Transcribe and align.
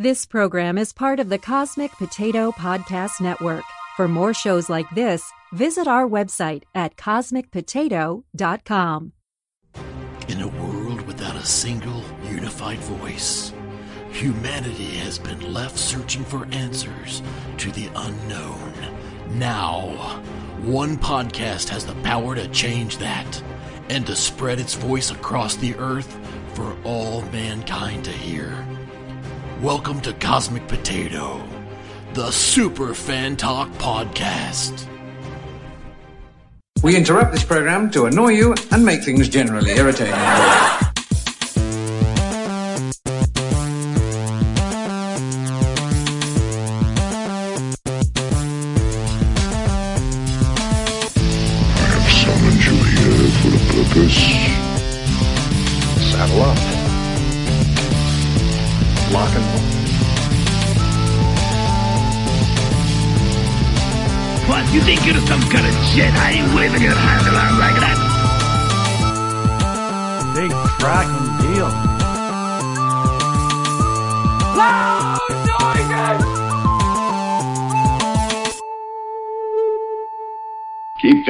This 0.00 0.24
program 0.24 0.78
is 0.78 0.94
part 0.94 1.20
of 1.20 1.28
the 1.28 1.36
Cosmic 1.36 1.92
Potato 1.92 2.52
Podcast 2.52 3.20
Network. 3.20 3.64
For 3.98 4.08
more 4.08 4.32
shows 4.32 4.70
like 4.70 4.88
this, 4.94 5.30
visit 5.52 5.86
our 5.86 6.08
website 6.08 6.62
at 6.74 6.96
cosmicpotato.com. 6.96 9.12
In 10.28 10.40
a 10.40 10.48
world 10.48 11.02
without 11.02 11.36
a 11.36 11.44
single 11.44 12.02
unified 12.24 12.78
voice, 12.78 13.52
humanity 14.10 14.96
has 15.00 15.18
been 15.18 15.52
left 15.52 15.76
searching 15.76 16.24
for 16.24 16.46
answers 16.46 17.20
to 17.58 17.70
the 17.70 17.90
unknown. 17.94 18.72
Now, 19.32 20.22
one 20.62 20.96
podcast 20.96 21.68
has 21.68 21.84
the 21.84 21.96
power 21.96 22.34
to 22.36 22.48
change 22.48 22.96
that 22.96 23.42
and 23.90 24.06
to 24.06 24.16
spread 24.16 24.60
its 24.60 24.72
voice 24.72 25.10
across 25.10 25.56
the 25.56 25.74
earth 25.74 26.18
for 26.54 26.74
all 26.84 27.20
mankind 27.32 28.06
to 28.06 28.12
hear. 28.12 28.66
Welcome 29.62 30.00
to 30.02 30.14
Cosmic 30.14 30.66
Potato, 30.68 31.46
the 32.14 32.30
Super 32.30 32.94
Fan 32.94 33.36
Talk 33.36 33.68
Podcast. 33.72 34.86
We 36.82 36.96
interrupt 36.96 37.32
this 37.32 37.44
program 37.44 37.90
to 37.90 38.06
annoy 38.06 38.28
you 38.28 38.54
and 38.70 38.86
make 38.86 39.02
things 39.02 39.28
generally 39.28 39.72
irritating. 39.72 40.14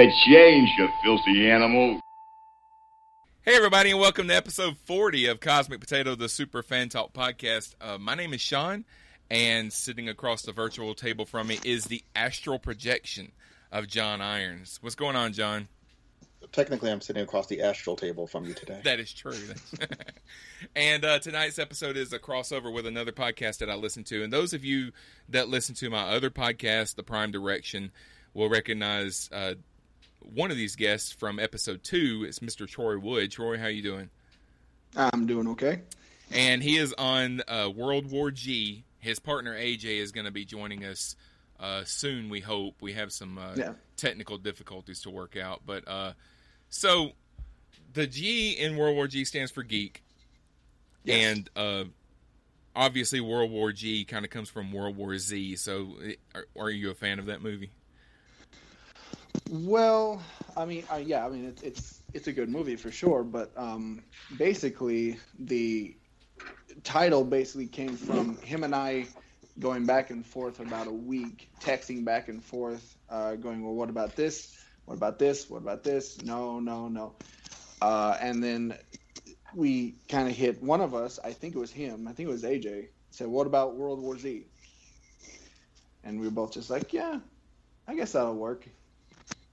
The 0.01 0.11
change, 0.25 0.70
you 0.79 0.89
filthy 1.05 1.51
animal. 1.51 2.01
Hey, 3.43 3.55
everybody, 3.55 3.91
and 3.91 4.01
welcome 4.01 4.29
to 4.29 4.34
episode 4.34 4.79
40 4.79 5.27
of 5.27 5.41
Cosmic 5.41 5.79
Potato, 5.79 6.15
the 6.15 6.31
Super 6.31 6.62
Fan 6.62 6.89
Talk 6.89 7.12
podcast. 7.12 7.75
Uh, 7.83 7.98
my 7.98 8.15
name 8.15 8.33
is 8.33 8.41
Sean, 8.41 8.87
and 9.31 9.71
sitting 9.71 10.09
across 10.09 10.41
the 10.41 10.53
virtual 10.53 10.95
table 10.95 11.27
from 11.27 11.48
me 11.48 11.59
is 11.67 11.84
the 11.84 12.03
astral 12.17 12.59
projection 12.59 13.33
of 13.71 13.89
John 13.89 14.23
Irons. 14.23 14.78
What's 14.81 14.95
going 14.95 15.17
on, 15.17 15.34
John? 15.34 15.69
Technically, 16.51 16.91
I'm 16.91 17.03
sitting 17.03 17.23
across 17.23 17.48
the 17.48 17.61
astral 17.61 17.95
table 17.95 18.27
from 18.27 18.47
you 18.47 18.55
today. 18.55 18.81
That 18.83 19.01
is 19.01 19.12
true. 19.12 19.37
and 20.75 21.05
uh, 21.05 21.19
tonight's 21.19 21.59
episode 21.59 21.98
is 21.98 22.15
a 22.15 22.19
crossover 22.19 22.73
with 22.73 22.87
another 22.87 23.12
podcast 23.12 23.59
that 23.59 23.69
I 23.69 23.75
listen 23.75 24.05
to. 24.05 24.25
And 24.25 24.33
those 24.33 24.55
of 24.55 24.65
you 24.65 24.93
that 25.28 25.51
listen 25.51 25.75
to 25.75 25.91
my 25.91 26.05
other 26.05 26.31
podcast, 26.31 26.95
The 26.95 27.03
Prime 27.03 27.33
Direction, 27.33 27.93
will 28.33 28.48
recognize 28.48 29.28
uh, 29.33 29.55
one 30.20 30.50
of 30.50 30.56
these 30.56 30.76
guests 30.76 31.12
from 31.12 31.38
episode 31.38 31.82
two. 31.82 32.24
It's 32.26 32.38
Mr. 32.40 32.66
Troy 32.68 32.98
Wood. 32.98 33.30
Troy, 33.30 33.58
how 33.58 33.66
you 33.66 33.82
doing? 33.82 34.10
I'm 34.96 35.26
doing 35.26 35.46
okay. 35.48 35.82
and 36.32 36.62
he 36.62 36.76
is 36.76 36.92
on 36.98 37.42
uh, 37.48 37.70
World 37.74 38.10
War 38.10 38.30
G. 38.30 38.84
His 38.98 39.18
partner 39.18 39.54
AJ 39.56 39.98
is 40.00 40.12
going 40.12 40.26
to 40.26 40.30
be 40.32 40.44
joining 40.44 40.84
us 40.84 41.16
uh, 41.58 41.84
soon. 41.84 42.28
We 42.28 42.41
hope 42.41 42.74
we 42.80 42.92
have 42.94 43.12
some 43.12 43.38
uh, 43.38 43.54
Yeah. 43.56 43.72
technical 43.96 44.36
difficulties 44.38 45.00
to 45.02 45.10
work 45.10 45.36
out, 45.36 45.62
but 45.64 45.86
uh, 45.88 46.12
so 46.69 47.12
the 47.94 48.06
G 48.06 48.53
in 48.53 48.76
World 48.76 48.97
War 48.97 49.06
G 49.09 49.25
stands 49.25 49.50
for 49.50 49.62
geek, 49.62 50.03
Yes. 51.04 51.36
and 51.36 51.50
uh, 51.56 51.84
obviously 52.76 53.20
World 53.20 53.50
War 53.50 53.72
G 53.72 54.04
kind 54.04 54.25
of 54.25 54.30
comes 54.30 54.48
from 54.48 54.72
World 54.72 54.97
War 54.97 55.16
Z. 55.19 55.56
So, 55.56 55.94
are, 56.34 56.47
are 56.59 56.70
you 56.70 56.91
a 56.91 56.94
fan 56.94 57.19
of 57.19 57.26
that 57.26 57.42
movie? 57.42 57.70
Well, 59.50 60.22
I 60.56 60.64
mean, 60.64 60.84
uh, 60.92 60.96
yeah, 60.96 61.26
I 61.26 61.28
mean, 61.28 61.44
it's 61.44 61.62
it's 61.62 62.00
it's 62.14 62.26
a 62.28 62.32
good 62.32 62.48
movie 62.48 62.76
for 62.76 62.91
sure, 62.91 63.22
but 63.22 63.52
um, 63.56 64.02
basically 64.36 65.18
the 65.38 65.96
title 66.84 67.24
basically 67.24 67.66
came 67.66 67.96
from 67.96 68.36
him 68.38 68.64
and 68.64 68.74
I 68.74 69.06
going 69.58 69.84
back 69.84 70.10
and 70.10 70.24
forth 70.24 70.60
about 70.60 70.86
a 70.86 70.92
week, 70.92 71.50
texting 71.60 72.04
back 72.04 72.28
and 72.28 72.42
forth, 72.42 72.96
uh, 73.10 73.34
going, 73.34 73.62
well, 73.62 73.74
what 73.74 73.91
about 73.91 74.16
this? 74.16 74.56
What 74.86 74.94
about 74.94 75.18
this? 75.18 75.50
What 75.50 75.58
about 75.58 75.82
this? 75.84 76.22
No, 76.22 76.60
no, 76.60 76.88
no. 76.88 77.14
Uh, 77.82 78.16
and 78.20 78.42
then 78.42 78.76
we 79.54 79.97
kind 80.08 80.28
of 80.28 80.34
hit 80.34 80.62
one 80.62 80.80
of 80.80 80.94
us. 80.94 81.18
I 81.22 81.32
think 81.32 81.54
it 81.54 81.58
was 81.58 81.70
him. 81.70 82.08
I 82.08 82.12
think 82.12 82.28
it 82.28 82.32
was 82.32 82.42
AJ. 82.42 82.88
Said, 83.10 83.26
what 83.28 83.47
about 83.47 83.76
World 83.76 84.00
War 84.00 84.16
Z? 84.18 84.47
And 86.04 86.18
we 86.18 86.26
were 86.26 86.32
both 86.32 86.52
just 86.52 86.70
like, 86.70 86.92
yeah, 86.92 87.18
I 87.86 87.94
guess 87.94 88.12
that'll 88.12 88.34
work. 88.34 88.66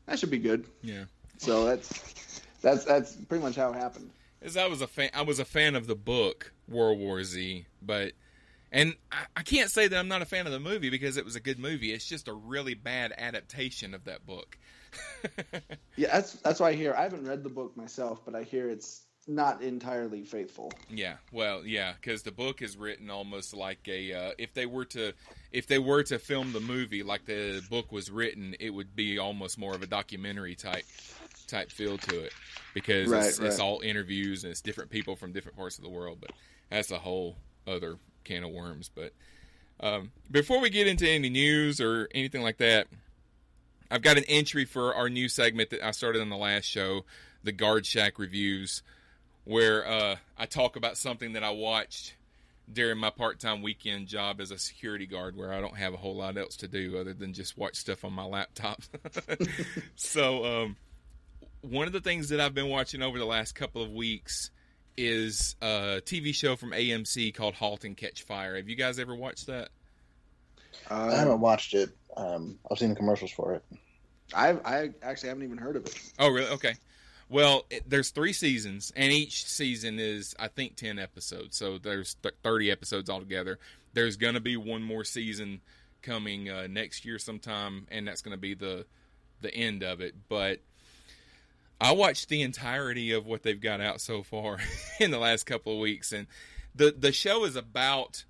That 0.07 0.19
should 0.19 0.31
be 0.31 0.39
good. 0.39 0.65
Yeah. 0.81 1.05
So 1.37 1.65
that's 1.65 2.41
that's 2.61 2.85
that's 2.85 3.15
pretty 3.15 3.43
much 3.43 3.55
how 3.55 3.71
it 3.71 3.75
happened. 3.75 4.09
As 4.41 4.57
I 4.57 4.67
was 4.67 4.81
a 4.81 4.87
fan, 4.87 5.09
I 5.13 5.23
was 5.23 5.39
a 5.39 5.45
fan 5.45 5.75
of 5.75 5.87
the 5.87 5.95
book 5.95 6.53
World 6.67 6.99
War 6.99 7.23
Z, 7.23 7.65
but 7.81 8.13
and 8.71 8.95
I, 9.11 9.25
I 9.37 9.43
can't 9.43 9.69
say 9.69 9.87
that 9.87 9.97
I'm 9.97 10.07
not 10.07 10.21
a 10.21 10.25
fan 10.25 10.45
of 10.45 10.51
the 10.51 10.59
movie 10.59 10.89
because 10.89 11.17
it 11.17 11.25
was 11.25 11.35
a 11.35 11.39
good 11.39 11.59
movie. 11.59 11.91
It's 11.93 12.07
just 12.07 12.27
a 12.27 12.33
really 12.33 12.73
bad 12.73 13.13
adaptation 13.17 13.93
of 13.93 14.05
that 14.05 14.25
book. 14.25 14.57
Yeah, 15.95 16.09
that's 16.13 16.33
that's 16.33 16.59
why 16.59 16.69
I 16.69 16.73
hear. 16.73 16.93
I 16.93 17.01
haven't 17.01 17.27
read 17.27 17.43
the 17.43 17.49
book 17.49 17.75
myself, 17.75 18.21
but 18.23 18.35
I 18.35 18.43
hear 18.43 18.69
it's 18.69 19.06
not 19.27 19.61
entirely 19.61 20.23
faithful. 20.23 20.71
yeah, 20.89 21.15
well, 21.31 21.65
yeah, 21.65 21.93
because 21.99 22.23
the 22.23 22.31
book 22.31 22.61
is 22.61 22.77
written 22.77 23.09
almost 23.09 23.53
like 23.53 23.87
a 23.87 24.13
uh, 24.13 24.31
if 24.37 24.53
they 24.53 24.65
were 24.65 24.85
to 24.85 25.13
if 25.51 25.67
they 25.67 25.79
were 25.79 26.03
to 26.03 26.19
film 26.19 26.53
the 26.53 26.59
movie 26.59 27.03
like 27.03 27.25
the 27.25 27.61
book 27.69 27.91
was 27.91 28.09
written, 28.09 28.55
it 28.59 28.69
would 28.69 28.95
be 28.95 29.17
almost 29.19 29.57
more 29.57 29.75
of 29.75 29.81
a 29.81 29.87
documentary 29.87 30.55
type 30.55 30.85
type 31.47 31.71
feel 31.71 31.97
to 31.97 32.19
it 32.25 32.33
because 32.73 33.09
Right, 33.09 33.25
it's, 33.25 33.39
it's 33.39 33.59
all 33.59 33.81
interviews 33.81 34.43
and 34.43 34.51
it's 34.51 34.61
different 34.61 34.89
people 34.89 35.15
from 35.15 35.31
different 35.31 35.57
parts 35.57 35.77
of 35.77 35.83
the 35.83 35.89
world. 35.89 36.19
But 36.21 36.31
that's 36.69 36.91
a 36.91 36.97
whole 36.97 37.37
other 37.65 37.97
can 38.23 38.43
of 38.43 38.51
worms. 38.51 38.89
But 38.93 39.13
um, 39.79 40.11
before 40.29 40.59
we 40.59 40.69
get 40.69 40.87
into 40.87 41.07
any 41.07 41.29
news 41.29 41.79
or 41.79 42.07
anything 42.13 42.41
like 42.41 42.57
that, 42.57 42.87
I've 43.89 44.01
got 44.01 44.17
an 44.17 44.25
entry 44.27 44.65
for 44.65 44.93
our 44.95 45.09
new 45.09 45.29
segment 45.29 45.69
that 45.69 45.85
I 45.85 45.91
started 45.91 46.21
on 46.21 46.29
the 46.29 46.37
last 46.37 46.65
show, 46.65 47.05
the 47.43 47.51
Guard 47.53 47.85
Shack 47.85 48.19
reviews, 48.19 48.83
where 49.47 49.87
uh, 49.87 50.15
I 50.37 50.45
talk 50.45 50.75
about 50.75 50.97
something 50.97 51.33
that 51.33 51.43
I 51.43 51.51
watched 51.51 52.15
during 52.71 52.97
my 52.97 53.09
part-time 53.09 53.61
weekend 53.61 54.07
job 54.07 54.41
as 54.41 54.51
a 54.51 54.57
security 54.57 55.05
guard, 55.05 55.37
where 55.37 55.53
I 55.53 55.61
don't 55.61 55.77
have 55.77 55.93
a 55.93 55.97
whole 55.97 56.15
lot 56.17 56.37
else 56.37 56.57
to 56.57 56.67
do 56.67 56.97
other 56.99 57.13
than 57.13 57.33
just 57.33 57.57
watch 57.57 57.75
stuff 57.75 58.03
on 58.03 58.11
my 58.11 58.25
laptop. 58.25 58.81
so, 59.95 60.63
um, 60.63 60.75
one 61.61 61.87
of 61.87 61.93
the 61.93 62.01
things 62.01 62.29
that 62.29 62.41
I've 62.41 62.53
been 62.53 62.67
watching 62.69 63.01
over 63.01 63.17
the 63.17 63.25
last 63.25 63.55
couple 63.55 63.81
of 63.81 63.91
weeks 63.91 64.51
is 64.97 65.55
a 65.61 66.01
TV 66.03 66.33
show 66.35 66.55
from 66.55 66.71
AMC 66.71 67.33
called 67.33 67.53
*Halt 67.55 67.85
and 67.85 67.95
Catch 67.95 68.23
Fire*. 68.23 68.57
Have 68.57 68.67
you 68.67 68.75
guys 68.75 68.99
ever 68.99 69.15
watched 69.15 69.47
that? 69.47 69.69
I 70.89 71.07
Uh, 71.07 71.15
haven't 71.15 71.39
watched 71.39 71.73
it. 71.73 71.89
Um, 72.17 72.59
I've 72.69 72.79
seen 72.79 72.89
the 72.89 72.95
commercials 72.95 73.31
for 73.31 73.53
it. 73.53 73.63
I 74.33 74.49
I 74.65 74.89
actually 75.01 75.29
haven't 75.29 75.43
even 75.43 75.57
heard 75.57 75.77
of 75.77 75.85
it. 75.85 76.11
Oh, 76.19 76.29
really? 76.29 76.49
Okay. 76.49 76.73
Well, 77.29 77.65
it, 77.69 77.89
there's 77.89 78.09
three 78.09 78.33
seasons, 78.33 78.93
and 78.95 79.11
each 79.11 79.45
season 79.45 79.99
is, 79.99 80.35
I 80.39 80.47
think, 80.47 80.75
ten 80.75 80.97
episodes. 80.97 81.57
So 81.57 81.77
there's 81.77 82.15
th- 82.15 82.35
thirty 82.43 82.71
episodes 82.71 83.09
altogether. 83.09 83.59
There's 83.93 84.15
going 84.15 84.35
to 84.35 84.39
be 84.39 84.55
one 84.55 84.81
more 84.81 85.03
season 85.03 85.61
coming 86.01 86.49
uh, 86.49 86.67
next 86.69 87.05
year 87.05 87.19
sometime, 87.19 87.87
and 87.91 88.07
that's 88.07 88.21
going 88.21 88.35
to 88.35 88.41
be 88.41 88.53
the 88.53 88.85
the 89.41 89.53
end 89.53 89.83
of 89.83 90.01
it. 90.01 90.15
But 90.29 90.59
I 91.79 91.91
watched 91.91 92.29
the 92.29 92.41
entirety 92.41 93.11
of 93.11 93.25
what 93.25 93.43
they've 93.43 93.59
got 93.59 93.81
out 93.81 94.01
so 94.01 94.23
far 94.23 94.57
in 94.99 95.11
the 95.11 95.19
last 95.19 95.45
couple 95.45 95.73
of 95.73 95.79
weeks, 95.79 96.11
and 96.11 96.27
the 96.73 96.95
the 96.97 97.11
show 97.11 97.43
is 97.43 97.55
about 97.55 98.23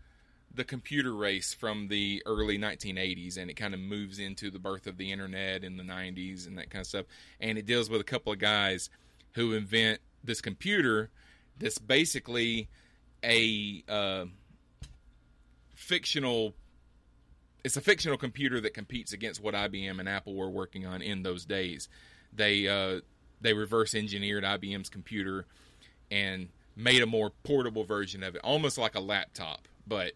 the 0.57 0.63
computer 0.63 1.13
race 1.13 1.53
from 1.53 1.87
the 1.87 2.21
early 2.25 2.57
1980s 2.57 3.37
and 3.37 3.49
it 3.49 3.53
kind 3.53 3.73
of 3.73 3.79
moves 3.79 4.19
into 4.19 4.49
the 4.49 4.59
birth 4.59 4.87
of 4.87 4.97
the 4.97 5.11
internet 5.11 5.63
in 5.63 5.77
the 5.77 5.83
90s 5.83 6.47
and 6.47 6.57
that 6.57 6.69
kind 6.69 6.81
of 6.81 6.87
stuff 6.87 7.05
and 7.39 7.57
it 7.57 7.65
deals 7.65 7.89
with 7.89 8.01
a 8.01 8.03
couple 8.03 8.33
of 8.33 8.39
guys 8.39 8.89
who 9.33 9.53
invent 9.53 9.99
this 10.23 10.41
computer 10.41 11.09
that's 11.59 11.77
basically 11.77 12.67
a 13.23 13.83
uh, 13.87 14.25
fictional 15.75 16.53
it's 17.63 17.77
a 17.77 17.81
fictional 17.81 18.17
computer 18.17 18.59
that 18.61 18.73
competes 18.73 19.13
against 19.13 19.41
what 19.41 19.53
IBM 19.53 19.99
and 19.99 20.07
Apple 20.07 20.35
were 20.35 20.49
working 20.49 20.85
on 20.85 21.01
in 21.01 21.23
those 21.23 21.45
days. 21.45 21.89
They 22.33 22.67
uh, 22.67 23.01
they 23.41 23.53
reverse 23.53 23.93
engineered 23.93 24.43
IBM's 24.43 24.89
computer 24.89 25.45
and 26.09 26.49
made 26.75 27.01
a 27.01 27.05
more 27.05 27.31
portable 27.43 27.83
version 27.83 28.23
of 28.23 28.35
it, 28.35 28.41
almost 28.43 28.77
like 28.77 28.95
a 28.95 28.99
laptop, 28.99 29.67
but 29.85 30.13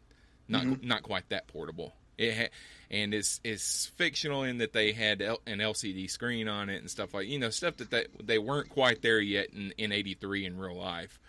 not 0.51 0.63
Mhm. 0.65 0.83
not 0.83 1.03
quite 1.03 1.27
that 1.29 1.47
portable. 1.47 1.95
It 2.17 2.35
ha- 2.37 2.49
and 2.91 3.13
it's 3.13 3.39
it's 3.43 3.87
fictional 3.87 4.43
in 4.43 4.57
that 4.59 4.73
they 4.73 4.91
had 4.91 5.21
L- 5.21 5.41
an 5.47 5.59
LCD 5.59 6.07
screen 6.09 6.47
on 6.47 6.69
it 6.69 6.77
and 6.77 6.91
stuff 6.91 7.13
like 7.13 7.27
you 7.27 7.39
know 7.39 7.49
stuff 7.49 7.77
that 7.77 7.89
they, 7.89 8.05
they 8.21 8.37
weren't 8.37 8.69
quite 8.69 9.01
there 9.01 9.19
yet 9.19 9.49
in 9.51 9.73
in 9.77 9.91
'83 9.91 10.45
in 10.45 10.57
real 10.57 10.75
life, 10.75 11.19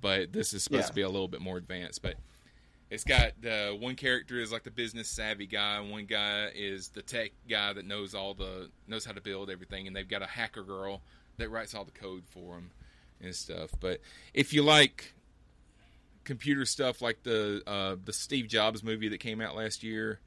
but 0.00 0.32
this 0.32 0.52
is 0.52 0.64
supposed 0.64 0.84
Yeah. 0.84 0.88
to 0.88 0.94
be 0.94 1.02
a 1.02 1.08
little 1.08 1.28
bit 1.28 1.40
more 1.40 1.58
advanced. 1.58 2.02
But 2.02 2.16
it's 2.90 3.04
got 3.04 3.40
the 3.40 3.76
one 3.78 3.94
character 3.94 4.40
is 4.40 4.50
like 4.52 4.64
the 4.64 4.70
business 4.70 5.08
savvy 5.08 5.46
guy, 5.46 5.78
and 5.78 5.90
one 5.90 6.06
guy 6.06 6.48
is 6.54 6.88
the 6.88 7.02
tech 7.02 7.32
guy 7.48 7.72
that 7.74 7.84
knows 7.86 8.14
all 8.14 8.34
the 8.34 8.70
knows 8.88 9.04
how 9.04 9.12
to 9.12 9.20
build 9.20 9.50
everything, 9.50 9.86
and 9.86 9.94
they've 9.94 10.08
got 10.08 10.22
a 10.22 10.26
hacker 10.26 10.62
girl 10.64 11.02
that 11.36 11.48
writes 11.50 11.74
all 11.74 11.84
the 11.84 11.90
code 11.92 12.24
for 12.30 12.54
them 12.56 12.70
and 13.20 13.34
stuff. 13.34 13.70
But 13.80 14.00
if 14.34 14.52
you 14.52 14.62
like 14.62 15.14
computer 16.24 16.64
stuff 16.64 17.02
like 17.02 17.22
the 17.22 17.62
uh, 17.66 17.96
the 18.04 18.12
Steve 18.12 18.46
Jobs 18.48 18.82
movie 18.82 19.08
that 19.08 19.18
came 19.18 19.40
out 19.40 19.56
last 19.56 19.82
year, 19.82 20.20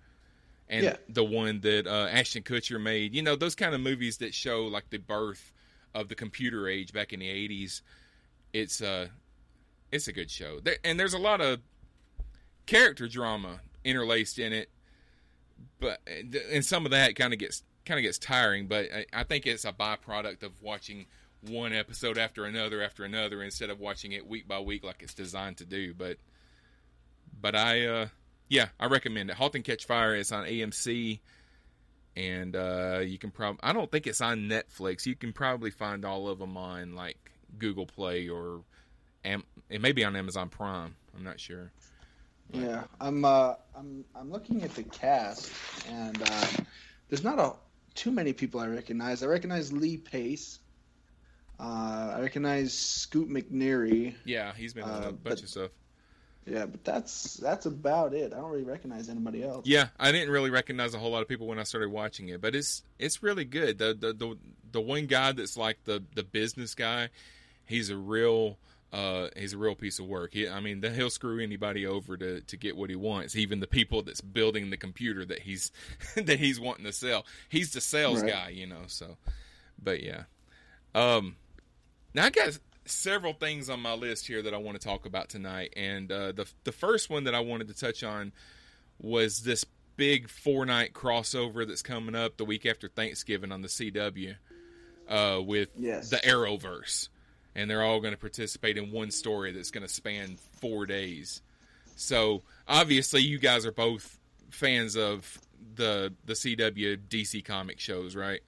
and 0.70 0.84
Yeah. 0.84 0.98
the 1.10 1.24
one 1.24 1.62
that 1.62 1.88
uh, 1.88 2.08
Ashton 2.12 2.44
Kutcher 2.44 2.82
made, 2.82 3.14
you 3.14 3.22
know 3.22 3.36
those 3.36 3.56
kind 3.56 3.74
of 3.76 3.82
movies 3.82 4.18
that 4.18 4.34
show 4.34 4.64
like 4.66 4.90
the 4.90 4.98
birth 4.98 5.52
of 5.94 6.10
the 6.10 6.16
computer 6.16 6.68
age 6.68 6.92
back 6.94 7.14
in 7.14 7.20
the 7.20 7.28
'80s. 7.30 7.82
It's 8.54 8.82
uh, 8.82 9.08
it's 9.92 10.08
a 10.08 10.14
good 10.14 10.30
show, 10.32 10.60
there, 10.60 10.78
and 10.84 11.00
there's 11.00 11.14
a 11.14 11.20
lot 11.20 11.42
of 11.42 11.60
character 12.66 13.08
drama 13.08 13.60
interlaced 13.84 14.40
in 14.40 14.52
it, 14.54 14.70
but 15.80 16.02
and 16.52 16.64
some 16.66 16.86
of 16.86 16.92
that 16.92 17.16
kind 17.16 17.34
of 17.34 17.40
gets 17.40 17.64
kind 17.86 18.00
of 18.00 18.04
gets 18.04 18.18
tiring. 18.18 18.68
But 18.68 18.88
I, 18.94 19.06
I 19.14 19.24
think 19.24 19.46
it's 19.46 19.66
a 19.66 19.72
byproduct 19.72 20.44
of 20.44 20.62
watching 20.62 21.06
one 21.50 21.74
episode 21.74 22.18
after 22.18 22.46
another 22.46 22.82
after 22.82 23.04
another 23.04 23.42
instead 23.42 23.70
of 23.70 23.80
watching 23.80 24.12
it 24.12 24.28
week 24.28 24.48
by 24.48 24.60
week 24.60 24.84
like 24.84 25.02
it's 25.02 25.14
designed 25.14 25.58
to 25.58 25.66
do. 25.66 25.94
But 25.94 26.18
but 27.40 27.56
I 27.56 27.86
uh, 27.86 28.08
yeah, 28.50 28.68
I 28.80 28.88
recommend 28.88 29.30
it. 29.30 29.36
*Halt 29.36 29.56
and 29.56 29.64
Catch 29.64 29.86
Fire* 29.86 30.16
is 30.16 30.32
on 30.32 30.46
AMC, 30.46 31.20
and 32.16 32.56
uh, 32.56 33.00
you 33.04 33.18
can 33.18 33.32
probably 33.32 33.60
I 33.64 33.74
don't 33.74 33.92
think 33.92 34.08
it's 34.08 34.22
on 34.22 34.50
Netflix. 34.50 35.06
You 35.06 35.16
can 35.16 35.34
probably 35.34 35.72
find 35.72 36.06
all 36.06 36.28
of 36.28 36.40
them 36.40 36.58
on 36.58 36.96
like 36.96 37.32
Google 37.58 37.86
Play 37.86 38.30
or 38.30 38.62
Am- 39.26 39.44
it 39.70 39.82
may 39.82 39.92
be 39.92 40.06
on 40.06 40.16
Amazon 40.16 40.50
Prime. 40.50 40.96
I'm 41.16 41.24
not 41.24 41.40
sure. 41.40 41.72
Yeah, 42.54 42.84
I'm 43.02 43.26
uh, 43.26 43.56
I'm 43.76 44.06
I'm 44.16 44.32
looking 44.32 44.64
at 44.64 44.76
the 44.76 44.84
cast, 44.84 45.52
and 45.90 46.22
uh, 46.22 46.48
there's 47.10 47.24
not 47.24 47.40
a 47.40 47.54
too 47.96 48.12
many 48.12 48.34
people 48.34 48.60
I 48.60 48.68
recognize. 48.68 49.24
I 49.24 49.26
recognize 49.26 49.74
Lee 49.74 49.98
Pace. 49.98 50.60
Uh, 51.60 52.14
I 52.18 52.22
recognize 52.22 52.74
Scoot 52.74 53.30
McNairy. 53.30 54.16
Yeah, 54.26 54.54
he's 54.54 54.74
been 54.74 54.84
in 54.84 54.90
Uh, 54.90 54.98
a 54.98 55.02
bunch 55.12 55.22
but- 55.24 55.44
of 55.44 55.50
stuff. 55.50 55.72
Yeah, 56.48 56.68
but 56.68 56.84
that's 56.84 57.38
that's 57.38 57.66
about 57.66 58.14
it. 58.14 58.32
I 58.32 58.36
don't 58.36 58.52
really 58.52 58.64
recognize 58.64 59.10
anybody 59.10 59.44
else. 59.44 59.66
Yeah, 59.66 59.88
I 60.00 60.12
didn't 60.12 60.30
really 60.30 60.52
recognize 60.52 60.94
a 60.94 61.00
whole 61.00 61.10
lot 61.10 61.24
of 61.24 61.28
people 61.28 61.48
when 61.48 61.58
I 61.58 61.64
started 61.64 61.90
watching 61.90 62.30
it, 62.30 62.40
but 62.40 62.54
it's 62.56 62.84
it's 63.00 63.24
really 63.24 63.46
good. 63.46 63.80
The 63.80 63.96
the 63.96 64.14
the, 64.14 64.38
the 64.74 64.80
one 64.82 65.08
guy 65.08 65.32
that's 65.32 65.58
like 65.58 65.84
the 65.86 66.04
the 66.14 66.22
business 66.22 66.76
guy, 66.76 67.10
he's 67.66 67.90
a 67.90 67.98
real 67.98 68.60
uh 68.94 69.30
he's 69.36 69.54
a 69.54 69.58
real 69.58 69.74
piece 69.74 69.98
of 69.98 70.06
work. 70.06 70.36
He, 70.36 70.48
I 70.48 70.60
mean, 70.60 70.84
he'll 70.84 71.10
screw 71.10 71.40
anybody 71.40 71.88
over 71.88 72.16
to 72.16 72.42
to 72.42 72.58
get 72.58 72.78
what 72.78 72.92
he 72.92 72.96
wants, 72.96 73.36
even 73.36 73.60
the 73.60 73.66
people 73.66 74.04
that's 74.04 74.22
building 74.22 74.70
the 74.70 74.78
computer 74.78 75.26
that 75.26 75.40
he's 75.40 75.72
that 76.16 76.38
he's 76.40 76.60
wanting 76.60 76.86
to 76.86 76.94
sell. 76.94 77.26
He's 77.50 77.74
the 77.74 77.82
sales 77.82 78.22
Right. 78.22 78.32
guy, 78.32 78.50
you 78.50 78.68
know. 78.68 78.84
So, 78.86 79.18
but 79.82 80.04
yeah, 80.04 80.26
um, 80.94 81.38
now 82.16 82.26
I 82.26 82.30
got 82.32 82.58
several 82.86 83.34
things 83.34 83.70
on 83.70 83.80
my 83.82 83.94
list 83.94 84.26
here 84.28 84.42
that 84.42 84.54
I 84.54 84.58
want 84.58 84.80
to 84.80 84.88
talk 84.88 85.06
about 85.06 85.30
tonight, 85.30 85.74
and 85.76 86.12
uh, 86.12 86.32
the 86.32 86.48
the 86.64 86.72
first 86.72 87.10
one 87.10 87.26
that 87.26 87.36
I 87.36 87.42
wanted 87.42 87.68
to 87.68 87.74
touch 87.76 88.04
on 88.04 88.32
was 89.00 89.42
this 89.42 89.66
big 89.98 90.30
four 90.30 90.66
night 90.66 90.94
crossover 90.94 91.68
that's 91.68 91.82
coming 91.82 92.16
up 92.16 92.38
the 92.38 92.46
week 92.46 92.66
after 92.66 92.88
Thanksgiving 92.88 93.52
on 93.52 93.62
the 93.62 93.68
CW 93.68 94.36
uh, 95.08 95.42
with 95.42 95.70
Yes. 95.78 96.10
the 96.10 96.18
Arrowverse, 96.18 97.10
and 97.54 97.70
they're 97.70 97.84
all 97.84 98.00
going 98.00 98.14
to 98.14 98.20
participate 98.20 98.78
in 98.78 98.92
one 98.92 99.12
story 99.12 99.52
that's 99.52 99.72
going 99.72 99.86
to 99.86 99.92
span 99.94 100.38
four 100.62 100.86
days. 100.86 101.42
So 101.98 102.44
obviously, 102.68 103.22
you 103.22 103.40
guys 103.40 103.66
are 103.66 103.72
both 103.72 104.18
fans 104.52 104.96
of 104.96 105.40
the 105.76 106.14
the 106.26 106.34
CW 106.34 106.98
DC 107.10 107.44
comic 107.44 107.80
shows, 107.80 108.16
right? 108.16 108.40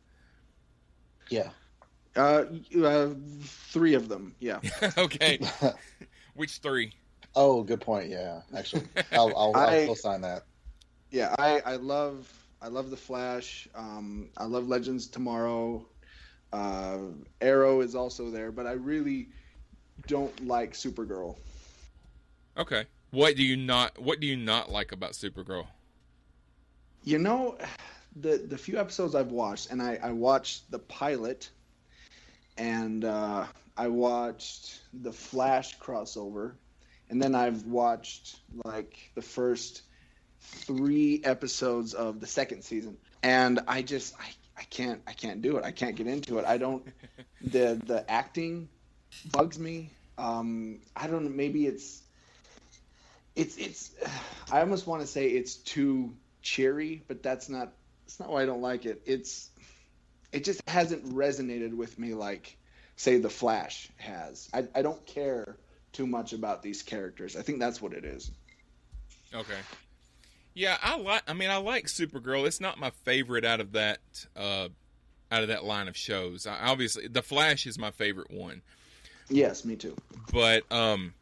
Yeah. 1.30 1.50
Uh, 2.18 2.46
uh, 2.84 3.10
three 3.44 3.94
of 3.94 4.10
them. 4.10 4.36
Yeah. 4.40 4.60
okay. 4.98 5.40
Which 6.36 6.58
three? 6.58 6.94
Oh, 7.36 7.64
good 7.64 7.82
point. 7.82 8.10
Yeah, 8.10 8.42
actually, 8.56 8.84
I'll 9.12 9.34
I'll, 9.38 9.52
I'll 9.56 9.70
I- 9.70 9.86
co-sign 9.86 10.22
that. 10.22 10.44
yeah 11.12 11.34
i 11.40 11.62
i 11.66 11.76
love 11.78 12.28
i 12.62 12.68
love 12.68 12.90
the 12.90 12.98
flash 12.98 13.68
um 13.76 14.28
i 14.36 14.44
love 14.44 14.68
legends 14.68 15.08
tomorrow 15.08 15.86
uh 16.52 16.98
arrow 17.40 17.80
is 17.80 17.96
also 17.96 18.30
there 18.30 18.52
but 18.52 18.68
i 18.68 18.74
really 18.74 19.30
don't 20.08 20.46
like 20.46 20.74
supergirl 20.74 21.38
Okay. 22.58 22.86
What 23.12 23.36
do 23.38 23.44
you 23.44 23.56
not 23.56 23.98
What 24.02 24.20
do 24.20 24.28
you 24.28 24.36
not 24.36 24.70
like 24.70 24.92
about 24.92 25.12
Supergirl? 25.14 25.68
you 27.04 27.20
know 27.20 27.58
the 28.18 28.38
the 28.38 28.58
few 28.58 28.78
episodes 28.80 29.16
i've 29.16 29.32
watched 29.32 29.72
and 29.72 29.82
i 29.82 29.98
i 30.04 30.12
watched 30.12 30.70
the 30.72 30.80
pilot 30.80 31.50
and 32.58 33.06
uh 33.06 33.46
i 33.78 33.88
watched 33.88 34.82
the 34.94 35.12
flash 35.12 35.78
crossover 35.80 36.54
and 37.10 37.22
then 37.22 37.36
i've 37.36 37.66
watched 37.66 38.38
like 38.66 39.12
the 39.16 39.22
first 39.22 39.84
three 40.40 41.22
episodes 41.24 41.94
of 41.94 42.20
the 42.20 42.28
second 42.28 42.64
season 42.64 42.98
and 43.24 43.60
i 43.68 43.82
just 43.82 44.16
i 44.20 44.28
i 44.58 44.64
can't 44.64 45.02
i 45.08 45.14
can't 45.14 45.42
do 45.42 45.58
it. 45.58 45.64
I 45.64 45.72
can't 45.72 45.96
get 45.96 46.08
into 46.08 46.40
it. 46.40 46.46
I 46.46 46.58
don't 46.58 46.86
the 47.42 47.80
the 47.86 48.10
acting 48.10 48.70
bugs 49.32 49.60
me. 49.60 49.92
Um 50.18 50.80
i 50.96 51.08
don't 51.08 51.24
know 51.24 51.30
maybe 51.30 51.66
it's 51.68 52.02
it's 53.36 53.58
it's 53.58 53.92
i 54.52 54.62
almost 54.62 54.88
want 54.88 55.02
to 55.02 55.08
say 55.08 55.28
it's 55.28 55.56
too 55.56 56.16
cheery 56.42 57.04
but 57.08 57.22
that's 57.22 57.50
not 57.50 57.74
that's 58.06 58.20
not 58.20 58.30
why 58.30 58.44
i 58.44 58.46
don't 58.46 58.62
like 58.62 58.86
it. 58.86 59.02
It's 59.06 59.50
it 60.32 60.44
just 60.44 60.62
hasn't 60.68 61.06
resonated 61.14 61.74
with 61.74 61.98
me 61.98 62.14
like 62.14 62.58
say 62.96 63.18
the 63.18 63.30
flash 63.30 63.90
has 63.98 64.50
i, 64.54 64.66
I 64.76 64.82
don't 64.82 65.06
care 65.06 65.58
too 65.94 66.08
much 66.08 66.34
about 66.34 66.62
these 66.62 66.84
characters 66.84 67.36
i 67.36 67.42
think 67.42 67.60
that's 67.60 67.82
what 67.82 67.94
it 67.94 68.06
is 68.06 68.32
Okay. 69.34 69.58
Yeah, 70.54 70.78
I 70.82 70.98
like. 70.98 71.24
I 71.28 71.34
mean, 71.34 71.50
I 71.50 71.58
like 71.58 71.86
Supergirl. 71.86 72.48
It's 72.48 72.60
not 72.60 72.80
my 72.80 72.90
favorite 73.04 73.46
out 73.46 73.60
of 73.60 73.74
that 73.74 74.00
uh, 74.36 74.70
out 75.32 75.42
of 75.44 75.50
that 75.50 75.64
line 75.64 75.88
of 75.88 75.96
shows. 75.96 76.48
I, 76.48 76.58
obviously, 76.68 77.08
The 77.08 77.22
Flash 77.22 77.68
is 77.68 77.78
my 77.78 77.92
favorite 77.92 78.32
one, 78.32 78.62
yes 79.30 79.66
me 79.66 79.76
too 79.76 79.94
but 80.32 80.64
um, 80.72 81.14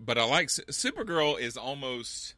but 0.00 0.18
I 0.18 0.24
like 0.24 0.48
Supergirl. 0.48 1.38
Is 1.38 1.56
almost 1.56 2.34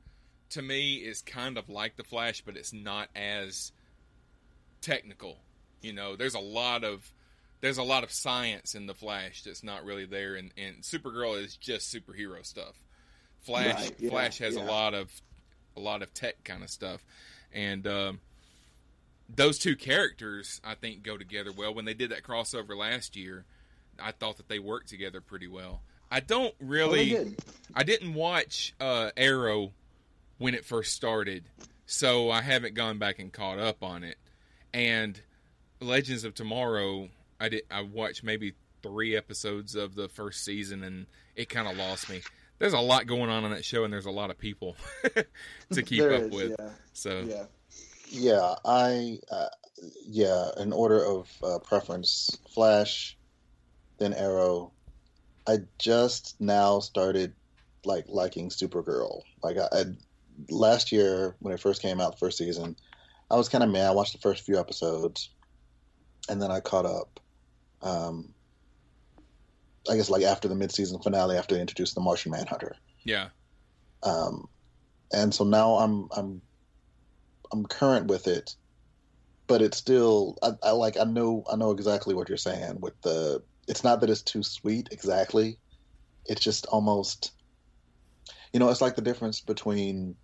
to 0.50 0.60
me 0.60 0.96
is 0.96 1.22
kind 1.22 1.56
of 1.56 1.70
like 1.70 1.96
The 1.96 2.04
Flash, 2.04 2.42
but 2.44 2.56
it's 2.56 2.72
not 2.72 3.08
as 3.16 3.72
technical. 4.86 5.38
You 5.82 5.92
know, 5.92 6.16
there's 6.16 6.34
a 6.34 6.40
lot 6.40 6.84
of 6.84 7.12
there's 7.60 7.78
a 7.78 7.82
lot 7.82 8.04
of 8.04 8.12
science 8.12 8.74
in 8.74 8.86
The 8.86 8.94
Flash 8.94 9.42
that's 9.42 9.62
not 9.64 9.84
really 9.84 10.04
there, 10.06 10.34
and, 10.36 10.52
and 10.56 10.82
Supergirl 10.82 11.42
is 11.42 11.56
just 11.56 11.92
superhero 11.94 12.44
stuff. 12.44 12.74
Flash 13.42 13.74
Right, 13.82 13.94
yeah, 13.98 14.10
Flash 14.10 14.38
has 14.38 14.56
a 14.56 14.62
lot 14.62 14.94
of 14.94 15.10
a 15.76 15.80
lot 15.80 16.02
of 16.02 16.12
tech 16.14 16.42
kind 16.44 16.62
of 16.62 16.70
stuff, 16.70 17.04
and 17.52 17.86
um, 17.86 18.20
those 19.34 19.58
two 19.58 19.76
characters 19.76 20.60
I 20.64 20.74
think 20.74 21.02
go 21.02 21.16
together 21.16 21.50
well. 21.56 21.74
When 21.74 21.84
they 21.84 21.94
did 21.94 22.10
that 22.10 22.22
crossover 22.22 22.76
last 22.76 23.16
year, 23.16 23.44
I 24.00 24.12
thought 24.12 24.36
that 24.38 24.48
they 24.48 24.58
worked 24.58 24.88
together 24.88 25.20
pretty 25.20 25.48
well. 25.48 25.82
I 26.10 26.20
don't 26.20 26.54
Oh, 26.60 26.64
really. 26.66 27.08
did. 27.10 27.36
I 27.74 27.82
didn't 27.82 28.14
watch 28.14 28.74
uh, 28.80 29.10
Arrow 29.16 29.72
when 30.38 30.54
it 30.54 30.64
first 30.64 30.92
started, 30.94 31.44
so 31.86 32.30
I 32.30 32.42
haven't 32.42 32.74
gone 32.74 32.98
back 32.98 33.18
and 33.18 33.32
caught 33.32 33.58
up 33.58 33.82
on 33.82 34.04
it. 34.04 34.16
And 34.76 35.18
Legends 35.80 36.24
of 36.24 36.34
Tomorrow, 36.34 37.08
I 37.40 37.48
did. 37.48 37.62
I 37.70 37.80
watched 37.80 38.22
maybe 38.22 38.52
three 38.82 39.16
episodes 39.16 39.74
of 39.74 39.94
the 39.94 40.06
first 40.06 40.44
season, 40.44 40.84
and 40.84 41.06
it 41.34 41.48
kind 41.48 41.66
of 41.66 41.78
lost 41.78 42.10
me. 42.10 42.20
There's 42.58 42.74
a 42.74 42.78
lot 42.78 43.06
going 43.06 43.30
on 43.30 43.44
on 43.44 43.50
that 43.52 43.64
show, 43.64 43.84
and 43.84 43.92
there's 43.92 44.04
a 44.04 44.10
lot 44.10 44.30
of 44.30 44.38
people 44.38 44.76
to 45.72 45.82
keep 45.82 46.00
There 46.00 46.12
up 46.12 46.22
is, 46.24 46.30
with. 46.30 46.56
yeah. 46.58 46.68
So 46.92 47.24
yeah 47.26 47.44
Yeah, 48.10 48.54
I 48.66 49.18
uh, 49.30 49.48
yeah, 50.06 50.50
in 50.58 50.74
order 50.74 51.02
of 51.04 51.30
uh, 51.42 51.58
preference, 51.60 52.36
Flash, 52.52 53.16
then 53.98 54.12
Arrow. 54.12 54.72
I 55.48 55.58
just 55.78 56.38
now 56.40 56.80
started 56.80 57.32
like 57.84 58.04
liking 58.08 58.50
Supergirl. 58.50 59.22
Like 59.42 59.56
I, 59.56 59.68
I 59.72 59.84
last 60.50 60.92
year 60.92 61.34
when 61.38 61.54
it 61.54 61.60
first 61.60 61.80
came 61.80 61.98
out, 62.00 62.12
the 62.12 62.18
first 62.18 62.36
season, 62.36 62.76
I 63.30 63.36
was 63.36 63.48
kind 63.48 63.64
of 63.64 63.70
mad. 63.70 63.86
I 63.86 63.92
watched 63.92 64.12
the 64.12 64.20
first 64.20 64.44
few 64.44 64.58
episodes, 64.58 65.30
and 66.28 66.40
then 66.40 66.50
I 66.50 66.60
caught 66.60 66.86
up. 66.86 67.20
Um, 67.82 68.34
I 69.90 69.96
guess 69.96 70.10
like 70.10 70.22
after 70.22 70.48
the 70.48 70.54
mid-season 70.54 71.00
finale, 71.00 71.36
after 71.36 71.54
they 71.54 71.60
introduced 71.60 71.94
the 71.94 72.00
Martian 72.00 72.32
Manhunter. 72.32 72.76
yeah, 73.04 73.28
um, 74.02 74.48
and 75.12 75.34
so 75.34 75.44
now 75.44 75.76
I'm 75.76 76.08
I'm 76.16 76.42
I'm 77.52 77.66
current 77.66 78.06
with 78.06 78.26
it, 78.26 78.54
but 79.46 79.62
it's 79.62 79.76
still 79.76 80.36
I, 80.42 80.52
I 80.62 80.70
like 80.70 80.96
I 80.96 81.04
know 81.04 81.44
I 81.50 81.56
know 81.56 81.70
exactly 81.70 82.14
what 82.14 82.28
you're 82.28 82.38
saying 82.38 82.80
with 82.80 83.00
the. 83.02 83.42
It's 83.68 83.82
not 83.82 84.00
that 84.00 84.10
it's 84.10 84.22
too 84.22 84.44
sweet 84.44 84.88
exactly. 84.92 85.58
It's 86.26 86.40
just 86.40 86.66
almost, 86.66 87.32
you 88.52 88.60
know, 88.60 88.68
it's 88.68 88.80
like 88.80 88.94
the 88.94 89.02
difference 89.02 89.40
between 89.40 90.14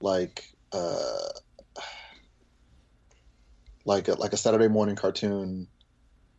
like 0.00 0.44
uh 0.72 1.28
like 3.86 4.08
a, 4.08 4.14
like 4.14 4.32
a 4.34 4.36
Saturday 4.36 4.68
morning 4.68 4.96
cartoon, 4.96 5.68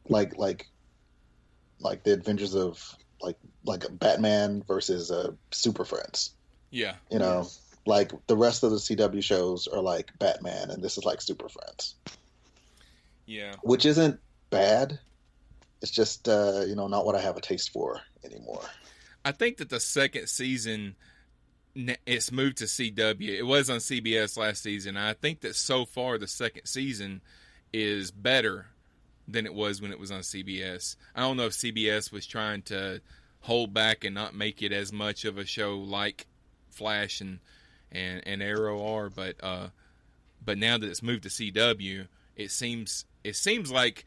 like 0.08 0.38
like 0.38 0.68
like 1.80 2.04
the 2.04 2.14
Adventures 2.14 2.54
of 2.56 2.96
like 3.22 3.38
like 3.66 3.84
a 3.86 3.92
Batman 3.92 4.64
versus 4.68 5.10
uh, 5.10 5.32
Super 5.52 5.86
Friends. 5.86 6.36
Yeah. 6.70 6.96
You 7.10 7.20
know, 7.20 7.40
Yes. 7.44 7.60
like 7.86 8.12
the 8.28 8.38
rest 8.38 8.64
of 8.64 8.72
the 8.72 8.78
CW 8.78 9.24
shows 9.24 9.68
are 9.68 9.82
like 9.82 10.12
Batman, 10.20 10.70
and 10.70 10.84
this 10.84 10.98
is 10.98 11.06
like 11.06 11.22
Super 11.22 11.48
Friends, 11.50 11.96
Yeah. 13.26 13.54
which 13.64 13.86
isn't 13.86 14.20
bad. 14.50 15.00
It's 15.82 15.92
just 15.92 16.28
uh, 16.28 16.64
you 16.68 16.76
know 16.76 16.88
not 16.88 17.06
what 17.06 17.16
I 17.16 17.22
have 17.22 17.38
a 17.38 17.42
taste 17.42 17.72
for 17.72 18.02
anymore. 18.26 18.62
I 19.24 19.32
think 19.32 19.58
that 19.58 19.70
the 19.70 19.80
second 19.80 20.28
season 20.28 20.96
it's 22.06 22.32
moved 22.32 22.58
to 22.58 22.66
CW. 22.66 23.30
It 23.30 23.44
was 23.44 23.70
on 23.70 23.78
CBS 23.78 24.38
last 24.38 24.64
season. 24.64 24.98
I 24.98 25.14
think 25.14 25.42
that 25.42 25.56
so 25.56 25.86
far 25.86 26.18
the 26.18 26.28
second 26.28 26.66
season 26.66 27.22
is 27.72 28.12
better 28.12 28.68
than 29.28 29.46
it 29.46 29.54
was 29.54 29.82
when 29.82 29.92
it 29.92 30.00
was 30.00 30.12
on 30.12 30.22
CBS. 30.22 30.96
I 31.16 31.22
don't 31.22 31.38
know 31.38 31.46
if 31.46 31.54
CBS 31.54 32.12
was 32.12 32.26
trying 32.26 32.64
to 32.64 33.02
hold 33.42 33.74
back 33.74 34.04
and 34.04 34.16
not 34.16 34.34
make 34.34 34.62
it 34.62 34.72
as 34.72 34.92
much 34.92 35.26
of 35.26 35.38
a 35.38 35.46
show 35.46 35.78
like 35.78 36.26
Flash 36.70 37.22
and 37.22 37.40
and, 37.92 38.22
and 38.26 38.44
Arrow 38.44 38.86
are, 38.86 39.10
but 39.10 39.36
uh, 39.42 39.68
but 40.44 40.58
now 40.58 40.78
that 40.78 40.90
it's 40.90 41.04
moved 41.04 41.24
to 41.24 41.30
CW, 41.30 42.08
it 42.36 42.52
seems 42.52 43.06
it 43.24 43.36
seems 43.36 43.72
like 43.72 44.06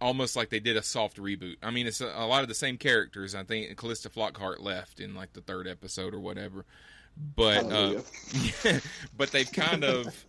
almost 0.00 0.36
like 0.36 0.50
they 0.50 0.60
did 0.60 0.76
a 0.76 0.82
soft 0.82 1.16
reboot. 1.16 1.56
I 1.62 1.70
mean, 1.70 1.86
it's 1.86 2.00
a, 2.00 2.06
a 2.06 2.26
lot 2.26 2.42
of 2.42 2.48
the 2.48 2.54
same 2.54 2.76
characters. 2.76 3.34
I 3.34 3.44
think 3.44 3.74
Calista 3.76 4.10
Flockhart 4.10 4.60
left 4.60 5.00
in 5.00 5.14
like 5.14 5.32
the 5.32 5.40
third 5.40 5.66
episode 5.66 6.14
or 6.14 6.20
whatever, 6.20 6.64
but 7.36 7.70
uh, 7.72 8.00
but 9.16 9.30
they've 9.30 9.50
kind 9.50 9.84
of 9.84 10.24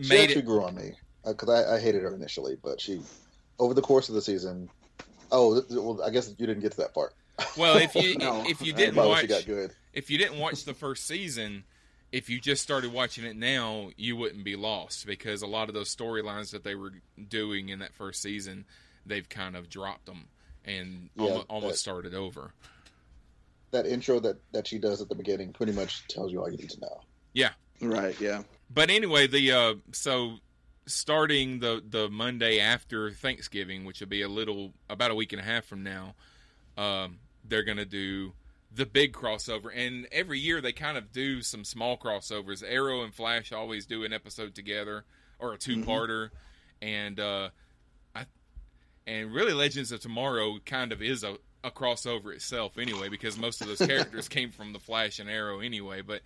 She 0.00 0.08
made 0.08 0.24
actually 0.24 0.40
it. 0.42 0.46
grew 0.46 0.64
on 0.64 0.74
me 0.74 0.92
because 1.24 1.48
I, 1.48 1.76
I 1.76 1.80
hated 1.80 2.02
her 2.02 2.14
initially, 2.14 2.56
but 2.62 2.80
she 2.80 3.00
over 3.58 3.74
the 3.74 3.82
course 3.82 4.08
of 4.08 4.14
the 4.14 4.22
season. 4.22 4.70
Oh, 5.32 5.62
well, 5.70 6.02
I 6.02 6.10
guess 6.10 6.28
you 6.38 6.46
didn't 6.46 6.62
get 6.62 6.72
to 6.72 6.78
that 6.78 6.94
part. 6.94 7.14
Well, 7.56 7.76
if 7.76 7.94
you 7.94 8.16
No, 8.18 8.42
if 8.46 8.60
you 8.62 8.72
didn't 8.72 8.96
watch 8.96 9.28
got 9.28 9.46
good. 9.46 9.72
if 9.92 10.10
you 10.10 10.18
didn't 10.18 10.38
watch 10.38 10.64
the 10.64 10.74
first 10.74 11.06
season, 11.06 11.64
if 12.10 12.28
you 12.28 12.40
just 12.40 12.62
started 12.62 12.92
watching 12.92 13.24
it 13.24 13.36
now, 13.36 13.90
you 13.96 14.16
wouldn't 14.16 14.44
be 14.44 14.56
lost 14.56 15.06
because 15.06 15.42
a 15.42 15.46
lot 15.46 15.68
of 15.68 15.74
those 15.74 15.94
storylines 15.94 16.50
that 16.50 16.64
they 16.64 16.74
were 16.74 16.92
doing 17.28 17.68
in 17.68 17.78
that 17.78 17.94
first 17.94 18.20
season, 18.22 18.64
they've 19.06 19.28
kind 19.28 19.56
of 19.56 19.68
dropped 19.68 20.06
them 20.06 20.24
and 20.64 21.08
Yeah, 21.16 21.24
almost, 21.24 21.46
almost 21.48 21.72
that- 21.74 21.78
started 21.78 22.14
over. 22.14 22.52
That 23.72 23.86
intro 23.86 24.20
that 24.20 24.36
that 24.52 24.66
she 24.66 24.78
does 24.78 25.00
at 25.00 25.08
the 25.08 25.14
beginning 25.14 25.52
pretty 25.52 25.72
much 25.72 26.06
tells 26.08 26.32
you 26.32 26.40
all 26.40 26.50
you 26.50 26.56
need 26.56 26.70
to 26.70 26.80
know. 26.80 27.00
Yeah, 27.32 27.50
right. 27.80 28.18
Yeah. 28.20 28.42
but 28.72 28.90
anyway, 28.90 29.26
the 29.26 29.52
uh, 29.52 29.74
so 29.92 30.38
starting 30.86 31.60
the 31.60 31.82
the 31.88 32.08
Monday 32.08 32.58
after 32.58 33.10
Thanksgiving, 33.10 33.84
which 33.84 34.00
will 34.00 34.08
be 34.08 34.22
a 34.22 34.28
little 34.28 34.72
about 34.88 35.10
a 35.10 35.14
week 35.14 35.32
and 35.32 35.40
a 35.40 35.44
half 35.44 35.64
from 35.64 35.82
now, 35.82 36.14
um, 36.76 37.18
they're 37.44 37.62
gonna 37.62 37.84
do 37.84 38.32
the 38.72 38.86
big 38.86 39.12
crossover. 39.12 39.70
And 39.74 40.06
every 40.12 40.38
year 40.38 40.60
they 40.60 40.72
kind 40.72 40.96
of 40.96 41.12
do 41.12 41.42
some 41.42 41.64
small 41.64 41.96
crossovers. 41.96 42.62
Arrow 42.66 43.02
and 43.02 43.14
Flash 43.14 43.52
always 43.52 43.86
do 43.86 44.04
an 44.04 44.12
episode 44.12 44.54
together 44.54 45.04
or 45.38 45.54
a 45.54 45.58
two 45.58 45.78
parter, 45.78 46.30
and 46.82 47.18
uh, 47.18 47.50
I 48.14 48.26
and 49.06 49.32
really 49.32 49.52
Legends 49.52 49.92
of 49.92 50.00
Tomorrow 50.00 50.58
kind 50.64 50.92
of 50.92 51.02
is 51.02 51.24
a 51.24 51.36
a 51.62 51.70
crossover 51.70 52.32
itself 52.34 52.78
anyway 52.78 53.08
because 53.08 53.38
most 53.38 53.60
of 53.60 53.66
those 53.66 53.78
characters 53.78 54.28
came 54.30 54.50
from 54.50 54.72
the 54.72 54.78
Flash 54.78 55.18
and 55.18 55.28
Arrow 55.28 55.60
anyway, 55.60 56.02
but 56.02 56.22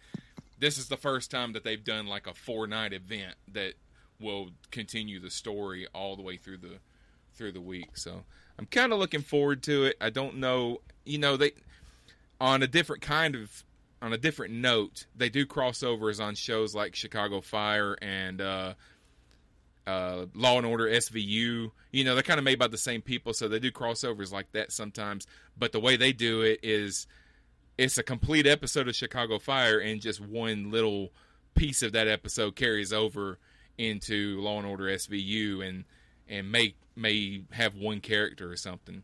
this 0.58 0.78
is 0.78 0.88
the 0.88 0.96
first 0.96 1.30
time 1.30 1.52
that 1.52 1.64
they've 1.64 1.82
done 1.82 2.06
like 2.06 2.26
a 2.26 2.34
four 2.34 2.66
night 2.66 2.92
event 2.92 3.34
that 3.52 3.74
will 4.20 4.50
continue 4.70 5.20
the 5.20 5.30
story 5.30 5.86
all 5.94 6.16
the 6.16 6.22
way 6.22 6.36
through 6.36 6.58
the 6.58 6.78
through 7.34 7.52
the 7.52 7.60
week. 7.60 7.96
So 7.96 8.22
I'm 8.58 8.66
kind 8.66 8.92
of 8.92 8.98
looking 8.98 9.22
forward 9.22 9.62
to 9.64 9.84
it. 9.84 9.96
I 10.00 10.10
don't 10.10 10.36
know, 10.36 10.80
you 11.04 11.18
know, 11.18 11.36
they 11.36 11.52
on 12.40 12.62
a 12.62 12.66
different 12.66 13.02
kind 13.02 13.34
of 13.34 13.64
on 14.00 14.12
a 14.12 14.18
different 14.18 14.52
note, 14.52 15.06
they 15.16 15.30
do 15.30 15.46
crossovers 15.46 16.22
on 16.22 16.34
shows 16.34 16.74
like 16.74 16.94
Chicago 16.94 17.40
Fire 17.40 17.96
and 18.02 18.40
uh, 18.40 18.74
uh, 19.86 20.26
Law 20.34 20.58
and 20.58 20.66
Order 20.66 20.86
SVU. 20.86 21.70
You 21.92 22.04
know, 22.04 22.14
they're 22.14 22.22
kind 22.22 22.38
of 22.38 22.44
made 22.44 22.58
by 22.58 22.68
the 22.68 22.78
same 22.78 23.02
people, 23.02 23.34
so 23.34 23.48
they 23.48 23.58
do 23.58 23.70
crossovers 23.70 24.32
like 24.32 24.52
that 24.52 24.72
sometimes. 24.72 25.26
But 25.56 25.72
the 25.72 25.80
way 25.80 25.96
they 25.96 26.12
do 26.12 26.42
it 26.42 26.60
is 26.62 27.06
it's 27.78 27.98
a 27.98 28.02
complete 28.02 28.46
episode 28.46 28.88
of 28.88 28.94
Chicago 28.94 29.38
Fire, 29.38 29.78
and 29.78 30.00
just 30.00 30.20
one 30.20 30.70
little 30.70 31.10
piece 31.54 31.82
of 31.82 31.92
that 31.92 32.08
episode 32.08 32.56
carries 32.56 32.92
over 32.92 33.38
into 33.78 34.40
Law 34.40 34.58
and 34.58 34.66
Order 34.66 34.84
SVU, 34.84 35.66
and 35.66 35.84
and 36.28 36.50
may 36.50 36.74
may 36.96 37.42
have 37.50 37.74
one 37.74 38.00
character 38.00 38.50
or 38.50 38.56
something. 38.56 39.02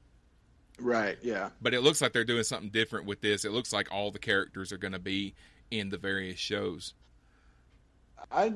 Right. 0.78 1.18
Yeah. 1.22 1.50
But 1.60 1.74
it 1.74 1.82
looks 1.82 2.00
like 2.00 2.12
they're 2.12 2.24
doing 2.24 2.42
something 2.44 2.70
different 2.70 3.06
with 3.06 3.20
this. 3.20 3.44
It 3.44 3.52
looks 3.52 3.72
like 3.72 3.92
all 3.92 4.10
the 4.10 4.18
characters 4.18 4.72
are 4.72 4.78
going 4.78 4.92
to 4.92 4.98
be 4.98 5.34
in 5.70 5.90
the 5.90 5.98
various 5.98 6.38
shows. 6.38 6.94
I, 8.30 8.52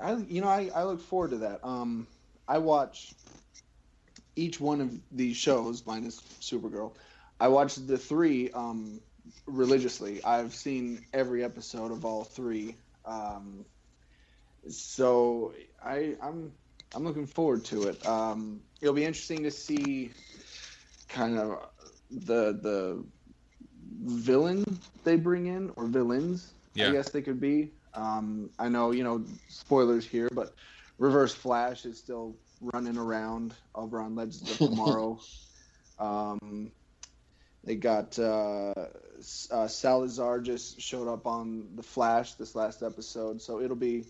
I, 0.00 0.16
you 0.28 0.40
know, 0.40 0.48
I, 0.48 0.70
I 0.74 0.84
look 0.84 1.00
forward 1.00 1.30
to 1.30 1.38
that. 1.38 1.60
Um, 1.64 2.06
I 2.46 2.58
watch 2.58 3.14
each 4.36 4.60
one 4.60 4.80
of 4.80 4.90
these 5.12 5.36
shows 5.36 5.84
minus 5.86 6.20
Supergirl. 6.40 6.92
I 7.40 7.48
watch 7.48 7.74
the 7.76 7.98
three 7.98 8.50
um, 8.52 9.00
religiously. 9.46 10.22
I've 10.24 10.54
seen 10.54 11.04
every 11.12 11.44
episode 11.44 11.92
of 11.92 12.04
all 12.04 12.24
three. 12.24 12.76
Um, 13.04 13.64
so 14.68 15.52
I, 15.84 16.16
I'm, 16.22 16.52
I'm 16.94 17.04
looking 17.04 17.26
forward 17.26 17.64
to 17.66 17.84
it. 17.88 18.06
Um, 18.06 18.60
it'll 18.80 18.94
be 18.94 19.04
interesting 19.04 19.42
to 19.44 19.50
see 19.50 20.10
kind 21.08 21.38
of 21.38 21.58
the 22.10 22.52
the 22.62 23.04
villain 24.04 24.64
they 25.04 25.16
bring 25.16 25.46
in 25.46 25.70
or 25.76 25.86
villains. 25.86 26.52
Yeah. 26.78 26.88
I 26.88 26.92
guess 26.92 27.10
they 27.10 27.22
could 27.22 27.40
be. 27.40 27.72
Um, 27.94 28.50
I 28.58 28.68
know, 28.68 28.92
you 28.92 29.04
know, 29.04 29.24
spoilers 29.48 30.06
here, 30.06 30.28
but 30.32 30.54
Reverse 30.98 31.34
Flash 31.34 31.84
is 31.84 31.98
still 31.98 32.36
running 32.60 32.96
around 32.96 33.54
over 33.74 34.00
on 34.00 34.14
Legends 34.14 34.50
of 34.50 34.70
Tomorrow. 34.70 35.20
um, 35.98 36.70
they 37.64 37.74
got 37.74 38.18
uh, 38.18 38.72
uh, 38.72 39.66
Savitar 39.66 40.42
just 40.42 40.80
showed 40.80 41.08
up 41.08 41.26
on 41.26 41.68
the 41.76 41.82
Flash 41.82 42.34
this 42.34 42.54
last 42.54 42.82
episode, 42.82 43.42
so 43.42 43.60
it'll 43.60 43.76
be 43.76 44.04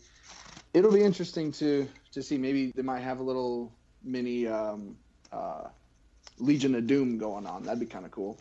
it'll 0.74 0.92
be 0.92 1.02
interesting 1.02 1.50
to 1.52 1.88
to 2.12 2.22
see. 2.22 2.38
Maybe 2.38 2.72
they 2.74 2.82
might 2.82 3.00
have 3.00 3.20
a 3.20 3.22
little 3.22 3.72
mini 4.04 4.46
um, 4.46 4.96
uh, 5.32 5.68
Legion 6.38 6.74
of 6.74 6.86
Doom 6.86 7.18
going 7.18 7.46
on. 7.46 7.64
That'd 7.64 7.80
be 7.80 7.86
kind 7.86 8.04
of 8.04 8.10
cool. 8.10 8.38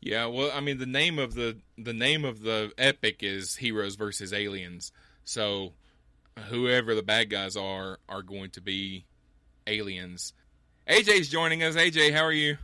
Yeah, 0.00 0.26
well, 0.26 0.50
I 0.54 0.60
mean 0.60 0.78
the 0.78 0.86
name 0.86 1.18
of 1.18 1.34
the 1.34 1.58
the 1.76 1.92
name 1.92 2.24
of 2.24 2.42
the 2.42 2.72
epic 2.78 3.22
is 3.22 3.56
Heroes 3.56 3.96
versus 3.96 4.32
Aliens. 4.32 4.92
So 5.24 5.74
whoever 6.48 6.94
the 6.94 7.02
bad 7.02 7.28
guys 7.28 7.56
are 7.56 7.98
are 8.08 8.22
going 8.22 8.50
to 8.50 8.60
be 8.60 9.04
aliens. 9.66 10.32
AJ's 10.88 11.28
joining 11.28 11.62
us. 11.62 11.76
AJ, 11.76 12.12
how 12.12 12.24
are 12.24 12.32
you? 12.32 12.56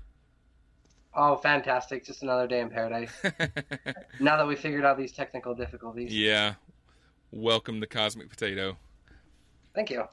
Oh, 1.15 1.37
fantastic. 1.37 2.05
Just 2.05 2.23
another 2.23 2.47
day 2.47 2.61
in 2.61 2.71
paradise. 2.71 3.13
now 4.21 4.37
that 4.37 4.47
we 4.47 4.57
figured 4.57 4.85
out 4.85 4.99
these 4.99 5.13
technical 5.13 5.55
difficulties. 5.55 6.15
yeah. 6.15 6.55
Welcome 7.31 7.81
to 7.81 7.87
Cosmic 7.87 8.31
Potato. 8.31 8.77
Thank 9.75 9.91
you. 9.91 10.05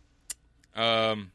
Um, 0.76 1.32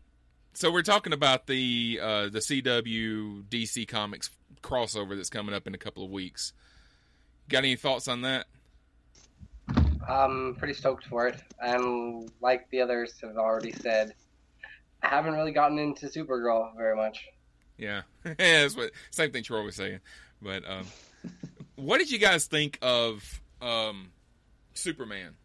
so 0.52 0.70
we're 0.70 0.82
talking 0.82 1.12
about 1.12 1.46
the 1.46 1.98
uh, 2.02 2.28
the 2.28 2.40
CW 2.40 3.44
DC 3.44 3.86
Comics 3.88 4.30
crossover 4.62 5.16
that's 5.16 5.30
coming 5.30 5.54
up 5.54 5.66
in 5.66 5.74
a 5.74 5.78
couple 5.78 6.04
of 6.04 6.10
weeks. 6.10 6.52
Got 7.48 7.58
any 7.58 7.76
thoughts 7.76 8.08
on 8.08 8.22
that? 8.22 8.46
I'm 10.08 10.54
pretty 10.56 10.74
stoked 10.74 11.04
for 11.06 11.26
it. 11.26 11.40
And 11.60 12.30
like 12.40 12.68
the 12.70 12.80
others 12.80 13.14
have 13.22 13.36
already 13.36 13.72
said, 13.72 14.14
I 15.02 15.08
haven't 15.08 15.34
really 15.34 15.52
gotten 15.52 15.78
into 15.78 16.06
Supergirl 16.06 16.76
very 16.76 16.96
much. 16.96 17.26
Yeah, 17.76 18.02
yeah, 18.24 18.34
that's 18.38 18.76
what 18.76 18.90
same 19.10 19.30
thing 19.30 19.44
Troy 19.44 19.62
was 19.62 19.76
saying. 19.76 20.00
But 20.42 20.68
um, 20.68 20.86
what 21.76 21.98
did 21.98 22.10
you 22.10 22.18
guys 22.18 22.46
think 22.46 22.78
of 22.82 23.40
um, 23.62 24.10
Superman 24.74 25.36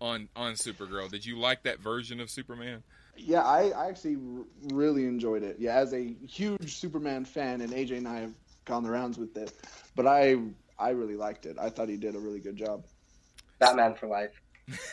on 0.00 0.28
on 0.36 0.54
Supergirl? 0.54 1.10
Did 1.10 1.24
you 1.24 1.38
like 1.38 1.62
that 1.62 1.80
version 1.80 2.20
of 2.20 2.28
Superman? 2.28 2.82
Yeah, 3.16 3.42
I, 3.42 3.70
I 3.70 3.88
actually 3.88 4.16
r- 4.16 4.44
really 4.72 5.04
enjoyed 5.04 5.42
it. 5.42 5.56
Yeah, 5.58 5.76
as 5.76 5.92
a 5.92 6.14
huge 6.26 6.76
Superman 6.76 7.24
fan, 7.24 7.60
and 7.60 7.70
AJ 7.72 7.98
and 7.98 8.08
I 8.08 8.20
have 8.20 8.32
gone 8.64 8.82
the 8.82 8.90
rounds 8.90 9.18
with 9.18 9.36
it, 9.36 9.52
but 9.94 10.06
I 10.06 10.36
I 10.78 10.90
really 10.90 11.16
liked 11.16 11.46
it. 11.46 11.56
I 11.58 11.70
thought 11.70 11.88
he 11.88 11.96
did 11.96 12.14
a 12.14 12.18
really 12.18 12.40
good 12.40 12.56
job. 12.56 12.84
Batman 13.58 13.94
for 13.94 14.06
life. 14.06 14.40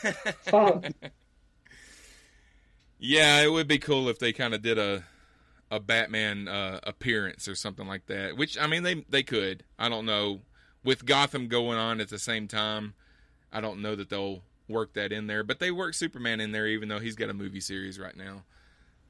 Yeah, 3.00 3.40
it 3.40 3.50
would 3.50 3.66
be 3.66 3.78
cool 3.78 4.10
if 4.10 4.18
they 4.18 4.32
kind 4.32 4.54
of 4.54 4.62
did 4.62 4.78
a 4.78 5.02
a 5.70 5.80
Batman 5.80 6.48
uh, 6.48 6.80
appearance 6.82 7.48
or 7.48 7.54
something 7.54 7.86
like 7.86 8.06
that. 8.06 8.36
Which 8.36 8.58
I 8.58 8.66
mean, 8.66 8.82
they 8.82 9.06
they 9.08 9.22
could. 9.22 9.64
I 9.78 9.88
don't 9.88 10.04
know. 10.04 10.40
With 10.84 11.04
Gotham 11.04 11.48
going 11.48 11.78
on 11.78 12.00
at 12.00 12.08
the 12.08 12.18
same 12.18 12.46
time, 12.46 12.94
I 13.52 13.60
don't 13.60 13.82
know 13.82 13.94
that 13.96 14.10
they'll 14.10 14.42
work 14.68 14.94
that 14.94 15.12
in 15.12 15.26
there. 15.26 15.42
But 15.42 15.60
they 15.60 15.70
work 15.70 15.94
Superman 15.94 16.40
in 16.40 16.52
there, 16.52 16.66
even 16.66 16.88
though 16.88 16.98
he's 16.98 17.16
got 17.16 17.30
a 17.30 17.34
movie 17.34 17.60
series 17.60 17.98
right 17.98 18.16
now. 18.16 18.44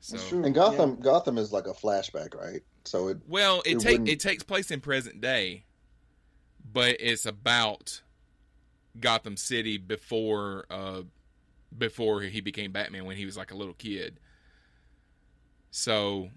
So 0.01 0.17
And 0.43 0.55
Gotham, 0.55 0.97
Gotham 0.97 1.37
is 1.39 1.53
like 1.53 1.67
a 1.67 1.75
flashback, 1.75 2.35
right? 2.35 2.63
So 2.85 3.09
it 3.09 3.19
well, 3.29 3.61
it 3.67 3.73
It 3.73 3.81
take 3.81 3.93
wouldn't- 3.93 4.09
it 4.09 4.21
takes 4.21 4.43
place 4.43 4.71
in 4.71 4.81
present 4.81 5.21
day, 5.21 5.65
but 6.73 6.97
it's 7.01 7.27
about 7.27 8.01
Gotham 8.99 9.37
City 9.37 9.77
before 9.79 10.65
uh 10.71 11.03
before 11.77 12.23
he 12.23 12.41
became 12.41 12.73
Batman 12.73 13.05
when 13.05 13.17
he 13.17 13.27
was 13.27 13.37
like 13.37 13.51
a 13.53 13.57
little 13.57 13.75
kid. 13.75 14.19
So, 15.71 16.31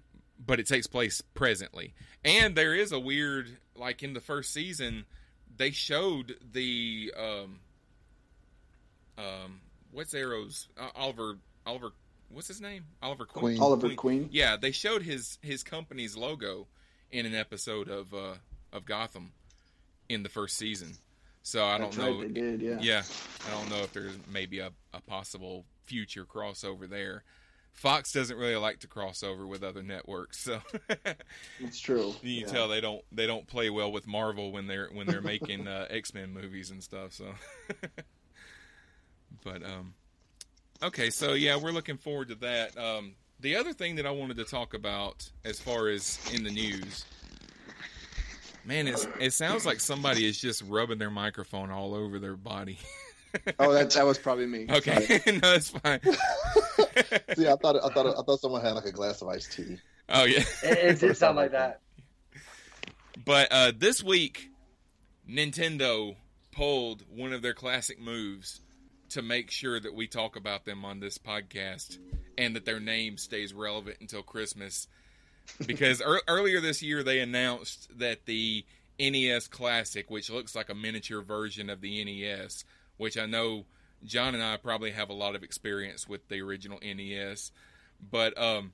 but 0.44 0.60
it 0.60 0.68
takes 0.68 0.86
place 0.86 1.20
presently. 1.34 1.94
And 2.24 2.54
there 2.54 2.74
is 2.74 2.92
a 2.92 3.00
weird 3.00 3.56
like 3.74 4.02
in 4.02 4.12
the 4.12 4.20
first 4.20 4.52
season 4.52 5.06
they 5.56 5.70
showed 5.70 6.36
the 6.52 7.12
um 7.16 7.60
um 9.16 9.60
what's 9.90 10.12
Arrow's 10.14 10.68
uh, 10.78 10.90
Oliver 10.94 11.38
Oliver 11.66 11.92
what's 12.28 12.48
his 12.48 12.60
name? 12.60 12.84
Oliver 13.02 13.24
Queen. 13.24 13.56
Queen. 13.56 13.60
Oliver 13.60 13.94
Queen. 13.94 14.28
Yeah, 14.32 14.56
they 14.56 14.72
showed 14.72 15.02
his 15.02 15.38
his 15.42 15.62
company's 15.62 16.16
logo 16.16 16.66
in 17.10 17.26
an 17.26 17.34
episode 17.34 17.88
of 17.88 18.12
uh 18.12 18.34
of 18.72 18.84
Gotham 18.84 19.32
in 20.08 20.22
the 20.22 20.28
first 20.28 20.56
season. 20.56 20.96
So 21.42 21.64
I 21.64 21.78
That's 21.78 21.96
don't 21.96 22.04
right, 22.04 22.16
know. 22.16 22.22
they 22.22 22.28
did, 22.28 22.62
yeah. 22.62 22.78
Yeah, 22.80 23.02
I 23.46 23.50
don't 23.50 23.68
know 23.70 23.82
if 23.82 23.92
there's 23.92 24.16
maybe 24.32 24.60
a, 24.60 24.70
a 24.94 25.00
possible 25.02 25.66
future 25.84 26.24
crossover 26.24 26.88
there. 26.88 27.22
Fox 27.74 28.12
doesn't 28.12 28.36
really 28.38 28.56
like 28.56 28.78
to 28.80 28.86
cross 28.86 29.22
over 29.22 29.46
with 29.46 29.62
other 29.64 29.82
networks, 29.82 30.38
so 30.40 30.60
It's 31.60 31.80
true. 31.80 32.14
you 32.22 32.42
yeah. 32.42 32.46
tell 32.46 32.68
they 32.68 32.80
don't 32.80 33.02
they 33.12 33.26
don't 33.26 33.46
play 33.46 33.68
well 33.68 33.90
with 33.92 34.06
Marvel 34.06 34.52
when 34.52 34.68
they're 34.68 34.88
when 34.92 35.06
they're 35.06 35.20
making 35.34 35.66
uh, 35.66 35.86
X 35.90 36.14
Men 36.14 36.32
movies 36.32 36.70
and 36.70 36.82
stuff. 36.82 37.12
So, 37.12 37.34
but 39.44 39.62
um, 39.64 39.94
okay, 40.84 41.10
so 41.10 41.32
yeah, 41.32 41.56
we're 41.56 41.72
looking 41.72 41.96
forward 41.96 42.28
to 42.28 42.34
that. 42.36 42.76
Um, 42.78 43.14
the 43.40 43.56
other 43.56 43.72
thing 43.72 43.96
that 43.96 44.06
I 44.06 44.10
wanted 44.10 44.36
to 44.38 44.44
talk 44.44 44.74
about, 44.74 45.28
as 45.44 45.60
far 45.60 45.88
as 45.88 46.18
in 46.32 46.44
the 46.44 46.50
news, 46.50 47.04
man, 48.64 48.86
it's, 48.86 49.06
it 49.20 49.32
sounds 49.32 49.66
like 49.66 49.80
somebody 49.80 50.26
is 50.26 50.40
just 50.40 50.62
rubbing 50.62 50.98
their 50.98 51.10
microphone 51.10 51.70
all 51.70 51.94
over 51.94 52.18
their 52.18 52.36
body. 52.36 52.78
Oh, 53.58 53.72
that 53.72 53.90
that 53.90 54.06
was 54.06 54.16
probably 54.16 54.46
me. 54.46 54.68
okay, 54.70 55.20
no, 55.26 55.54
it's 55.54 55.70
fine. 55.70 55.98
See, 57.36 57.48
I 57.48 57.56
thought 57.56 57.74
I 57.82 57.92
thought 57.92 58.06
I 58.06 58.22
thought 58.22 58.38
someone 58.38 58.62
had 58.62 58.76
like 58.76 58.84
a 58.84 58.92
glass 58.92 59.22
of 59.22 59.26
iced 59.28 59.54
tea. 59.54 59.78
Oh 60.08 60.22
yeah. 60.22 60.44
It, 60.62 60.78
it 60.78 61.00
did 61.00 61.16
sound 61.16 61.34
like 61.34 61.50
that. 61.50 61.80
But 63.24 63.48
uh, 63.50 63.72
this 63.76 64.04
week, 64.04 64.50
Nintendo 65.28 66.14
pulled 66.52 67.02
one 67.10 67.32
of 67.32 67.42
their 67.42 67.54
classic 67.54 68.00
moves 68.00 68.60
to 69.10 69.22
make 69.22 69.50
sure 69.50 69.78
that 69.78 69.94
we 69.94 70.06
talk 70.06 70.36
about 70.36 70.64
them 70.64 70.84
on 70.84 71.00
this 71.00 71.18
podcast 71.18 71.98
and 72.36 72.56
that 72.56 72.64
their 72.64 72.80
name 72.80 73.16
stays 73.16 73.52
relevant 73.52 73.98
until 74.00 74.22
Christmas. 74.22 74.88
Because 75.66 76.00
ear 76.00 76.20
earlier 76.28 76.60
this 76.60 76.82
year, 76.82 77.02
they 77.02 77.20
announced 77.20 77.88
that 77.98 78.26
the 78.26 78.64
NES 78.98 79.48
Classic, 79.48 80.10
which 80.10 80.30
looks 80.30 80.54
like 80.54 80.70
a 80.70 80.74
miniature 80.74 81.22
version 81.22 81.70
of 81.70 81.80
the 81.80 82.04
NES, 82.04 82.64
which 82.96 83.18
I 83.18 83.26
know 83.26 83.64
John 84.04 84.34
and 84.34 84.42
I 84.42 84.56
probably 84.56 84.92
have 84.92 85.10
a 85.10 85.14
lot 85.14 85.34
of 85.34 85.42
experience 85.42 86.08
with 86.08 86.28
the 86.28 86.40
original 86.40 86.78
NES, 86.82 87.52
but 88.10 88.36
um, 88.38 88.72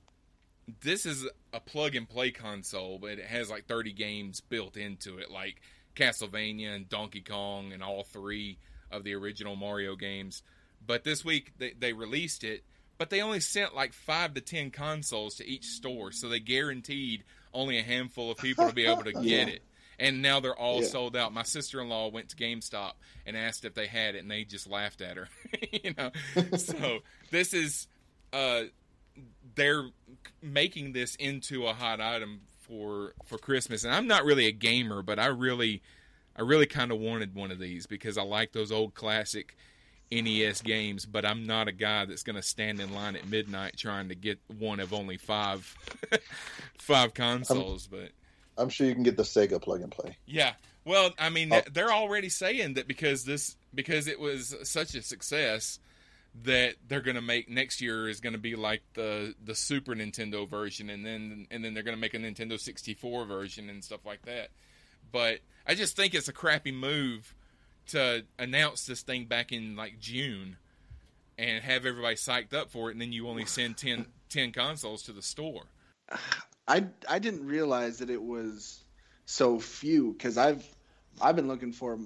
this 0.81 1.05
is 1.05 1.27
a 1.53 1.59
plug 1.59 1.95
and 1.95 2.07
play 2.07 2.31
console, 2.31 2.99
but 2.99 3.11
it 3.11 3.25
has 3.25 3.49
like 3.49 3.65
30 3.65 3.93
games 3.93 4.41
built 4.41 4.77
into 4.77 5.17
it, 5.17 5.31
like 5.31 5.61
Castlevania 5.95 6.75
and 6.75 6.89
Donkey 6.89 7.21
Kong 7.21 7.73
and 7.73 7.83
all 7.83 8.03
three 8.03 8.57
of 8.91 9.03
the 9.03 9.13
original 9.15 9.55
Mario 9.55 9.95
games. 9.95 10.43
But 10.85 11.03
this 11.03 11.23
week 11.25 11.53
they, 11.57 11.73
they 11.77 11.93
released 11.93 12.43
it, 12.43 12.63
but 12.97 13.09
they 13.09 13.21
only 13.21 13.39
sent 13.39 13.75
like 13.75 13.93
five 13.93 14.33
to 14.35 14.41
10 14.41 14.71
consoles 14.71 15.35
to 15.35 15.47
each 15.47 15.65
store, 15.65 16.11
so 16.11 16.27
they 16.29 16.39
guaranteed 16.39 17.23
only 17.53 17.77
a 17.77 17.83
handful 17.83 18.31
of 18.31 18.37
people 18.37 18.67
to 18.67 18.73
be 18.73 18.85
able 18.85 19.03
to 19.03 19.11
get 19.13 19.23
Yeah. 19.23 19.45
it. 19.45 19.61
And 19.99 20.21
now 20.23 20.39
they're 20.39 20.55
all 20.57 20.81
Yeah. 20.81 20.87
sold 20.87 21.15
out. 21.15 21.31
My 21.33 21.43
sister 21.43 21.79
in 21.79 21.87
law 21.89 22.07
went 22.09 22.29
to 22.29 22.35
GameStop 22.35 22.93
and 23.27 23.37
asked 23.37 23.65
if 23.65 23.75
they 23.75 23.85
had 23.85 24.15
it, 24.15 24.19
and 24.19 24.31
they 24.31 24.43
just 24.43 24.67
laughed 24.67 25.01
at 25.01 25.17
her. 25.17 25.27
you 25.71 25.93
know, 25.95 26.09
so 26.57 26.99
this 27.29 27.53
is 27.53 27.87
uh, 28.33 28.63
they're 29.55 29.83
making 30.41 30.93
this 30.93 31.15
into 31.15 31.67
a 31.67 31.73
hot 31.73 32.01
item 32.01 32.41
for 32.61 33.13
for 33.25 33.37
Christmas. 33.37 33.83
And 33.83 33.93
I'm 33.93 34.07
not 34.07 34.23
really 34.25 34.47
a 34.47 34.51
gamer, 34.51 35.01
but 35.03 35.19
I 35.19 35.27
really 35.27 35.81
I 36.35 36.41
really 36.43 36.65
kind 36.65 36.91
of 36.91 36.99
wanted 36.99 37.35
one 37.35 37.51
of 37.51 37.59
these 37.59 37.87
because 37.87 38.17
I 38.17 38.23
like 38.23 38.51
those 38.53 38.71
old 38.71 38.93
classic 38.93 39.55
NES 40.11 40.61
games, 40.61 41.05
but 41.05 41.25
I'm 41.25 41.45
not 41.45 41.67
a 41.67 41.71
guy 41.71 42.05
that's 42.05 42.23
going 42.23 42.35
to 42.35 42.41
stand 42.41 42.79
in 42.81 42.93
line 42.93 43.15
at 43.15 43.27
midnight 43.27 43.77
trying 43.77 44.09
to 44.09 44.15
get 44.15 44.39
one 44.59 44.79
of 44.79 44.93
only 44.93 45.17
five 45.17 45.75
five 46.77 47.13
consoles, 47.13 47.87
but 47.87 48.09
I'm 48.57 48.69
sure 48.69 48.87
you 48.87 48.93
can 48.93 49.03
get 49.03 49.17
the 49.17 49.23
Sega 49.23 49.61
plug 49.61 49.81
and 49.81 49.91
play. 49.91 50.17
yeah. 50.25 50.53
Well, 50.83 51.11
I 51.19 51.29
mean, 51.29 51.53
Oh. 51.53 51.61
they're 51.71 51.91
already 51.93 52.29
saying 52.29 52.73
that 52.73 52.87
because 52.87 53.23
this 53.23 53.55
because 53.73 54.07
it 54.07 54.19
was 54.19 54.55
such 54.63 54.95
a 54.95 55.01
success 55.03 55.79
that 56.43 56.75
they're 56.87 57.01
going 57.01 57.15
to 57.15 57.21
make 57.21 57.49
next 57.49 57.81
year 57.81 58.09
is 58.09 58.19
going 58.19 58.33
to 58.33 58.39
be 58.39 58.55
like 58.55 58.81
the 58.95 59.35
the 59.45 59.53
Super 59.53 59.93
Nintendo 59.93 60.49
version, 60.49 60.89
and 60.89 61.05
then 61.05 61.45
and 61.51 61.63
then 61.63 61.73
they're 61.75 61.83
going 61.83 61.95
to 61.95 62.01
make 62.01 62.15
a 62.15 62.17
Nintendo 62.17 62.59
64 62.59 63.25
version 63.25 63.69
and 63.69 63.83
stuff 63.83 64.05
like 64.05 64.23
that. 64.23 64.49
But 65.11 65.39
I 65.67 65.75
just 65.75 65.95
think 65.95 66.13
it's 66.13 66.27
a 66.27 66.33
crappy 66.33 66.71
move 66.71 67.33
to 67.87 68.25
announce 68.39 68.85
this 68.85 69.01
thing 69.01 69.25
back 69.25 69.51
in 69.51 69.75
like 69.75 69.99
June 69.99 70.57
and 71.37 71.63
have 71.63 71.85
everybody 71.85 72.15
psyched 72.15 72.53
up 72.53 72.69
for 72.69 72.89
it, 72.89 72.93
and 72.93 73.01
then 73.01 73.11
you 73.11 73.27
only 73.27 73.45
send 73.45 73.77
10, 73.77 74.05
10 74.29 74.51
consoles 74.51 75.03
to 75.03 75.11
the 75.11 75.21
store. 75.21 75.63
I 76.67 76.85
I 77.09 77.19
didn't 77.19 77.45
realize 77.45 77.99
that 77.99 78.09
it 78.09 78.21
was 78.21 78.83
so 79.25 79.59
few 79.59 80.13
because 80.13 80.37
I've 80.37 80.63
I've 81.21 81.35
been 81.35 81.47
looking 81.47 81.71
for 81.71 81.99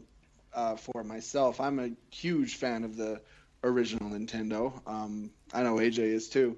uh, 0.54 0.76
for 0.76 1.04
myself. 1.04 1.60
I'm 1.60 1.80
a 1.80 1.92
huge 2.12 2.56
fan 2.56 2.84
of 2.84 2.96
the 2.96 3.22
original 3.64 4.10
Nintendo. 4.10 4.82
Um, 4.88 5.32
I 5.54 5.64
know 5.64 5.76
AJ 5.76 6.00
is 6.00 6.30
too. 6.30 6.58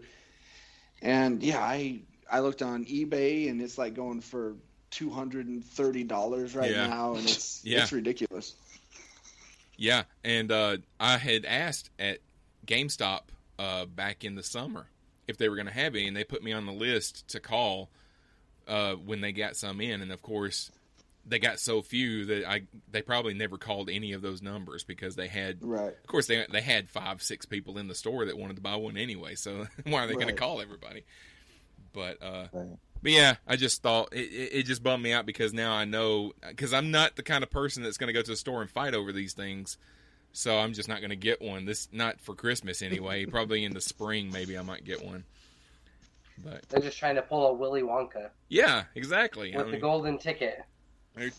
And 1.01 1.41
yeah, 1.41 1.61
I 1.61 2.01
I 2.31 2.39
looked 2.39 2.61
on 2.61 2.85
eBay 2.85 3.49
and 3.49 3.61
it's 3.61 3.77
like 3.77 3.93
going 3.93 4.21
for 4.21 4.55
two 4.91 5.09
hundred 5.09 5.47
and 5.47 5.63
thirty 5.63 6.03
dollars 6.03 6.55
right 6.55 6.71
Yeah. 6.71 6.87
now, 6.87 7.15
and 7.15 7.27
it's 7.27 7.61
Yeah. 7.65 7.83
it's 7.83 7.91
ridiculous. 7.91 8.55
Yeah, 9.77 10.03
and 10.23 10.51
uh, 10.51 10.77
I 10.99 11.17
had 11.17 11.45
asked 11.45 11.91
at 11.99 12.19
GameStop 12.65 13.21
uh, 13.59 13.85
back 13.85 14.23
in 14.23 14.35
the 14.35 14.43
summer 14.43 14.87
if 15.27 15.37
they 15.37 15.49
were 15.49 15.55
going 15.55 15.67
to 15.67 15.73
have 15.73 15.93
any, 15.93 16.07
and 16.07 16.17
they 16.17 16.23
put 16.23 16.43
me 16.43 16.51
on 16.51 16.65
the 16.65 16.71
list 16.71 17.27
to 17.29 17.39
call 17.39 17.89
uh, 18.67 18.93
when 18.93 19.21
they 19.21 19.31
got 19.31 19.55
some 19.55 19.79
in, 19.81 20.01
and 20.01 20.11
of 20.11 20.21
course 20.21 20.71
they 21.29 21.39
got 21.39 21.59
so 21.59 21.81
few 21.81 22.23
that 22.25 22.45
I 22.49 22.61
they 22.89 23.01
probably 23.01 23.33
never 23.33 23.57
called 23.57 23.89
any 23.89 24.13
of 24.13 24.21
those 24.21 24.41
numbers 24.41 24.83
because 24.85 25.15
they 25.15 25.27
had 25.27 25.57
Right. 25.61 25.89
of 25.89 26.07
course 26.07 26.25
they 26.27 26.45
they 26.51 26.61
had 26.61 26.89
five 26.89 27.21
six 27.21 27.45
people 27.45 27.77
in 27.77 27.87
the 27.89 27.95
store 27.95 28.25
that 28.25 28.37
wanted 28.37 28.55
to 28.55 28.61
buy 28.61 28.77
one 28.77 28.97
anyway, 28.97 29.35
so 29.35 29.67
why 29.83 30.03
are 30.05 30.07
they 30.07 30.13
going 30.13 30.27
to 30.27 30.33
call 30.33 30.61
everybody? 30.61 31.03
But 31.93 32.21
uh, 32.23 32.47
Right. 32.53 32.77
But 33.01 33.11
yeah, 33.11 33.35
I 33.47 33.55
just 33.55 33.81
thought 33.81 34.09
it, 34.11 34.31
it, 34.31 34.49
it 34.53 34.63
just 34.65 34.83
bummed 34.83 35.03
me 35.03 35.13
out 35.13 35.25
because 35.25 35.53
now 35.53 35.73
I 35.73 35.85
know 35.85 36.33
because 36.47 36.73
I'm 36.73 36.91
not 36.91 37.15
the 37.15 37.23
kind 37.23 37.43
of 37.43 37.49
person 37.49 37.83
that's 37.83 37.97
going 37.97 38.07
to 38.07 38.13
go 38.13 38.21
to 38.21 38.31
the 38.31 38.37
store 38.37 38.61
and 38.61 38.69
fight 38.69 38.93
over 38.93 39.11
these 39.11 39.33
things. 39.33 39.77
So 40.33 40.57
I'm 40.57 40.73
just 40.73 40.87
not 40.89 40.99
going 40.99 41.09
to 41.09 41.15
get 41.15 41.41
one. 41.41 41.65
This 41.65 41.87
not 41.91 42.19
for 42.21 42.35
Christmas 42.35 42.81
anyway. 42.81 43.25
Probably 43.27 43.63
in 43.63 43.73
the 43.73 43.81
spring, 43.81 44.31
maybe 44.31 44.57
I 44.57 44.61
might 44.61 44.83
get 44.83 45.03
one. 45.03 45.23
But 46.43 46.69
They're 46.69 46.81
just 46.81 46.99
trying 46.99 47.15
to 47.15 47.23
pull 47.23 47.47
a 47.47 47.53
Willy 47.53 47.81
Wonka 47.81 48.29
yeah, 48.49 48.83
exactly. 48.93 49.55
I 49.55 49.57
with 49.63 49.71
the 49.71 49.77
golden 49.77 50.17
ticket. 50.19 50.61
they're, 51.15 51.31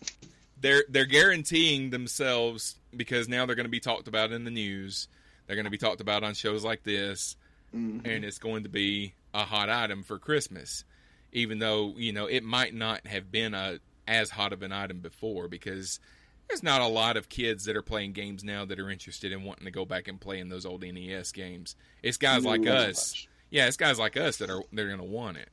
they're 0.59 0.83
they're 0.89 1.05
guaranteeing 1.05 1.89
themselves 1.89 2.75
because 2.95 3.29
now 3.29 3.45
they're 3.45 3.55
going 3.55 3.65
to 3.65 3.69
be 3.71 3.79
talked 3.79 4.07
about 4.09 4.31
in 4.33 4.43
the 4.43 4.51
news. 4.51 5.07
They're 5.47 5.55
going 5.55 5.65
to 5.65 5.71
be 5.71 5.77
talked 5.77 6.01
about 6.01 6.23
on 6.23 6.33
shows 6.33 6.63
like 6.65 6.83
this, 6.83 7.37
Mhm. 7.73 8.01
and 8.05 8.25
it's 8.25 8.39
going 8.39 8.63
to 8.63 8.69
be 8.69 9.13
a 9.33 9.45
hot 9.45 9.69
item 9.69 10.03
for 10.03 10.19
Christmas. 10.19 10.83
Even 11.31 11.59
though 11.59 11.93
you 11.97 12.11
know 12.11 12.25
it 12.25 12.43
might 12.43 12.73
not 12.73 13.05
have 13.07 13.31
been 13.31 13.53
a 13.53 13.79
as 14.07 14.31
hot 14.31 14.53
of 14.53 14.63
an 14.63 14.71
item 14.71 14.99
before 14.99 15.47
because 15.47 15.99
there's 16.47 16.63
not 16.63 16.81
a 16.81 16.87
lot 16.87 17.15
of 17.15 17.29
kids 17.29 17.65
that 17.65 17.75
are 17.75 17.83
playing 17.83 18.11
games 18.11 18.43
now 18.43 18.65
that 18.65 18.79
are 18.79 18.89
interested 18.89 19.31
in 19.31 19.43
wanting 19.43 19.65
to 19.65 19.71
go 19.71 19.85
back 19.85 20.07
and 20.07 20.19
play 20.19 20.39
in 20.39 20.49
those 20.49 20.65
old 20.65 20.81
NES 20.81 21.31
games. 21.31 21.75
It's 22.01 22.17
guys 22.17 22.43
like 22.43 22.61
No, 22.61 22.73
us. 22.73 23.27
Yeah, 23.51 23.67
it's 23.67 23.77
guys 23.77 23.99
like 23.99 24.17
us 24.17 24.37
that 24.37 24.49
are 24.49 24.63
they're 24.73 24.87
going 24.87 24.99
to 24.99 25.03
want 25.03 25.37
it. 25.37 25.49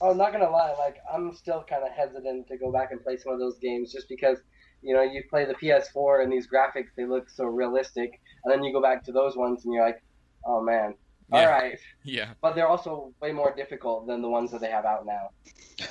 Oh, 0.00 0.10
I'm 0.10 0.16
not 0.16 0.32
gonna 0.32 0.50
lie. 0.50 0.74
Like, 0.78 0.96
I'm 1.12 1.32
still 1.32 1.64
kind 1.68 1.82
of 1.84 1.92
hesitant 1.92 2.48
to 2.48 2.56
go 2.56 2.70
back 2.72 2.92
and 2.92 3.02
play 3.02 3.16
some 3.16 3.32
of 3.32 3.38
those 3.38 3.58
games 3.58 3.92
just 3.92 4.08
because 4.08 4.38
You 4.82 4.94
know, 4.94 5.02
you 5.02 5.22
play 5.28 5.44
the 5.44 5.54
PS4 5.54 6.22
and 6.22 6.32
these 6.32 6.48
graphics 6.48 6.88
they 6.96 7.04
look 7.04 7.28
so 7.28 7.44
realistic, 7.44 8.20
and 8.44 8.52
then 8.52 8.64
you 8.64 8.72
go 8.72 8.80
back 8.80 9.04
to 9.04 9.12
those 9.12 9.36
ones 9.36 9.64
and 9.64 9.74
you're 9.74 9.84
like, 9.84 10.02
oh 10.44 10.62
man, 10.62 10.94
all 11.32 11.40
Yeah. 11.40 11.48
right. 11.50 11.78
Yeah. 12.04 12.30
But 12.40 12.54
they're 12.54 12.66
also 12.68 13.12
way 13.20 13.30
more 13.32 13.54
difficult 13.54 14.06
than 14.06 14.22
the 14.22 14.28
ones 14.28 14.50
that 14.52 14.60
they 14.62 14.70
have 14.70 14.84
out 14.86 15.04
now. 15.06 15.30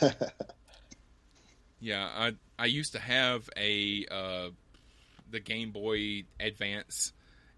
Yeah, 1.79 2.09
I 2.13 2.33
I 2.57 2.65
used 2.65 2.91
to 2.93 2.99
have 2.99 3.49
a 3.55 4.05
uh, 4.11 4.49
the 5.29 5.39
Game 5.39 5.71
Boy 5.71 6.23
Advance 6.39 7.13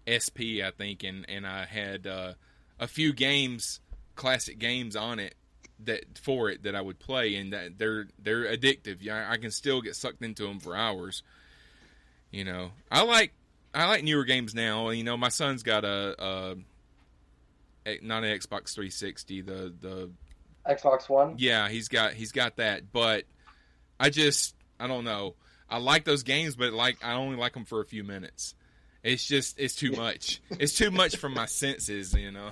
SP, 0.06 0.62
I 0.64 0.70
think, 0.76 1.02
and 1.02 1.24
and 1.28 1.44
I 1.46 1.64
had 1.64 2.06
uh, 2.06 2.34
a 2.78 2.86
few 2.86 3.12
games, 3.12 3.80
classic 4.14 4.58
games 4.60 4.94
on 4.94 5.18
it 5.18 5.34
that 5.84 6.18
for 6.18 6.50
it 6.50 6.62
that 6.62 6.76
I 6.76 6.80
would 6.80 7.00
play, 7.00 7.34
and 7.34 7.52
that 7.52 7.78
they're 7.78 8.06
they're 8.16 8.44
addictive. 8.44 8.98
Yeah, 9.00 9.26
I 9.28 9.38
can 9.38 9.50
still 9.50 9.80
get 9.80 9.96
sucked 9.96 10.22
into 10.22 10.44
them 10.44 10.60
for 10.60 10.76
hours. 10.76 11.24
You 12.30 12.44
know, 12.44 12.70
I 12.92 13.02
like 13.02 13.32
I 13.74 13.88
like 13.88 14.04
newer 14.04 14.24
games 14.24 14.54
now. 14.54 14.90
You 14.90 15.02
know, 15.02 15.16
my 15.16 15.30
son's 15.30 15.64
got 15.64 15.84
a, 15.84 16.14
a 16.24 16.52
a- 16.52 16.56
not 18.02 18.24
an 18.24 18.38
Xbox 18.38 18.74
360, 18.74 19.40
the 19.42 19.74
the 19.80 20.10
Xbox 20.66 21.08
One. 21.08 21.34
yeah, 21.38 21.68
he's 21.68 21.88
got 21.88 22.12
he's 22.14 22.32
got 22.32 22.56
that, 22.56 22.92
but 22.92 23.24
I 23.98 24.10
just 24.10 24.54
I 24.78 24.86
don't 24.86 25.04
know. 25.04 25.34
I 25.68 25.78
like 25.78 26.04
those 26.04 26.22
games, 26.22 26.56
but 26.56 26.72
like 26.72 26.98
I 27.04 27.14
only 27.14 27.36
like 27.36 27.54
them 27.54 27.64
for 27.64 27.80
a 27.80 27.84
few 27.84 28.04
minutes. 28.04 28.54
It's 29.02 29.26
just 29.26 29.58
it's 29.58 29.74
too 29.74 29.92
much. 29.92 30.40
It's 30.50 30.76
too 30.76 30.90
much 30.90 31.16
for 31.16 31.28
my 31.28 31.46
senses, 31.46 32.14
you 32.14 32.30
know. 32.30 32.50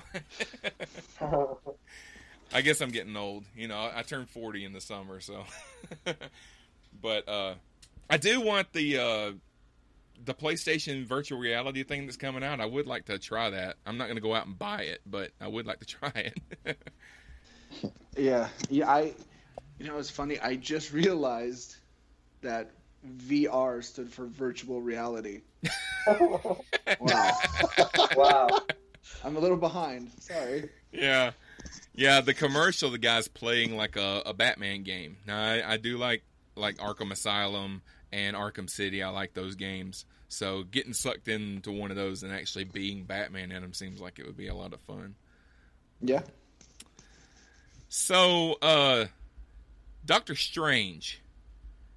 I 2.53 2.61
guess 2.61 2.81
I'm 2.81 2.89
getting 2.89 3.15
old. 3.15 3.45
You 3.55 3.69
know, 3.69 3.89
I 3.93 4.01
turned 4.01 4.29
40 4.29 4.65
in 4.65 4.73
the 4.73 4.81
summer, 4.81 5.21
so. 5.21 5.45
but 7.01 7.29
uh 7.29 7.53
I 8.09 8.17
do 8.17 8.41
want 8.41 8.73
the 8.73 8.97
uh 8.97 9.31
the 10.23 10.33
PlayStation 10.33 11.05
virtual 11.05 11.39
reality 11.39 11.83
thing 11.83 12.05
that's 12.05 12.17
coming 12.17 12.43
out. 12.43 12.59
I 12.59 12.65
would 12.65 12.87
like 12.87 13.05
to 13.05 13.17
try 13.17 13.49
that. 13.49 13.77
I'm 13.85 13.97
not 13.97 14.05
going 14.05 14.15
to 14.17 14.21
go 14.21 14.35
out 14.35 14.45
and 14.45 14.57
buy 14.57 14.83
it, 14.83 15.01
but 15.05 15.31
I 15.39 15.47
would 15.47 15.65
like 15.65 15.79
to 15.79 15.85
try 15.85 16.11
it. 16.65 16.77
Yeah, 18.17 18.49
yeah. 18.69 18.89
I, 18.89 19.13
you 19.79 19.87
know, 19.87 19.97
it's 19.97 20.09
funny. 20.09 20.39
I 20.39 20.55
just 20.55 20.91
realized 20.93 21.77
that 22.41 22.71
VR 23.17 23.83
stood 23.83 24.11
for 24.11 24.25
virtual 24.25 24.81
reality. 24.81 25.41
Wow, 26.07 26.59
wow. 28.15 28.49
I'm 29.23 29.37
a 29.37 29.39
little 29.39 29.55
behind. 29.55 30.09
Sorry. 30.19 30.67
Yeah, 30.91 31.31
yeah. 31.93 32.21
The 32.21 32.33
commercial, 32.33 32.89
the 32.89 32.97
guy's 32.97 33.27
playing 33.27 33.77
like 33.77 33.97
a, 33.97 34.23
a 34.25 34.33
Batman 34.33 34.81
game. 34.81 35.17
Now, 35.27 35.39
I, 35.39 35.73
I 35.73 35.77
do 35.77 35.99
like 35.99 36.23
like 36.55 36.77
Arkham 36.77 37.11
Asylum 37.11 37.83
and 38.11 38.35
Arkham 38.35 38.69
City. 38.69 39.03
I 39.03 39.09
like 39.09 39.33
those 39.33 39.55
games. 39.55 40.05
So 40.29 40.63
getting 40.63 40.93
sucked 40.93 41.27
into 41.27 41.71
one 41.71 41.91
of 41.91 41.97
those 41.97 42.23
and 42.23 42.31
actually 42.31 42.63
being 42.63 43.03
Batman 43.03 43.51
in 43.51 43.61
them 43.61 43.73
seems 43.73 43.99
like 43.99 44.19
it 44.19 44.25
would 44.25 44.37
be 44.37 44.47
a 44.47 44.55
lot 44.55 44.73
of 44.73 44.79
fun. 44.81 45.15
Yeah. 46.01 46.21
So, 47.89 48.53
uh, 48.61 49.05
Doctor 50.05 50.35
Strange 50.35 51.21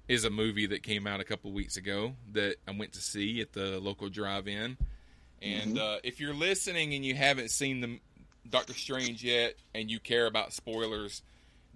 is 0.07 0.25
a 0.25 0.29
movie 0.29 0.67
that 0.67 0.83
came 0.83 1.07
out 1.07 1.19
a 1.19 1.23
couple 1.23 1.51
weeks 1.51 1.77
ago 1.77 2.13
that 2.33 2.57
I 2.67 2.71
went 2.71 2.93
to 2.93 3.01
see 3.01 3.41
at 3.41 3.53
the 3.53 3.79
local 3.79 4.09
drive-in. 4.09 4.77
And 5.41 5.79
uh, 5.79 5.97
if 6.03 6.19
you're 6.19 6.33
listening 6.33 6.93
and 6.93 7.05
you 7.05 7.15
haven't 7.15 7.49
seen 7.49 7.81
the 7.81 7.99
Doctor 8.49 8.73
Strange 8.73 9.23
yet, 9.23 9.55
and 9.73 9.89
you 9.89 9.99
care 9.99 10.27
about 10.27 10.53
spoilers, 10.53 11.23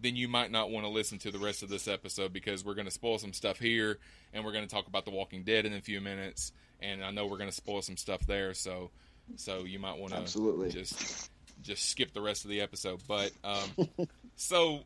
then 0.02 0.16
you 0.16 0.28
might 0.28 0.52
not 0.52 0.70
want 0.70 0.86
to 0.86 0.90
listen 0.90 1.18
to 1.20 1.32
the 1.32 1.40
rest 1.40 1.64
of 1.64 1.70
this 1.70 1.88
episode 1.88 2.34
because 2.34 2.64
we're 2.64 2.76
going 2.76 2.86
to 2.86 2.92
spoil 2.92 3.18
some 3.18 3.34
stuff 3.34 3.60
here, 3.60 3.98
and 4.34 4.44
we're 4.46 4.52
going 4.52 4.66
to 4.66 4.74
talk 4.74 4.88
about 4.88 5.06
The 5.06 5.12
Walking 5.12 5.44
Dead 5.44 5.66
in 5.66 5.74
a 5.74 5.82
few 5.82 6.02
minutes, 6.02 6.52
and 6.80 7.04
I 7.04 7.12
know 7.12 7.26
we're 7.26 7.38
going 7.38 7.50
to 7.50 7.56
spoil 7.56 7.82
some 7.82 7.98
stuff 7.98 8.26
there. 8.26 8.54
So, 8.54 8.92
so 9.36 9.64
you 9.64 9.80
might 9.80 9.98
want 9.98 10.14
to 10.14 10.20
Absolutely. 10.20 10.70
just 10.70 11.32
just 11.62 11.90
skip 11.90 12.14
the 12.14 12.22
rest 12.22 12.46
of 12.46 12.50
the 12.50 12.62
episode. 12.62 13.02
But 13.08 13.32
um, 13.44 13.90
so, 14.36 14.82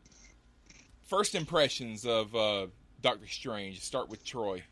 first 1.04 1.34
impressions 1.34 2.04
of 2.04 2.34
uh, 2.34 2.66
Doctor 3.00 3.26
Strange. 3.26 3.80
Start 3.80 4.08
with 4.08 4.24
Troy. 4.24 4.62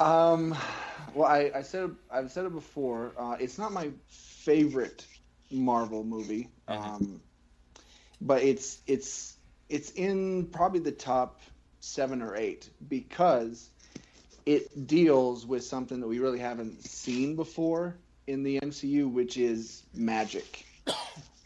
Um, 0.00 0.56
well, 1.14 1.28
I, 1.28 1.52
I 1.54 1.62
said 1.62 1.94
I've 2.10 2.32
said 2.32 2.46
it 2.46 2.52
before. 2.52 3.12
Uh, 3.16 3.36
it's 3.38 3.58
not 3.58 3.72
my 3.72 3.90
favorite 4.08 5.06
Marvel 5.50 6.02
movie, 6.02 6.48
um, 6.66 7.20
but 8.24 8.42
it's 8.42 8.80
it's 8.86 9.36
it's 9.68 9.90
in 9.92 10.46
probably 10.46 10.80
the 10.80 10.92
top 10.92 11.40
seven 11.80 12.20
or 12.22 12.34
eight 12.36 12.68
because 12.88 13.70
it 14.46 14.86
deals 14.86 15.46
with 15.46 15.64
something 15.64 16.00
that 16.00 16.08
we 16.08 16.18
really 16.18 16.38
haven't 16.38 16.82
seen 16.84 17.36
before 17.36 17.96
in 18.26 18.42
the 18.42 18.60
MCU, 18.60 19.10
which 19.10 19.36
is 19.36 19.84
magic. 19.94 20.64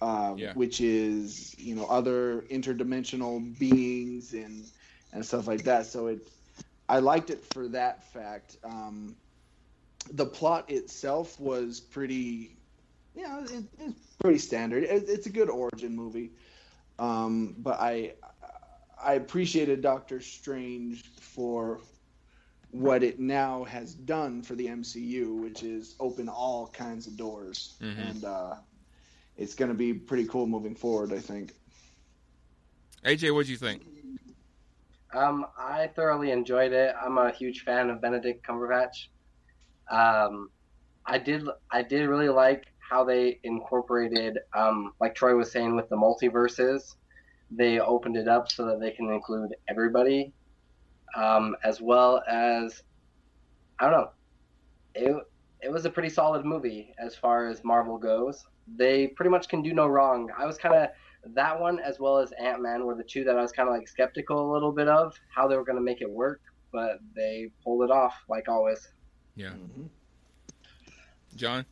Um, 0.00 0.38
Yeah. 0.38 0.52
Which 0.52 0.80
is 0.80 1.58
you 1.58 1.74
know 1.74 1.84
other 1.86 2.42
interdimensional 2.52 3.58
beings 3.58 4.32
and 4.32 4.64
and 5.12 5.26
stuff 5.26 5.48
like 5.48 5.64
that. 5.64 5.86
So 5.86 6.06
it 6.06 6.28
I 6.88 7.00
liked 7.00 7.30
it 7.30 7.44
for 7.52 7.66
that 7.68 8.04
fact. 8.12 8.58
Um, 8.62 9.16
the 10.12 10.24
plot 10.24 10.70
itself 10.70 11.38
was 11.38 11.80
pretty, 11.80 12.56
you 13.14 13.22
know, 13.26 13.44
it, 13.44 13.64
it's 13.80 14.14
pretty 14.20 14.38
standard. 14.38 14.84
It, 14.84 15.04
it's 15.08 15.26
a 15.26 15.30
good 15.30 15.50
origin 15.50 15.94
movie, 15.94 16.30
um, 16.98 17.54
but 17.58 17.78
I 17.80 18.14
I 19.02 19.14
appreciated 19.14 19.80
Doctor 19.80 20.20
Strange 20.20 21.04
for 21.20 21.80
what 22.70 23.02
it 23.02 23.18
now 23.18 23.64
has 23.64 23.94
done 23.94 24.42
for 24.42 24.54
the 24.54 24.66
MCU, 24.66 25.40
which 25.40 25.62
is 25.62 25.94
open 26.00 26.28
all 26.28 26.68
kinds 26.68 27.06
of 27.06 27.16
doors, 27.16 27.76
Mhm. 27.80 28.10
and 28.10 28.24
uh, 28.24 28.54
it's 29.36 29.54
going 29.54 29.70
to 29.70 29.76
be 29.76 29.94
pretty 29.94 30.26
cool 30.26 30.46
moving 30.46 30.74
forward. 30.74 31.12
I 31.12 31.18
think. 31.18 31.52
AJ, 33.04 33.32
what 33.34 33.46
do 33.46 33.52
you 33.52 33.58
think? 33.58 33.82
Um, 35.14 35.46
I 35.56 35.86
thoroughly 35.86 36.30
enjoyed 36.32 36.72
it. 36.72 36.94
I'm 37.00 37.16
a 37.16 37.30
huge 37.30 37.62
fan 37.62 37.88
of 37.88 38.02
Benedict 38.02 38.46
Cumberbatch. 38.46 39.08
Um, 39.90 40.50
I 41.06 41.16
did 41.18 41.48
I 41.70 41.82
did 41.82 42.06
really 42.06 42.28
like 42.28 42.66
how 42.88 43.04
they 43.04 43.38
incorporated, 43.42 44.38
um, 44.54 44.92
like 45.00 45.14
Troy 45.14 45.34
was 45.34 45.50
saying, 45.50 45.76
with 45.76 45.88
the 45.88 45.96
multiverses. 45.96 46.94
They 47.50 47.80
opened 47.80 48.16
it 48.16 48.28
up 48.28 48.50
so 48.50 48.66
that 48.66 48.80
they 48.80 48.90
can 48.90 49.10
include 49.10 49.54
everybody, 49.68 50.32
um, 51.16 51.56
as 51.64 51.80
well 51.80 52.22
as 52.28 52.82
I 53.78 53.84
don't 53.84 53.92
know. 53.92 54.10
It 54.94 55.16
it 55.60 55.72
was 55.72 55.84
a 55.84 55.90
pretty 55.90 56.08
solid 56.08 56.44
movie 56.44 56.94
as 56.98 57.16
far 57.16 57.48
as 57.48 57.64
Marvel 57.64 57.98
goes. 57.98 58.44
They 58.76 59.08
pretty 59.08 59.30
much 59.30 59.48
can 59.48 59.62
do 59.62 59.72
no 59.72 59.86
wrong. 59.86 60.30
I 60.38 60.46
was 60.46 60.56
kind 60.56 60.74
of 60.74 60.88
that 61.34 61.58
one 61.58 61.80
as 61.80 61.98
well 61.98 62.18
as 62.18 62.32
Ant 62.32 62.62
Man 62.62 62.84
were 62.84 62.94
the 62.94 63.02
two 63.02 63.24
that 63.24 63.36
I 63.36 63.42
was 63.42 63.52
kind 63.52 63.68
of 63.68 63.74
like 63.74 63.88
skeptical 63.88 64.50
a 64.50 64.52
little 64.52 64.72
bit 64.72 64.88
of 64.88 65.18
how 65.34 65.48
they 65.48 65.56
were 65.56 65.64
going 65.64 65.76
to 65.76 65.82
make 65.82 66.00
it 66.00 66.10
work, 66.10 66.40
but 66.72 67.00
they 67.14 67.50
pulled 67.64 67.82
it 67.82 67.90
off 67.90 68.14
like 68.28 68.48
always. 68.48 68.88
Yeah. 69.34 69.52
John? 71.36 71.64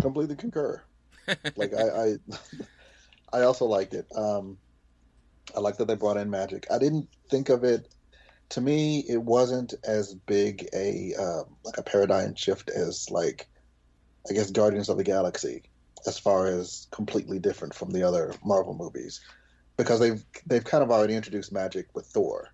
Completely 0.00 0.36
concur. 0.36 0.82
like 1.56 1.72
I, 1.74 1.82
I, 1.82 2.16
I 3.40 3.42
also 3.42 3.66
liked 3.66 3.94
it. 3.94 4.06
Um, 4.16 4.58
I 5.56 5.60
like 5.60 5.76
that 5.78 5.86
they 5.86 5.94
brought 5.96 6.16
in 6.16 6.30
magic. 6.30 6.66
I 6.70 6.78
didn't 6.78 7.08
think 7.30 7.48
of 7.48 7.64
it. 7.64 7.88
To 8.50 8.60
me, 8.60 9.04
it 9.08 9.22
wasn't 9.22 9.74
as 9.84 10.14
big 10.14 10.68
a 10.74 11.14
um, 11.14 11.56
like 11.64 11.78
a 11.78 11.82
paradigm 11.82 12.34
shift 12.34 12.70
as 12.70 13.10
like, 13.10 13.48
I 14.28 14.34
guess 14.34 14.50
Guardians 14.50 14.88
of 14.88 14.98
the 14.98 15.04
Galaxy, 15.04 15.62
as 16.06 16.18
far 16.18 16.46
as 16.46 16.86
completely 16.90 17.38
different 17.38 17.74
from 17.74 17.90
the 17.90 18.06
other 18.06 18.34
Marvel 18.44 18.74
movies, 18.74 19.20
because 19.76 20.00
they've 20.00 20.22
they've 20.46 20.64
kind 20.64 20.82
of 20.84 20.90
already 20.90 21.14
introduced 21.14 21.52
magic 21.52 21.86
with 21.94 22.06
Thor. 22.06 22.50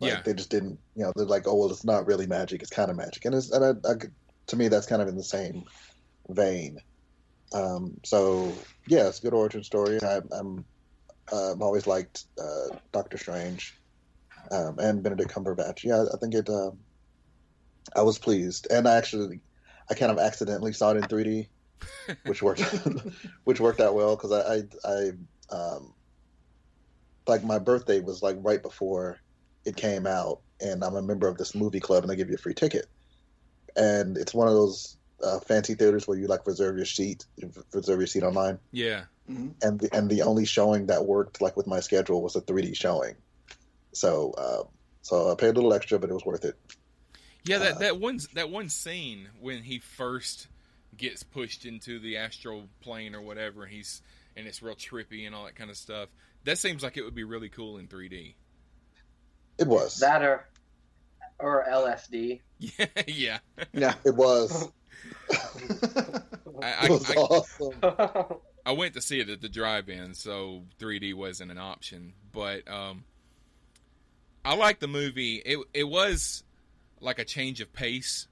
Like, 0.00 0.12
Yeah. 0.12 0.22
they 0.22 0.34
just 0.34 0.50
didn't, 0.50 0.78
you 0.94 1.04
know, 1.04 1.12
they're 1.16 1.24
like, 1.24 1.48
oh 1.48 1.54
well, 1.54 1.70
it's 1.70 1.84
not 1.84 2.06
really 2.06 2.26
magic; 2.26 2.60
it's 2.60 2.70
kind 2.70 2.90
of 2.90 2.96
magic, 2.96 3.24
and 3.24 3.34
it's 3.34 3.50
and 3.50 3.64
I, 3.64 3.88
I, 3.88 3.94
to 4.48 4.56
me, 4.56 4.68
that's 4.68 4.86
kind 4.86 5.00
of 5.00 5.08
in 5.08 5.16
the 5.16 5.24
same 5.24 5.64
vein. 6.28 6.78
Um, 7.52 7.96
so 8.04 8.52
yeah, 8.86 9.10
good 9.22 9.34
origin 9.34 9.64
story. 9.64 9.98
I, 10.02 10.20
I'm 10.32 10.64
uh, 11.32 11.52
I've 11.52 11.62
always 11.62 11.86
liked 11.86 12.24
uh, 12.40 12.76
Doctor 12.92 13.18
Strange 13.18 13.74
um, 14.50 14.78
and 14.78 15.02
Benedict 15.02 15.30
Cumberbatch. 15.30 15.84
Yeah, 15.84 16.04
I 16.12 16.16
think 16.18 16.34
it. 16.34 16.48
Um, 16.48 16.78
I 17.96 18.02
was 18.02 18.18
pleased, 18.18 18.66
and 18.70 18.86
I 18.86 18.96
actually, 18.96 19.40
I 19.90 19.94
kind 19.94 20.12
of 20.12 20.18
accidentally 20.18 20.72
saw 20.72 20.90
it 20.90 20.98
in 20.98 21.02
3D, 21.04 21.48
which 22.26 22.42
worked, 22.42 22.60
which 23.44 23.60
worked 23.60 23.80
out 23.80 23.94
well 23.94 24.14
because 24.14 24.32
I, 24.32 24.56
I, 24.56 24.62
I, 24.84 25.56
um, 25.56 25.94
like 27.26 27.44
my 27.44 27.58
birthday 27.58 28.00
was 28.00 28.22
like 28.22 28.36
right 28.40 28.62
before 28.62 29.18
it 29.64 29.76
came 29.76 30.06
out, 30.06 30.42
and 30.60 30.84
I'm 30.84 30.96
a 30.96 31.02
member 31.02 31.28
of 31.28 31.38
this 31.38 31.54
movie 31.54 31.80
club, 31.80 32.04
and 32.04 32.10
they 32.10 32.16
give 32.16 32.28
you 32.28 32.34
a 32.34 32.38
free 32.38 32.54
ticket, 32.54 32.86
and 33.76 34.18
it's 34.18 34.34
one 34.34 34.48
of 34.48 34.54
those 34.54 34.97
uh, 35.22 35.40
fancy 35.40 35.74
theaters 35.74 36.06
where 36.06 36.16
you 36.18 36.26
like 36.26 36.46
reserve 36.46 36.76
your 36.76 36.86
seat, 36.86 37.26
reserve 37.72 37.98
your 38.00 38.06
seat 38.06 38.22
online 38.22 38.58
Yeah. 38.72 39.04
and 39.26 39.80
the 39.80 39.88
and 39.92 40.08
the 40.10 40.22
only 40.22 40.44
showing 40.44 40.86
that 40.86 41.04
worked 41.06 41.40
like 41.40 41.56
with 41.56 41.66
my 41.66 41.80
schedule 41.80 42.22
was 42.22 42.36
a 42.36 42.40
3D 42.40 42.76
showing. 42.76 43.16
So 43.92 44.32
uh, 44.32 44.62
So 45.02 45.30
I 45.32 45.34
paid 45.34 45.48
a 45.48 45.52
little 45.52 45.72
extra, 45.74 45.98
but 45.98 46.10
it 46.10 46.14
was 46.14 46.24
worth 46.24 46.44
it. 46.44 46.56
Yeah, 47.44 47.58
that 47.58 47.76
Uh, 47.76 47.78
that 47.78 48.00
one 48.00 48.20
that 48.34 48.50
one 48.50 48.68
scene 48.68 49.28
when 49.40 49.62
he 49.62 49.78
first 49.78 50.48
gets 50.96 51.22
pushed 51.22 51.64
into 51.64 51.98
the 51.98 52.16
astral 52.16 52.68
plane 52.80 53.14
or 53.14 53.20
whatever, 53.22 53.64
and 53.64 53.72
he's 53.72 54.02
and 54.36 54.46
it's 54.46 54.62
real 54.62 54.74
trippy 54.74 55.26
and 55.26 55.34
all 55.34 55.44
that 55.46 55.56
kind 55.56 55.70
of 55.70 55.76
stuff. 55.76 56.08
That 56.44 56.58
seems 56.58 56.82
like 56.82 56.96
it 56.96 57.02
would 57.02 57.14
be 57.14 57.24
really 57.24 57.48
cool 57.48 57.78
in 57.78 57.88
3D. 57.88 58.34
It 59.58 59.66
was. 59.66 59.98
That 59.98 60.22
or 60.22 60.48
or 61.40 61.64
LSD. 61.68 62.40
Yeah, 62.58 62.86
yeah. 63.06 63.38
Yeah. 63.72 63.94
It 64.04 64.14
was. 64.14 64.70
I, 66.62 66.86
It 66.86 66.90
was 66.90 67.10
I, 67.10 67.14
I, 67.14 67.16
awesome. 67.16 68.38
I 68.66 68.72
went 68.72 68.94
to 68.94 69.00
see 69.00 69.20
it 69.20 69.28
at 69.28 69.40
the 69.40 69.48
drive-in, 69.48 70.14
so 70.14 70.62
3D 70.78 71.14
wasn't 71.14 71.50
an 71.50 71.58
option. 71.58 72.12
But 72.32 72.68
um, 72.70 73.04
I 74.44 74.54
like 74.54 74.80
the 74.80 74.88
movie. 74.88 75.36
It 75.36 75.58
it 75.72 75.84
was 75.84 76.42
like 77.00 77.18
a 77.18 77.24
change 77.24 77.60
of 77.60 77.72
pace 77.72 78.28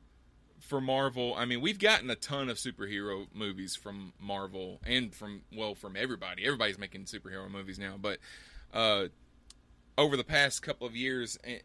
for 0.61 0.81
Marvel. 0.81 1.35
I 1.37 1.45
mean, 1.45 1.61
we've 1.61 1.79
gotten 1.79 2.11
a 2.11 2.17
ton 2.17 2.49
of 2.49 2.57
superhero 2.57 3.27
movies 3.33 3.77
from 3.77 4.13
Marvel 4.21 4.81
and 4.85 5.15
from 5.15 5.43
well 5.55 5.75
from 5.75 5.97
everybody. 5.97 6.45
Everybody's 6.45 6.79
making 6.79 7.05
superhero 7.05 7.51
movies 7.51 7.79
now, 7.79 7.95
but 8.01 8.19
uh, 8.75 9.07
over 9.97 10.17
the 10.17 10.25
past 10.25 10.63
couple 10.63 10.87
of 10.87 10.97
years, 10.97 11.39
eh, 11.45 11.59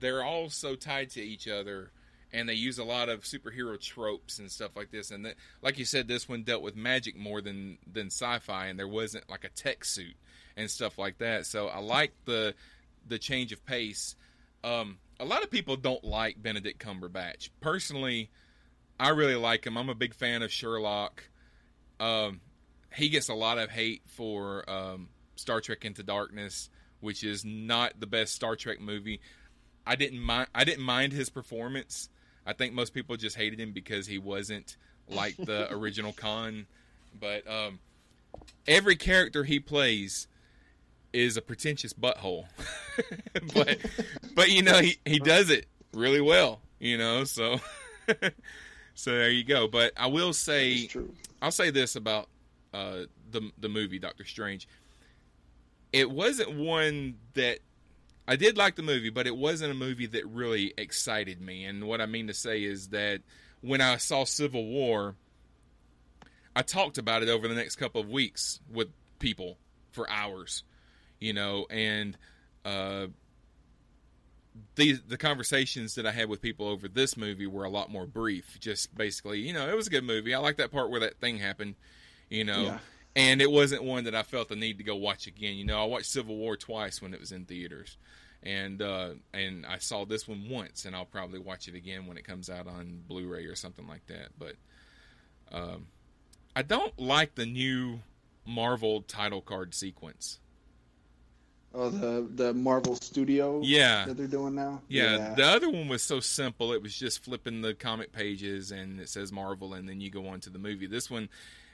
they're 0.00 0.22
all 0.22 0.50
so 0.50 0.74
tied 0.74 1.10
to 1.10 1.22
each 1.22 1.48
other. 1.48 1.90
And 2.32 2.48
they 2.48 2.54
use 2.54 2.78
a 2.78 2.84
lot 2.84 3.10
of 3.10 3.24
superhero 3.24 3.78
tropes 3.78 4.38
and 4.38 4.50
stuff 4.50 4.70
like 4.74 4.90
this, 4.90 5.10
and 5.10 5.26
that, 5.26 5.34
like 5.60 5.78
you 5.78 5.84
said, 5.84 6.08
this 6.08 6.28
one 6.28 6.44
dealt 6.44 6.62
with 6.62 6.74
magic 6.74 7.16
more 7.16 7.42
than 7.42 7.76
than 7.90 8.06
sci-fi, 8.06 8.66
and 8.68 8.78
there 8.78 8.88
wasn't 8.88 9.28
like 9.28 9.44
a 9.44 9.50
tech 9.50 9.84
suit 9.84 10.16
and 10.56 10.70
stuff 10.70 10.96
like 10.96 11.18
that. 11.18 11.44
So 11.44 11.68
I 11.68 11.78
like 11.78 12.12
the 12.24 12.54
the 13.06 13.18
change 13.18 13.52
of 13.52 13.64
pace. 13.66 14.16
Um, 14.64 14.98
a 15.20 15.24
lot 15.24 15.42
of 15.42 15.50
people 15.50 15.76
don't 15.76 16.04
like 16.04 16.42
Benedict 16.42 16.82
Cumberbatch. 16.82 17.50
Personally, 17.60 18.30
I 18.98 19.10
really 19.10 19.34
like 19.34 19.66
him. 19.66 19.76
I'm 19.76 19.88
a 19.88 19.94
big 19.94 20.14
fan 20.14 20.42
of 20.42 20.50
Sherlock. 20.50 21.24
Um, 22.00 22.40
he 22.94 23.08
gets 23.08 23.28
a 23.28 23.34
lot 23.34 23.58
of 23.58 23.70
hate 23.70 24.02
for 24.06 24.68
um, 24.70 25.08
Star 25.36 25.60
Trek 25.60 25.84
Into 25.84 26.02
Darkness, 26.02 26.70
which 27.00 27.24
is 27.24 27.44
not 27.44 27.98
the 28.00 28.06
best 28.06 28.34
Star 28.34 28.56
Trek 28.56 28.80
movie. 28.80 29.20
I 29.86 29.96
didn't 29.96 30.20
mind. 30.20 30.48
I 30.54 30.64
didn't 30.64 30.84
mind 30.84 31.12
his 31.12 31.30
performance. 31.30 32.08
I 32.46 32.52
think 32.52 32.72
most 32.72 32.94
people 32.94 33.16
just 33.16 33.36
hated 33.36 33.60
him 33.60 33.72
because 33.72 34.06
he 34.06 34.18
wasn't 34.18 34.76
like 35.08 35.36
the 35.36 35.72
original 35.72 36.12
Khan. 36.12 36.66
But 37.18 37.48
um, 37.48 37.78
every 38.66 38.96
character 38.96 39.44
he 39.44 39.60
plays 39.60 40.26
is 41.12 41.36
a 41.36 41.42
pretentious 41.42 41.92
butthole. 41.92 42.46
but 43.54 43.78
but 44.34 44.50
you 44.50 44.62
know 44.62 44.80
he, 44.80 44.98
he 45.04 45.18
does 45.18 45.50
it 45.50 45.66
really 45.92 46.20
well, 46.20 46.60
you 46.78 46.98
know, 46.98 47.24
so 47.24 47.60
so 48.94 49.10
there 49.12 49.30
you 49.30 49.44
go. 49.44 49.68
But 49.68 49.92
I 49.96 50.06
will 50.06 50.32
say. 50.32 50.88
I'll 51.40 51.50
say 51.50 51.70
this 51.70 51.96
about 51.96 52.28
uh, 52.72 53.02
the 53.30 53.50
the 53.58 53.68
movie 53.68 53.98
Doctor 53.98 54.24
Strange. 54.24 54.68
It 55.92 56.10
wasn't 56.10 56.56
one 56.56 57.16
that 57.34 57.58
I 58.26 58.36
did 58.36 58.56
like 58.56 58.76
the 58.76 58.82
movie, 58.82 59.10
but 59.10 59.26
it 59.26 59.36
wasn't 59.36 59.72
a 59.72 59.74
movie 59.74 60.06
that 60.06 60.26
really 60.26 60.72
excited 60.78 61.40
me. 61.40 61.64
And 61.64 61.84
what 61.84 62.00
I 62.00 62.06
mean 62.06 62.28
to 62.28 62.34
say 62.34 62.62
is 62.62 62.88
that 62.88 63.20
when 63.60 63.80
I 63.80 63.96
saw 63.96 64.24
Civil 64.24 64.64
War, 64.66 65.16
I 66.54 66.62
talked 66.62 66.98
about 66.98 67.22
it 67.22 67.28
over 67.28 67.48
the 67.48 67.54
next 67.54 67.76
couple 67.76 68.00
of 68.00 68.08
weeks 68.08 68.60
with 68.70 68.88
people 69.18 69.58
for 69.90 70.08
hours, 70.08 70.64
you 71.18 71.32
know, 71.32 71.66
and 71.70 72.16
uh, 72.64 73.06
the 74.74 74.92
the 75.08 75.16
conversations 75.16 75.94
that 75.94 76.06
I 76.06 76.12
had 76.12 76.28
with 76.28 76.40
people 76.42 76.68
over 76.68 76.88
this 76.88 77.16
movie 77.16 77.46
were 77.46 77.64
a 77.64 77.70
lot 77.70 77.90
more 77.90 78.06
brief. 78.06 78.58
Just 78.60 78.94
basically, 78.94 79.40
you 79.40 79.52
know, 79.52 79.68
it 79.68 79.76
was 79.76 79.86
a 79.86 79.90
good 79.90 80.04
movie. 80.04 80.34
I 80.34 80.38
like 80.38 80.56
that 80.58 80.70
part 80.70 80.90
where 80.90 81.00
that 81.00 81.18
thing 81.20 81.38
happened, 81.38 81.74
you 82.28 82.44
know. 82.44 82.62
Yeah. 82.62 82.78
And 83.14 83.42
it 83.42 83.50
wasn't 83.50 83.84
one 83.84 84.04
that 84.04 84.14
I 84.14 84.22
felt 84.22 84.48
the 84.48 84.56
need 84.56 84.78
to 84.78 84.84
go 84.84 84.96
watch 84.96 85.26
again. 85.26 85.56
You 85.56 85.66
know, 85.66 85.80
I 85.80 85.84
watched 85.84 86.06
Civil 86.06 86.36
War 86.36 86.56
twice 86.56 87.02
when 87.02 87.12
it 87.12 87.20
was 87.20 87.30
in 87.30 87.44
theaters, 87.44 87.98
and 88.42 88.80
uh, 88.80 89.10
and 89.34 89.66
I 89.66 89.78
saw 89.78 90.06
this 90.06 90.26
one 90.26 90.48
once, 90.48 90.86
and 90.86 90.96
I'll 90.96 91.04
probably 91.04 91.38
watch 91.38 91.68
it 91.68 91.74
again 91.74 92.06
when 92.06 92.16
it 92.16 92.26
comes 92.26 92.48
out 92.48 92.66
on 92.66 93.02
Blu-ray 93.06 93.44
or 93.44 93.54
something 93.54 93.86
like 93.86 94.06
that. 94.06 94.28
But 94.38 94.54
um, 95.52 95.88
I 96.56 96.62
don't 96.62 96.98
like 96.98 97.34
the 97.34 97.44
new 97.44 98.00
Marvel 98.46 99.02
title 99.02 99.42
card 99.42 99.74
sequence. 99.74 100.38
Oh, 101.74 101.88
the 101.88 102.26
the 102.34 102.54
Marvel 102.54 102.96
Studio. 102.96 103.60
Yeah. 103.62 104.06
That 104.06 104.16
they're 104.16 104.26
doing 104.26 104.54
now. 104.54 104.82
Yeah, 104.88 105.34
the 105.34 105.44
other 105.44 105.70
one 105.70 105.88
was 105.88 106.02
so 106.02 106.20
simple. 106.20 106.72
It 106.72 106.82
was 106.82 106.94
just 106.94 107.24
flipping 107.24 107.62
the 107.62 107.72
comic 107.74 108.12
pages 108.12 108.72
and 108.72 109.00
it 109.00 109.08
says 109.08 109.32
Marvel, 109.32 109.74
and 109.74 109.88
then 109.88 110.00
you 110.00 110.10
go 110.10 110.28
on 110.28 110.40
to 110.40 110.50
the 110.50 110.58
movie. 110.58 110.86
This 110.86 111.10
one 111.10 111.28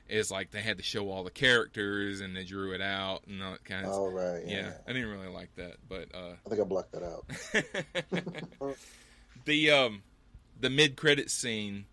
is 0.09 0.31
like 0.31 0.51
they 0.51 0.61
had 0.61 0.79
to 0.79 0.83
show 0.83 1.11
all 1.11 1.23
the 1.25 1.31
characters 1.31 2.21
and 2.21 2.35
they 2.37 2.45
drew 2.45 2.73
it 2.73 2.81
out 2.81 3.27
and 3.27 3.43
all 3.43 3.53
that 3.53 3.65
kind 3.65 3.87
of. 3.87 3.93
All 3.93 4.11
right. 4.11 4.43
yeah. 4.47 4.57
Yeah. 4.57 4.73
I 4.87 4.93
didn't 4.93 5.11
really 5.11 5.29
like 5.29 5.55
that, 5.57 5.77
but 5.89 6.09
uh, 6.15 6.35
I 6.47 6.49
think 6.49 6.61
I 6.61 6.65
blocked 6.65 6.93
that 6.93 7.03
out. 7.03 7.25
the 9.45 9.71
um 9.71 10.03
the 10.61 10.71
mid 10.71 10.97
credit 10.97 11.31
scene 11.31 11.87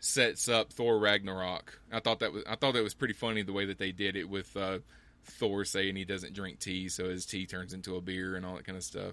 sets 0.00 0.48
up 0.48 0.72
Thor 0.72 0.98
Ragnarok. 0.98 1.78
I 1.92 2.00
thought 2.00 2.20
that 2.20 2.32
was 2.32 2.44
I 2.48 2.56
thought 2.56 2.74
that 2.74 2.82
was 2.82 2.94
pretty 2.94 3.14
funny 3.14 3.42
the 3.42 3.52
way 3.52 3.66
that 3.66 3.78
they 3.78 3.92
did 3.92 4.16
it 4.16 4.28
with 4.28 4.56
uh, 4.56 4.78
Thor 5.24 5.64
saying 5.64 5.96
he 5.96 6.04
doesn't 6.04 6.34
drink 6.34 6.58
tea, 6.58 6.88
so 6.88 7.08
his 7.08 7.26
tea 7.26 7.46
turns 7.46 7.72
into 7.72 7.96
a 7.96 8.00
beer 8.00 8.36
and 8.36 8.44
all 8.46 8.56
that 8.56 8.64
kind 8.64 8.76
of 8.78 8.84
stuff. 8.84 9.12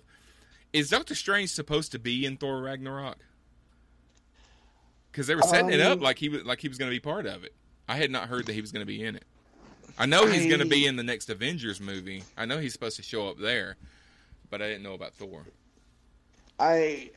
Is 0.72 0.90
Doctor 0.90 1.16
Strange 1.16 1.50
supposed 1.50 1.92
to 1.94 2.00
be 2.00 2.26
in 2.26 2.38
Thor 2.38 2.62
Ragnarok? 2.62 3.18
Because 5.12 5.26
they 5.26 5.36
were 5.36 5.42
setting 5.42 5.72
it 5.72 5.82
up 5.82 5.98
Um, 5.98 6.00
like 6.04 6.20
he 6.20 6.30
was 6.30 6.44
like 6.44 6.62
he 6.62 6.68
was 6.68 6.78
going 6.78 6.90
to 6.92 6.96
be 6.96 7.00
part 7.00 7.26
of 7.26 7.44
it. 7.44 7.54
I 7.90 7.96
had 7.96 8.12
not 8.12 8.30
heard 8.30 8.46
that 8.46 8.54
he 8.54 8.62
was 8.62 8.72
going 8.72 8.86
to 8.86 8.88
be 8.88 9.04
in 9.04 9.16
it. 9.16 9.26
I 9.98 10.06
know 10.06 10.28
he's 10.28 10.46
going 10.46 10.60
to 10.60 10.68
be 10.68 10.86
in 10.86 10.96
the 10.96 11.04
next 11.04 11.30
Avengers 11.32 11.82
movie. 11.82 12.24
I 12.38 12.46
know 12.46 12.60
he's 12.60 12.72
supposed 12.72 12.98
to 12.98 13.04
show 13.04 13.28
up 13.28 13.40
there, 13.40 13.78
but 14.52 14.62
I 14.62 14.68
didn't 14.68 14.84
know 14.84 14.94
about 14.94 15.16
Thor. 15.16 15.44
I 16.60 17.10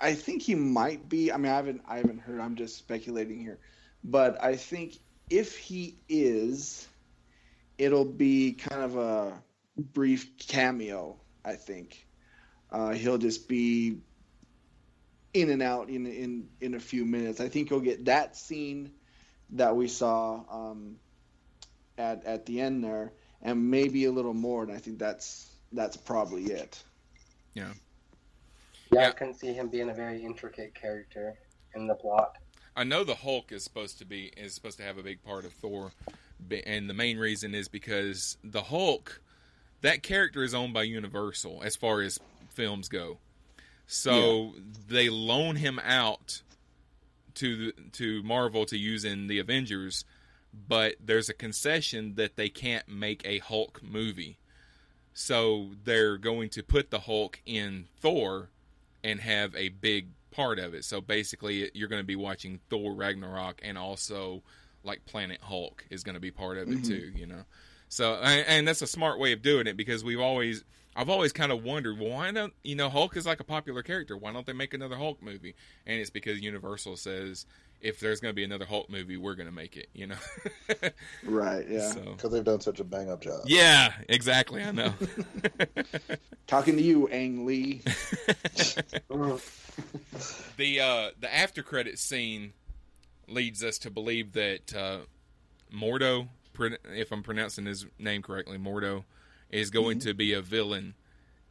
I 0.00 0.14
think 0.14 0.42
he 0.42 0.54
might 0.54 1.08
be. 1.08 1.32
I 1.32 1.36
mean, 1.36 1.50
I 1.50 1.56
haven't 1.56 1.82
I 1.88 1.96
haven't 1.96 2.20
heard. 2.20 2.40
I'm 2.40 2.54
just 2.54 2.78
speculating 2.78 3.40
here, 3.40 3.58
but 4.04 4.42
I 4.42 4.54
think 4.54 4.98
if 5.30 5.56
he 5.56 5.96
is, 6.08 6.86
it'll 7.76 8.04
be 8.04 8.52
kind 8.52 8.82
of 8.82 8.96
a 8.96 9.32
brief 9.76 10.38
cameo. 10.38 11.16
I 11.44 11.54
think 11.54 12.06
uh, 12.70 12.90
he'll 12.90 13.18
just 13.18 13.48
be 13.48 13.98
in 15.32 15.50
and 15.50 15.60
out 15.60 15.88
in 15.88 16.06
in 16.06 16.48
in 16.60 16.74
a 16.74 16.80
few 16.80 17.04
minutes. 17.04 17.40
I 17.40 17.48
think 17.48 17.68
he'll 17.70 17.80
get 17.80 18.04
that 18.04 18.36
scene 18.36 18.92
that 19.50 19.74
we 19.76 19.88
saw 19.88 20.42
um, 20.50 20.96
at 21.98 22.24
at 22.24 22.46
the 22.46 22.60
end 22.60 22.84
there, 22.84 23.12
and 23.42 23.70
maybe 23.70 24.04
a 24.06 24.12
little 24.12 24.34
more. 24.34 24.62
And 24.62 24.72
I 24.72 24.78
think 24.78 24.98
that's 24.98 25.50
that's 25.72 25.96
probably 25.96 26.44
it. 26.44 26.82
Yeah. 27.54 27.72
Yeah, 28.92 29.02
Yeah. 29.02 29.08
I 29.08 29.10
couldn't 29.12 29.34
see 29.34 29.52
him 29.52 29.68
being 29.68 29.90
a 29.90 29.94
very 29.94 30.22
intricate 30.22 30.74
character 30.74 31.34
in 31.74 31.86
the 31.86 31.94
plot. 31.94 32.36
I 32.76 32.84
know 32.84 33.04
the 33.04 33.14
Hulk 33.14 33.52
is 33.52 33.62
supposed 33.62 33.98
to 33.98 34.04
be 34.04 34.32
is 34.36 34.54
supposed 34.54 34.78
to 34.78 34.84
have 34.84 34.98
a 34.98 35.02
big 35.02 35.22
part 35.22 35.44
of 35.44 35.52
Thor, 35.52 35.92
and 36.66 36.90
the 36.90 36.94
main 36.94 37.18
reason 37.18 37.54
is 37.54 37.68
because 37.68 38.36
the 38.42 38.62
Hulk, 38.62 39.20
that 39.82 40.02
character 40.02 40.42
is 40.42 40.54
owned 40.54 40.74
by 40.74 40.82
Universal 40.82 41.62
as 41.64 41.76
far 41.76 42.02
as 42.02 42.18
films 42.50 42.88
go. 42.88 43.18
So 43.86 44.54
they 44.88 45.08
loan 45.08 45.56
him 45.56 45.78
out 45.84 46.42
to 47.36 47.56
the, 47.56 47.72
to 47.92 48.22
Marvel 48.22 48.66
to 48.66 48.78
use 48.78 49.04
in 49.04 49.26
the 49.26 49.38
Avengers, 49.38 50.04
but 50.68 50.94
there's 51.04 51.28
a 51.28 51.34
concession 51.34 52.14
that 52.14 52.36
they 52.36 52.48
can't 52.48 52.88
make 52.88 53.22
a 53.24 53.38
Hulk 53.38 53.80
movie. 53.82 54.38
So 55.12 55.70
they're 55.84 56.18
going 56.18 56.48
to 56.50 56.62
put 56.62 56.90
the 56.90 57.00
Hulk 57.00 57.40
in 57.46 57.86
Thor 58.00 58.50
and 59.02 59.20
have 59.20 59.54
a 59.54 59.68
big 59.68 60.08
part 60.30 60.58
of 60.58 60.74
it. 60.74 60.84
So 60.84 61.00
basically, 61.00 61.70
you're 61.74 61.88
going 61.88 62.02
to 62.02 62.06
be 62.06 62.16
watching 62.16 62.60
Thor 62.68 62.92
Ragnarok, 62.92 63.60
and 63.62 63.78
also 63.78 64.42
like 64.82 65.06
Planet 65.06 65.38
Hulk 65.40 65.84
is 65.90 66.02
going 66.02 66.14
to 66.14 66.20
be 66.20 66.30
part 66.30 66.58
of 66.58 66.68
it 66.68 66.82
mm-hmm. 66.82 66.88
too. 66.88 67.12
You 67.14 67.26
know, 67.26 67.44
so 67.88 68.14
and, 68.14 68.46
and 68.46 68.68
that's 68.68 68.82
a 68.82 68.86
smart 68.86 69.18
way 69.18 69.32
of 69.32 69.42
doing 69.42 69.66
it 69.66 69.76
because 69.76 70.04
we've 70.04 70.20
always. 70.20 70.64
I've 70.96 71.08
always 71.08 71.32
kind 71.32 71.50
of 71.50 71.64
wondered, 71.64 71.98
well, 71.98 72.10
why 72.10 72.30
don't 72.30 72.52
you 72.62 72.76
know 72.76 72.88
Hulk 72.88 73.16
is 73.16 73.26
like 73.26 73.40
a 73.40 73.44
popular 73.44 73.82
character? 73.82 74.16
Why 74.16 74.32
don't 74.32 74.46
they 74.46 74.52
make 74.52 74.74
another 74.74 74.96
Hulk 74.96 75.22
movie? 75.22 75.54
And 75.86 75.98
it's 76.00 76.10
because 76.10 76.40
Universal 76.40 76.96
says 76.96 77.46
if 77.80 78.00
there's 78.00 78.20
going 78.20 78.30
to 78.32 78.34
be 78.36 78.44
another 78.44 78.64
Hulk 78.64 78.88
movie, 78.88 79.16
we're 79.16 79.34
going 79.34 79.48
to 79.48 79.54
make 79.54 79.76
it. 79.76 79.88
You 79.92 80.06
know, 80.08 80.16
Right. 81.24 81.66
Yeah. 81.68 81.90
so 81.90 82.00
Because 82.12 82.32
they've 82.32 82.44
done 82.44 82.60
such 82.60 82.80
a 82.80 82.84
bang 82.84 83.10
up 83.10 83.20
job. 83.22 83.42
yeah, 83.46 83.92
exactly. 84.08 84.62
I 84.62 84.70
know. 84.70 84.94
Talking 86.46 86.76
to 86.76 86.82
you, 86.82 87.08
Ang 87.08 87.44
Lee. 87.44 87.82
the 90.56 90.80
uh, 90.80 91.10
the 91.18 91.34
after 91.34 91.62
credit 91.62 91.98
scene 91.98 92.52
leads 93.28 93.64
us 93.64 93.78
to 93.78 93.90
believe 93.90 94.32
that 94.32 94.74
uh, 94.74 94.98
Mordo, 95.74 96.28
if 96.94 97.10
I'm 97.12 97.22
pronouncing 97.22 97.66
his 97.66 97.86
name 97.98 98.22
correctly, 98.22 98.58
Mordo, 98.58 99.04
is 99.54 99.70
going 99.70 100.00
to 100.00 100.12
be 100.12 100.32
a 100.32 100.42
villain 100.42 100.94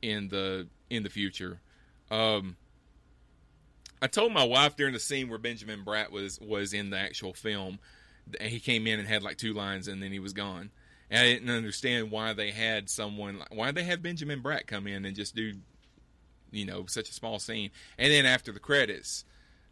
in 0.02 0.28
the 0.28 0.68
in 0.90 1.04
the 1.04 1.10
future. 1.10 1.62
Um, 2.12 2.58
I 4.02 4.08
told 4.08 4.34
my 4.34 4.44
wife 4.44 4.76
during 4.76 4.94
the 4.94 5.00
scene 5.00 5.30
where 5.30 5.40
Benjamin 5.40 5.84
Bratt 5.86 6.12
was 6.12 6.40
was 6.42 6.74
in 6.74 6.90
the 6.90 6.98
actual 6.98 7.34
film, 7.34 7.80
and 8.40 8.50
he 8.50 8.60
came 8.60 8.86
in 8.88 9.00
and 9.00 9.08
had 9.08 9.24
like 9.24 9.38
two 9.38 9.54
lines, 9.54 9.88
and 9.88 10.04
then 10.04 10.12
he 10.12 10.20
was 10.20 10.34
gone. 10.34 10.70
And 11.10 11.22
I 11.22 11.34
didn't 11.34 11.50
understand 11.50 12.12
why 12.12 12.34
they 12.34 12.52
had 12.52 12.90
someone, 12.90 13.42
why 13.52 13.72
they 13.72 13.84
had 13.84 14.04
Benjamin 14.04 14.44
Bratt 14.44 14.68
come 14.68 14.86
in 14.86 15.06
and 15.06 15.16
just 15.16 15.36
do, 15.36 15.54
you 16.52 16.66
know, 16.66 16.86
such 16.88 17.10
a 17.10 17.14
small 17.14 17.40
scene. 17.40 17.70
And 17.98 18.12
then 18.12 18.26
after 18.26 18.52
the 18.52 18.60
credits, 18.60 19.24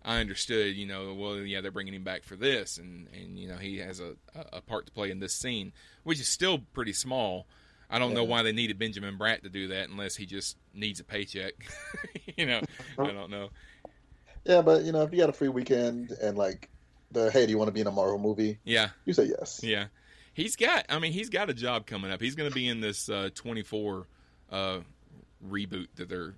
I 0.05 0.19
understood, 0.19 0.75
you 0.75 0.85
know, 0.85 1.13
well, 1.13 1.37
yeah, 1.37 1.59
they're 1.59 1.71
bringing 1.71 1.93
him 1.93 2.03
back 2.03 2.23
for 2.23 2.37
this, 2.37 2.77
and 2.77 3.07
and 3.13 3.37
you 3.37 3.49
know, 3.49 3.57
he 3.57 3.79
has 3.79 3.99
a 3.99 4.15
a 4.53 4.61
part 4.61 4.85
to 4.85 4.93
play 4.93 5.11
in 5.11 5.19
this 5.19 5.33
scene, 5.33 5.73
which 6.03 6.21
is 6.21 6.29
still 6.29 6.59
pretty 6.73 6.93
small. 6.93 7.45
I 7.91 7.99
don't 7.99 8.13
know 8.13 8.23
why 8.23 8.41
they 8.41 8.53
needed 8.53 8.79
Benjamin 8.79 9.17
Bratt 9.17 9.43
to 9.43 9.49
do 9.49 9.67
that 9.67 9.89
unless 9.89 10.15
he 10.15 10.25
just 10.25 10.57
needs 10.73 11.01
a 11.01 11.03
paycheck. 11.03 11.53
you 12.37 12.45
know, 12.45 12.61
I 12.97 13.11
don't 13.11 13.29
know. 13.29 13.49
Yeah, 14.45 14.61
but 14.61 14.83
you 14.83 14.91
know, 14.91 15.03
if 15.03 15.11
you 15.11 15.19
got 15.19 15.29
a 15.29 15.33
free 15.33 15.49
weekend 15.49 16.11
and 16.11 16.37
like 16.37 16.69
the 17.11 17.29
hey, 17.29 17.45
do 17.45 17.51
you 17.51 17.57
want 17.57 17.67
to 17.67 17.73
be 17.73 17.81
in 17.81 17.87
a 17.87 17.91
Marvel 17.91 18.17
movie? 18.17 18.59
Yeah, 18.63 18.89
You 19.05 19.13
say 19.13 19.25
yes. 19.25 19.59
yeah. 19.61 19.85
He's 20.33 20.55
got. 20.55 20.85
I 20.87 20.99
mean, 20.99 21.11
he's 21.11 21.29
got 21.29 21.49
a 21.49 21.53
job 21.53 21.85
coming 21.85 22.09
up. 22.09 22.21
He's 22.21 22.35
going 22.35 22.49
to 22.49 22.55
be 22.55 22.67
in 22.67 22.79
this 22.79 23.09
uh, 23.09 23.29
24 23.35 24.07
uh, 24.49 24.79
reboot 25.45 25.87
that 25.95 26.07
they're 26.07 26.33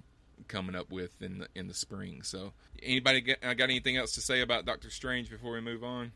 coming 0.48 0.76
up 0.76 0.92
with 0.92 1.22
in 1.22 1.38
the 1.38 1.48
in 1.54 1.68
the 1.68 1.76
spring. 1.76 2.24
So, 2.24 2.54
anybody 2.82 3.22
got, 3.22 3.38
uh, 3.44 3.54
got 3.54 3.66
anything 3.66 3.98
else 3.98 4.14
to 4.14 4.22
say 4.22 4.42
about 4.42 4.66
Doctor 4.66 4.90
Strange 4.90 5.30
before 5.30 5.54
we 5.54 5.62
move 5.62 5.84
on? 5.84 6.12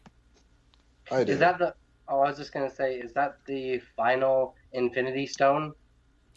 I 1.11 1.23
do. 1.23 1.33
Is 1.33 1.39
that 1.39 1.59
the? 1.59 1.75
Oh, 2.07 2.21
I 2.21 2.29
was 2.29 2.37
just 2.37 2.51
gonna 2.51 2.71
say, 2.71 2.95
is 2.95 3.13
that 3.13 3.37
the 3.45 3.79
final 3.95 4.55
Infinity 4.73 5.27
Stone? 5.27 5.73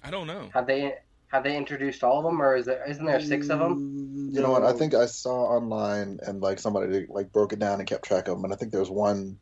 I 0.03 0.11
don't 0.11 0.27
know. 0.27 0.51
Have 0.55 0.67
they 0.67 0.95
have 1.29 1.45
they 1.45 1.57
introduced 1.57 2.03
all 2.03 2.19
of 2.19 2.25
them, 2.25 2.43
or 2.43 2.57
is 2.57 2.67
there 2.67 2.85
isn't 2.89 3.05
there 3.05 3.21
six 3.21 3.49
of 3.51 3.59
them? 3.59 4.31
You 4.33 4.41
know 4.41 4.51
what? 4.51 4.65
I 4.65 4.73
think 4.73 4.95
I 4.95 5.07
saw 5.07 5.57
online 5.57 6.19
and 6.27 6.41
like 6.41 6.59
somebody 6.59 7.07
like 7.09 7.33
broke 7.33 7.53
it 7.53 7.59
down 7.59 7.79
and 7.79 7.89
kept 7.89 8.05
track 8.05 8.29
of 8.29 8.37
them, 8.37 8.45
and 8.45 8.53
I 8.53 8.57
think 8.57 8.73
there's 8.73 8.91
one 8.91 9.39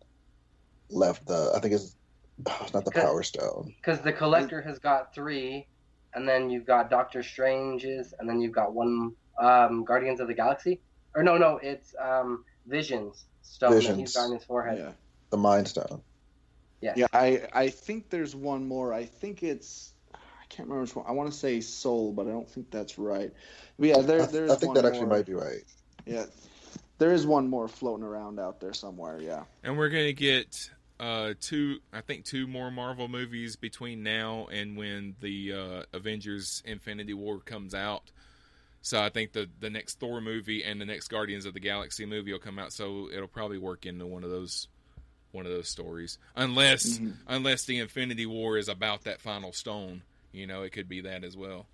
left. 0.90 1.26
The 1.26 1.52
I 1.54 1.60
think 1.60 1.74
it's, 1.74 1.96
it's 2.60 2.74
not 2.74 2.84
the 2.84 2.90
Power 2.90 3.22
Stone. 3.22 3.74
Because 3.76 4.00
the 4.00 4.12
Collector 4.12 4.60
has 4.62 4.78
got 4.78 5.14
three, 5.14 5.66
and 6.14 6.28
then 6.28 6.50
you've 6.50 6.66
got 6.66 6.90
Doctor 6.90 7.22
Strange's, 7.22 8.12
and 8.18 8.28
then 8.28 8.40
you've 8.40 8.52
got 8.52 8.74
one 8.74 9.12
um, 9.40 9.84
Guardians 9.84 10.20
of 10.20 10.28
the 10.28 10.34
Galaxy. 10.34 10.80
Or 11.14 11.22
no, 11.22 11.38
no, 11.38 11.58
it's 11.62 11.94
um, 11.98 12.44
Vision's 12.66 13.24
stone 13.42 13.70
that 13.70 13.80
he's 13.80 13.88
Visions. 13.88 14.14
got 14.14 14.24
on 14.24 14.32
his 14.32 14.44
forehead. 14.44 14.78
Yeah. 14.78 14.92
The 15.30 15.36
Mind 15.38 15.68
Stone. 15.68 16.02
Yes. 16.80 16.96
Yeah, 16.96 17.06
I 17.12 17.42
I 17.52 17.70
think 17.70 18.10
there's 18.10 18.36
one 18.36 18.66
more. 18.66 18.92
I 18.92 19.04
think 19.04 19.42
it's 19.42 19.94
I 20.14 20.18
can't 20.48 20.68
remember 20.68 20.82
which 20.82 20.96
one. 20.96 21.06
I 21.08 21.12
want 21.12 21.30
to 21.30 21.36
say 21.36 21.60
Soul, 21.60 22.12
but 22.12 22.26
I 22.26 22.30
don't 22.30 22.48
think 22.48 22.70
that's 22.70 22.98
right. 22.98 23.32
But 23.78 23.88
yeah, 23.88 24.00
there 24.00 24.22
I, 24.22 24.26
there's 24.26 24.50
I 24.50 24.56
think 24.56 24.74
one 24.74 24.82
that 24.82 24.84
actually 24.84 25.06
more. 25.06 25.16
might 25.16 25.26
be 25.26 25.34
right. 25.34 25.64
Yeah, 26.06 26.26
there 26.98 27.12
is 27.12 27.26
one 27.26 27.48
more 27.48 27.68
floating 27.68 28.04
around 28.04 28.38
out 28.38 28.60
there 28.60 28.72
somewhere. 28.72 29.20
Yeah. 29.20 29.44
And 29.62 29.76
we're 29.76 29.88
going 29.88 30.06
to 30.06 30.12
get 30.12 30.70
uh, 31.00 31.34
two, 31.40 31.78
I 31.92 32.00
think, 32.00 32.24
two 32.24 32.46
more 32.46 32.70
Marvel 32.70 33.08
movies 33.08 33.56
between 33.56 34.02
now 34.02 34.48
and 34.50 34.76
when 34.76 35.16
the 35.20 35.52
uh, 35.52 35.82
Avengers: 35.96 36.62
Infinity 36.64 37.14
War 37.14 37.40
comes 37.40 37.74
out. 37.74 38.10
So 38.82 39.02
I 39.02 39.08
think 39.08 39.32
the 39.32 39.48
the 39.60 39.70
next 39.70 39.98
Thor 40.00 40.20
movie 40.20 40.64
and 40.64 40.80
the 40.80 40.86
next 40.86 41.08
Guardians 41.08 41.44
of 41.44 41.54
the 41.54 41.60
Galaxy 41.60 42.06
movie 42.06 42.32
will 42.32 42.38
come 42.38 42.58
out. 42.58 42.72
So 42.72 43.08
it'll 43.12 43.28
probably 43.28 43.58
work 43.58 43.86
into 43.86 44.06
one 44.06 44.24
of 44.24 44.30
those 44.30 44.68
one 45.32 45.46
of 45.46 45.52
those 45.52 45.68
stories, 45.68 46.18
unless 46.36 46.98
Mhm. 46.98 47.14
unless 47.26 47.64
the 47.64 47.78
Infinity 47.78 48.26
War 48.26 48.56
is 48.58 48.68
about 48.68 49.04
that 49.04 49.20
final 49.20 49.52
stone. 49.52 50.02
You 50.32 50.46
know, 50.46 50.62
it 50.62 50.70
could 50.72 50.88
be 50.88 51.00
that 51.02 51.24
as 51.24 51.36
well. 51.36 51.66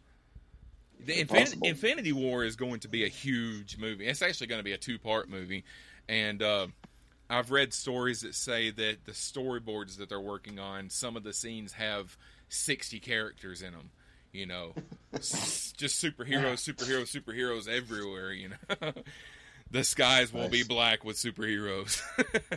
The 1.01 1.25
Infin- 1.25 1.65
Infinity 1.67 2.13
War 2.13 2.45
is 2.45 2.57
going 2.57 2.81
to 2.81 2.89
be 2.89 3.05
a 3.05 3.09
huge 3.09 3.77
movie. 3.79 4.07
It's 4.07 4.23
actually 4.23 4.47
going 4.47 4.61
to 4.61 4.65
be 4.65 4.73
a 4.73 4.79
two 4.79 4.99
part 4.99 5.29
movie, 5.29 5.65
and 6.09 6.41
uh, 6.43 6.69
I've 7.29 7.51
read 7.51 7.75
stories 7.75 8.21
that 8.23 8.35
say 8.35 8.71
that 8.71 9.05
the 9.05 9.13
storyboards 9.13 9.97
that 9.99 10.09
they're 10.09 10.21
working 10.21 10.59
on, 10.59 10.91
some 10.91 11.17
of 11.17 11.23
the 11.25 11.33
scenes 11.33 11.73
have 11.75 12.17
sixty 12.49 13.01
characters 13.01 13.61
in 13.63 13.73
them. 13.73 13.91
You 14.33 14.47
know, 14.47 14.75
S- 15.13 15.73
just 15.77 16.03
superheroes, 16.03 16.63
superheroes, 16.73 17.15
superheroes 17.15 17.69
everywhere. 17.69 18.33
You 18.33 18.51
know, 18.51 18.93
the 19.71 19.85
skies 19.85 20.33
will 20.33 20.49
be 20.49 20.63
black 20.63 21.05
with 21.05 21.17
superheroes. 21.17 22.01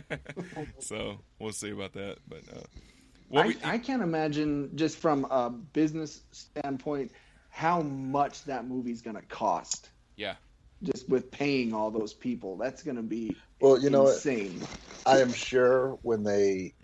so 0.80 1.20
we'll 1.38 1.52
see 1.52 1.70
about 1.70 1.92
that. 1.94 2.18
But 2.28 2.42
uh, 2.54 2.60
what 3.28 3.44
I, 3.44 3.48
we, 3.48 3.56
I 3.64 3.78
can't 3.78 4.02
imagine 4.02 4.70
just 4.76 4.96
from 4.98 5.24
a 5.30 5.50
business 5.50 6.22
standpoint 6.32 7.12
how 7.50 7.80
much 7.82 8.44
that 8.44 8.66
movie's 8.66 9.02
gonna 9.02 9.22
cost. 9.22 9.90
yeah, 10.16 10.34
Just 10.82 11.08
with 11.08 11.30
paying 11.30 11.74
all 11.74 11.90
those 11.90 12.14
people, 12.14 12.56
that's 12.56 12.82
gonna 12.82 13.02
be 13.02 13.36
Well, 13.60 13.80
you 13.80 13.90
know 13.90 14.04
what? 14.04 14.14
insane. 14.14 14.62
I 15.06 15.20
am 15.20 15.32
sure 15.32 15.98
when 16.02 16.22
they 16.22 16.74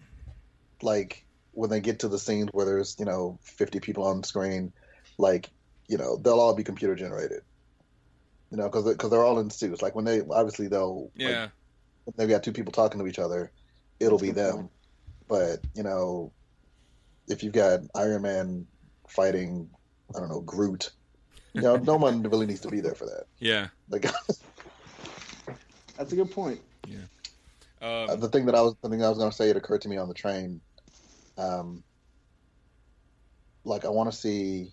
like 0.82 1.24
when 1.52 1.70
they 1.70 1.80
get 1.80 2.00
to 2.00 2.08
the 2.08 2.18
scenes 2.18 2.48
where 2.52 2.66
there's 2.66 2.96
you 2.98 3.04
know 3.04 3.38
50 3.42 3.80
people 3.80 4.04
on 4.04 4.22
screen, 4.24 4.72
like 5.18 5.50
you 5.88 5.98
know 5.98 6.16
they'll 6.16 6.40
all 6.40 6.54
be 6.54 6.64
computer 6.64 6.94
generated. 6.96 7.42
You 8.54 8.58
know, 8.58 8.68
because 8.68 8.84
because 8.84 9.10
they're 9.10 9.24
all 9.24 9.40
in 9.40 9.50
suits. 9.50 9.82
Like 9.82 9.96
when 9.96 10.04
they 10.04 10.20
obviously 10.20 10.68
they'll 10.68 11.10
like, 11.18 11.28
yeah, 11.28 11.48
when 12.04 12.14
they've 12.16 12.28
got 12.28 12.44
two 12.44 12.52
people 12.52 12.70
talking 12.70 13.00
to 13.00 13.06
each 13.08 13.18
other, 13.18 13.50
it'll 13.98 14.16
be 14.16 14.30
That's 14.30 14.48
a 14.48 14.52
them. 14.52 14.56
point. 14.56 14.70
But 15.26 15.66
you 15.74 15.82
know, 15.82 16.30
if 17.26 17.42
you've 17.42 17.52
got 17.52 17.80
Iron 17.96 18.22
Man 18.22 18.68
fighting, 19.08 19.68
I 20.14 20.20
don't 20.20 20.28
know 20.28 20.40
Groot, 20.40 20.92
you 21.52 21.62
know, 21.62 21.74
no 21.74 21.96
one 21.96 22.22
really 22.22 22.46
needs 22.46 22.60
to 22.60 22.68
be 22.68 22.80
there 22.80 22.94
for 22.94 23.06
that. 23.06 23.24
yeah. 23.40 23.70
Like 23.88 24.02
That's 25.98 26.12
a 26.12 26.16
good 26.16 26.30
point. 26.30 26.60
Um, 27.82 28.20
the 28.20 28.28
thing 28.28 28.46
that 28.46 28.54
I 28.54 28.60
was 28.60 28.76
the 28.84 28.88
thing 28.88 29.02
I 29.02 29.08
was 29.08 29.18
going 29.18 29.32
to 29.32 29.36
say, 29.36 29.50
it 29.50 29.56
occurred 29.56 29.80
to 29.80 29.88
me 29.88 29.96
on 29.96 30.06
the 30.06 30.14
train. 30.14 30.60
Um, 31.36 31.82
like 33.64 33.84
I 33.84 33.88
want 33.88 34.12
to 34.12 34.16
see 34.16 34.68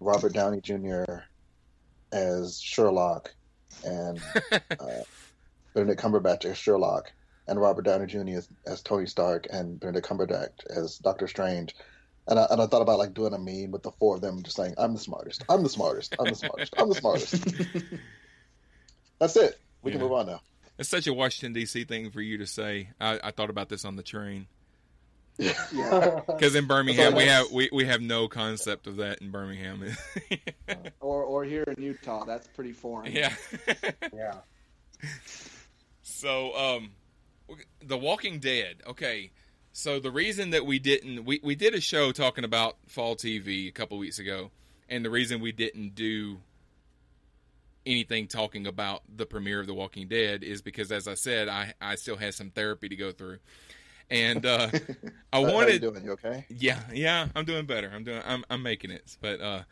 Robert 0.00 0.32
Downey 0.32 0.62
Jr. 0.62 1.04
as 2.12 2.60
Sherlock 2.60 3.34
and 3.84 4.20
uh, 4.52 5.02
Benedict 5.74 6.00
Cumberbatch 6.00 6.44
as 6.44 6.58
Sherlock 6.58 7.12
and 7.46 7.60
Robert 7.60 7.82
Downey 7.82 8.06
Jr. 8.06 8.38
as, 8.38 8.48
as 8.66 8.82
Tony 8.82 9.06
Stark 9.06 9.46
and 9.50 9.78
Benedict 9.78 10.06
Cumberbatch 10.06 10.66
as 10.68 10.98
Doctor 10.98 11.26
Strange. 11.26 11.74
And 12.26 12.38
I, 12.38 12.46
and 12.50 12.60
I 12.60 12.66
thought 12.66 12.82
about 12.82 12.98
like 12.98 13.14
doing 13.14 13.32
a 13.32 13.38
meme 13.38 13.70
with 13.70 13.82
the 13.82 13.90
four 13.92 14.16
of 14.16 14.20
them 14.20 14.42
just 14.42 14.56
saying, 14.56 14.74
"I'm 14.78 14.92
the 14.92 15.00
smartest. 15.00 15.44
I'm 15.48 15.62
the 15.62 15.68
smartest. 15.68 16.14
I'm 16.18 16.26
the 16.26 16.34
smartest. 16.34 16.74
I'm 16.78 16.88
the 16.88 16.94
smartest." 16.94 17.44
That's 19.18 19.36
it. 19.36 19.58
We 19.82 19.90
can 19.90 20.00
move 20.00 20.12
on 20.12 20.26
now. 20.26 20.40
it's 20.78 20.88
such 20.88 21.06
a 21.06 21.14
Washington 21.14 21.54
D.C. 21.54 21.84
thing 21.84 22.10
for 22.10 22.20
you 22.20 22.38
to 22.38 22.46
say. 22.46 22.90
I, 23.00 23.18
I 23.24 23.30
thought 23.32 23.50
about 23.50 23.68
this 23.68 23.84
on 23.84 23.96
the 23.96 24.02
train 24.02 24.46
Yeah. 25.40 26.20
because 26.26 26.54
in 26.54 26.66
Birmingham 26.66 27.14
we 27.14 27.24
have 27.24 27.50
we, 27.50 27.68
we 27.72 27.84
have 27.86 28.00
no 28.00 28.28
concept 28.28 28.86
of 28.86 28.96
that 28.96 29.20
in 29.20 29.30
Birmingham. 29.30 29.84
or 31.00 31.22
or 31.22 31.44
here 31.44 31.64
in 31.64 31.82
Utah, 31.82 32.24
that's 32.24 32.46
pretty 32.48 32.72
foreign. 32.72 33.12
yeah. 33.12 33.34
Yeah. 34.12 34.34
So, 36.02 36.54
um, 36.54 36.90
The 37.82 37.96
Walking 37.96 38.38
Dead. 38.38 38.82
Okay, 38.86 39.30
so 39.72 39.98
the 39.98 40.10
reason 40.10 40.50
that 40.50 40.66
we 40.66 40.78
didn't 40.78 41.24
we 41.24 41.40
we 41.42 41.54
did 41.54 41.74
a 41.74 41.80
show 41.80 42.12
talking 42.12 42.44
about 42.44 42.76
fall 42.86 43.16
TV 43.16 43.68
a 43.68 43.72
couple 43.72 43.96
weeks 43.98 44.18
ago, 44.18 44.50
and 44.88 45.04
the 45.04 45.10
reason 45.10 45.40
we 45.40 45.52
didn't 45.52 45.94
do 45.94 46.40
anything 47.86 48.26
talking 48.26 48.66
about 48.66 49.02
the 49.16 49.24
premiere 49.24 49.60
of 49.60 49.66
The 49.66 49.74
Walking 49.74 50.06
Dead 50.08 50.44
is 50.44 50.60
because, 50.60 50.92
as 50.92 51.08
I 51.08 51.14
said, 51.14 51.48
I 51.48 51.72
I 51.80 51.94
still 51.94 52.16
had 52.16 52.34
some 52.34 52.50
therapy 52.50 52.88
to 52.90 52.96
go 52.96 53.12
through, 53.12 53.38
and 54.10 54.44
uh, 54.46 54.68
I 55.32 55.40
How- 55.40 55.42
how 55.44 55.48
you 55.48 55.54
wanted. 55.54 55.80
doing? 55.80 56.04
You 56.04 56.12
okay? 56.12 56.44
Yeah, 56.48 56.80
yeah, 56.92 57.28
I'm 57.34 57.44
doing 57.44 57.66
better. 57.66 57.90
I'm 57.94 58.04
doing. 58.04 58.22
I'm 58.26 58.44
I'm 58.50 58.62
making 58.62 58.90
it, 58.90 59.16
but 59.20 59.40
uh, 59.40 59.62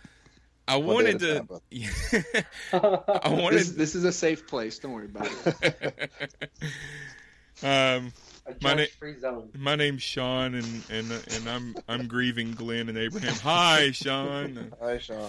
I 0.66 0.76
One 0.76 0.96
wanted 0.96 1.18
to. 1.20 1.34
time, 1.38 1.46
brother. 1.46 1.64
I 3.22 3.28
wanted. 3.30 3.58
This, 3.60 3.70
this 3.70 3.94
is 3.94 4.04
a 4.04 4.12
safe 4.12 4.46
place. 4.46 4.78
Don't 4.78 4.92
worry 4.92 5.06
about 5.06 5.28
it. 5.62 6.10
um, 7.62 8.12
A 8.48 8.54
My 8.62 8.74
na- 8.74 8.84
free 8.98 9.18
zone. 9.20 9.50
my 9.58 9.76
name's 9.76 10.02
Sean, 10.02 10.54
and 10.54 10.82
and 10.90 11.10
and 11.12 11.48
I'm 11.48 11.74
I'm 11.86 12.06
grieving 12.06 12.52
Glenn 12.52 12.88
and 12.88 12.96
Abraham. 12.96 13.34
Hi, 13.42 13.90
Sean. 13.90 14.72
Hi, 14.82 14.96
Sean. 14.98 15.28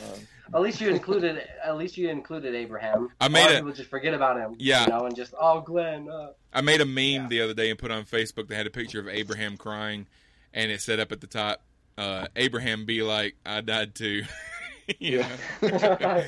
At 0.53 0.61
least 0.61 0.79
you 0.79 0.89
included. 0.89 1.45
At 1.63 1.77
least 1.77 1.97
you 1.97 2.09
included 2.09 2.55
Abraham. 2.55 3.09
I 3.19 3.27
made 3.27 3.41
lot 3.41 3.51
a- 3.51 3.53
of 3.55 3.59
people 3.59 3.73
just 3.73 3.89
forget 3.89 4.13
about 4.13 4.37
him. 4.37 4.55
Yeah. 4.57 4.85
You 4.85 4.89
know, 4.91 5.05
and 5.05 5.15
just 5.15 5.33
oh 5.39 5.59
Glenn. 5.61 6.09
Uh, 6.09 6.29
I 6.53 6.61
made 6.61 6.79
a 6.81 6.85
meme 6.85 7.27
the 7.29 7.41
other 7.41 7.53
day 7.53 7.69
and 7.69 7.77
put 7.77 7.91
on 7.91 8.05
Facebook 8.05 8.47
that 8.47 8.55
had 8.55 8.67
a 8.67 8.71
picture 8.71 8.99
of 9.01 9.07
Abraham 9.09 9.57
crying, 9.57 10.07
and 10.53 10.71
it 10.71 10.79
said 10.81 10.99
up 11.01 11.11
at 11.11 11.19
the 11.19 11.27
top, 11.27 11.61
uh, 11.97 12.27
"Abraham 12.37 12.85
be 12.85 13.03
like, 13.03 13.35
I 13.45 13.59
died 13.61 13.95
too." 13.95 14.23
yeah. 14.99 15.27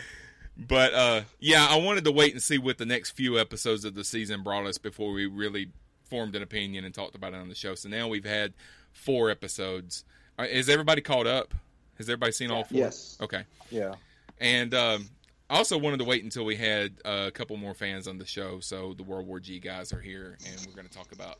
But 0.58 0.94
uh, 0.94 1.22
yeah, 1.39 1.66
I 1.68 1.78
wanted 1.78 2.04
to 2.04 2.12
wait 2.12 2.34
and 2.34 2.44
see 2.44 2.58
what 2.58 2.78
the 2.78 2.86
next 2.86 3.12
few 3.12 3.39
episodes 3.39 3.86
of 3.86 3.96
the 3.96 4.04
season 4.04 4.44
brought 4.44 4.66
us 4.68 4.78
before 4.78 5.12
we 5.14 5.26
really 5.26 5.70
formed 6.12 6.36
an 6.36 6.43
opinion 6.43 6.84
and 6.84 6.93
talked 6.93 7.16
about 7.16 7.34
it 7.34 7.38
on 7.38 7.47
the 7.47 7.55
show. 7.55 7.74
So 7.74 7.88
now 7.88 8.09
we've 8.09 8.26
had 8.26 8.53
four 8.91 9.32
episodes. 9.32 10.03
Uh, 10.38 10.43
Is 10.43 10.68
everybody 10.68 11.01
caught 11.01 11.26
up? 11.26 11.53
Has 11.97 12.09
everybody 12.09 12.34
seen 12.34 12.51
all 12.51 12.66
four? 12.66 12.78
Yes. 12.78 13.18
Okay. 13.22 13.43
Yeah. 13.72 13.95
And 14.39 14.74
um, 14.74 15.07
I 15.49 15.55
also 15.55 15.78
wanted 15.78 15.99
to 15.99 16.03
wait 16.03 16.24
until 16.26 16.43
we 16.43 16.57
had 16.57 16.95
uh, 17.05 17.26
a 17.28 17.32
couple 17.32 17.55
more 17.55 17.74
fans 17.74 18.09
on 18.09 18.18
the 18.18 18.26
show. 18.26 18.59
So 18.59 18.93
the 18.93 19.03
World 19.03 19.26
War 19.26 19.39
G 19.39 19.57
guys 19.59 19.93
are 19.93 20.01
here, 20.01 20.38
and 20.45 20.68
we're 20.68 20.76
going 20.76 20.88
to 20.88 20.93
talk 20.93 21.14
about 21.14 21.38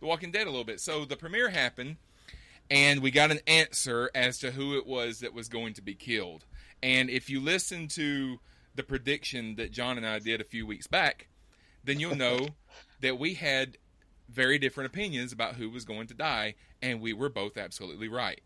The 0.00 0.06
Walking 0.06 0.32
Dead 0.32 0.48
a 0.48 0.50
little 0.50 0.64
bit. 0.64 0.80
So 0.80 1.04
the 1.04 1.16
premiere 1.16 1.50
happened, 1.50 1.96
and 2.70 3.00
we 3.00 3.12
got 3.12 3.30
an 3.30 3.38
answer 3.46 4.10
as 4.16 4.38
to 4.40 4.50
who 4.50 4.76
it 4.76 4.86
was 4.86 5.20
that 5.20 5.32
was 5.32 5.48
going 5.48 5.74
to 5.74 5.82
be 5.82 5.94
killed. 5.94 6.44
And 6.82 7.08
if 7.08 7.30
you 7.30 7.40
listen 7.40 7.86
to 7.88 8.40
the 8.74 8.82
prediction 8.82 9.54
that 9.56 9.70
John 9.70 9.96
and 9.96 10.06
I 10.06 10.18
did 10.18 10.40
a 10.40 10.44
few 10.44 10.66
weeks 10.66 10.88
back, 10.88 11.28
then 11.84 12.00
you'll 12.00 12.16
know 12.16 12.48
that 13.00 13.18
we 13.18 13.34
had 13.34 13.76
very 14.28 14.58
different 14.58 14.88
opinions 14.92 15.32
about 15.32 15.54
who 15.54 15.70
was 15.70 15.84
going 15.84 16.06
to 16.08 16.14
die, 16.14 16.54
and 16.82 17.00
we 17.00 17.12
were 17.12 17.28
both 17.28 17.56
absolutely 17.56 18.08
right. 18.08 18.40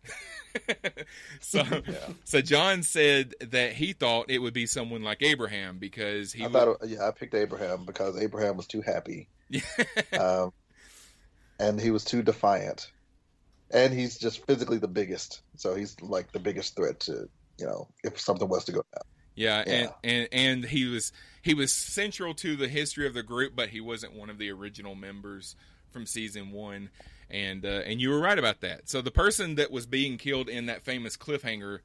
so, 1.41 1.65
so 2.25 2.41
John 2.41 2.83
said 2.83 3.35
that 3.41 3.73
he 3.73 3.93
thought 3.93 4.31
it 4.31 4.39
would 4.39 4.55
be 4.55 4.67
someone 4.67 5.03
like 5.03 5.23
Abraham 5.23 5.79
because 5.79 6.33
he 6.33 6.45
I 6.45 6.49
thought, 6.49 6.79
yeah, 6.87 7.07
I 7.07 7.11
picked 7.11 7.35
Abraham 7.35 7.85
because 7.85 8.21
Abraham 8.21 8.57
was 8.57 8.67
too 8.67 8.81
happy, 8.83 9.29
um, 10.19 10.53
and 11.59 11.81
he 11.81 11.91
was 11.91 12.05
too 12.05 12.23
defiant, 12.23 12.91
and 13.71 13.93
he's 13.93 14.19
just 14.19 14.47
physically 14.47 14.79
the 14.79 14.89
biggest. 14.89 15.43
So 15.57 15.75
he's 15.75 16.01
like 16.01 16.33
the 16.33 16.41
biggest 16.41 16.77
threat 16.77 17.01
to 17.01 17.29
you 17.59 17.67
know 17.67 17.89
if 18.05 18.21
something 18.21 18.49
was 18.49 18.65
to 18.67 18.73
go 18.73 18.85
down. 18.95 19.03
Yeah, 19.35 19.65
Yeah. 19.67 19.73
and 19.73 19.91
and 20.05 20.29
and 20.33 20.65
he 20.65 20.85
was 20.87 21.13
he 21.43 21.55
was 21.55 21.73
central 21.73 22.35
to 22.35 22.55
the 22.57 22.69
history 22.69 23.07
of 23.07 23.15
the 23.15 23.23
group, 23.23 23.55
but 23.57 23.71
he 23.71 23.81
wasn't 23.81 24.15
one 24.15 24.31
of 24.31 24.39
the 24.39 24.51
original 24.51 24.95
members 24.95 25.57
from 25.93 26.07
season 26.07 26.51
one. 26.53 26.91
And 27.31 27.65
uh, 27.65 27.83
and 27.87 28.01
you 28.01 28.11
were 28.11 28.21
right 28.21 28.39
about 28.39 28.61
that. 28.61 28.89
So 28.91 29.01
the 29.01 29.11
person 29.11 29.55
that 29.55 29.71
was 29.71 29.87
being 29.87 30.19
killed 30.19 30.49
in 30.49 30.67
that 30.67 30.83
famous 30.83 31.17
cliffhanger 31.17 31.79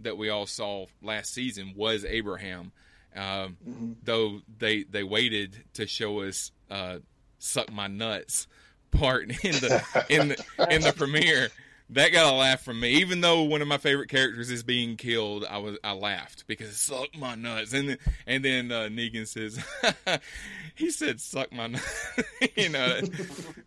that 0.00 0.16
we 0.16 0.28
all 0.30 0.46
saw 0.46 0.86
last 1.02 1.32
season 1.34 1.74
was 1.76 2.04
Abraham. 2.04 2.72
Um, 3.14 3.96
Though 4.02 4.40
they 4.58 4.82
they 4.84 5.02
waited 5.04 5.62
to 5.74 5.86
show 5.86 6.22
us 6.22 6.52
uh, 6.70 6.98
"suck 7.38 7.70
my 7.70 7.86
nuts" 7.86 8.46
part 8.90 9.24
in 9.44 9.52
the 9.52 10.04
in 10.08 10.28
the 10.28 10.44
in 10.70 10.82
the 10.82 10.92
premiere. 10.96 11.50
That 11.94 12.12
got 12.12 12.32
a 12.32 12.36
laugh 12.36 12.60
from 12.60 12.80
me. 12.80 12.90
Even 12.94 13.20
though 13.20 13.42
one 13.42 13.62
of 13.62 13.68
my 13.68 13.78
favorite 13.78 14.08
characters 14.08 14.50
is 14.50 14.64
being 14.64 14.96
killed, 14.96 15.44
I 15.48 15.58
was 15.58 15.78
I 15.84 15.92
laughed 15.92 16.44
because 16.48 16.76
suck 16.76 17.16
my 17.16 17.36
nuts. 17.36 17.72
And 17.72 17.88
then 17.88 17.98
and 18.26 18.44
then 18.44 18.72
uh, 18.72 18.88
Negan 18.90 19.28
says, 19.28 19.64
he 20.74 20.90
said 20.90 21.20
suck 21.20 21.52
my 21.52 21.68
nuts, 21.68 22.12
you 22.56 22.68
know. 22.68 23.00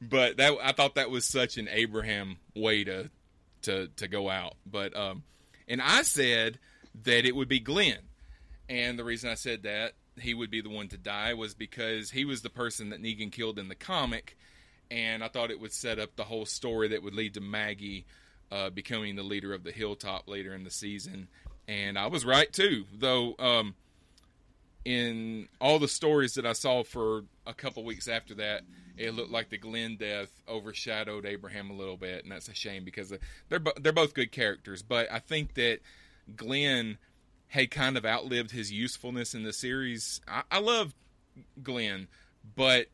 but 0.01 0.37
that 0.37 0.57
I 0.61 0.73
thought 0.73 0.95
that 0.95 1.09
was 1.09 1.25
such 1.25 1.57
an 1.57 1.69
Abraham 1.71 2.35
way 2.53 2.83
to 2.83 3.09
to 3.61 3.87
to 3.95 4.07
go 4.09 4.29
out. 4.29 4.55
But 4.65 4.93
um, 4.93 5.23
and 5.69 5.81
I 5.81 6.01
said 6.01 6.59
that 7.03 7.25
it 7.25 7.33
would 7.33 7.47
be 7.47 7.61
Glenn, 7.61 7.99
and 8.67 8.99
the 8.99 9.05
reason 9.05 9.29
I 9.29 9.35
said 9.35 9.63
that 9.63 9.93
he 10.19 10.33
would 10.33 10.51
be 10.51 10.59
the 10.59 10.69
one 10.69 10.89
to 10.89 10.97
die 10.97 11.33
was 11.33 11.53
because 11.53 12.11
he 12.11 12.25
was 12.25 12.41
the 12.41 12.49
person 12.49 12.89
that 12.89 13.01
Negan 13.01 13.31
killed 13.31 13.57
in 13.57 13.69
the 13.69 13.75
comic, 13.75 14.37
and 14.91 15.23
I 15.23 15.27
thought 15.27 15.51
it 15.51 15.59
would 15.59 15.73
set 15.73 15.99
up 15.99 16.15
the 16.15 16.23
whole 16.23 16.45
story 16.45 16.89
that 16.89 17.03
would 17.03 17.15
lead 17.15 17.33
to 17.35 17.41
Maggie 17.41 18.05
uh, 18.51 18.69
becoming 18.69 19.15
the 19.15 19.23
leader 19.23 19.53
of 19.53 19.63
the 19.63 19.71
Hilltop 19.71 20.27
later 20.27 20.53
in 20.53 20.63
the 20.63 20.71
season. 20.71 21.27
And 21.67 21.97
I 21.97 22.07
was 22.07 22.25
right 22.25 22.51
too, 22.51 22.85
though. 22.97 23.35
Um, 23.39 23.75
in 24.85 25.49
all 25.59 25.79
the 25.79 25.87
stories 25.87 26.35
that 26.35 26.45
I 26.45 26.53
saw 26.53 26.83
for 26.83 27.25
a 27.45 27.53
couple 27.53 27.83
weeks 27.83 28.07
after 28.07 28.35
that, 28.35 28.61
it 28.97 29.13
looked 29.13 29.31
like 29.31 29.49
the 29.49 29.57
Glenn 29.57 29.97
death 29.97 30.31
overshadowed 30.47 31.25
Abraham 31.25 31.69
a 31.69 31.73
little 31.73 31.97
bit, 31.97 32.23
and 32.23 32.31
that's 32.31 32.47
a 32.47 32.55
shame 32.55 32.85
because 32.85 33.13
they're 33.49 33.61
they're 33.81 33.91
both 33.91 34.13
good 34.13 34.31
characters. 34.31 34.81
But 34.81 35.11
I 35.11 35.19
think 35.19 35.55
that 35.55 35.79
Glenn 36.35 36.97
had 37.47 37.69
kind 37.69 37.97
of 37.97 38.05
outlived 38.05 38.51
his 38.51 38.71
usefulness 38.71 39.33
in 39.33 39.43
the 39.43 39.53
series. 39.53 40.21
I, 40.27 40.43
I 40.49 40.59
love 40.59 40.95
Glenn, 41.61 42.07
but 42.55 42.87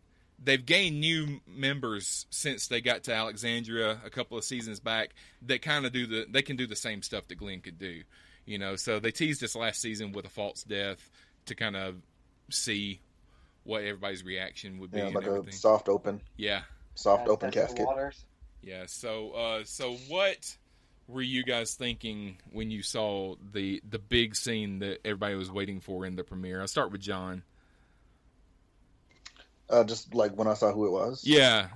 they've 0.44 0.66
gained 0.66 1.00
new 1.00 1.40
members 1.48 2.26
since 2.30 2.68
they 2.68 2.82
got 2.82 3.04
to 3.04 3.14
Alexandria 3.14 4.00
a 4.06 4.10
couple 4.10 4.38
of 4.38 4.44
seasons 4.44 4.80
back 4.80 5.12
that 5.44 5.62
kind 5.62 5.86
of 5.86 5.92
do 5.94 6.06
the 6.06 6.26
they 6.30 6.42
can 6.42 6.56
do 6.56 6.68
the 6.68 6.76
same 6.76 7.02
stuff 7.02 7.28
that 7.28 7.36
Glenn 7.36 7.62
could 7.62 7.80
do. 7.80 8.02
You 8.46 8.58
know, 8.60 8.76
so 8.76 9.00
they 9.00 9.12
teased 9.12 9.44
us 9.44 9.56
last 9.56 9.82
season 9.82 10.12
with 10.12 10.26
a 10.26 10.30
false 10.30 10.64
death 10.64 11.10
to 11.46 11.56
kind 11.56 11.76
of 11.76 11.96
see 12.50 13.00
what 13.64 13.84
everybody's 13.84 14.24
reaction 14.24 14.80
would 14.80 14.92
be 14.92 14.98
Yeah, 15.00 15.06
and 15.06 15.16
like 15.16 15.26
a 15.26 15.52
soft 15.54 15.88
open, 15.88 16.20
Yeah. 16.36 16.64
soft 16.96 17.26
Yeah, 17.28 17.32
open 17.32 17.52
test 17.52 17.68
casket. 17.70 17.86
waters. 17.86 18.26
Yeah. 18.62 18.84
So, 18.88 19.32
uh, 19.32 19.64
so 19.64 19.94
what 20.10 20.58
were 21.08 21.22
you 21.22 21.44
guys 21.44 21.76
thinking 21.76 22.38
when 22.52 22.70
you 22.72 22.82
saw 22.84 23.36
the 23.54 23.82
the 23.90 24.00
big 24.00 24.36
scene 24.36 24.80
that 24.80 25.00
everybody 25.06 25.36
was 25.36 25.50
waiting 25.52 25.80
for 25.80 26.06
in 26.06 26.16
the 26.18 26.24
premiere? 26.26 26.60
I'll 26.62 26.68
start 26.68 26.92
with 26.92 27.02
John. 27.02 27.44
Uh, 29.70 29.84
just 29.84 30.14
like 30.14 30.34
when 30.36 30.48
I 30.48 30.54
saw 30.54 30.72
who 30.72 30.86
it 30.88 30.92
was. 30.92 31.24
Yeah. 31.26 31.68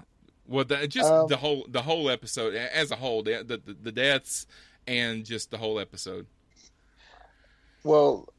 Well, 0.47 0.65
the, 0.65 0.87
just 0.87 1.11
Um, 1.11 1.27
the 1.27 1.37
whole 1.37 1.65
the 1.69 1.81
whole 1.81 2.09
episode 2.09 2.55
as 2.55 2.91
a 2.91 2.95
whole, 2.95 3.23
the, 3.23 3.43
the 3.43 3.75
the 3.81 3.91
deaths 3.91 4.47
and 4.87 5.25
just 5.25 5.51
the 5.51 5.57
whole 5.57 5.79
episode. 5.79 6.25
Well, 7.83 8.29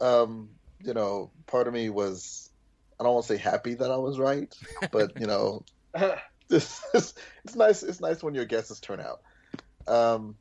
uh, 0.00 0.24
um, 0.24 0.50
you 0.82 0.94
know, 0.94 1.30
part 1.46 1.66
of 1.66 1.74
me 1.74 1.90
was 1.90 2.50
I 2.98 3.04
don't 3.04 3.14
want 3.14 3.26
to 3.26 3.34
say 3.34 3.40
happy 3.40 3.74
that 3.74 3.90
I 3.90 3.96
was 3.96 4.18
right, 4.18 4.54
but 4.90 5.18
you 5.20 5.26
know, 5.26 5.64
this 6.48 6.82
is, 6.94 7.14
it's 7.44 7.56
nice. 7.56 7.82
It's 7.82 8.00
nice 8.00 8.22
when 8.22 8.34
your 8.34 8.44
guesses 8.44 8.80
turn 8.80 9.00
out. 9.00 9.20
Um, 9.86 10.36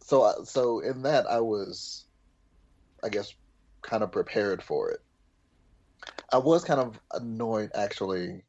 so 0.00 0.42
so 0.44 0.80
in 0.80 1.02
that 1.02 1.30
I 1.30 1.40
was, 1.40 2.04
I 3.02 3.08
guess, 3.08 3.32
kind 3.82 4.02
of 4.02 4.12
prepared 4.12 4.62
for 4.62 4.90
it. 4.90 5.00
I 6.32 6.38
was 6.38 6.64
kind 6.64 6.80
of 6.80 7.00
annoyed 7.12 7.70
actually, 7.74 8.44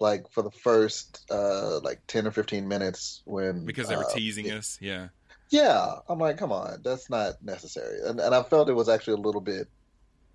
like 0.00 0.30
for 0.30 0.42
the 0.42 0.50
first 0.50 1.24
uh 1.30 1.80
like 1.80 2.00
ten 2.06 2.26
or 2.26 2.30
fifteen 2.30 2.68
minutes 2.68 3.22
when 3.24 3.64
Because 3.64 3.88
they 3.88 3.96
were 3.96 4.04
uh, 4.04 4.14
teasing 4.14 4.50
us. 4.50 4.78
Yeah. 4.80 5.08
yeah, 5.50 5.96
I'm 6.08 6.18
like, 6.18 6.38
come 6.38 6.52
on, 6.52 6.80
that's 6.82 7.10
not 7.10 7.42
necessary. 7.42 8.00
And 8.06 8.20
and 8.20 8.34
I 8.34 8.42
felt 8.42 8.68
it 8.68 8.74
was 8.74 8.88
actually 8.88 9.14
a 9.14 9.26
little 9.26 9.40
bit 9.40 9.68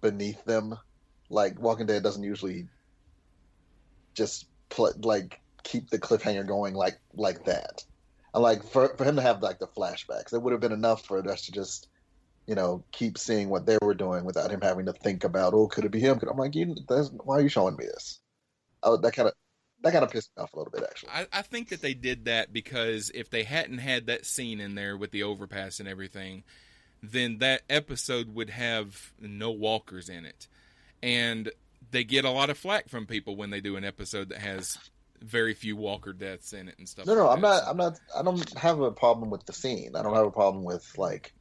beneath 0.01 0.43
them. 0.45 0.77
Like 1.29 1.59
Walking 1.59 1.87
Dead 1.87 2.03
doesn't 2.03 2.23
usually 2.23 2.67
just 4.13 4.45
pl- 4.69 4.93
like 5.01 5.41
keep 5.63 5.89
the 5.89 5.99
cliffhanger 5.99 6.47
going 6.47 6.73
like 6.73 6.99
like 7.13 7.45
that. 7.45 7.83
And 8.33 8.43
like 8.43 8.63
for 8.63 8.89
for 8.97 9.03
him 9.03 9.15
to 9.15 9.21
have 9.21 9.41
like 9.41 9.59
the 9.59 9.67
flashbacks, 9.67 10.33
it 10.33 10.41
would 10.41 10.51
have 10.51 10.61
been 10.61 10.71
enough 10.71 11.05
for 11.05 11.17
us 11.29 11.45
to 11.45 11.51
just 11.51 11.87
you 12.47 12.55
know 12.55 12.83
keep 12.91 13.17
seeing 13.17 13.49
what 13.49 13.65
they 13.65 13.77
were 13.81 13.93
doing 13.93 14.25
without 14.25 14.51
him 14.51 14.61
having 14.61 14.85
to 14.85 14.93
think 14.93 15.23
about 15.23 15.53
oh 15.53 15.67
could 15.67 15.85
it 15.85 15.91
be 15.91 15.99
him? 15.99 16.19
I'm 16.29 16.37
like, 16.37 16.55
you, 16.55 16.75
that's, 16.87 17.09
why 17.09 17.37
are 17.37 17.41
you 17.41 17.49
showing 17.49 17.75
me 17.75 17.85
this? 17.85 18.19
Oh, 18.83 18.97
that 18.97 19.13
kind 19.13 19.27
of 19.27 19.33
that 19.81 19.91
kind 19.91 20.03
of 20.03 20.11
pissed 20.11 20.31
me 20.35 20.43
off 20.43 20.53
a 20.53 20.57
little 20.57 20.71
bit 20.71 20.83
actually. 20.83 21.11
I, 21.11 21.27
I 21.31 21.41
think 21.41 21.69
that 21.69 21.81
they 21.81 21.93
did 21.93 22.25
that 22.25 22.51
because 22.51 23.11
if 23.13 23.29
they 23.29 23.43
hadn't 23.43 23.79
had 23.79 24.07
that 24.07 24.25
scene 24.25 24.59
in 24.59 24.75
there 24.75 24.97
with 24.97 25.11
the 25.11 25.23
overpass 25.23 25.79
and 25.79 25.87
everything, 25.87 26.43
then 27.03 27.37
that 27.39 27.61
episode 27.69 28.33
would 28.33 28.49
have 28.49 29.13
no 29.19 29.51
walkers 29.51 30.09
in 30.09 30.25
it. 30.25 30.47
And 31.03 31.51
they 31.91 32.03
get 32.03 32.25
a 32.25 32.31
lot 32.31 32.49
of 32.49 32.57
flack 32.57 32.89
from 32.89 33.05
people 33.05 33.35
when 33.35 33.51
they 33.51 33.61
do 33.61 33.75
an 33.75 33.83
episode 33.83 34.29
that 34.29 34.39
has 34.39 34.77
very 35.21 35.53
few 35.53 35.75
walker 35.75 36.13
deaths 36.13 36.53
in 36.53 36.67
it 36.67 36.75
and 36.79 36.89
stuff. 36.89 37.05
No, 37.05 37.15
no, 37.15 37.27
like 37.27 37.37
I'm 37.37 37.41
that. 37.41 37.47
not. 37.47 37.63
I'm 37.67 37.77
not. 37.77 37.99
I 38.17 38.23
don't 38.23 38.57
have 38.57 38.79
a 38.79 38.91
problem 38.91 39.29
with 39.29 39.45
the 39.45 39.53
scene. 39.53 39.95
I 39.95 40.01
don't 40.01 40.15
have 40.15 40.25
a 40.25 40.31
problem 40.31 40.63
with 40.63 40.97
like 40.97 41.33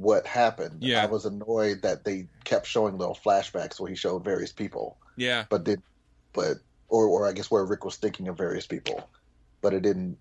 what 0.00 0.26
happened. 0.26 0.82
Yeah. 0.82 1.02
I 1.02 1.06
was 1.06 1.26
annoyed 1.26 1.82
that 1.82 2.04
they 2.04 2.26
kept 2.44 2.66
showing 2.66 2.96
little 2.96 3.14
flashbacks 3.14 3.78
where 3.78 3.90
he 3.90 3.96
showed 3.96 4.24
various 4.24 4.50
people, 4.50 4.96
Yeah, 5.16 5.44
but 5.50 5.64
did, 5.64 5.82
but 6.32 6.56
or 6.88 7.06
or 7.06 7.28
I 7.28 7.32
guess 7.32 7.50
where 7.50 7.64
Rick 7.64 7.84
was 7.84 7.96
thinking 7.96 8.28
of 8.28 8.36
various 8.38 8.66
people, 8.66 9.08
but 9.60 9.74
it 9.74 9.82
didn't. 9.82 10.16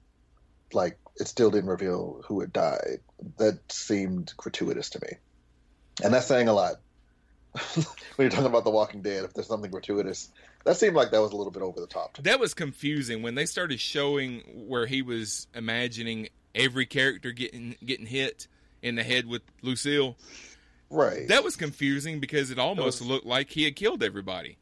Like 0.72 1.00
it 1.16 1.28
still 1.28 1.50
didn't 1.50 1.70
reveal 1.70 2.22
who 2.28 2.42
had 2.42 2.54
died. 2.54 3.00
That 3.38 3.60
seemed 3.72 4.34
gratuitous 4.38 4.92
to 4.92 5.00
me, 5.02 5.18
and 6.04 6.14
that's 6.14 6.28
saying 6.28 6.48
a 6.48 6.54
lot. 6.54 6.76
when 7.74 7.86
you're 8.20 8.30
talking 8.30 8.46
about 8.46 8.66
The 8.66 8.70
Walking 8.70 9.02
Dead, 9.02 9.24
if 9.24 9.34
there's 9.34 9.48
something 9.48 9.72
gratuitous, 9.72 10.30
that 10.66 10.78
seemed 10.78 10.96
like 10.96 11.10
that 11.10 11.22
was 11.22 11.32
a 11.32 11.36
little 11.36 11.52
bit 11.52 11.64
over 11.64 11.80
the 11.80 11.88
top. 11.88 12.18
That 12.18 12.40
was 12.40 12.54
confusing 12.54 13.24
when 13.24 13.34
they 13.34 13.48
started 13.48 13.80
showing 13.80 14.42
where 14.68 14.86
he 14.86 15.02
was 15.02 15.48
imagining 15.56 16.30
every 16.54 16.86
character 16.86 17.32
getting 17.32 17.76
getting 17.84 18.06
hit 18.06 18.48
in 18.82 18.96
the 18.96 19.04
head 19.04 19.26
with 19.26 19.42
Lucille. 19.62 20.16
Right. 20.90 21.28
That 21.28 21.44
was 21.44 21.56
confusing 21.56 22.20
because 22.20 22.52
it 22.52 22.60
almost 22.60 23.02
was- 23.02 23.10
looked 23.10 23.26
like 23.26 23.50
he 23.50 23.64
had 23.64 23.76
killed 23.76 24.04
everybody. 24.04 24.58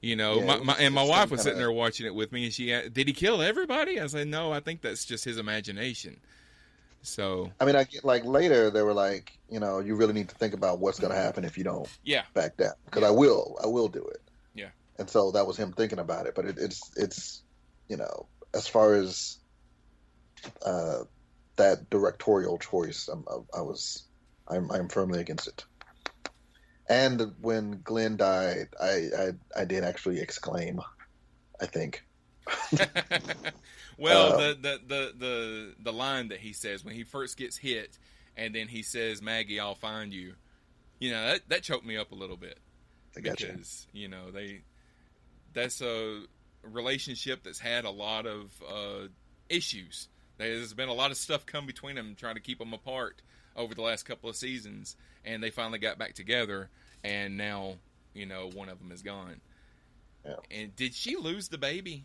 You 0.00 0.16
know, 0.16 0.38
Yeah, 0.38 0.46
my, 0.46 0.58
my, 0.60 0.72
and 0.78 0.94
my 0.94 1.02
wife 1.02 1.30
was 1.30 1.42
sitting 1.42 1.58
there 1.58 1.70
watching 1.70 2.06
it 2.06 2.14
with 2.14 2.32
me, 2.32 2.44
and 2.44 2.52
she 2.54 2.72
asked, 2.72 2.94
did 2.94 3.06
he 3.06 3.12
kill 3.12 3.42
everybody? 3.42 4.00
I 4.00 4.06
said, 4.06 4.28
no, 4.28 4.50
I 4.50 4.60
think 4.60 4.80
that's 4.80 5.04
just 5.04 5.26
his 5.26 5.36
imagination. 5.36 6.18
So 7.02 7.50
I 7.60 7.64
mean, 7.64 7.76
I 7.76 7.84
get 7.84 8.04
like 8.04 8.24
later 8.24 8.70
they 8.70 8.82
were 8.82 8.92
like, 8.92 9.38
you 9.50 9.58
know, 9.60 9.78
you 9.78 9.94
really 9.94 10.12
need 10.12 10.28
to 10.28 10.34
think 10.34 10.54
about 10.54 10.80
what's 10.80 10.98
going 10.98 11.12
to 11.12 11.18
happen 11.18 11.44
if 11.44 11.56
you 11.56 11.64
don't 11.64 11.88
yeah, 12.04 12.22
back 12.34 12.56
down 12.56 12.72
because 12.84 13.02
I 13.02 13.10
will, 13.10 13.58
I 13.62 13.66
will 13.66 13.88
do 13.88 14.02
it. 14.02 14.20
Yeah. 14.54 14.68
And 14.98 15.08
so 15.08 15.30
that 15.32 15.46
was 15.46 15.56
him 15.56 15.72
thinking 15.72 15.98
about 15.98 16.26
it, 16.26 16.34
but 16.34 16.44
it, 16.44 16.58
it's 16.58 16.90
it's 16.96 17.42
you 17.88 17.96
know 17.96 18.26
as 18.52 18.66
far 18.68 18.94
as 18.94 19.38
uh, 20.64 21.04
that 21.60 21.90
directorial 21.90 22.58
choice, 22.58 23.08
I'm, 23.08 23.24
I, 23.28 23.58
I 23.58 23.62
was 23.62 24.04
I'm 24.48 24.70
I'm 24.70 24.88
firmly 24.88 25.20
against 25.20 25.46
it. 25.48 25.64
And 26.88 27.32
when 27.40 27.82
Glenn 27.84 28.16
died, 28.16 28.68
I 28.80 29.08
I, 29.16 29.30
I 29.56 29.64
did 29.64 29.84
actually 29.84 30.20
exclaim. 30.20 30.80
I 31.60 31.66
think. 31.66 32.02
well, 33.98 34.32
Uh, 34.32 34.36
the, 34.38 34.58
the 34.60 34.80
the 34.86 35.12
the 35.18 35.74
the 35.78 35.92
line 35.92 36.28
that 36.28 36.40
he 36.40 36.52
says 36.52 36.84
when 36.84 36.94
he 36.94 37.04
first 37.04 37.36
gets 37.36 37.56
hit, 37.56 37.98
and 38.36 38.54
then 38.54 38.68
he 38.68 38.82
says, 38.82 39.22
"Maggie, 39.22 39.60
I'll 39.60 39.74
find 39.74 40.12
you." 40.12 40.34
You 40.98 41.12
know 41.12 41.26
that 41.26 41.48
that 41.48 41.62
choked 41.62 41.86
me 41.86 41.96
up 41.96 42.12
a 42.12 42.14
little 42.14 42.36
bit 42.36 42.58
I 43.16 43.20
got 43.20 43.40
you. 43.40 43.48
because 43.48 43.86
you 43.92 44.08
know 44.08 44.30
they 44.30 44.62
that's 45.52 45.80
a 45.80 46.22
relationship 46.62 47.42
that's 47.42 47.58
had 47.58 47.84
a 47.84 47.90
lot 47.90 48.26
of 48.26 48.50
uh, 48.68 49.08
issues. 49.48 50.08
There's 50.40 50.72
been 50.72 50.88
a 50.88 50.94
lot 50.94 51.10
of 51.10 51.16
stuff 51.18 51.44
come 51.44 51.66
between 51.66 51.96
them, 51.96 52.14
trying 52.18 52.34
to 52.36 52.40
keep 52.40 52.58
them 52.58 52.72
apart 52.72 53.20
over 53.56 53.74
the 53.74 53.82
last 53.82 54.04
couple 54.04 54.30
of 54.30 54.36
seasons, 54.36 54.96
and 55.24 55.42
they 55.42 55.50
finally 55.50 55.78
got 55.78 55.98
back 55.98 56.14
together. 56.14 56.70
And 57.04 57.36
now, 57.36 57.74
you 58.14 58.24
know, 58.26 58.48
one 58.54 58.68
of 58.70 58.78
them 58.78 58.90
is 58.90 59.02
gone. 59.02 59.40
Yeah. 60.24 60.36
And 60.50 60.74
did 60.76 60.94
she 60.94 61.16
lose 61.16 61.48
the 61.48 61.58
baby? 61.58 62.04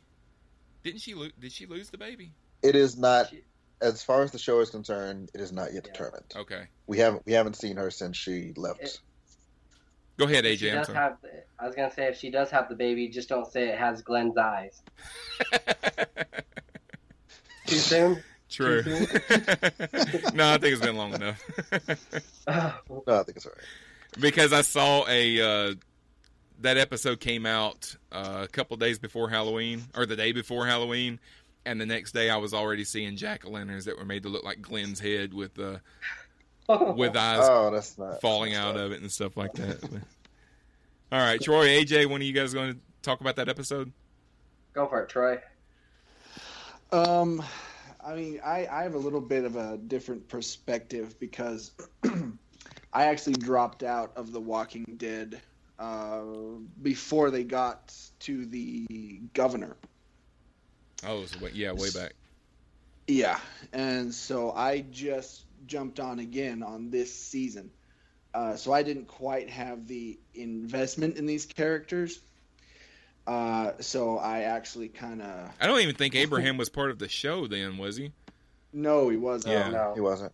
Didn't 0.83 0.99
she? 1.01 1.13
Lo- 1.13 1.29
did 1.39 1.51
she 1.51 1.65
lose 1.65 1.89
the 1.89 1.97
baby? 1.97 2.31
It 2.61 2.75
is 2.75 2.97
not, 2.97 3.29
She- 3.29 3.43
as 3.81 4.03
far 4.03 4.21
as 4.21 4.31
the 4.31 4.37
show 4.39 4.59
is 4.59 4.69
concerned, 4.69 5.31
it 5.33 5.39
is 5.41 5.51
not 5.51 5.73
yet 5.73 5.85
Yeah. 5.85 5.91
determined. 5.93 6.25
Okay, 6.35 6.67
We 6.87 6.97
haven't 6.97 7.25
we 7.25 7.33
haven't 7.33 7.55
seen 7.55 7.77
her 7.77 7.89
since 7.91 8.17
she 8.17 8.53
left. 8.55 8.81
It- 8.81 8.99
go 10.17 10.25
ahead, 10.25 10.45
If 10.45 10.59
she 10.59 10.67
AJ. 10.67 10.73
Does 10.75 10.87
have. 10.87 11.17
I 11.59 11.65
was 11.65 11.75
gonna 11.75 11.91
say 11.93 12.07
if 12.07 12.17
she 12.17 12.29
does 12.29 12.49
have 12.51 12.69
the 12.69 12.75
baby, 12.75 13.07
just 13.09 13.29
don't 13.29 13.49
say 13.51 13.69
it 13.69 13.77
has 13.79 14.01
Glenn's 14.01 14.37
eyes. 14.37 14.81
Too 17.65 17.75
soon. 17.75 18.23
True. 18.49 18.83
no, 20.33 20.47
I 20.53 20.57
think 20.57 20.73
it's 20.73 20.81
been 20.81 20.95
long 20.95 21.13
enough. 21.15 21.43
no, 22.47 22.73
I 23.07 23.23
think 23.23 23.37
it's 23.37 23.45
all 23.45 23.51
right. 23.55 24.19
because 24.21 24.53
I 24.53 24.61
saw 24.61 25.05
a 25.07 25.41
uh, 25.71 25.73
that 26.61 26.77
episode 26.77 27.19
came 27.19 27.45
out 27.45 27.95
uh, 28.11 28.41
a 28.43 28.47
couple 28.47 28.77
days 28.77 28.99
before 28.99 29.29
Halloween 29.29 29.83
or 29.95 30.05
the 30.05 30.15
day 30.15 30.31
before 30.31 30.65
Halloween, 30.67 31.19
and 31.65 31.81
the 31.81 31.85
next 31.87 32.11
day 32.13 32.29
I 32.29 32.37
was 32.37 32.53
already 32.53 32.83
seeing 32.83 33.15
jack 33.17 33.45
o' 33.45 33.49
lanterns 33.49 33.85
that 33.85 33.97
were 33.97 34.05
made 34.05 34.23
to 34.23 34.29
look 34.29 34.43
like 34.43 34.61
Glenn's 34.61 34.99
head 34.99 35.33
with 35.33 35.57
uh, 35.59 35.77
with 36.93 37.15
eyes 37.17 37.39
Oh, 37.41 37.71
that's 37.71 37.97
not 37.97 38.21
falling 38.21 38.53
that's 38.53 38.63
out 38.63 38.75
not- 38.75 38.85
of 38.85 38.91
it 38.91 39.01
and 39.01 39.11
stuff 39.11 39.35
like 39.35 39.53
that. 39.53 39.83
All 41.11 41.19
right, 41.19 41.41
Troy, 41.41 41.67
AJ, 41.83 42.07
when 42.09 42.21
are 42.21 42.25
you 42.25 42.33
guys 42.33 42.53
going 42.53 42.73
to 42.73 42.79
talk 43.01 43.21
about 43.21 43.35
that 43.37 43.49
episode? 43.49 43.91
Go 44.73 44.87
for 44.87 45.01
it, 45.01 45.09
Troy. 45.09 45.39
Um, 46.91 47.43
I 48.05 48.15
mean, 48.15 48.39
I, 48.43 48.67
I 48.71 48.83
have 48.83 48.93
a 48.93 48.99
little 48.99 49.21
bit 49.21 49.45
of 49.45 49.55
a 49.55 49.77
different 49.77 50.27
perspective 50.27 51.19
because 51.19 51.71
I 52.93 53.05
actually 53.05 53.33
dropped 53.33 53.83
out 53.83 54.13
of 54.15 54.31
The 54.31 54.39
Walking 54.39 54.85
Dead 54.97 55.41
uh, 55.79 56.21
before 56.81 57.31
they 57.31 57.43
got 57.43 57.93
to 58.19 58.45
the 58.45 59.21
governor. 59.33 59.75
Oh, 61.05 61.25
so 61.25 61.47
yeah, 61.53 61.71
way 61.71 61.89
back. 61.91 62.13
Yeah, 63.07 63.39
and 63.73 64.13
so 64.13 64.51
I 64.51 64.81
just 64.81 65.45
jumped 65.67 65.99
on 65.99 66.19
again 66.19 66.63
on 66.63 66.89
this 66.89 67.13
season. 67.13 67.71
Uh, 68.33 68.55
so 68.55 68.73
I 68.73 68.83
didn't 68.83 69.07
quite 69.07 69.49
have 69.49 69.87
the 69.87 70.19
investment 70.33 71.17
in 71.17 71.25
these 71.25 71.45
characters. 71.45 72.19
Uh, 73.27 73.71
so 73.79 74.17
I 74.19 74.41
actually 74.41 74.87
kind 74.89 75.21
of 75.21 75.49
I 75.59 75.67
don't 75.67 75.79
even 75.81 75.95
think 75.95 76.15
Abraham 76.25 76.57
was 76.57 76.69
part 76.69 76.91
of 76.91 76.99
the 76.99 77.09
show 77.09 77.47
then, 77.47 77.77
was 77.77 77.97
he? 77.97 78.11
no, 78.73 79.07
he 79.09 79.15
wasn't. 79.17 79.53
Yeah. 79.53 79.69
No. 79.69 79.93
He 79.95 80.01
wasn't. 80.01 80.33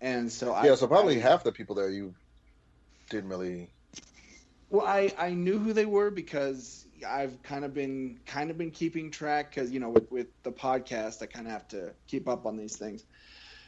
And 0.00 0.30
so 0.30 0.52
I 0.52 0.66
Yeah, 0.66 0.74
so 0.74 0.86
probably 0.88 1.16
I- 1.18 1.20
half 1.20 1.44
the 1.44 1.52
people 1.52 1.74
there 1.76 1.88
you 1.90 2.14
didn't 3.10 3.30
really. 3.30 3.70
Well, 4.68 4.84
I, 4.84 5.12
I 5.16 5.30
knew 5.30 5.58
who 5.58 5.72
they 5.72 5.86
were 5.86 6.10
because 6.10 6.84
I've 7.06 7.40
kind 7.44 7.64
of 7.64 7.72
been 7.72 8.18
kind 8.26 8.50
of 8.50 8.58
been 8.58 8.72
keeping 8.72 9.10
track 9.12 9.54
because 9.54 9.70
you 9.70 9.78
know 9.80 9.90
with, 9.90 10.10
with 10.10 10.26
the 10.42 10.50
podcast 10.50 11.22
I 11.22 11.26
kind 11.26 11.46
of 11.46 11.52
have 11.52 11.68
to 11.68 11.92
keep 12.08 12.28
up 12.28 12.44
on 12.46 12.56
these 12.56 12.76
things. 12.76 13.04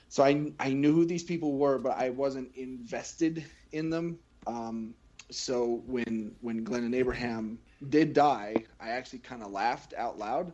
So 0.08 0.24
I 0.24 0.52
I 0.58 0.70
knew 0.72 0.92
who 0.92 1.04
these 1.04 1.22
people 1.22 1.52
were, 1.52 1.78
but 1.78 1.96
I 1.96 2.10
wasn't 2.10 2.54
invested 2.56 3.44
in 3.72 3.88
them. 3.90 4.18
Um, 4.46 4.94
so 5.30 5.82
when 5.86 6.34
when 6.40 6.64
Glenn 6.64 6.82
and 6.84 6.94
Abraham 6.94 7.58
did 7.86 8.12
die, 8.12 8.64
I 8.80 8.90
actually 8.90 9.20
kind 9.20 9.42
of 9.42 9.50
laughed 9.52 9.94
out 9.94 10.18
loud. 10.18 10.52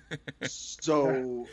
so 0.42 1.46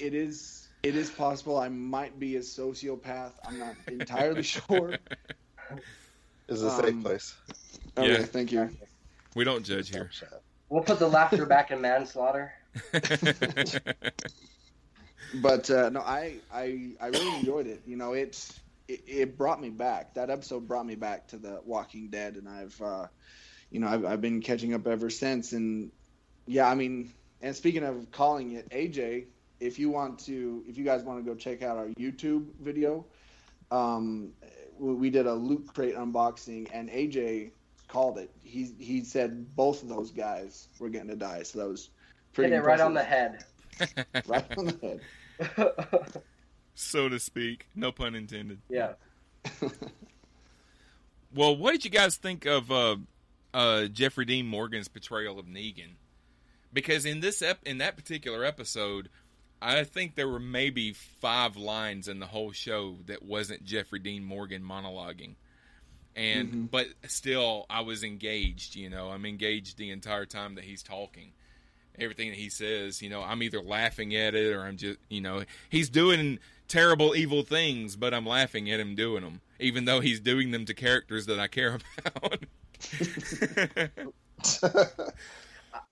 it 0.00 0.14
is 0.14 0.68
it 0.82 0.94
is 0.94 1.10
possible 1.10 1.58
I 1.58 1.68
might 1.68 2.18
be 2.18 2.36
a 2.36 2.40
sociopath. 2.40 3.32
I'm 3.44 3.58
not 3.58 3.74
entirely 3.88 4.42
sure. 4.54 4.96
Is 6.48 6.62
a 6.62 6.70
safe 6.70 6.84
Um, 6.90 7.02
place. 7.02 7.34
Okay, 7.98 8.12
Yeah. 8.12 8.22
thank 8.24 8.52
you. 8.52 8.70
We 9.34 9.44
don't 9.44 9.64
judge 9.64 9.90
here. 9.90 10.10
We'll 10.68 10.84
put 10.84 10.98
the 10.98 11.08
laughter 11.08 11.44
back 11.46 11.70
in 11.72 11.80
manslaughter. 11.80 12.52
but 15.42 15.70
uh, 15.70 15.88
no, 15.90 16.00
I, 16.00 16.36
I 16.52 16.92
I 17.00 17.06
really 17.08 17.36
enjoyed 17.38 17.66
it. 17.66 17.82
You 17.86 17.96
know, 17.96 18.12
it's 18.12 18.58
it, 18.88 19.02
it 19.06 19.38
brought 19.38 19.60
me 19.60 19.70
back. 19.70 20.14
That 20.14 20.30
episode 20.30 20.68
brought 20.68 20.86
me 20.86 20.94
back 20.94 21.26
to 21.28 21.36
the 21.36 21.60
Walking 21.64 22.08
Dead, 22.08 22.36
and 22.36 22.48
I've 22.48 22.80
uh, 22.80 23.06
you 23.70 23.80
know 23.80 23.88
I've, 23.88 24.04
I've 24.04 24.20
been 24.20 24.40
catching 24.40 24.74
up 24.74 24.86
ever 24.86 25.10
since. 25.10 25.52
And 25.52 25.90
yeah, 26.46 26.68
I 26.68 26.74
mean, 26.74 27.12
and 27.42 27.54
speaking 27.54 27.84
of 27.84 28.10
calling 28.10 28.52
it 28.52 28.68
AJ, 28.70 29.26
if 29.60 29.78
you 29.78 29.90
want 29.90 30.18
to, 30.26 30.64
if 30.68 30.76
you 30.78 30.84
guys 30.84 31.02
want 31.02 31.24
to 31.24 31.28
go 31.28 31.36
check 31.36 31.62
out 31.62 31.76
our 31.76 31.88
YouTube 31.98 32.46
video, 32.60 33.04
um, 33.70 34.32
we, 34.78 34.94
we 34.94 35.10
did 35.10 35.26
a 35.26 35.34
loot 35.34 35.66
crate 35.72 35.96
unboxing, 35.96 36.68
and 36.72 36.88
AJ 36.90 37.50
called 37.88 38.18
it. 38.18 38.30
He 38.42 38.74
he 38.78 39.04
said 39.04 39.54
both 39.56 39.82
of 39.82 39.88
those 39.88 40.10
guys 40.10 40.68
were 40.78 40.88
getting 40.88 41.08
to 41.08 41.16
die, 41.16 41.42
so 41.42 41.58
that 41.60 41.68
was 41.68 41.90
pretty 42.32 42.52
Hit 42.52 42.60
it 42.60 42.64
right 42.64 42.80
on 42.80 42.94
the 42.94 43.02
head. 43.02 43.44
right 44.26 44.58
on 44.58 44.66
the 44.66 45.00
head. 45.40 46.22
so 46.74 47.08
to 47.08 47.18
speak. 47.18 47.68
No 47.74 47.92
pun 47.92 48.14
intended. 48.14 48.60
yeah. 48.68 48.92
Well, 51.34 51.54
what 51.54 51.72
did 51.72 51.84
you 51.84 51.90
guys 51.90 52.16
think 52.16 52.46
of 52.46 52.70
uh, 52.70 52.96
uh, 53.56 53.86
Jeffrey 53.86 54.26
Dean 54.26 54.46
Morgan's 54.46 54.86
portrayal 54.86 55.38
of 55.38 55.46
Negan? 55.46 55.94
Because 56.72 57.06
in 57.06 57.20
this 57.20 57.40
ep- 57.40 57.64
in 57.64 57.78
that 57.78 57.96
particular 57.96 58.44
episode, 58.44 59.08
I 59.62 59.84
think 59.84 60.14
there 60.14 60.28
were 60.28 60.38
maybe 60.38 60.92
five 60.92 61.56
lines 61.56 62.06
in 62.06 62.20
the 62.20 62.26
whole 62.26 62.52
show 62.52 62.98
that 63.06 63.22
wasn't 63.22 63.64
Jeffrey 63.64 63.98
Dean 63.98 64.22
Morgan 64.22 64.62
monologuing, 64.62 65.36
and 66.14 66.70
but 66.70 66.88
still 67.06 67.64
I 67.70 67.80
was 67.80 68.04
engaged. 68.04 68.76
You 68.76 68.90
know, 68.90 69.08
I'm 69.08 69.24
engaged 69.24 69.78
the 69.78 69.90
entire 69.90 70.26
time 70.26 70.56
that 70.56 70.64
he's 70.64 70.82
talking. 70.82 71.32
Everything 71.98 72.28
that 72.28 72.36
he 72.36 72.50
says, 72.50 73.00
you 73.00 73.08
know, 73.08 73.22
I'm 73.22 73.42
either 73.42 73.62
laughing 73.62 74.14
at 74.14 74.34
it 74.34 74.52
or 74.52 74.60
I'm 74.60 74.76
just, 74.76 74.98
you 75.08 75.22
know, 75.22 75.44
he's 75.70 75.88
doing 75.88 76.38
terrible, 76.68 77.16
evil 77.16 77.42
things, 77.42 77.96
but 77.96 78.12
I'm 78.12 78.26
laughing 78.26 78.70
at 78.70 78.80
him 78.80 78.94
doing 78.94 79.22
them, 79.22 79.40
even 79.58 79.86
though 79.86 80.00
he's 80.00 80.20
doing 80.20 80.50
them 80.50 80.66
to 80.66 80.74
characters 80.74 81.24
that 81.24 81.40
I 81.40 81.46
care 81.46 81.78
about. 82.04 82.40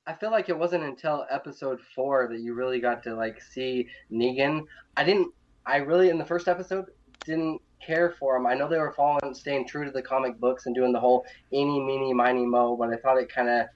I 0.06 0.12
feel 0.14 0.30
like 0.30 0.48
it 0.48 0.58
wasn't 0.58 0.84
until 0.84 1.26
episode 1.30 1.80
four 1.94 2.28
that 2.30 2.40
you 2.40 2.54
really 2.54 2.80
got 2.80 3.02
to 3.04 3.14
like 3.14 3.40
see 3.42 3.88
Negan. 4.12 4.66
I 4.96 5.04
didn't. 5.04 5.32
I 5.66 5.76
really 5.76 6.10
in 6.10 6.18
the 6.18 6.24
first 6.24 6.46
episode 6.48 6.86
didn't 7.24 7.60
care 7.84 8.14
for 8.18 8.36
him. 8.36 8.46
I 8.46 8.54
know 8.54 8.68
they 8.68 8.78
were 8.78 8.92
following, 8.92 9.34
staying 9.34 9.66
true 9.66 9.84
to 9.84 9.90
the 9.90 10.02
comic 10.02 10.38
books 10.38 10.66
and 10.66 10.74
doing 10.74 10.92
the 10.92 11.00
whole 11.00 11.24
eeny, 11.52 11.80
meeny, 11.80 12.12
miny, 12.12 12.44
mo, 12.44 12.76
but 12.76 12.90
I 12.90 12.96
thought 12.96 13.18
it 13.18 13.32
kind 13.32 13.48
of 13.48 13.66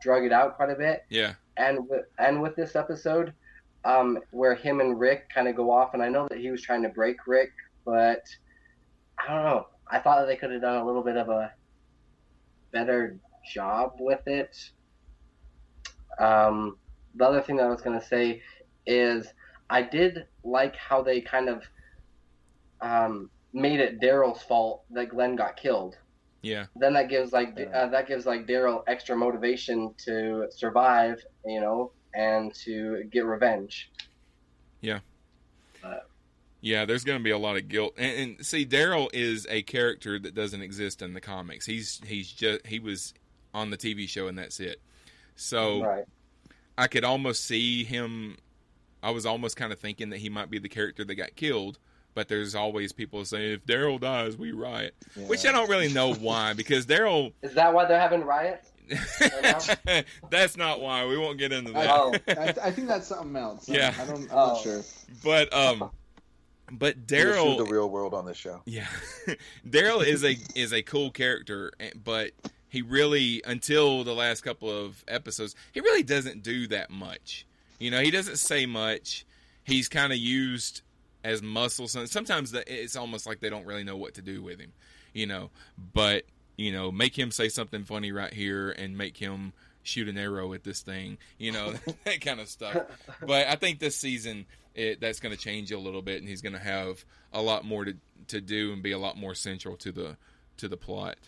drug 0.00 0.24
it 0.24 0.32
out 0.32 0.56
quite 0.56 0.70
a 0.70 0.74
bit. 0.74 1.04
yeah, 1.08 1.34
And 1.56 1.88
with 1.88 2.06
and 2.18 2.42
with 2.42 2.56
this 2.56 2.76
episode, 2.76 3.32
um, 3.84 4.18
where 4.30 4.54
him 4.54 4.80
and 4.80 4.98
Rick 4.98 5.30
kind 5.32 5.48
of 5.48 5.56
go 5.56 5.70
off, 5.70 5.94
and 5.94 6.02
I 6.02 6.08
know 6.08 6.28
that 6.28 6.38
he 6.38 6.50
was 6.50 6.62
trying 6.62 6.82
to 6.82 6.88
break 6.88 7.26
Rick, 7.26 7.52
but 7.84 8.24
I 9.18 9.32
don't 9.32 9.44
know. 9.44 9.66
I 9.88 9.98
thought 9.98 10.20
that 10.20 10.26
they 10.26 10.36
could 10.36 10.50
have 10.50 10.62
done 10.62 10.76
a 10.78 10.86
little 10.86 11.02
bit 11.02 11.16
of 11.16 11.28
a 11.28 11.52
better 12.72 13.18
job 13.52 13.96
with 13.98 14.26
it. 14.26 14.70
Um, 16.18 16.76
the 17.14 17.24
other 17.26 17.40
thing 17.40 17.56
that 17.56 17.64
I 17.64 17.68
was 17.68 17.82
going 17.82 17.98
to 17.98 18.06
say 18.06 18.42
is 18.86 19.32
I 19.70 19.82
did 19.82 20.26
like 20.44 20.76
how 20.76 21.02
they 21.02 21.20
kind 21.20 21.48
of 21.48 21.62
um, 22.80 23.30
made 23.52 23.80
it 23.80 24.00
Daryl's 24.00 24.42
fault 24.42 24.84
that 24.90 25.08
Glenn 25.10 25.36
got 25.36 25.56
killed. 25.56 25.96
yeah, 26.42 26.66
Then 26.76 26.94
that 26.94 27.08
gives 27.08 27.32
like 27.32 27.58
uh, 27.72 27.88
that 27.88 28.06
gives 28.08 28.26
like 28.26 28.46
Daryl 28.46 28.82
extra 28.86 29.16
motivation 29.16 29.94
to 30.04 30.48
survive, 30.50 31.24
you 31.46 31.60
know, 31.60 31.92
and 32.14 32.52
to 32.54 33.04
get 33.10 33.24
revenge. 33.24 33.90
yeah. 34.80 34.98
Yeah, 36.64 36.84
there's 36.84 37.02
going 37.04 37.18
to 37.18 37.22
be 37.24 37.30
a 37.30 37.38
lot 37.38 37.56
of 37.56 37.66
guilt, 37.68 37.94
and, 37.98 38.36
and 38.38 38.46
see, 38.46 38.64
Daryl 38.64 39.08
is 39.12 39.46
a 39.50 39.62
character 39.62 40.18
that 40.20 40.32
doesn't 40.34 40.62
exist 40.62 41.02
in 41.02 41.12
the 41.12 41.20
comics. 41.20 41.66
He's 41.66 42.00
he's 42.06 42.30
just 42.30 42.64
he 42.66 42.78
was 42.78 43.12
on 43.52 43.70
the 43.70 43.76
TV 43.76 44.08
show, 44.08 44.28
and 44.28 44.38
that's 44.38 44.60
it. 44.60 44.80
So 45.36 45.82
Right. 45.82 46.04
I 46.78 46.86
could 46.86 47.04
almost 47.04 47.44
see 47.44 47.82
him. 47.84 48.36
I 49.02 49.10
was 49.10 49.26
almost 49.26 49.56
kind 49.56 49.72
of 49.72 49.80
thinking 49.80 50.10
that 50.10 50.18
he 50.18 50.28
might 50.30 50.50
be 50.50 50.58
the 50.60 50.68
character 50.68 51.04
that 51.04 51.14
got 51.16 51.34
killed, 51.34 51.80
but 52.14 52.28
there's 52.28 52.54
always 52.54 52.92
people 52.92 53.24
saying 53.24 53.52
if 53.54 53.66
Daryl 53.66 54.00
dies, 54.00 54.36
we 54.36 54.52
riot, 54.52 54.94
which 55.26 55.44
I 55.44 55.50
don't 55.50 55.68
really 55.68 55.92
know 55.92 56.14
why 56.14 56.52
because 56.52 56.86
Daryl. 56.86 57.32
Is 57.42 57.54
that 57.54 57.74
why 57.74 57.86
they're 57.86 57.98
having 58.00 58.22
riots? 58.22 58.70
That's 60.30 60.56
not 60.56 60.80
why. 60.80 61.06
We 61.06 61.18
won't 61.18 61.38
get 61.38 61.52
into 61.52 61.72
that. 61.72 61.90
Oh. 61.90 62.14
I, 62.28 62.54
I 62.68 62.70
think 62.70 62.88
that's 62.88 63.06
something 63.06 63.36
else. 63.36 63.68
Yeah. 63.68 63.94
I 63.98 64.04
don't. 64.06 64.22
I'm 64.24 64.28
Oh. 64.30 64.46
not 64.54 64.62
sure. 64.62 64.82
But 65.24 65.52
um, 65.52 65.90
but 66.72 66.96
We 66.96 67.02
just 67.02 67.10
shoot 67.10 67.34
Daryl. 67.36 67.58
the 67.58 67.64
real 67.72 67.88
world 67.90 68.14
on 68.14 68.24
this 68.26 68.36
show. 68.36 68.62
Yeah, 68.64 68.86
Daryl 69.68 70.04
is 70.04 70.24
a 70.24 70.36
is 70.54 70.72
a 70.72 70.82
cool 70.82 71.10
character, 71.10 71.72
eh, 71.78 71.90
but 72.02 72.32
he 72.68 72.82
really 72.82 73.42
until 73.44 74.02
the 74.02 74.14
last 74.14 74.40
couple 74.42 74.70
of 74.70 75.04
episodes, 75.06 75.54
he 75.72 75.80
really 75.80 76.02
doesn't 76.02 76.42
do 76.42 76.66
that 76.68 76.90
much. 76.90 77.46
You 77.78 77.90
know, 77.90 78.00
he 78.00 78.10
doesn't 78.10 78.36
say 78.36 78.64
much. 78.66 79.26
He's 79.64 79.88
kind 79.88 80.12
of 80.12 80.18
used 80.18 80.82
as 81.22 81.42
muscle. 81.42 81.86
Sometimes 81.86 82.50
the, 82.52 82.64
it's 82.82 82.96
almost 82.96 83.26
like 83.26 83.40
they 83.40 83.50
don't 83.50 83.66
really 83.66 83.84
know 83.84 83.96
what 83.96 84.14
to 84.14 84.22
do 84.22 84.42
with 84.42 84.58
him. 84.58 84.72
You 85.12 85.26
know, 85.26 85.50
but 85.92 86.24
you 86.56 86.72
know, 86.72 86.90
make 86.90 87.18
him 87.18 87.30
say 87.30 87.48
something 87.48 87.84
funny 87.84 88.12
right 88.12 88.32
here 88.32 88.70
and 88.70 88.96
make 88.96 89.16
him 89.16 89.52
shoot 89.82 90.08
an 90.08 90.16
arrow 90.16 90.52
at 90.54 90.64
this 90.64 90.80
thing. 90.80 91.18
You 91.38 91.52
know, 91.52 91.74
that 92.04 92.20
kind 92.20 92.40
of 92.40 92.48
stuff. 92.48 92.76
But 93.20 93.48
I 93.48 93.56
think 93.56 93.78
this 93.78 93.96
season 93.96 94.46
it, 94.74 95.00
that's 95.00 95.20
going 95.20 95.34
to 95.34 95.40
change 95.40 95.72
a 95.72 95.78
little 95.78 96.02
bit, 96.02 96.20
and 96.20 96.28
he's 96.28 96.42
going 96.42 96.54
to 96.54 96.58
have 96.58 97.04
a 97.32 97.42
lot 97.42 97.64
more 97.64 97.84
to 97.84 97.94
to 98.28 98.40
do 98.40 98.72
and 98.72 98.82
be 98.82 98.92
a 98.92 98.98
lot 98.98 99.16
more 99.16 99.34
central 99.34 99.76
to 99.76 99.92
the 99.92 100.16
to 100.58 100.68
the 100.68 100.76
plot. 100.76 101.18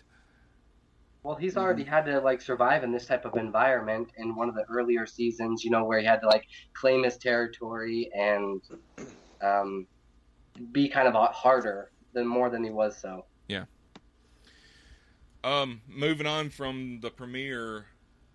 Well, 1.23 1.35
he's 1.35 1.57
already 1.57 1.83
had 1.83 2.05
to 2.05 2.19
like 2.19 2.41
survive 2.41 2.83
in 2.83 2.91
this 2.91 3.07
type 3.07 3.25
of 3.25 3.35
environment 3.35 4.09
in 4.17 4.35
one 4.35 4.47
of 4.47 4.55
the 4.55 4.63
earlier 4.69 5.07
seasons, 5.07 5.63
you 5.63 5.71
know, 5.71 5.83
where 5.83 5.99
he 5.99 6.05
had 6.05 6.21
to 6.21 6.27
like 6.27 6.45
claim 6.73 7.03
his 7.03 7.17
territory 7.17 8.11
and 8.15 8.61
um, 9.41 9.87
be 10.71 10.87
kind 10.87 11.07
of 11.07 11.15
harder 11.33 11.89
than 12.13 12.27
more 12.27 12.49
than 12.49 12.63
he 12.63 12.69
was. 12.69 12.95
So 12.97 13.25
yeah. 13.47 13.65
Um, 15.43 15.81
moving 15.87 16.27
on 16.27 16.49
from 16.49 16.99
the 17.01 17.09
premiere, 17.09 17.85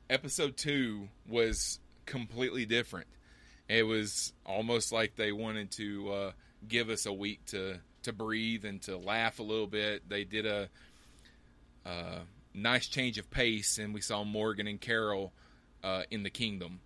episode 0.08 0.56
two 0.56 1.08
was 1.28 1.78
completely 2.06 2.66
different. 2.66 3.06
It 3.70 3.86
was 3.86 4.32
almost 4.44 4.92
like 4.92 5.14
they 5.14 5.30
wanted 5.30 5.70
to 5.72 6.12
uh, 6.12 6.32
give 6.66 6.90
us 6.90 7.06
a 7.06 7.12
week 7.12 7.44
to 7.46 7.78
to 8.02 8.12
breathe 8.12 8.64
and 8.64 8.82
to 8.82 8.96
laugh 8.96 9.38
a 9.38 9.42
little 9.42 9.66
bit. 9.66 10.08
They 10.08 10.24
did 10.24 10.46
a, 10.46 10.68
uh 11.86 12.18
nice 12.52 12.88
change 12.88 13.16
of 13.18 13.30
pace, 13.30 13.78
and 13.78 13.94
we 13.94 14.00
saw 14.00 14.24
Morgan 14.24 14.66
and 14.66 14.80
Carol 14.80 15.32
uh, 15.84 16.02
in 16.10 16.24
the 16.24 16.30
kingdom. 16.30 16.80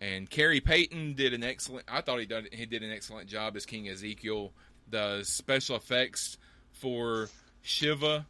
And 0.00 0.28
Khary 0.28 0.62
Payton 0.62 1.14
did 1.14 1.32
an 1.32 1.42
excellent. 1.44 1.86
I 1.88 2.00
thought 2.00 2.18
he 2.18 2.26
did 2.26 2.52
he 2.52 2.66
did 2.66 2.82
an 2.82 2.90
excellent 2.90 3.28
job 3.28 3.56
as 3.56 3.64
King 3.64 3.88
Ezekiel. 3.88 4.52
The 4.90 5.22
special 5.22 5.76
effects 5.76 6.36
for 6.72 7.30
Shiva 7.62 8.26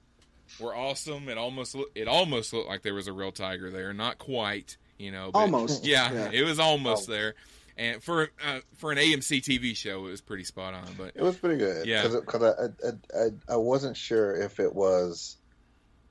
were 0.61 0.76
awesome. 0.76 1.28
It 1.28 1.39
almost 1.39 1.74
it 1.95 2.09
almost 2.09 2.53
looked 2.53 2.68
like 2.68 2.83
there 2.83 2.95
was 2.95 3.09
a 3.09 3.12
real 3.12 3.33
tiger 3.33 3.70
there, 3.70 3.95
not 3.95 4.18
quite, 4.18 4.76
you 4.99 5.11
know. 5.11 5.30
But 5.33 5.41
Almost, 5.41 5.85
yeah, 5.87 6.12
yeah. 6.12 6.30
it 6.30 6.43
was 6.43 6.61
almost 6.61 7.09
there. 7.09 7.35
And 7.76 8.02
for 8.02 8.28
uh, 8.46 8.60
for 8.76 8.92
an 8.92 8.98
AMC 8.98 9.40
TV 9.42 9.76
show, 9.76 10.06
it 10.06 10.10
was 10.10 10.20
pretty 10.20 10.44
spot 10.44 10.74
on. 10.74 10.88
But 10.98 11.12
It 11.14 11.22
was 11.22 11.36
pretty 11.36 11.56
good. 11.58 11.86
Yeah. 11.86 12.06
because 12.08 12.42
I, 12.42 12.86
I, 12.86 13.22
I 13.24 13.28
I 13.48 13.56
wasn't 13.56 13.96
sure 13.96 14.34
if 14.36 14.60
it 14.60 14.74
was, 14.74 15.36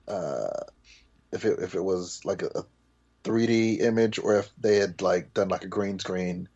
uh, 0.07 0.49
if 1.31 1.45
it 1.45 1.59
if 1.59 1.75
it 1.75 1.81
was 1.81 2.21
like 2.25 2.41
a, 2.41 2.47
a 2.55 2.65
3D 3.23 3.81
image 3.81 4.17
or 4.19 4.39
if 4.39 4.49
they 4.59 4.77
had 4.77 5.01
like 5.01 5.33
done 5.33 5.49
like 5.49 5.63
a 5.63 5.67
green 5.67 5.99
screen 5.99 6.49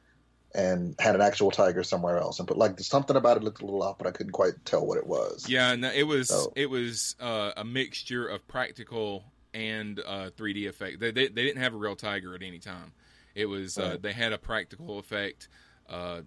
and 0.56 0.96
had 1.00 1.16
an 1.16 1.22
actual 1.22 1.52
tiger 1.52 1.84
somewhere 1.84 2.18
else. 2.18 2.40
And 2.40 2.48
but 2.48 2.58
like 2.58 2.80
something 2.80 3.16
about 3.16 3.38
it 3.38 3.44
looked 3.44 3.62
a 3.62 3.66
little 3.66 3.84
off, 3.84 3.98
but 3.98 4.08
I 4.08 4.12
couldn't 4.12 4.32
quite 4.32 4.54
tell 4.66 4.86
what 4.86 4.98
it 4.98 5.06
was. 5.06 5.48
yeah, 5.50 5.76
no, 5.76 5.92
it 5.92 6.04
was 6.04 6.30
So- 6.30 6.52
it 6.56 6.70
was 6.70 7.16
uh, 7.20 7.52
a 7.58 7.64
mixture 7.64 8.26
of 8.28 8.48
practical 8.48 9.26
and 9.54 10.00
uh, 10.00 10.32
3D 10.36 10.68
effect. 10.68 11.00
They, 11.00 11.12
they 11.12 11.28
they 11.28 11.44
didn't 11.44 11.62
have 11.62 11.74
a 11.74 11.78
real 11.78 11.96
tiger 11.96 12.34
at 12.36 12.42
any 12.42 12.60
time. 12.60 12.92
It 13.36 13.48
was 13.48 13.78
uh, 13.78 13.98
they 14.02 14.14
had 14.14 14.34
a 14.34 14.38
practical 14.38 14.98
effect, 14.98 15.50
uh, 15.90 16.22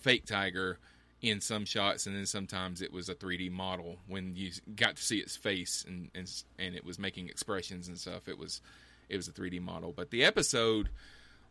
fake 0.00 0.24
tiger 0.24 0.78
in 1.20 1.40
some 1.40 1.64
shots, 1.64 2.06
and 2.06 2.16
then 2.16 2.26
sometimes 2.26 2.80
it 2.80 2.92
was 2.92 3.08
a 3.08 3.14
3D 3.14 3.50
model 3.50 3.98
when 4.06 4.34
you 4.36 4.50
got 4.74 4.96
to 4.96 5.02
see 5.02 5.18
its 5.18 5.36
face 5.36 5.84
and 5.86 6.10
and 6.14 6.30
and 6.58 6.74
it 6.74 6.84
was 6.84 6.98
making 6.98 7.28
expressions 7.28 7.88
and 7.88 7.98
stuff. 7.98 8.28
It 8.28 8.38
was 8.38 8.60
it 9.08 9.16
was 9.16 9.28
a 9.28 9.32
3D 9.32 9.60
model, 9.60 9.92
but 9.94 10.10
the 10.10 10.24
episode 10.24 10.88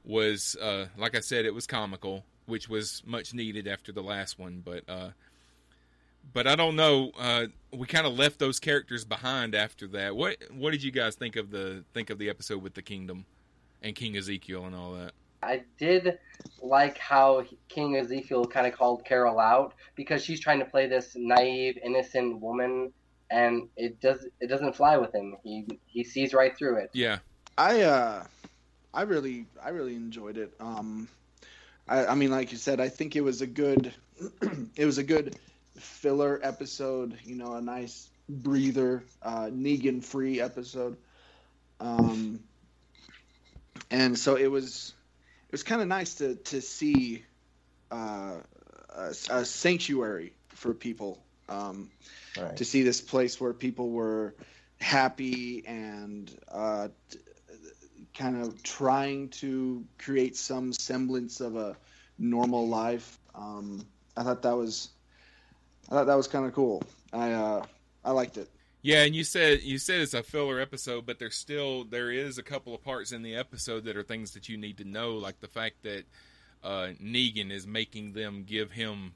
was 0.06 0.56
uh, 0.62 0.88
like 0.98 1.16
I 1.16 1.20
said, 1.20 1.46
it 1.46 1.54
was 1.54 1.68
comical, 1.68 2.24
which 2.46 2.70
was 2.70 3.04
much 3.06 3.34
needed 3.34 3.68
after 3.68 3.92
the 3.92 4.02
last 4.02 4.40
one. 4.40 4.62
But 4.64 4.84
uh, 4.90 5.10
but 6.34 6.48
I 6.48 6.56
don't 6.56 6.76
know. 6.76 7.12
Uh, 7.20 7.48
we 7.74 7.88
kind 7.88 8.08
of 8.08 8.18
left 8.18 8.40
those 8.40 8.60
characters 8.60 9.06
behind 9.06 9.56
after 9.56 9.88
that. 9.88 10.16
What 10.16 10.38
what 10.52 10.72
did 10.72 10.84
you 10.84 10.92
guys 10.92 11.16
think 11.16 11.36
of 11.36 11.52
the 11.52 11.84
think 11.94 12.10
of 12.10 12.18
the 12.18 12.30
episode 12.30 12.62
with 12.62 12.74
the 12.74 12.82
kingdom 12.82 13.26
and 13.82 13.96
King 13.96 14.18
Ezekiel 14.18 14.66
and 14.66 14.76
all 14.76 14.94
that? 14.94 15.12
I 15.44 15.64
did 15.78 16.20
like 16.62 16.98
how 16.98 17.44
King 17.68 17.98
Ezekiel 17.98 18.46
kind 18.46 18.68
of 18.68 18.74
called 18.74 19.04
Carol 19.06 19.40
out 19.40 19.74
because 19.96 20.24
she's 20.24 20.40
trying 20.40 20.60
to 20.60 20.66
play 20.66 20.88
this 20.88 21.16
naive, 21.16 21.80
innocent 21.84 22.40
woman, 22.40 22.94
and 23.32 23.68
it 23.76 24.00
does 24.00 24.28
it 24.40 24.48
doesn't 24.48 24.76
fly 24.76 24.98
with 24.98 25.14
him. 25.16 25.36
He 25.44 25.68
he 25.88 26.04
sees 26.04 26.34
right 26.34 26.56
through 26.56 26.78
it. 26.78 26.92
Yeah, 26.94 27.20
I 27.58 27.82
uh, 27.82 28.24
I 28.94 29.04
really, 29.04 29.46
I 29.64 29.70
really 29.70 29.96
enjoyed 29.96 30.38
it. 30.38 30.54
Um, 30.60 31.08
I, 31.88 32.08
I 32.08 32.16
mean, 32.16 32.32
like 32.32 32.52
you 32.52 32.58
said, 32.58 32.80
I 32.80 32.90
think 32.90 33.16
it 33.16 33.22
was 33.22 33.42
a 33.42 33.48
good, 33.48 33.94
it 34.76 34.86
was 34.86 34.98
a 34.98 35.04
good 35.04 35.38
filler 35.78 36.40
episode. 36.44 37.18
You 37.24 37.36
know, 37.36 37.54
a 37.54 37.62
nice 37.62 38.10
breather, 38.28 39.04
uh, 39.22 39.46
Negan 39.46 40.04
free 40.04 40.42
episode. 40.42 40.98
Um, 41.80 42.42
and 43.92 44.18
so 44.18 44.36
it 44.36 44.48
was, 44.48 44.94
it 45.50 45.52
was 45.52 45.64
kind 45.64 45.82
of 45.82 45.88
nice 45.88 46.16
to 46.16 46.36
to 46.36 46.62
see 46.62 47.24
uh, 47.92 48.38
a, 48.90 49.14
a 49.30 49.46
sanctuary 49.46 50.34
for 50.50 50.74
people. 50.74 51.24
Um, 51.50 51.92
Right. 52.38 52.56
to 52.56 52.64
see 52.66 52.84
this 52.84 53.02
place 53.02 53.42
where 53.42 53.54
people 53.54 53.90
were 53.92 54.36
happy 54.80 55.66
and 55.68 56.32
uh, 56.50 56.88
t- 57.10 57.20
kind 58.18 58.42
of 58.42 58.64
trying 58.64 59.30
to 59.30 59.84
create 59.98 60.38
some 60.38 60.72
semblance 60.72 61.42
of 61.42 61.58
a 61.58 61.76
normal 62.18 62.70
life. 62.70 63.20
Um, 63.36 63.86
I 64.16 64.24
thought 64.24 64.44
that 64.44 64.56
was, 64.56 64.90
I 65.90 65.96
thought 65.96 66.08
that 66.08 66.16
was 66.16 66.28
kind 66.28 66.46
of 66.46 66.54
cool. 66.54 66.84
I 67.12 67.34
uh, 67.34 67.66
I 68.06 68.12
liked 68.12 68.38
it. 68.38 68.50
Yeah. 68.82 69.04
And 69.04 69.16
you 69.16 69.24
said 69.24 69.62
you 69.62 69.78
said 69.78 70.02
it's 70.02 70.14
a 70.14 70.24
filler 70.24 70.60
episode, 70.60 71.06
but 71.06 71.20
there's 71.20 71.36
still 71.36 71.84
there 71.84 72.12
is 72.12 72.38
a 72.38 72.44
couple 72.44 72.74
of 72.74 72.84
parts 72.84 73.12
in 73.12 73.22
the 73.22 73.36
episode 73.36 73.86
that 73.86 73.98
are 73.98 74.04
things 74.04 74.32
that 74.32 74.50
you 74.50 74.58
need 74.58 74.78
to 74.78 74.86
know, 74.86 75.14
like 75.14 75.40
the 75.40 75.48
fact 75.48 75.84
that 75.84 76.04
uh, 76.64 76.90
Negan 77.02 77.52
is 77.52 77.66
making 77.66 78.14
them 78.14 78.44
give 78.46 78.72
him 78.72 79.14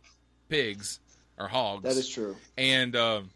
pigs 0.49 0.99
or 1.37 1.47
hogs. 1.47 1.83
That 1.83 1.97
is 1.97 2.09
true. 2.09 2.35
and 2.57 2.95
um, 2.95 3.29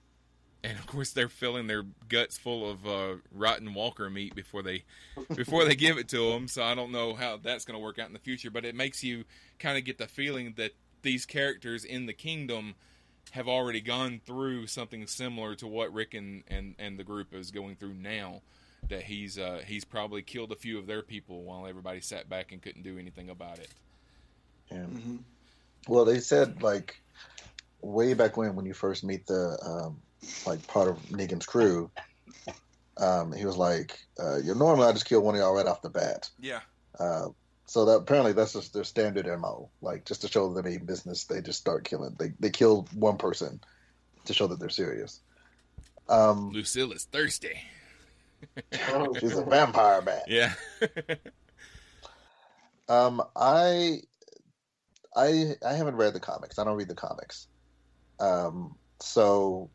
and 0.63 0.77
of 0.77 0.85
course 0.87 1.11
they're 1.11 1.29
filling 1.29 1.67
their 1.67 1.83
guts 2.07 2.37
full 2.37 2.69
of 2.69 2.87
uh, 2.87 3.15
rotten 3.31 3.73
Walker 3.73 4.09
meat 4.09 4.35
before 4.35 4.61
they 4.61 4.83
before 5.35 5.65
they 5.65 5.75
give 5.75 5.97
it 5.97 6.09
to 6.09 6.31
them. 6.31 6.47
So 6.47 6.63
I 6.63 6.75
don't 6.75 6.91
know 6.91 7.13
how 7.13 7.37
that's 7.37 7.65
going 7.65 7.79
to 7.79 7.83
work 7.83 7.99
out 7.99 8.07
in 8.07 8.13
the 8.13 8.19
future, 8.19 8.51
but 8.51 8.65
it 8.65 8.75
makes 8.75 9.03
you 9.03 9.25
kind 9.57 9.77
of 9.77 9.85
get 9.85 9.97
the 9.97 10.07
feeling 10.07 10.53
that 10.57 10.71
these 11.01 11.25
characters 11.25 11.85
in 11.85 12.05
the 12.05 12.13
kingdom 12.13 12.75
have 13.31 13.47
already 13.47 13.81
gone 13.81 14.21
through 14.25 14.67
something 14.67 15.05
similar 15.07 15.55
to 15.55 15.67
what 15.67 15.93
Rick 15.93 16.13
and, 16.13 16.43
and, 16.47 16.75
and 16.79 16.97
the 16.97 17.03
group 17.03 17.33
is 17.33 17.51
going 17.51 17.75
through 17.75 17.93
now. 17.93 18.41
That 18.89 19.03
he's 19.03 19.37
uh, 19.37 19.61
he's 19.67 19.85
probably 19.85 20.21
killed 20.21 20.51
a 20.51 20.55
few 20.55 20.79
of 20.79 20.87
their 20.87 21.01
people 21.01 21.43
while 21.43 21.67
everybody 21.67 22.01
sat 22.01 22.29
back 22.29 22.51
and 22.51 22.61
couldn't 22.61 22.81
do 22.81 22.97
anything 22.97 23.29
about 23.29 23.59
it. 23.59 23.69
Yeah. 24.71 24.85
hmm 24.85 25.17
Well, 25.87 26.05
they 26.05 26.19
said 26.19 26.63
like 26.63 26.95
way 27.81 28.13
back 28.13 28.37
when, 28.37 28.55
when 28.55 28.65
you 28.65 28.73
first 28.73 29.03
meet 29.03 29.27
the 29.27 29.57
um, 29.63 30.01
like 30.47 30.65
part 30.67 30.87
of 30.87 30.97
Negan's 31.09 31.45
crew, 31.45 31.91
um, 32.97 33.31
he 33.31 33.45
was 33.45 33.57
like, 33.57 33.99
uh, 34.19 34.37
"You 34.37 34.55
normally 34.55 34.87
I 34.87 34.91
just 34.91 35.05
kill 35.05 35.21
one 35.21 35.35
of 35.35 35.39
y'all 35.39 35.55
right 35.55 35.67
off 35.67 35.81
the 35.81 35.89
bat." 35.89 36.29
Yeah, 36.39 36.61
Uh, 36.99 37.27
so 37.69 37.85
that 37.85 37.97
apparently 37.97 38.33
that's 38.33 38.53
just 38.53 38.73
their 38.73 38.83
standard 38.83 39.27
mo. 39.39 39.69
Like 39.81 40.03
just 40.05 40.21
to 40.21 40.27
show 40.27 40.51
them 40.51 40.65
a 40.65 40.77
business, 40.77 41.25
they 41.25 41.39
just 41.41 41.59
start 41.59 41.83
killing. 41.85 42.15
They 42.17 42.33
they 42.39 42.49
kill 42.49 42.87
one 42.95 43.17
person 43.17 43.61
to 44.25 44.33
show 44.33 44.47
that 44.47 44.59
they're 44.59 44.69
serious. 44.69 45.21
Um, 46.07 46.49
Lucille 46.49 46.91
is 46.93 47.05
thirsty. 47.05 47.61
she's 49.19 49.37
a 49.37 49.43
vampire 49.43 50.01
bat. 50.01 50.23
Yeah. 50.27 50.53
Um, 52.89 53.21
I, 53.35 53.99
I, 55.15 55.53
I 55.63 55.73
haven't 55.73 55.95
read 55.95 56.15
the 56.15 56.19
comics. 56.19 56.57
I 56.57 56.63
don't 56.63 56.75
read 56.75 56.87
the 56.87 56.95
comics. 56.95 57.47
Um, 58.19 58.75
so 58.99 59.69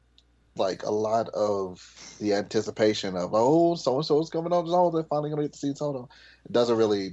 like 0.57 0.83
a 0.83 0.91
lot 0.91 1.29
of 1.29 1.81
the 2.21 2.35
anticipation 2.35 3.17
of 3.17 3.31
oh, 3.33 3.77
so 3.77 3.97
and 3.97 4.05
so 4.05 4.21
is 4.21 4.31
coming 4.31 4.53
on. 4.53 4.65
Oh, 4.69 4.91
they're 4.91 5.05
finally 5.05 5.31
gonna 5.31 5.43
get 5.43 5.53
to 5.53 5.59
see 5.59 5.73
Toto. 5.73 6.09
It 6.45 6.51
doesn't 6.53 6.77
really, 6.77 7.13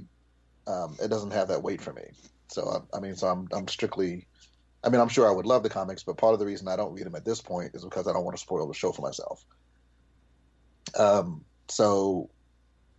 um, 0.66 0.96
it 1.02 1.08
doesn't 1.08 1.32
have 1.32 1.48
that 1.48 1.62
weight 1.62 1.80
for 1.80 1.92
me. 1.92 2.04
So 2.48 2.68
I, 2.68 2.96
I 2.96 3.00
mean, 3.00 3.16
so 3.16 3.28
I'm 3.28 3.48
I'm 3.52 3.68
strictly 3.68 4.26
I 4.84 4.88
mean, 4.88 5.00
I'm 5.00 5.08
sure 5.08 5.28
I 5.28 5.32
would 5.32 5.46
love 5.46 5.62
the 5.62 5.70
comics, 5.70 6.02
but 6.02 6.16
part 6.16 6.34
of 6.34 6.40
the 6.40 6.46
reason 6.46 6.66
I 6.66 6.76
don't 6.76 6.92
read 6.92 7.06
them 7.06 7.14
at 7.14 7.24
this 7.24 7.40
point 7.40 7.74
is 7.74 7.84
because 7.84 8.08
I 8.08 8.12
don't 8.12 8.24
want 8.24 8.36
to 8.36 8.42
spoil 8.42 8.66
the 8.66 8.74
show 8.74 8.90
for 8.92 9.02
myself. 9.02 9.44
Um, 10.98 11.44
so 11.68 12.28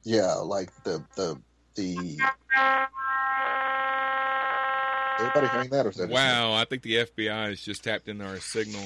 yeah, 0.04 0.34
like 0.36 0.72
the 0.84 1.04
the 1.16 1.42
the. 1.76 2.20
Everybody 5.20 5.48
hearing 5.48 5.70
that, 5.70 5.86
or 5.86 5.90
is 5.90 5.98
that? 5.98 6.10
Wow, 6.10 6.54
I 6.54 6.66
think 6.66 6.82
the 6.82 6.96
FBI 6.96 7.50
has 7.50 7.62
just 7.62 7.84
tapped 7.84 8.08
into 8.08 8.26
our 8.26 8.40
signal. 8.40 8.84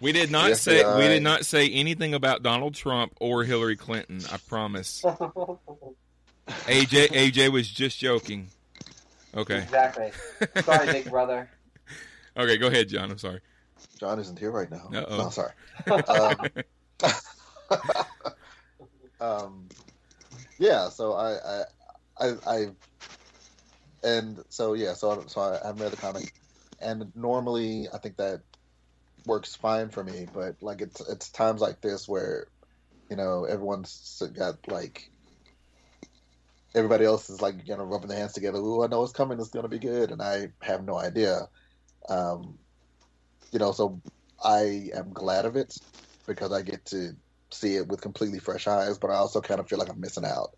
We 0.00 0.12
did 0.12 0.30
not 0.30 0.50
The 0.50 0.56
say 0.56 0.96
we 0.96 1.08
did 1.08 1.22
not 1.22 1.44
say 1.44 1.68
anything 1.70 2.14
about 2.14 2.42
Donald 2.42 2.74
Trump 2.74 3.12
or 3.20 3.44
Hillary 3.44 3.76
Clinton. 3.76 4.20
I 4.30 4.38
promise. 4.48 5.04
AJ 6.48 7.08
AJ 7.08 7.50
was 7.52 7.68
just 7.68 7.98
joking. 7.98 8.48
Okay. 9.36 9.58
Exactly. 9.58 10.12
Sorry, 10.62 10.86
big 10.86 11.10
brother. 11.10 11.48
Okay, 12.36 12.56
go 12.58 12.66
ahead, 12.66 12.88
John. 12.88 13.12
I'm 13.12 13.18
sorry. 13.18 13.38
John 14.00 14.18
isn't 14.18 14.36
here 14.40 14.50
right 14.50 14.68
now. 14.68 14.90
Uh-oh. 14.92 15.18
No, 15.18 15.30
sorry. 15.30 15.52
Um, 16.08 16.48
um, 19.20 19.68
yeah, 20.58 20.88
so 20.88 21.12
I, 21.12 21.34
I, 21.36 21.62
I, 22.18 22.32
I, 22.46 22.66
and 24.02 24.42
so 24.48 24.72
yeah, 24.74 24.94
so 24.94 25.12
I- 25.12 25.26
so 25.28 25.40
I 25.40 25.64
haven't 25.64 25.80
read 25.80 25.92
the 25.92 25.96
comic, 25.96 26.32
and 26.80 27.12
normally 27.14 27.86
I 27.94 27.98
think 27.98 28.16
that 28.16 28.40
works 29.26 29.54
fine 29.54 29.90
for 29.90 30.02
me, 30.02 30.26
but 30.34 30.56
like 30.60 30.80
it's 30.80 31.00
it's 31.08 31.28
times 31.30 31.60
like 31.60 31.80
this 31.80 32.08
where, 32.08 32.48
you 33.10 33.16
know, 33.16 33.44
everyone's 33.44 34.20
got 34.36 34.56
like. 34.66 35.08
Everybody 36.74 37.04
else 37.04 37.30
is 37.30 37.40
like, 37.40 37.54
you 37.66 37.76
know, 37.76 37.84
rubbing 37.84 38.08
their 38.08 38.18
hands 38.18 38.32
together. 38.32 38.58
Ooh, 38.58 38.82
I 38.82 38.88
know 38.88 39.02
it's 39.02 39.12
coming. 39.12 39.38
It's 39.38 39.50
gonna 39.50 39.68
be 39.68 39.78
good, 39.78 40.10
and 40.10 40.20
I 40.20 40.48
have 40.62 40.84
no 40.84 40.98
idea. 40.98 41.48
Um, 42.08 42.58
you 43.52 43.58
know, 43.58 43.72
so 43.72 44.00
I 44.42 44.90
am 44.94 45.12
glad 45.12 45.44
of 45.46 45.56
it 45.56 45.76
because 46.26 46.52
I 46.52 46.62
get 46.62 46.84
to 46.86 47.14
see 47.50 47.76
it 47.76 47.86
with 47.88 48.00
completely 48.00 48.40
fresh 48.40 48.66
eyes, 48.66 48.98
but 48.98 49.10
I 49.10 49.14
also 49.14 49.40
kind 49.40 49.60
of 49.60 49.68
feel 49.68 49.78
like 49.78 49.88
I'm 49.88 50.00
missing 50.00 50.24
out. 50.24 50.56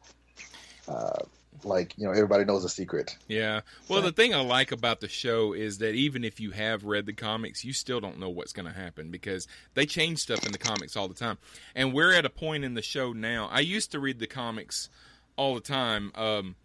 Uh, 0.89 1.25
like, 1.65 1.97
you 1.97 2.05
know, 2.05 2.13
everybody 2.13 2.45
knows 2.45 2.65
a 2.65 2.69
secret. 2.69 3.17
Yeah. 3.29 3.63
Well, 3.89 4.03
the 4.03 4.13
thing 4.13 4.35
I 4.35 4.41
like 4.41 4.73
about 4.73 5.01
the 5.01 5.09
show 5.09 5.53
is 5.53 5.79
that 5.79 5.95
even 5.95 6.25
if 6.25 6.41
you 6.41 6.51
have 6.51 6.85
read 6.85 7.07
the 7.07 7.13
comics, 7.13 7.65
you 7.65 7.73
still 7.73 8.01
don't 8.01 8.19
know 8.19 8.29
what's 8.29 8.53
going 8.53 8.67
to 8.67 8.73
happen 8.73 9.11
because 9.11 9.47
they 9.75 9.87
change 9.87 10.19
stuff 10.19 10.45
in 10.45 10.53
the 10.53 10.59
comics 10.59 10.97
all 10.97 11.09
the 11.09 11.15
time. 11.15 11.39
And 11.75 11.93
we're 11.93 12.13
at 12.13 12.25
a 12.25 12.31
point 12.31 12.65
in 12.65 12.75
the 12.75 12.83
show 12.83 13.13
now. 13.13 13.49
I 13.51 13.61
used 13.61 13.93
to 13.93 14.01
read 14.01 14.19
the 14.19 14.27
comics 14.27 14.89
all 15.37 15.55
the 15.55 15.61
time. 15.61 16.13
Um, 16.15 16.57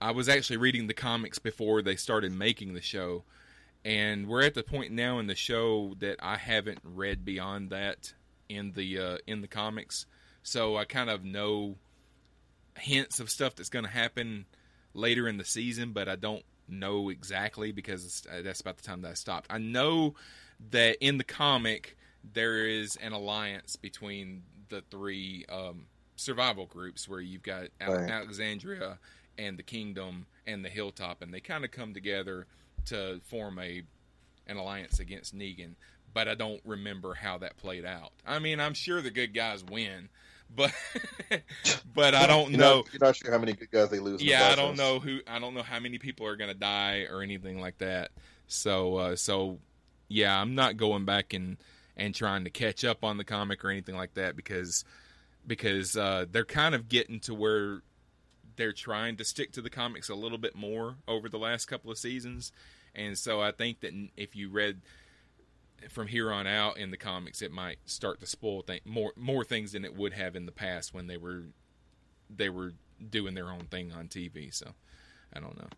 I 0.00 0.12
was 0.12 0.28
actually 0.28 0.56
reading 0.56 0.86
the 0.86 0.94
comics 0.94 1.38
before 1.38 1.82
they 1.82 1.96
started 1.96 2.32
making 2.32 2.74
the 2.74 2.80
show. 2.80 3.24
And 3.84 4.26
we're 4.26 4.42
at 4.42 4.54
the 4.54 4.62
point 4.62 4.92
now 4.92 5.18
in 5.18 5.26
the 5.26 5.34
show 5.34 5.94
that 6.00 6.16
I 6.22 6.36
haven't 6.36 6.80
read 6.82 7.24
beyond 7.24 7.70
that 7.70 8.12
in 8.48 8.72
the 8.72 8.98
uh, 8.98 9.18
in 9.26 9.40
the 9.40 9.48
comics. 9.48 10.06
So 10.42 10.76
I 10.76 10.84
kind 10.84 11.10
of 11.10 11.24
know 11.24 11.76
hints 12.76 13.20
of 13.20 13.30
stuff 13.30 13.54
that's 13.54 13.68
going 13.68 13.84
to 13.84 13.90
happen 13.90 14.46
later 14.94 15.28
in 15.28 15.36
the 15.36 15.44
season, 15.44 15.92
but 15.92 16.08
I 16.08 16.16
don't 16.16 16.42
know 16.68 17.08
exactly 17.08 17.72
because 17.72 18.22
uh, 18.30 18.42
that's 18.42 18.60
about 18.60 18.76
the 18.76 18.82
time 18.82 19.02
that 19.02 19.10
I 19.10 19.14
stopped. 19.14 19.46
I 19.50 19.58
know 19.58 20.14
that 20.70 21.04
in 21.04 21.18
the 21.18 21.24
comic 21.24 21.96
there 22.34 22.66
is 22.66 22.96
an 22.96 23.12
alliance 23.12 23.76
between 23.76 24.42
the 24.68 24.82
three 24.90 25.44
um, 25.48 25.86
survival 26.20 26.66
groups 26.66 27.08
where 27.08 27.20
you've 27.20 27.42
got 27.42 27.68
Right. 27.80 28.10
Alexandria 28.10 28.98
and 29.38 29.58
the 29.58 29.62
Kingdom 29.62 30.26
and 30.46 30.64
the 30.64 30.68
Hilltop, 30.68 31.22
and 31.22 31.32
they 31.32 31.40
kind 31.40 31.64
of 31.64 31.70
come 31.70 31.94
together 31.94 32.46
to 32.86 33.20
form 33.24 33.58
a 33.58 33.82
an 34.46 34.56
alliance 34.56 35.00
against 35.00 35.36
Negan. 35.36 35.74
But 36.12 36.26
I 36.28 36.34
don't 36.34 36.60
remember 36.64 37.14
how 37.14 37.38
that 37.38 37.56
played 37.56 37.84
out. 37.84 38.12
I 38.26 38.38
mean, 38.40 38.58
I'm 38.60 38.74
sure 38.74 39.00
the 39.00 39.10
good 39.12 39.32
guys 39.32 39.62
win, 39.64 40.08
but 40.54 40.72
but 41.94 42.14
I 42.14 42.26
don't 42.26 42.50
You're 42.50 42.58
know. 42.60 42.76
Not, 42.78 42.92
you're 42.92 43.00
not 43.00 43.16
sure 43.16 43.30
how 43.30 43.38
many 43.38 43.52
good 43.52 43.70
guys 43.70 43.90
they 43.90 44.00
lose. 44.00 44.20
in 44.20 44.26
the 44.26 44.32
Yeah, 44.32 44.48
I 44.48 44.56
don't 44.56 44.76
know 44.76 44.98
who. 44.98 45.20
I 45.26 45.38
don't 45.38 45.54
know 45.54 45.62
how 45.62 45.78
many 45.80 45.98
people 45.98 46.26
are 46.26 46.36
going 46.36 46.50
to 46.50 46.58
die 46.58 47.06
or 47.10 47.22
anything 47.22 47.60
like 47.60 47.78
that. 47.78 48.10
So, 48.48 48.96
uh, 48.96 49.16
so 49.16 49.58
yeah, 50.08 50.38
I'm 50.38 50.54
not 50.54 50.76
going 50.76 51.04
back 51.04 51.32
and 51.32 51.56
and 51.96 52.14
trying 52.14 52.44
to 52.44 52.50
catch 52.50 52.84
up 52.84 53.04
on 53.04 53.16
the 53.16 53.24
comic 53.24 53.64
or 53.64 53.70
anything 53.70 53.96
like 53.96 54.14
that 54.14 54.34
because 54.36 54.84
because 55.46 55.96
uh, 55.96 56.26
they're 56.30 56.44
kind 56.44 56.74
of 56.74 56.88
getting 56.88 57.20
to 57.20 57.34
where 57.34 57.82
they're 58.56 58.72
trying 58.72 59.16
to 59.16 59.24
stick 59.24 59.52
to 59.52 59.62
the 59.62 59.70
comics 59.70 60.08
a 60.08 60.14
little 60.14 60.38
bit 60.38 60.54
more 60.54 60.96
over 61.08 61.28
the 61.28 61.38
last 61.38 61.66
couple 61.66 61.90
of 61.90 61.98
seasons, 61.98 62.52
and 62.94 63.16
so 63.16 63.40
I 63.40 63.52
think 63.52 63.80
that 63.80 63.92
if 64.16 64.36
you 64.36 64.50
read 64.50 64.80
from 65.88 66.06
here 66.08 66.30
on 66.30 66.46
out 66.46 66.76
in 66.76 66.90
the 66.90 66.96
comics, 66.96 67.40
it 67.42 67.52
might 67.52 67.78
start 67.86 68.20
to 68.20 68.26
spoil 68.26 68.62
th- 68.62 68.84
more 68.84 69.12
more 69.16 69.44
things 69.44 69.72
than 69.72 69.84
it 69.84 69.96
would 69.96 70.12
have 70.12 70.36
in 70.36 70.46
the 70.46 70.52
past 70.52 70.92
when 70.92 71.06
they 71.06 71.16
were 71.16 71.44
they 72.34 72.48
were 72.48 72.72
doing 73.08 73.34
their 73.34 73.50
own 73.50 73.66
thing 73.70 73.92
on 73.92 74.08
TV. 74.08 74.52
So 74.52 74.66
I 75.32 75.40
don't 75.40 75.56
know. 75.56 75.68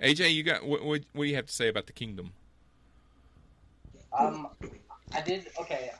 AJ, 0.00 0.34
you 0.34 0.42
got 0.42 0.64
what? 0.64 0.84
What, 0.84 1.02
what 1.12 1.24
do 1.24 1.28
you 1.28 1.36
have 1.36 1.46
to 1.46 1.52
say 1.52 1.68
about 1.68 1.86
the 1.86 1.92
kingdom? 1.92 2.32
Um, 4.16 4.48
I 5.14 5.20
did. 5.22 5.46
Okay, 5.60 5.90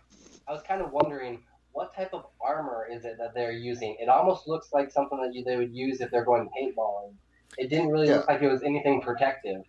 I 0.46 0.52
was 0.52 0.62
kind 0.62 0.82
of 0.82 0.92
wondering 0.92 1.42
what 1.72 1.94
type 1.94 2.10
of 2.12 2.26
armor 2.40 2.86
is 2.90 3.04
it 3.04 3.16
that 3.18 3.34
they're 3.34 3.52
using. 3.52 3.96
It 4.00 4.08
almost 4.08 4.46
looks 4.46 4.68
like 4.72 4.90
something 4.90 5.20
that 5.20 5.34
you, 5.34 5.44
they 5.44 5.56
would 5.56 5.74
use 5.74 6.00
if 6.00 6.10
they're 6.10 6.24
going 6.24 6.48
paintballing. 6.48 7.12
It 7.58 7.68
didn't 7.68 7.88
really 7.88 8.08
look 8.08 8.28
like 8.28 8.42
it 8.42 8.48
was 8.48 8.62
anything 8.62 9.02
protective. 9.02 9.62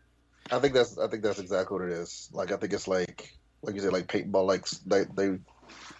I 0.52 0.60
think 0.60 0.74
that's 0.74 0.98
I 0.98 1.08
think 1.08 1.24
that's 1.24 1.40
exactly 1.40 1.80
what 1.80 1.88
it 1.88 1.94
is. 1.94 2.30
Like 2.34 2.52
I 2.52 2.58
think 2.58 2.74
it's 2.74 2.88
like 2.88 3.34
like 3.62 3.76
you 3.76 3.82
said, 3.82 3.94
like 3.94 4.08
paintball, 4.08 4.46
like 4.46 4.68
they 4.86 5.06
they 5.16 5.40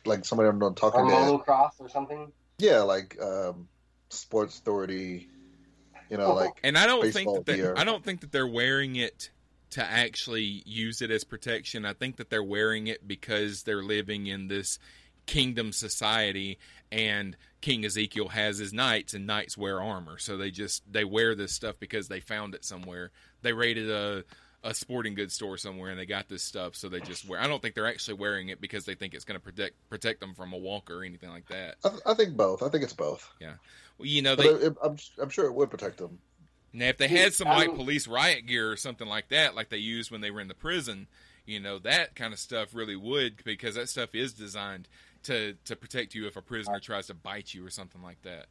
like 0.06 0.26
somebody 0.26 0.50
on 0.50 0.62
Or 0.62 0.74
talking 0.74 1.08
dead. 1.08 1.32
motocross 1.32 1.72
or 1.80 1.90
something. 1.90 2.32
Yeah, 2.58 2.82
like 2.82 3.20
um, 3.22 3.68
Sports 4.10 4.60
Authority. 4.60 5.30
You 6.10 6.18
know, 6.18 6.34
like 6.34 6.52
And 6.64 6.78
I 6.78 6.86
don't 6.86 7.12
think 7.12 7.34
that 7.34 7.46
they, 7.46 7.56
gear. 7.56 7.74
I 7.76 7.84
don't 7.86 8.04
think 8.04 8.22
that 8.22 8.32
they're 8.32 8.46
wearing 8.46 8.98
it 8.98 9.32
to 9.72 9.84
actually 9.84 10.62
use 10.66 11.02
it 11.02 11.10
as 11.10 11.24
protection. 11.24 11.86
I 11.86 11.94
think 11.94 12.18
that 12.18 12.30
they're 12.30 12.44
wearing 12.44 12.86
it 12.88 13.08
because 13.08 13.64
they're 13.64 13.82
living 13.82 14.28
in 14.28 14.48
this 14.48 14.78
kingdom 15.26 15.72
society 15.72 16.60
and 16.92 17.36
King 17.62 17.86
Ezekiel 17.86 18.28
has 18.30 18.58
his 18.58 18.74
knights 18.74 19.14
and 19.14 19.26
knights 19.26 19.58
wear 19.58 19.82
armor. 19.82 20.18
So 20.18 20.38
they 20.38 20.52
just 20.52 20.84
they 20.92 21.04
wear 21.06 21.34
this 21.36 21.54
stuff 21.54 21.76
because 21.80 22.08
they 22.08 22.20
found 22.20 22.54
it 22.56 22.66
somewhere. 22.66 23.12
They 23.42 23.54
raided 23.54 23.90
a 23.90 24.24
a 24.66 24.74
sporting 24.74 25.14
goods 25.14 25.34
store 25.34 25.58
somewhere 25.58 25.92
and 25.92 26.00
they 26.00 26.06
got 26.06 26.30
this 26.30 26.42
stuff 26.42 26.74
so 26.74 26.88
they 26.88 27.02
just 27.02 27.28
wear 27.28 27.38
I 27.38 27.48
don't 27.48 27.62
think 27.62 27.76
they're 27.76 27.86
actually 27.86 28.14
wearing 28.14 28.48
it 28.48 28.62
because 28.62 28.86
they 28.86 28.96
think 28.96 29.14
it's 29.14 29.26
going 29.26 29.38
to 29.38 29.44
protect 29.44 29.76
protect 29.90 30.22
them 30.22 30.34
from 30.34 30.54
a 30.54 30.58
walker 30.58 31.00
or 31.00 31.04
anything 31.04 31.30
like 31.32 31.48
that. 31.48 31.76
I, 31.84 31.90
th- 31.90 32.02
I 32.06 32.14
think 32.14 32.38
both. 32.38 32.64
I 32.64 32.70
think 32.70 32.84
it's 32.84 32.94
both. 32.94 33.30
Yeah. 33.42 33.56
Well, 33.98 34.08
you 34.08 34.22
know 34.22 34.36
they 34.36 34.46
it, 34.46 34.64
it- 34.64 34.78
I'm 34.82 34.98
I'm 35.22 35.30
sure 35.30 35.46
it 35.46 35.54
would 35.54 35.70
protect 35.70 35.98
them. 35.98 36.20
Now, 36.76 36.88
if 36.88 36.98
they 36.98 37.08
had 37.08 37.34
some 37.34 37.48
like 37.50 37.70
Um, 37.70 37.76
police 37.76 38.08
riot 38.08 38.48
gear 38.48 38.72
or 38.72 38.78
something 38.78 39.08
like 39.08 39.30
that, 39.30 39.54
like 39.54 39.70
they 39.70 39.78
used 39.78 40.10
when 40.12 40.22
they 40.22 40.32
were 40.32 40.42
in 40.42 40.48
the 40.48 40.56
prison, 40.56 41.08
you 41.46 41.60
know, 41.60 41.78
that 41.80 42.16
kind 42.16 42.34
of 42.34 42.40
stuff 42.40 42.74
really 42.74 42.96
would 42.96 43.44
because 43.44 43.76
that 43.76 43.90
stuff 43.90 44.16
is 44.16 44.34
designed 44.34 44.88
to 45.24 45.54
to 45.66 45.76
protect 45.76 46.16
you 46.16 46.28
if 46.28 46.36
a 46.36 46.42
prisoner 46.42 46.80
tries 46.80 47.08
to 47.08 47.14
bite 47.14 47.54
you 47.54 47.66
or 47.66 47.70
something 47.70 48.02
like 48.02 48.22
that. 48.24 48.48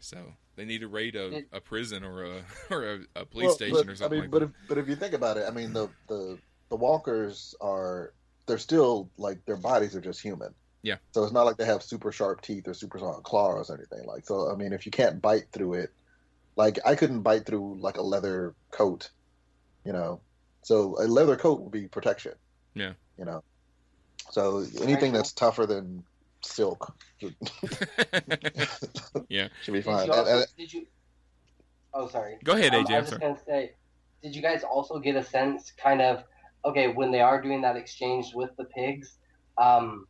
So 0.00 0.18
they 0.56 0.64
need 0.64 0.80
to 0.80 0.88
raid 0.88 1.16
a, 1.16 1.44
a 1.52 1.60
prison 1.60 2.04
or 2.04 2.24
a 2.24 2.42
or 2.70 2.84
a, 2.84 2.98
a 3.16 3.24
police 3.24 3.46
Well, 3.46 3.54
station 3.54 3.76
but, 3.76 3.88
or 3.88 3.96
something 3.96 4.18
I 4.18 4.22
mean, 4.22 4.30
like 4.30 4.30
but 4.30 4.38
that. 4.40 4.44
if 4.46 4.68
but 4.68 4.78
if 4.78 4.88
you 4.88 4.96
think 4.96 5.14
about 5.14 5.36
it, 5.36 5.44
I 5.48 5.50
mean 5.50 5.72
the 5.72 5.88
the 6.08 6.38
the 6.68 6.76
walkers 6.76 7.54
are 7.60 8.12
they're 8.46 8.58
still 8.58 9.08
like 9.16 9.44
their 9.46 9.56
bodies 9.56 9.94
are 9.96 10.00
just 10.00 10.20
human. 10.20 10.54
Yeah. 10.82 10.96
So 11.12 11.24
it's 11.24 11.32
not 11.32 11.46
like 11.46 11.56
they 11.56 11.64
have 11.64 11.82
super 11.82 12.12
sharp 12.12 12.42
teeth 12.42 12.68
or 12.68 12.74
super 12.74 12.98
sharp 12.98 13.22
claws 13.22 13.70
or 13.70 13.74
anything 13.76 14.06
like. 14.06 14.26
So 14.26 14.52
I 14.52 14.56
mean, 14.56 14.72
if 14.72 14.84
you 14.84 14.92
can't 14.92 15.22
bite 15.22 15.50
through 15.50 15.74
it, 15.74 15.90
like 16.56 16.78
I 16.84 16.94
couldn't 16.94 17.22
bite 17.22 17.46
through 17.46 17.78
like 17.80 17.96
a 17.96 18.02
leather 18.02 18.54
coat, 18.70 19.10
you 19.84 19.92
know. 19.92 20.20
So 20.62 20.96
a 20.98 21.06
leather 21.06 21.36
coat 21.36 21.60
would 21.60 21.72
be 21.72 21.88
protection. 21.88 22.32
Yeah. 22.74 22.92
You 23.18 23.24
know. 23.24 23.42
So 24.30 24.64
anything 24.82 25.12
that's 25.12 25.32
tougher 25.32 25.66
than 25.66 26.02
silk 26.42 26.94
yeah. 29.28 29.48
should 29.62 29.72
be 29.72 29.78
Did 29.78 29.84
fine. 29.84 30.06
you, 30.06 30.12
also, 30.12 30.44
did 30.58 30.72
you? 30.72 30.86
Oh, 31.92 32.08
sorry. 32.08 32.36
Go 32.44 32.52
ahead, 32.52 32.74
Um, 32.74 32.84
AJ. 32.84 32.90
I 32.90 32.94
I'm 32.96 33.00
was 33.02 33.10
just 33.10 33.20
gonna 33.20 33.38
say, 33.46 33.72
did 34.22 34.34
you 34.34 34.42
guys 34.42 34.62
also 34.64 34.98
get 34.98 35.16
a 35.16 35.22
sense, 35.22 35.72
kind 35.76 36.00
of, 36.02 36.24
okay, 36.64 36.88
when 36.88 37.10
they 37.12 37.20
are 37.20 37.40
doing 37.40 37.62
that 37.62 37.76
exchange 37.76 38.32
with 38.34 38.50
the 38.56 38.64
pigs, 38.64 39.16
um, 39.58 40.06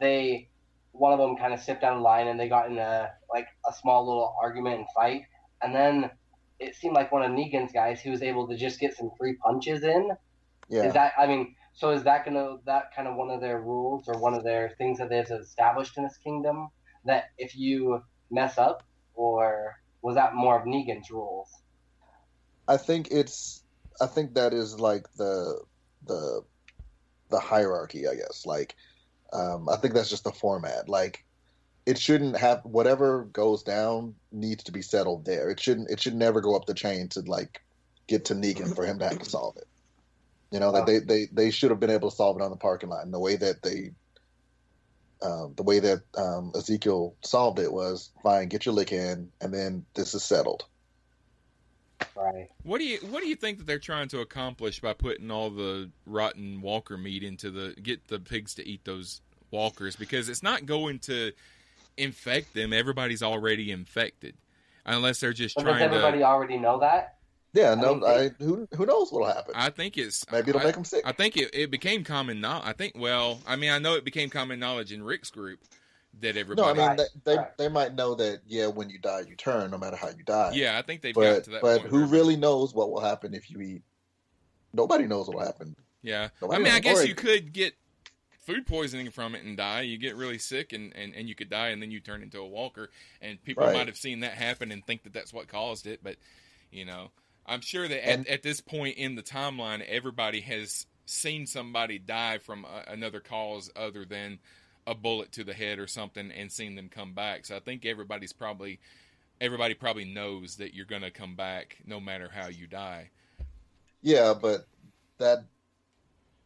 they, 0.00 0.48
one 0.92 1.12
of 1.12 1.18
them 1.18 1.36
kind 1.36 1.54
of 1.54 1.60
stepped 1.60 1.80
down 1.82 1.98
the 1.98 2.02
line 2.02 2.26
and 2.26 2.38
they 2.40 2.48
got 2.48 2.68
in 2.70 2.78
a 2.78 3.10
like 3.32 3.46
a 3.68 3.72
small 3.72 4.06
little 4.06 4.34
argument 4.42 4.78
and 4.78 4.86
fight, 4.94 5.22
and 5.62 5.74
then 5.74 6.10
it 6.58 6.74
seemed 6.74 6.94
like 6.94 7.12
one 7.12 7.22
of 7.22 7.30
Negan's 7.30 7.72
guys, 7.72 8.00
he 8.00 8.10
was 8.10 8.22
able 8.22 8.48
to 8.48 8.56
just 8.56 8.80
get 8.80 8.94
some 8.96 9.10
free 9.16 9.34
punches 9.36 9.82
in. 9.84 10.10
yeah. 10.68 10.82
Is 10.82 10.94
that? 10.94 11.12
I 11.18 11.26
mean, 11.26 11.54
so 11.80 11.90
is 11.90 12.02
that 12.02 12.26
gonna 12.26 12.56
that 12.66 12.94
kind 12.94 13.08
of 13.08 13.16
one 13.16 13.30
of 13.30 13.40
their 13.40 13.58
rules 13.58 14.06
or 14.06 14.18
one 14.20 14.34
of 14.34 14.44
their 14.44 14.74
things 14.76 14.98
that 14.98 15.08
they've 15.08 15.30
established 15.30 15.96
in 15.96 16.04
this 16.04 16.18
kingdom 16.18 16.68
that 17.06 17.24
if 17.38 17.56
you 17.56 18.02
mess 18.30 18.58
up, 18.58 18.82
or 19.14 19.76
was 20.02 20.14
that 20.14 20.34
more 20.34 20.60
of 20.60 20.66
Negan's 20.66 21.10
rules? 21.10 21.48
I 22.68 22.76
think 22.76 23.08
it's 23.10 23.62
I 23.98 24.06
think 24.06 24.34
that 24.34 24.52
is 24.52 24.78
like 24.78 25.06
the 25.16 25.62
the 26.06 26.42
the 27.30 27.40
hierarchy, 27.40 28.06
I 28.06 28.14
guess. 28.14 28.44
Like, 28.44 28.76
um, 29.32 29.66
I 29.68 29.76
think 29.76 29.94
that's 29.94 30.10
just 30.10 30.24
the 30.24 30.32
format. 30.32 30.86
Like, 30.88 31.24
it 31.86 31.98
shouldn't 31.98 32.36
have 32.36 32.60
whatever 32.64 33.24
goes 33.32 33.62
down 33.62 34.16
needs 34.32 34.64
to 34.64 34.72
be 34.72 34.82
settled 34.82 35.24
there. 35.24 35.48
It 35.48 35.60
shouldn't. 35.60 35.90
It 35.90 36.00
should 36.00 36.14
never 36.14 36.42
go 36.42 36.56
up 36.56 36.66
the 36.66 36.74
chain 36.74 37.08
to 37.10 37.20
like 37.20 37.62
get 38.06 38.26
to 38.26 38.34
Negan 38.34 38.74
for 38.74 38.84
him 38.84 38.98
to 38.98 39.08
have 39.08 39.18
to 39.18 39.30
solve 39.30 39.56
it. 39.56 39.66
You 40.50 40.58
know, 40.58 40.72
that 40.72 40.86
they, 40.86 40.98
they 40.98 41.26
they 41.32 41.50
should 41.50 41.70
have 41.70 41.78
been 41.78 41.90
able 41.90 42.10
to 42.10 42.16
solve 42.16 42.36
it 42.36 42.42
on 42.42 42.50
the 42.50 42.56
parking 42.56 42.88
lot. 42.88 43.04
And 43.04 43.14
the 43.14 43.20
way 43.20 43.36
that 43.36 43.62
they, 43.62 43.92
um, 45.22 45.54
the 45.56 45.62
way 45.62 45.78
that 45.78 46.02
um, 46.18 46.50
Ezekiel 46.56 47.14
solved 47.22 47.60
it 47.60 47.72
was 47.72 48.10
fine. 48.22 48.48
Get 48.48 48.66
your 48.66 48.74
lick 48.74 48.90
in, 48.90 49.30
and 49.40 49.54
then 49.54 49.86
this 49.94 50.14
is 50.14 50.24
settled. 50.24 50.64
Right. 52.16 52.48
What 52.64 52.78
do 52.78 52.84
you 52.84 52.98
what 53.10 53.22
do 53.22 53.28
you 53.28 53.36
think 53.36 53.58
that 53.58 53.66
they're 53.66 53.78
trying 53.78 54.08
to 54.08 54.20
accomplish 54.20 54.80
by 54.80 54.92
putting 54.92 55.30
all 55.30 55.50
the 55.50 55.90
rotten 56.06 56.60
walker 56.60 56.96
meat 56.96 57.22
into 57.22 57.50
the 57.50 57.74
get 57.80 58.08
the 58.08 58.18
pigs 58.18 58.54
to 58.54 58.66
eat 58.66 58.84
those 58.84 59.20
walkers? 59.50 59.96
Because 59.96 60.28
it's 60.28 60.42
not 60.42 60.66
going 60.66 60.98
to 61.00 61.32
infect 61.96 62.54
them. 62.54 62.72
Everybody's 62.72 63.22
already 63.22 63.70
infected, 63.70 64.34
unless 64.84 65.20
they're 65.20 65.32
just 65.32 65.56
But 65.56 65.64
does 65.64 65.80
everybody 65.80 66.18
to. 66.18 66.24
already 66.24 66.56
know 66.56 66.80
that? 66.80 67.16
Yeah, 67.52 67.72
I 67.72 67.74
no, 67.74 67.94
mean, 67.96 68.04
I, 68.04 68.30
who 68.38 68.68
who 68.76 68.86
knows 68.86 69.10
what'll 69.10 69.26
happen? 69.32 69.54
I 69.56 69.70
think 69.70 69.98
it's 69.98 70.24
Maybe 70.30 70.50
it'll 70.50 70.60
I, 70.66 70.70
them 70.70 70.84
sick. 70.84 71.02
I 71.04 71.12
think 71.12 71.36
it, 71.36 71.50
it 71.52 71.70
became 71.70 72.04
common 72.04 72.40
knowledge. 72.40 72.64
I 72.66 72.72
think 72.72 72.94
well, 72.96 73.40
I 73.46 73.56
mean, 73.56 73.70
I 73.70 73.78
know 73.78 73.94
it 73.94 74.04
became 74.04 74.30
common 74.30 74.60
knowledge 74.60 74.92
in 74.92 75.02
Rick's 75.02 75.30
group 75.30 75.58
that 76.20 76.36
everybody. 76.36 76.62
no, 76.62 76.68
I 76.68 76.72
mean 76.74 76.86
Right, 76.86 76.96
they 77.24 77.32
they, 77.32 77.36
right. 77.38 77.58
they 77.58 77.68
might 77.68 77.94
know 77.94 78.14
that 78.14 78.40
yeah, 78.46 78.66
when 78.68 78.88
you 78.90 78.98
die, 78.98 79.22
you 79.28 79.34
turn, 79.36 79.70
no 79.72 79.78
matter 79.78 79.96
how 79.96 80.08
you 80.08 80.22
die. 80.24 80.52
yeah, 80.54 80.78
I 80.78 80.82
think 80.82 81.02
they've 81.02 81.14
gotten 81.14 81.34
but 81.34 81.44
to 81.44 81.50
that. 81.50 81.62
but 81.62 81.78
point 81.80 81.90
who 81.90 81.98
where- 82.02 82.06
really 82.08 82.36
knows 82.36 82.72
what 82.74 82.90
will 82.90 83.00
happen 83.00 83.34
if 83.34 83.50
you 83.50 83.60
eat? 83.60 83.82
Nobody 84.72 85.06
knows 85.06 85.26
what 85.26 85.38
will 85.38 85.44
happen. 85.44 85.74
Yeah, 86.02 86.24
I 86.24 86.30
Nobody 86.42 86.64
mean, 86.64 86.72
I 86.72 86.80
guess 86.80 87.00
Or- 87.00 87.06
you 87.06 87.14
could 87.14 87.52
get 87.52 87.74
food 88.46 88.66
poisoning 88.66 89.10
from 89.10 89.34
it 89.34 89.44
and 89.44 89.56
die. 89.56 89.82
You 89.82 89.98
get 89.98 90.16
really 90.16 90.38
sick 90.38 90.72
and, 90.72 90.94
and, 90.96 91.14
and 91.14 91.28
you 91.28 91.34
could 91.34 91.50
die, 91.50 91.68
and 91.68 91.82
then 91.82 91.90
you 91.90 92.00
turn 92.00 92.22
into 92.22 92.38
a 92.38 92.46
walker. 92.46 92.90
And 93.20 93.42
people 93.44 93.64
Right. 93.64 93.74
might 93.74 93.86
have 93.88 93.96
seen 93.96 94.20
that 94.20 94.32
happen 94.32 94.70
and 94.72 94.84
think 94.86 95.02
that 95.02 95.12
that's 95.12 95.32
what 95.32 95.48
caused 95.48 95.86
it. 95.86 96.00
But 96.02 96.16
you 96.72 96.84
know, 96.84 97.10
I'm 97.50 97.60
sure 97.60 97.88
that 97.88 98.08
And- 98.08 98.26
at, 98.26 98.34
at 98.34 98.42
this 98.42 98.60
point 98.60 98.96
in 98.96 99.16
the 99.16 99.22
timeline, 99.22 99.84
everybody 99.86 100.40
has 100.42 100.86
seen 101.04 101.46
somebody 101.46 101.98
die 101.98 102.38
from 102.38 102.64
a, 102.64 102.84
another 102.92 103.18
cause 103.20 103.70
other 103.74 104.04
than 104.04 104.38
a 104.86 104.94
bullet 104.94 105.32
to 105.32 105.44
the 105.44 105.52
head 105.52 105.78
or 105.78 105.86
something, 105.88 106.30
and 106.30 106.50
seen 106.50 106.76
them 106.76 106.88
come 106.88 107.12
back. 107.12 107.44
So 107.44 107.56
I 107.56 107.60
think 107.60 107.84
everybody's 107.84 108.32
probably 108.32 108.78
everybody 109.40 109.74
probably 109.74 110.04
knows 110.04 110.56
that 110.56 110.74
you're 110.74 110.86
going 110.86 111.02
to 111.02 111.10
come 111.10 111.34
back 111.34 111.78
no 111.86 111.98
matter 111.98 112.30
how 112.32 112.48
you 112.48 112.66
die. 112.66 113.10
Yeah, 114.02 114.34
but 114.40 114.66
that, 115.18 115.44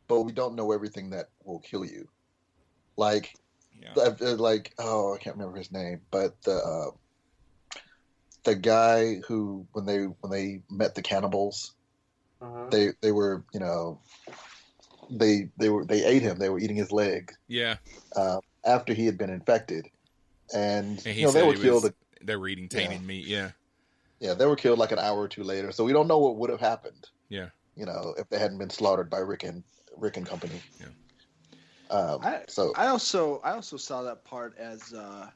but 0.08 0.22
we 0.22 0.32
don't 0.32 0.54
know 0.54 0.72
everything 0.72 1.10
that 1.10 1.28
will 1.44 1.58
kill 1.60 1.84
you. 1.84 2.08
Like, 2.96 3.34
Yeah. 3.80 3.92
uh, 3.96 4.14
uh, 4.20 4.36
like 4.36 4.72
oh, 4.78 5.14
I 5.14 5.18
can't 5.18 5.36
remember 5.36 5.58
his 5.58 5.70
name, 5.72 6.00
but 6.10 6.40
the 6.42 6.54
uh, 6.56 6.90
the 8.44 8.54
guy 8.54 9.16
who 9.26 9.66
when 9.72 9.84
they 9.86 10.04
when 10.20 10.30
they 10.30 10.62
met 10.70 10.94
the 10.94 11.02
cannibals, 11.02 11.74
Mhm. 12.40 12.70
they 12.70 12.88
they 13.00 13.12
were 13.12 13.44
you 13.52 13.60
know 13.60 14.00
they 15.10 15.50
they 15.58 15.68
were 15.68 15.84
they 15.84 16.04
ate 16.04 16.22
him. 16.22 16.38
They 16.38 16.48
were 16.48 16.58
eating 16.60 16.76
his 16.76 16.92
leg 16.92 17.32
Yeah, 17.48 17.76
uh, 18.16 18.40
after 18.64 18.94
he 18.94 19.06
had 19.06 19.18
been 19.18 19.30
infected, 19.30 19.86
and, 20.54 20.88
and 20.88 21.00
he 21.00 21.20
you 21.20 21.26
know 21.26 21.32
they 21.32 21.42
were 21.42 21.54
killed. 21.54 21.82
was, 21.84 21.92
they 22.22 22.36
were 22.36 22.48
eating 22.48 22.68
tainted 22.68 23.00
Yeah. 23.00 23.06
meat. 23.06 23.26
Yeah, 23.26 23.50
yeah, 24.20 24.34
they 24.34 24.46
were 24.46 24.56
killed 24.56 24.78
like 24.78 24.92
an 24.92 24.98
hour 24.98 25.18
or 25.18 25.28
two 25.28 25.42
later. 25.42 25.72
So 25.72 25.84
we 25.84 25.92
don't 25.92 26.08
know 26.08 26.18
what 26.18 26.36
would 26.36 26.50
have 26.50 26.60
happened. 26.60 27.08
yeah. 27.28 27.48
you 27.76 27.84
know, 27.86 28.14
if 28.16 28.28
they 28.28 28.38
hadn't 28.38 28.58
been 28.58 28.70
slaughtered 28.70 29.10
by 29.10 29.18
Rick 29.18 29.42
and 29.42 29.64
Rick 29.96 30.16
and 30.16 30.26
company. 30.26 30.62
Yeah. 30.78 30.86
Um, 31.90 32.20
I, 32.22 32.42
so 32.48 32.72
I 32.76 32.86
also 32.86 33.40
I 33.42 33.52
also 33.52 33.76
saw 33.76 34.02
that 34.02 34.24
part 34.24 34.56
as 34.58 34.92
uh, 34.94 35.28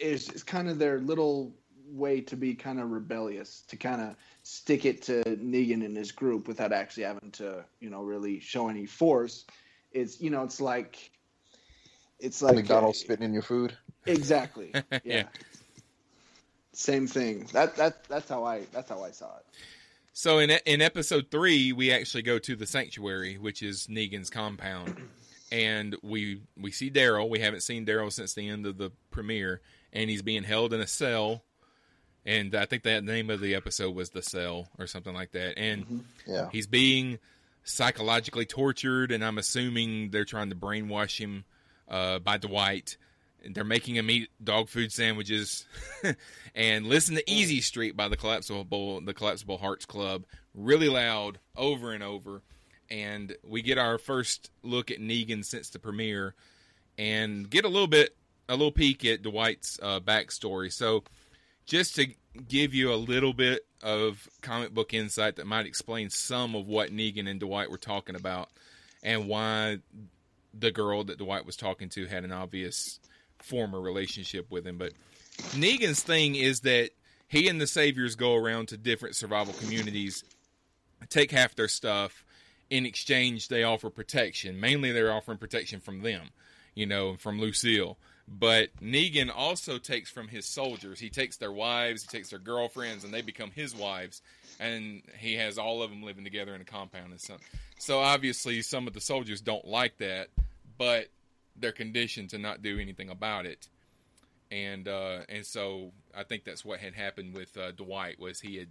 is 0.00 0.28
is 0.30 0.42
kind 0.42 0.68
of 0.68 0.78
their 0.78 1.00
little 1.00 1.52
way 1.90 2.20
to 2.20 2.36
be 2.36 2.54
kind 2.54 2.80
of 2.80 2.90
rebellious 2.90 3.62
to 3.68 3.76
kind 3.76 4.00
of 4.00 4.16
stick 4.42 4.84
it 4.84 5.02
to 5.02 5.22
Negan 5.24 5.84
and 5.84 5.96
his 5.96 6.12
group 6.12 6.48
without 6.48 6.72
actually 6.72 7.04
having 7.04 7.30
to 7.32 7.64
you 7.80 7.90
know 7.90 8.02
really 8.02 8.40
show 8.40 8.68
any 8.68 8.86
force. 8.86 9.44
It's 9.92 10.20
you 10.20 10.30
know 10.30 10.42
it's 10.42 10.60
like 10.60 11.10
it's 12.18 12.42
like 12.42 12.56
McDonald's 12.56 12.98
spitting 12.98 13.24
in 13.24 13.32
your 13.32 13.42
food. 13.42 13.76
exactly 14.06 14.70
yeah. 14.92 15.00
Yeah. 15.04 15.24
Same 16.72 17.06
thing. 17.06 17.46
That 17.52 17.76
that 17.76 18.04
that's 18.08 18.28
how 18.28 18.44
I 18.44 18.62
that's 18.72 18.88
how 18.88 19.04
I 19.04 19.10
saw 19.10 19.36
it. 19.36 19.44
So 20.14 20.38
in 20.38 20.50
in 20.64 20.80
episode 20.80 21.30
three, 21.30 21.72
we 21.72 21.92
actually 21.92 22.22
go 22.22 22.38
to 22.38 22.56
the 22.56 22.66
sanctuary, 22.66 23.36
which 23.36 23.62
is 23.62 23.86
Negan's 23.88 24.30
compound, 24.30 24.96
and 25.52 25.96
we 26.02 26.40
we 26.56 26.70
see 26.70 26.90
Daryl. 26.90 27.28
We 27.28 27.40
haven't 27.40 27.62
seen 27.62 27.84
Daryl 27.84 28.10
since 28.10 28.32
the 28.32 28.48
end 28.48 28.66
of 28.66 28.78
the 28.78 28.90
premiere, 29.10 29.60
and 29.92 30.08
he's 30.08 30.22
being 30.22 30.44
held 30.44 30.72
in 30.72 30.80
a 30.80 30.86
cell. 30.86 31.44
And 32.24 32.54
I 32.54 32.66
think 32.66 32.84
that 32.84 33.02
name 33.04 33.30
of 33.30 33.40
the 33.40 33.54
episode 33.54 33.94
was 33.94 34.10
the 34.10 34.22
cell 34.22 34.68
or 34.78 34.86
something 34.86 35.12
like 35.14 35.32
that. 35.32 35.58
And 35.58 36.04
Yeah. 36.26 36.48
he's 36.52 36.66
being 36.68 37.18
psychologically 37.64 38.44
tortured, 38.46 39.10
and 39.12 39.24
I'm 39.24 39.38
assuming 39.38 40.10
they're 40.10 40.24
trying 40.24 40.50
to 40.50 40.56
brainwash 40.56 41.18
him 41.18 41.44
uh, 41.88 42.18
by 42.20 42.38
Dwight. 42.38 42.96
And 43.44 43.54
They're 43.56 43.64
making 43.64 43.96
him 43.96 44.08
eat 44.08 44.30
dog 44.42 44.68
food 44.68 44.92
sandwiches 44.92 45.66
and 46.54 46.86
listen 46.86 47.16
to 47.16 47.28
Easy 47.30 47.60
Street 47.60 47.96
by 47.96 48.06
the 48.08 48.16
Collapsable 48.16 49.04
the 49.04 49.14
Collapsable 49.14 49.58
Hearts 49.58 49.84
Club 49.84 50.24
really 50.54 50.88
loud 50.88 51.38
over 51.56 51.92
and 51.92 52.04
over. 52.04 52.42
And 52.88 53.34
we 53.42 53.62
get 53.62 53.78
our 53.78 53.98
first 53.98 54.50
look 54.62 54.90
at 54.92 54.98
Negan 54.98 55.44
since 55.44 55.70
the 55.70 55.78
premiere, 55.80 56.34
and 56.98 57.48
get 57.50 57.64
a 57.64 57.68
little 57.68 57.88
bit 57.88 58.14
a 58.48 58.52
little 58.52 58.70
peek 58.70 59.04
at 59.04 59.22
Dwight's 59.22 59.78
uh, 59.82 59.98
backstory. 59.98 60.70
So 60.72 61.02
just 61.66 61.96
to 61.96 62.06
give 62.48 62.74
you 62.74 62.92
a 62.92 62.96
little 62.96 63.32
bit 63.32 63.66
of 63.82 64.28
comic 64.40 64.72
book 64.72 64.94
insight 64.94 65.36
that 65.36 65.46
might 65.46 65.66
explain 65.66 66.10
some 66.10 66.54
of 66.54 66.66
what 66.66 66.90
Negan 66.90 67.28
and 67.28 67.40
Dwight 67.40 67.70
were 67.70 67.78
talking 67.78 68.14
about 68.14 68.48
and 69.02 69.28
why 69.28 69.78
the 70.54 70.70
girl 70.70 71.04
that 71.04 71.18
Dwight 71.18 71.46
was 71.46 71.56
talking 71.56 71.88
to 71.90 72.06
had 72.06 72.24
an 72.24 72.32
obvious 72.32 73.00
former 73.38 73.80
relationship 73.80 74.50
with 74.50 74.66
him. 74.66 74.78
But 74.78 74.92
Negan's 75.50 76.02
thing 76.02 76.34
is 76.34 76.60
that 76.60 76.90
he 77.28 77.48
and 77.48 77.60
the 77.60 77.66
Saviors 77.66 78.14
go 78.14 78.34
around 78.34 78.68
to 78.68 78.76
different 78.76 79.16
survival 79.16 79.54
communities, 79.54 80.24
take 81.08 81.30
half 81.30 81.54
their 81.54 81.68
stuff. 81.68 82.24
In 82.70 82.86
exchange, 82.86 83.48
they 83.48 83.64
offer 83.64 83.90
protection. 83.90 84.60
Mainly, 84.60 84.92
they're 84.92 85.12
offering 85.12 85.38
protection 85.38 85.80
from 85.80 86.02
them, 86.02 86.30
you 86.74 86.86
know, 86.86 87.16
from 87.16 87.40
Lucille. 87.40 87.98
But 88.28 88.68
Negan 88.80 89.30
also 89.34 89.78
takes 89.78 90.10
from 90.10 90.28
his 90.28 90.46
soldiers. 90.46 90.98
He 90.98 91.10
takes 91.10 91.36
their 91.36 91.52
wives, 91.52 92.02
he 92.02 92.08
takes 92.08 92.30
their 92.30 92.38
girlfriends, 92.38 93.04
and 93.04 93.12
they 93.12 93.22
become 93.22 93.50
his 93.50 93.74
wives. 93.74 94.22
And 94.58 95.02
he 95.18 95.34
has 95.34 95.58
all 95.58 95.82
of 95.82 95.90
them 95.90 96.02
living 96.02 96.24
together 96.24 96.54
in 96.54 96.60
a 96.60 96.64
compound 96.64 97.10
and 97.10 97.20
stuff. 97.20 97.40
So 97.78 97.98
obviously, 97.98 98.62
some 98.62 98.86
of 98.86 98.94
the 98.94 99.00
soldiers 99.00 99.40
don't 99.40 99.66
like 99.66 99.98
that, 99.98 100.28
but 100.78 101.08
they're 101.56 101.72
conditioned 101.72 102.30
to 102.30 102.38
not 102.38 102.62
do 102.62 102.78
anything 102.78 103.10
about 103.10 103.46
it. 103.46 103.68
And 104.50 104.86
uh, 104.86 105.20
and 105.28 105.44
so 105.46 105.92
I 106.14 106.24
think 106.24 106.44
that's 106.44 106.64
what 106.64 106.78
had 106.78 106.94
happened 106.94 107.34
with 107.34 107.56
uh, 107.56 107.72
Dwight 107.72 108.20
was 108.20 108.40
he 108.40 108.56
had 108.56 108.68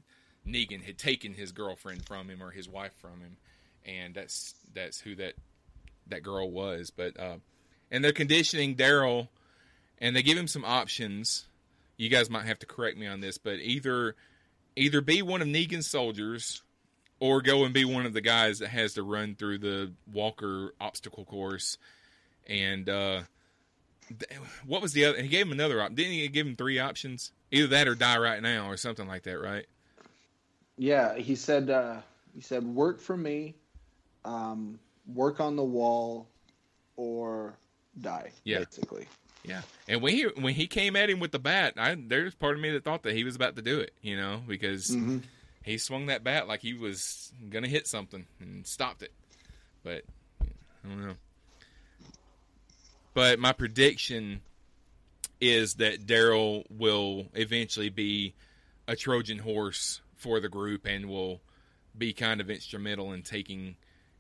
Negan 0.48 0.84
had 0.84 0.98
taken 0.98 1.34
his 1.34 1.52
girlfriend 1.52 2.06
from 2.06 2.30
him 2.30 2.42
or 2.42 2.52
his 2.52 2.70
wife 2.70 2.94
from 3.00 3.20
him, 3.20 3.38
and 3.86 4.14
that's 4.14 4.54
that's 4.74 5.00
who 5.00 5.16
that 5.16 5.34
that 6.08 6.24
girl 6.24 6.50
was. 6.52 6.92
But 6.92 7.20
uh, 7.20 7.38
and 7.90 8.04
they're 8.04 8.12
conditioning 8.12 8.76
Daryl, 8.76 9.28
and 10.02 10.16
they 10.16 10.24
give 10.24 10.38
him 10.38 10.48
some 10.48 10.66
options. 10.66 11.46
You 11.96 12.10
guys 12.10 12.30
might 12.30 12.46
have 12.46 12.60
to 12.60 12.66
correct 12.66 12.98
me 12.98 13.08
on 13.08 13.22
this, 13.22 13.38
but 13.38 13.60
either 13.60 14.16
either 14.76 15.00
be 15.02 15.22
one 15.22 15.42
of 15.42 15.48
Negan's 15.48 15.88
soldiers 15.88 16.64
or 17.20 17.42
go 17.42 17.64
and 17.64 17.74
be 17.74 17.86
one 17.86 18.06
of 18.06 18.14
the 18.14 18.22
guys 18.22 18.60
that 18.60 18.70
has 18.70 18.96
to 18.96 19.04
run 19.04 19.36
through 19.36 19.60
the 19.60 19.94
Walker 20.12 20.74
obstacle 20.82 21.24
course. 21.24 21.78
And 22.48 22.90
uh, 22.90 23.22
th- 24.08 24.42
what 24.66 24.82
was 24.82 24.94
the 24.94 25.06
other? 25.06 25.22
He 25.22 25.28
gave 25.28 25.46
him 25.46 25.52
another 25.52 25.80
option. 25.80 25.96
Didn't 25.96 26.14
he 26.14 26.28
give 26.30 26.48
him 26.48 26.56
three 26.56 26.80
options? 26.80 27.32
Either 27.52 27.68
that 27.68 27.88
or 27.88 27.96
die 27.96 28.18
right 28.18 28.42
now 28.42 28.68
or 28.68 28.78
something 28.78 29.08
like 29.08 29.24
that, 29.24 29.40
right? 29.40 29.68
Yeah, 30.78 31.16
he 31.16 31.36
said 31.36 31.70
uh, 31.70 31.98
he 32.34 32.42
said 32.42 32.66
work 32.66 33.00
for 33.00 33.16
me, 33.16 33.54
um, 34.26 34.80
work 35.06 35.40
on 35.40 35.56
the 35.56 35.64
wall, 35.64 36.28
or 36.96 37.54
die. 38.00 38.32
Yeah. 38.46 38.60
basically. 38.60 39.06
Yeah, 39.44 39.62
and 39.88 40.02
when 40.02 40.14
he 40.14 40.24
when 40.24 40.54
he 40.54 40.68
came 40.68 40.96
at 40.96 41.10
him 41.10 41.20
with 41.20 41.32
the 41.32 41.40
bat, 41.40 41.74
I 41.78 41.96
there's 41.96 42.36
part 42.36 42.56
of 42.56 42.62
me 42.62 42.70
that 42.72 42.84
thought 42.84 43.04
that 43.04 43.16
he 43.16 43.24
was 43.24 43.36
about 43.36 43.56
to 43.56 43.62
do 43.64 43.80
it, 43.80 43.92
you 44.02 44.16
know, 44.16 44.42
because 44.48 44.90
Mm-hmm. 44.92 45.20
he 45.64 45.78
swung 45.80 46.06
that 46.08 46.24
bat 46.24 46.48
like 46.48 46.62
he 46.62 46.74
was 46.76 47.34
gonna 47.50 47.68
hit 47.68 47.88
something 47.88 48.26
and 48.40 48.66
stopped 48.68 49.02
it. 49.02 49.12
But 49.84 50.04
I 50.42 50.88
don't 50.88 51.08
know. 51.08 51.16
But 53.14 53.40
my 53.40 53.52
prediction 53.52 54.42
is 55.40 55.76
that 55.76 56.06
Daryl 56.06 56.64
will 56.70 57.28
eventually 57.34 57.90
be 57.90 58.36
a 58.88 58.96
Trojan 58.96 59.40
horse 59.40 60.02
for 60.16 60.40
the 60.40 60.50
group 60.50 60.86
and 60.86 61.08
will 61.08 61.42
be 61.98 62.14
kind 62.14 62.40
of 62.42 62.50
instrumental 62.50 63.12
in 63.12 63.24
taking 63.24 63.76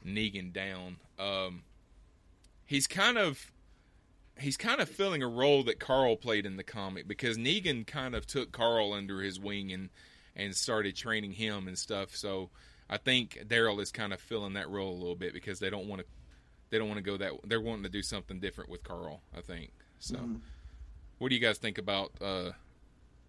Negan 0.05 0.51
down. 0.51 0.97
Um, 1.19 1.61
he's 2.65 2.87
kind 2.87 3.17
of 3.17 3.51
he's 4.39 4.57
kind 4.57 4.81
of 4.81 4.89
filling 4.89 5.23
a 5.23 5.27
role 5.27 5.63
that 5.63 5.79
Carl 5.79 6.15
played 6.15 6.45
in 6.45 6.57
the 6.57 6.63
comic 6.63 7.07
because 7.07 7.37
Negan 7.37 7.85
kind 7.85 8.15
of 8.15 8.25
took 8.25 8.51
Carl 8.51 8.93
under 8.93 9.21
his 9.21 9.39
wing 9.39 9.71
and 9.71 9.89
and 10.35 10.55
started 10.55 10.95
training 10.95 11.33
him 11.33 11.67
and 11.67 11.77
stuff. 11.77 12.15
So 12.15 12.49
I 12.89 12.97
think 12.97 13.39
Daryl 13.47 13.81
is 13.81 13.91
kind 13.91 14.13
of 14.13 14.19
filling 14.19 14.53
that 14.53 14.69
role 14.69 14.91
a 14.91 14.99
little 14.99 15.15
bit 15.15 15.33
because 15.33 15.59
they 15.59 15.69
don't 15.69 15.87
want 15.87 16.01
to 16.01 16.07
they 16.69 16.77
don't 16.77 16.87
want 16.87 16.97
to 16.97 17.03
go 17.03 17.17
that 17.17 17.33
they're 17.43 17.61
wanting 17.61 17.83
to 17.83 17.89
do 17.89 18.01
something 18.01 18.39
different 18.39 18.69
with 18.69 18.83
Carl. 18.83 19.21
I 19.35 19.41
think 19.41 19.71
so. 19.99 20.15
Mm-hmm. 20.15 20.35
What 21.19 21.29
do 21.29 21.35
you 21.35 21.41
guys 21.41 21.57
think 21.57 21.77
about 21.77 22.11
uh, 22.21 22.51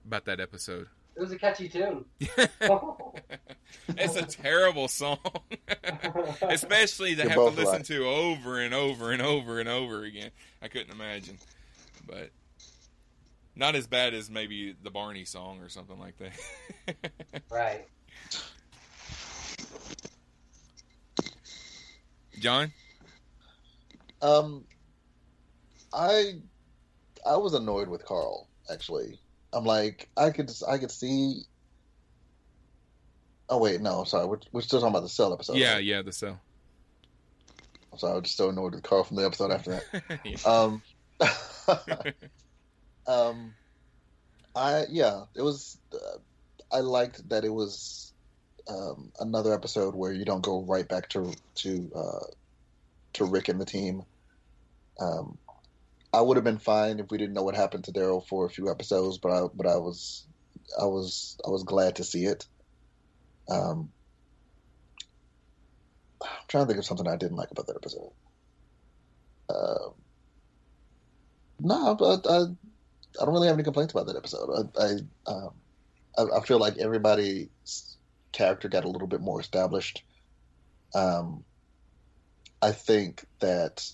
about 0.07 0.25
that 0.27 0.41
episode? 0.41 0.89
It 1.15 1.21
was 1.21 1.33
a 1.33 1.39
catchy 1.39 1.69
tune. 1.69 2.05
it's 3.89 4.17
a 4.17 4.23
terrible 4.25 4.89
song, 4.89 5.19
especially 6.43 7.15
to 7.17 7.23
You're 7.23 7.31
have 7.31 7.39
to 7.39 7.45
listen 7.51 7.65
right. 7.77 7.85
to 7.87 8.07
over 8.07 8.61
and 8.61 8.73
over 8.73 9.13
and 9.13 9.21
over 9.21 9.61
and 9.61 9.69
over 9.69 10.05
again. 10.05 10.31
I 10.63 10.69
couldn't 10.69 10.91
imagine, 10.93 11.39
but 12.07 12.31
not 13.55 13.75
as 13.75 13.87
bad 13.87 14.15
as 14.15 14.31
maybe 14.31 14.75
the 14.83 14.91
Barney 14.91 15.25
song 15.27 15.61
or 15.61 15.69
something 15.69 15.99
like 15.99 16.15
that. 16.19 17.13
right. 17.51 17.87
John, 22.39 22.73
Um, 24.21 24.65
I 25.93 26.41
I 27.27 27.37
was 27.37 27.55
annoyed 27.55 27.89
with 27.89 28.05
Carl. 28.05 28.49
Actually, 28.71 29.19
I'm 29.53 29.65
like 29.65 30.09
I 30.17 30.31
could 30.31 30.51
I 30.69 30.79
could 30.79 30.91
see. 30.91 31.43
Oh 33.49 33.59
wait, 33.59 33.81
no, 33.81 34.05
sorry. 34.05 34.27
We're, 34.27 34.41
we're 34.53 34.61
still 34.63 34.81
talking 34.81 34.93
about 34.93 35.03
the 35.03 35.09
cell 35.09 35.33
episode. 35.33 35.57
yeah, 35.57 35.75
right? 35.75 35.85
yeah, 35.85 36.03
the 36.03 36.13
cell. 36.13 36.41
I'm 37.93 37.99
sorry. 37.99 38.13
I 38.13 38.17
was 38.17 38.25
just 38.25 38.37
so 38.37 38.49
annoyed 38.49 38.75
with 38.75 38.83
Carl 38.83 39.05
from 39.05 39.17
the 39.17 39.27
episode 39.27 39.51
after 39.51 39.71
that. 39.73 40.21
Yeah. 40.25 40.37
Um, 40.47 40.83
um, 43.07 43.55
I 44.57 44.85
yeah, 44.91 45.25
it 45.35 45.43
was. 45.43 45.79
Uh, 45.93 46.19
I 46.75 46.81
liked 46.81 47.29
that 47.29 47.45
it 47.45 47.53
was 47.53 48.13
um, 48.69 49.13
another 49.21 49.53
episode 49.53 49.95
where 49.95 50.13
you 50.13 50.25
don't 50.25 50.43
go 50.43 50.63
right 50.63 50.89
back 50.89 51.09
to 51.11 51.35
to 51.57 51.91
uh, 51.95 52.27
to 53.15 53.25
Rick 53.25 53.49
and 53.49 53.61
the 53.61 53.67
team. 53.67 54.05
Um, 54.99 55.39
I 56.13 56.21
would 56.21 56.37
have 56.37 56.45
been 56.45 56.59
fine 56.59 57.01
if 57.01 57.11
we 57.11 57.19
didn't 57.19 57.35
know 57.35 57.43
what 57.43 57.57
happened 57.57 57.85
to 57.85 57.93
Daryl 57.93 58.27
for 58.27 58.47
a 58.47 58.51
few 58.51 58.71
episodes, 58.71 59.19
but 59.19 59.31
I 59.33 59.47
but 59.55 59.67
I 59.67 59.77
was 59.77 60.27
I 60.81 60.85
was 60.85 61.39
I 61.47 61.51
was 61.51 61.65
glad 61.65 61.97
to 61.97 62.05
see 62.05 62.25
it. 62.27 62.47
Um, 63.49 63.91
I'm 66.23 66.29
trying 66.49 66.65
to 66.65 66.69
think 66.69 66.79
of 66.79 66.85
something 66.85 67.09
I 67.09 67.17
didn't 67.17 67.37
like 67.37 67.51
about 67.51 67.67
that 67.67 67.77
episode. 67.77 68.13
Um, 69.51 69.95
no, 71.61 71.95
but 71.95 72.27
I, 72.29 72.37
I 73.21 73.25
don't 73.25 73.35
really 73.35 73.49
have 73.49 73.57
any 73.57 73.65
complaints 73.65 73.93
about 73.93 74.07
that 74.07 74.17
episode. 74.17 74.71
I, 74.79 74.83
I, 74.83 75.33
um, 75.33 75.51
I, 76.19 76.39
I 76.39 76.41
feel 76.43 76.59
like 76.59 76.79
everybody's 76.79 77.97
character 78.33 78.69
got 78.69 78.85
a 78.85 78.89
little 78.89 79.09
bit 79.09 79.21
more 79.21 79.41
established. 79.41 80.03
Um, 80.95 81.45
I 82.61 82.73
think 82.73 83.25
that, 83.41 83.89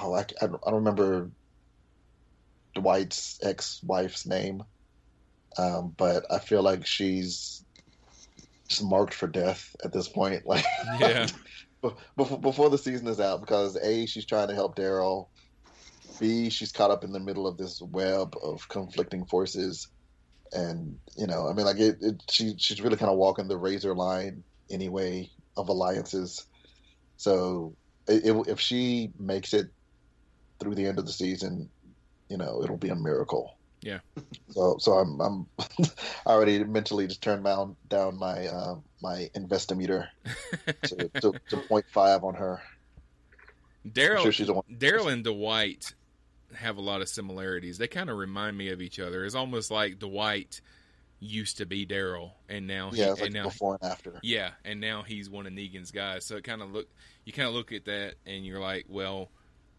oh, 0.00 0.14
I, 0.14 0.20
I, 0.20 0.46
don't, 0.46 0.62
I 0.66 0.70
don't 0.70 0.84
remember 0.84 1.30
Dwight's 2.74 3.38
ex-wife's 3.42 4.26
name, 4.26 4.62
um, 5.56 5.94
but 5.96 6.24
I 6.30 6.38
feel 6.38 6.62
like 6.62 6.86
she's 6.86 7.64
just 8.68 8.84
marked 8.84 9.14
for 9.14 9.26
death 9.26 9.74
at 9.84 9.92
this 9.92 10.08
point. 10.08 10.42
Like, 10.46 10.64
Yeah. 11.00 11.26
before, 12.16 12.40
before 12.40 12.70
the 12.70 12.78
season 12.78 13.06
is 13.06 13.20
out, 13.20 13.40
because 13.40 13.76
a 13.76 14.06
she's 14.06 14.26
trying 14.26 14.48
to 14.48 14.54
help 14.54 14.76
Daryl. 14.76 15.28
B, 16.20 16.50
she's 16.50 16.72
caught 16.72 16.90
up 16.90 17.04
in 17.04 17.12
the 17.12 17.20
middle 17.20 17.46
of 17.46 17.56
this 17.56 17.80
web 17.80 18.34
of 18.42 18.68
conflicting 18.68 19.24
forces, 19.26 19.88
and 20.52 20.98
you 21.16 21.26
know, 21.26 21.48
I 21.48 21.52
mean, 21.52 21.66
like 21.66 21.78
it, 21.78 21.98
it 22.00 22.22
she 22.28 22.54
she's 22.58 22.80
really 22.80 22.96
kind 22.96 23.10
of 23.10 23.18
walking 23.18 23.46
the 23.46 23.56
razor 23.56 23.94
line 23.94 24.42
anyway 24.70 25.30
of 25.56 25.68
alliances. 25.68 26.44
So, 27.16 27.76
it, 28.08 28.24
it, 28.26 28.48
if 28.48 28.60
she 28.60 29.12
makes 29.18 29.52
it 29.52 29.66
through 30.60 30.74
the 30.74 30.86
end 30.86 30.98
of 30.98 31.06
the 31.06 31.12
season, 31.12 31.68
you 32.28 32.36
know, 32.36 32.62
it'll 32.62 32.76
be 32.76 32.88
a 32.88 32.96
miracle. 32.96 33.56
Yeah. 33.80 34.00
So, 34.50 34.76
so 34.80 34.92
I'm 34.92 35.20
I'm 35.20 35.46
I 36.26 36.30
already 36.32 36.64
mentally 36.64 37.06
just 37.06 37.22
turned 37.22 37.44
down 37.44 37.76
down 37.88 38.16
my 38.18 38.46
uh, 38.46 38.76
my 39.02 39.30
investimeter 39.36 40.08
to, 40.84 41.08
to, 41.20 41.32
to 41.50 41.56
point 41.68 41.84
five 41.92 42.24
on 42.24 42.34
her. 42.34 42.60
Daryl, 43.86 44.22
sure 44.22 44.32
she's 44.32 44.46
the 44.46 44.54
one. 44.54 44.64
Daryl 44.72 45.12
and 45.12 45.22
Dwight 45.22 45.94
have 46.54 46.78
a 46.78 46.80
lot 46.80 47.02
of 47.02 47.08
similarities. 47.08 47.76
They 47.78 47.86
kind 47.88 48.08
of 48.10 48.16
remind 48.16 48.56
me 48.56 48.70
of 48.70 48.80
each 48.80 48.98
other. 48.98 49.24
It's 49.24 49.34
almost 49.34 49.70
like 49.70 49.98
Dwight 49.98 50.60
used 51.20 51.58
to 51.58 51.66
be 51.66 51.86
Daryl, 51.86 52.32
and 52.48 52.66
now 52.66 52.90
he, 52.90 53.00
Yeah, 53.00 53.10
like 53.10 53.22
and 53.24 53.34
now 53.34 53.44
before 53.44 53.78
and 53.80 53.90
after. 53.90 54.18
yeah, 54.22 54.52
and 54.64 54.80
now 54.80 55.02
he's 55.02 55.28
one 55.28 55.46
of 55.46 55.52
Negan's 55.52 55.90
guys. 55.90 56.24
So 56.24 56.36
it 56.36 56.44
kind 56.44 56.62
of 56.62 56.72
look 56.72 56.88
you 57.26 57.32
kind 57.32 57.48
of 57.48 57.54
look 57.54 57.72
at 57.72 57.84
that, 57.84 58.14
and 58.26 58.46
you're 58.46 58.60
like, 58.60 58.86
well, 58.88 59.30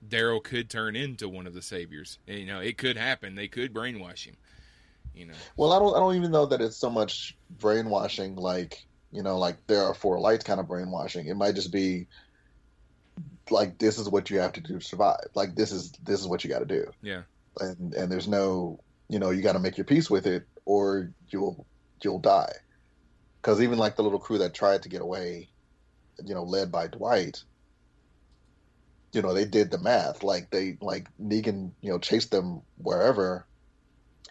Daryl 0.07 0.43
could 0.43 0.69
turn 0.69 0.95
into 0.95 1.27
one 1.27 1.47
of 1.47 1.53
the 1.53 1.61
saviors. 1.61 2.19
You 2.25 2.45
know, 2.45 2.59
it 2.59 2.77
could 2.77 2.97
happen. 2.97 3.35
They 3.35 3.47
could 3.47 3.73
brainwash 3.73 4.25
him. 4.25 4.35
You 5.13 5.25
know, 5.27 5.33
Well, 5.57 5.73
I 5.73 5.79
don't 5.79 5.95
I 5.95 5.99
don't 5.99 6.15
even 6.15 6.31
know 6.31 6.45
that 6.45 6.61
it's 6.61 6.77
so 6.77 6.89
much 6.89 7.35
brainwashing 7.59 8.35
like 8.35 8.85
you 9.11 9.23
know 9.23 9.37
like 9.37 9.57
there 9.67 9.83
are 9.83 9.93
four 9.93 10.19
lights 10.19 10.43
kind 10.43 10.59
of 10.59 10.67
brainwashing. 10.67 11.27
It 11.27 11.35
might 11.35 11.55
just 11.55 11.71
be 11.71 12.07
like 13.49 13.79
this 13.79 13.97
is 13.97 14.07
what 14.09 14.29
you 14.29 14.39
have 14.39 14.53
to 14.53 14.61
do 14.61 14.79
to 14.79 14.85
survive. 14.85 15.25
Like 15.33 15.55
this 15.55 15.71
is 15.71 15.91
this 16.03 16.19
is 16.19 16.27
what 16.27 16.43
you 16.43 16.49
got 16.49 16.59
to 16.59 16.65
do. 16.65 16.85
yeah, 17.01 17.23
and 17.59 17.93
and 17.93 18.11
there's 18.11 18.27
no 18.27 18.79
you 19.09 19.19
know 19.19 19.31
you 19.31 19.41
got 19.41 19.53
to 19.53 19.59
make 19.59 19.77
your 19.77 19.85
peace 19.85 20.09
with 20.09 20.27
it 20.27 20.47
or 20.65 21.11
you'll 21.29 21.65
you'll 22.03 22.19
die 22.19 22.53
because 23.41 23.61
even 23.61 23.77
like 23.79 23.95
the 23.95 24.03
little 24.03 24.19
crew 24.19 24.37
that 24.37 24.53
tried 24.53 24.83
to 24.83 24.89
get 24.89 25.01
away 25.01 25.49
you 26.23 26.35
know 26.35 26.43
led 26.43 26.71
by 26.71 26.87
dwight 26.87 27.43
you 29.13 29.21
know 29.21 29.33
they 29.33 29.45
did 29.45 29.71
the 29.71 29.79
math 29.79 30.23
like 30.23 30.49
they 30.51 30.77
like 30.81 31.07
negan 31.19 31.71
you 31.81 31.91
know 31.91 31.99
chased 31.99 32.31
them 32.31 32.61
wherever 32.77 33.47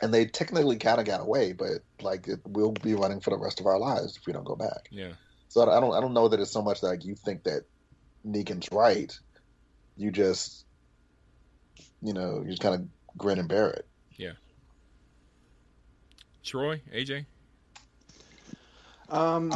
and 0.00 0.14
they 0.14 0.24
technically 0.26 0.76
kind 0.76 1.00
of 1.00 1.06
got 1.06 1.20
away 1.20 1.52
but 1.52 1.82
like 2.00 2.28
it, 2.28 2.40
we'll 2.46 2.72
be 2.72 2.94
running 2.94 3.20
for 3.20 3.30
the 3.30 3.38
rest 3.38 3.58
of 3.60 3.66
our 3.66 3.78
lives 3.78 4.16
if 4.16 4.26
we 4.26 4.32
don't 4.32 4.44
go 4.44 4.56
back 4.56 4.88
yeah, 4.90 5.12
so 5.48 5.62
I 5.62 5.80
don't 5.80 5.94
I 5.94 6.00
don't 6.00 6.14
know 6.14 6.28
that 6.28 6.40
it's 6.40 6.52
so 6.52 6.62
much 6.62 6.82
like 6.82 7.04
you 7.04 7.14
think 7.16 7.44
that 7.44 7.64
Negan's 8.24 8.68
right. 8.70 9.12
You 9.96 10.10
just 10.10 10.64
you 12.02 12.12
know, 12.12 12.42
you 12.42 12.50
just 12.50 12.62
kind 12.62 12.74
of 12.74 12.86
grin 13.16 13.38
and 13.38 13.48
bear 13.48 13.70
it. 13.70 13.88
Yeah. 14.16 14.32
Troy, 16.44 16.80
AJ, 16.94 17.26
Um, 19.10 19.52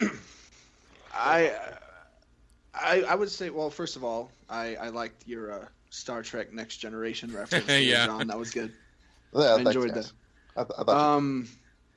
I, 1.14 1.52
I, 2.74 3.02
I 3.02 3.14
would 3.14 3.30
say, 3.30 3.50
well, 3.50 3.70
first 3.70 3.96
of 3.96 4.04
all, 4.04 4.30
I, 4.48 4.76
I 4.76 4.88
liked 4.88 5.26
your 5.26 5.52
uh, 5.52 5.64
Star 5.90 6.22
Trek 6.22 6.52
Next 6.52 6.78
Generation 6.78 7.32
reference, 7.34 7.68
Yeah. 7.68 8.06
John. 8.06 8.26
That 8.28 8.38
was 8.38 8.50
good. 8.50 8.72
Yeah, 9.34 9.54
I 9.54 9.56
thanks, 9.56 9.68
enjoyed 9.70 9.94
guys. 9.94 10.12
that. 10.56 10.70
I, 10.78 10.82
I 10.92 11.16
Um, 11.16 11.48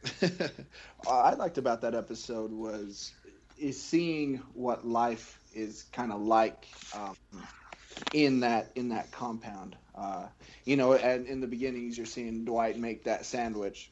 what 0.19 1.11
I 1.11 1.33
liked 1.33 1.57
about 1.57 1.81
that 1.81 1.95
episode 1.95 2.51
was 2.51 3.13
is 3.57 3.81
seeing 3.81 4.37
what 4.53 4.85
life 4.85 5.39
is 5.53 5.83
kind 5.91 6.11
of 6.11 6.21
like 6.21 6.67
um, 6.95 7.15
in 8.13 8.41
that 8.41 8.71
in 8.75 8.89
that 8.89 9.11
compound. 9.11 9.75
Uh, 9.95 10.27
you 10.65 10.75
know, 10.77 10.93
and 10.93 11.25
in 11.25 11.41
the 11.41 11.47
beginnings, 11.47 11.97
you're 11.97 12.05
seeing 12.05 12.45
Dwight 12.45 12.77
make 12.77 13.03
that 13.05 13.25
sandwich. 13.25 13.89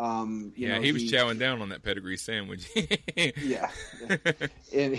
Um, 0.00 0.54
you 0.56 0.66
yeah, 0.66 0.76
know, 0.76 0.80
he 0.80 0.92
was 0.92 1.12
chowing 1.12 1.38
down 1.38 1.60
on 1.60 1.68
that 1.68 1.82
pedigree 1.82 2.16
sandwich. 2.16 2.68
Yeah, 3.42 3.70
and 4.72 4.98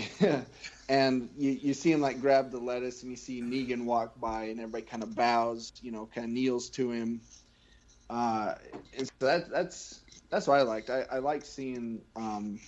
and 0.88 1.28
you, 1.36 1.50
you 1.50 1.74
see 1.74 1.90
him 1.90 2.00
like 2.00 2.20
grab 2.20 2.52
the 2.52 2.58
lettuce, 2.58 3.02
and 3.02 3.10
you 3.10 3.16
see 3.16 3.42
Negan 3.42 3.84
walk 3.84 4.20
by, 4.20 4.44
and 4.44 4.60
everybody 4.60 4.84
kind 4.84 5.02
of 5.02 5.16
bows, 5.16 5.72
you 5.82 5.90
know, 5.90 6.08
kind 6.14 6.24
of 6.24 6.30
kneels 6.30 6.70
to 6.70 6.92
him. 6.92 7.20
Uh, 8.08 8.54
and 8.96 9.08
so 9.08 9.26
that, 9.26 9.50
that's 9.50 10.00
that's 10.30 10.46
what 10.46 10.60
I 10.60 10.62
liked. 10.62 10.88
I, 10.88 11.04
I 11.10 11.18
like 11.18 11.44
seeing 11.44 12.00
um, 12.14 12.60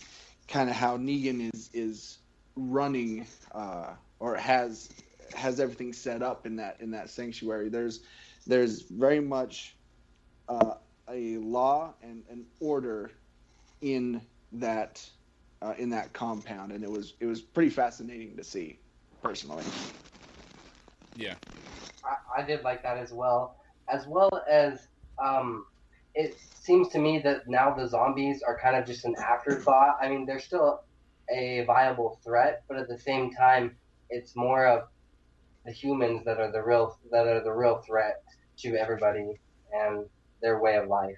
kind 0.48 0.68
of 0.68 0.74
how 0.74 0.96
Negan 0.96 1.54
is 1.54 1.70
is 1.72 2.18
running 2.56 3.28
uh, 3.52 3.90
or 4.18 4.34
has 4.34 4.88
has 5.36 5.60
everything 5.60 5.92
set 5.92 6.20
up 6.20 6.46
in 6.46 6.56
that 6.56 6.80
in 6.80 6.90
that 6.90 7.10
sanctuary. 7.10 7.68
There's 7.68 8.00
there's 8.44 8.82
very 8.82 9.20
much 9.20 9.76
uh, 10.48 10.74
a 11.10 11.36
law 11.38 11.94
and 12.02 12.22
an 12.30 12.46
order 12.60 13.10
in 13.80 14.20
that 14.52 15.06
uh, 15.62 15.74
in 15.78 15.90
that 15.90 16.12
compound, 16.12 16.72
and 16.72 16.84
it 16.84 16.90
was 16.90 17.14
it 17.20 17.26
was 17.26 17.40
pretty 17.40 17.70
fascinating 17.70 18.36
to 18.36 18.44
see, 18.44 18.78
personally. 19.22 19.64
yeah, 21.14 21.34
I, 22.04 22.42
I 22.42 22.46
did 22.46 22.62
like 22.62 22.82
that 22.82 22.98
as 22.98 23.12
well, 23.12 23.56
as 23.88 24.06
well 24.06 24.30
as 24.48 24.88
um, 25.22 25.64
it 26.14 26.36
seems 26.54 26.88
to 26.90 26.98
me 26.98 27.20
that 27.20 27.48
now 27.48 27.74
the 27.74 27.88
zombies 27.88 28.42
are 28.46 28.58
kind 28.58 28.76
of 28.76 28.86
just 28.86 29.04
an 29.04 29.14
afterthought. 29.18 29.96
I 30.00 30.08
mean, 30.08 30.26
they're 30.26 30.40
still 30.40 30.80
a 31.34 31.64
viable 31.66 32.20
threat, 32.24 32.62
but 32.68 32.78
at 32.78 32.88
the 32.88 32.98
same 32.98 33.30
time, 33.32 33.76
it's 34.10 34.36
more 34.36 34.66
of 34.66 34.82
the 35.64 35.72
humans 35.72 36.24
that 36.26 36.38
are 36.38 36.52
the 36.52 36.62
real 36.62 36.98
that 37.10 37.26
are 37.26 37.42
the 37.42 37.52
real 37.52 37.82
threat 37.86 38.22
to 38.58 38.76
everybody 38.76 39.40
and 39.72 40.06
their 40.44 40.60
way 40.60 40.76
of 40.76 40.88
life. 40.88 41.16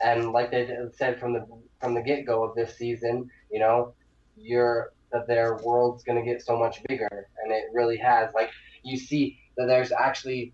And 0.00 0.30
like 0.32 0.52
they 0.52 0.68
said 0.92 1.18
from 1.18 1.32
the 1.32 1.44
from 1.80 1.94
the 1.94 2.02
get 2.02 2.26
go 2.26 2.44
of 2.44 2.54
this 2.54 2.76
season, 2.76 3.28
you 3.50 3.58
know, 3.58 3.94
you're 4.36 4.92
that 5.10 5.26
their 5.26 5.56
world's 5.64 6.04
gonna 6.04 6.22
get 6.24 6.42
so 6.42 6.56
much 6.56 6.80
bigger, 6.84 7.28
and 7.42 7.52
it 7.52 7.64
really 7.72 7.96
has. 7.96 8.32
Like 8.34 8.50
you 8.84 8.96
see 8.96 9.40
that 9.56 9.66
there's 9.66 9.90
actually 9.90 10.52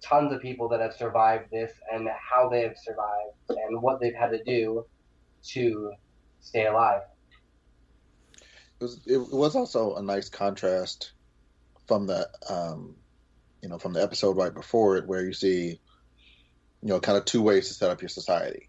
tons 0.00 0.32
of 0.32 0.40
people 0.40 0.68
that 0.68 0.80
have 0.80 0.94
survived 0.94 1.50
this, 1.50 1.72
and 1.92 2.08
how 2.08 2.48
they 2.48 2.62
have 2.62 2.76
survived, 2.82 3.34
and 3.50 3.82
what 3.82 4.00
they've 4.00 4.14
had 4.14 4.30
to 4.30 4.42
do 4.44 4.86
to 5.48 5.92
stay 6.40 6.66
alive. 6.66 7.02
It 8.80 8.84
was 8.84 9.00
it 9.06 9.18
was 9.18 9.54
also 9.54 9.96
a 9.96 10.02
nice 10.02 10.28
contrast 10.30 11.12
from 11.86 12.06
the 12.06 12.28
um, 12.48 12.96
you 13.60 13.68
know 13.68 13.78
from 13.78 13.92
the 13.92 14.02
episode 14.02 14.36
right 14.36 14.54
before 14.54 14.96
it, 14.96 15.06
where 15.06 15.24
you 15.24 15.34
see 15.34 15.80
you 16.82 16.88
know 16.88 17.00
kind 17.00 17.16
of 17.16 17.24
two 17.24 17.42
ways 17.42 17.68
to 17.68 17.74
set 17.74 17.90
up 17.90 18.02
your 18.02 18.08
society. 18.08 18.68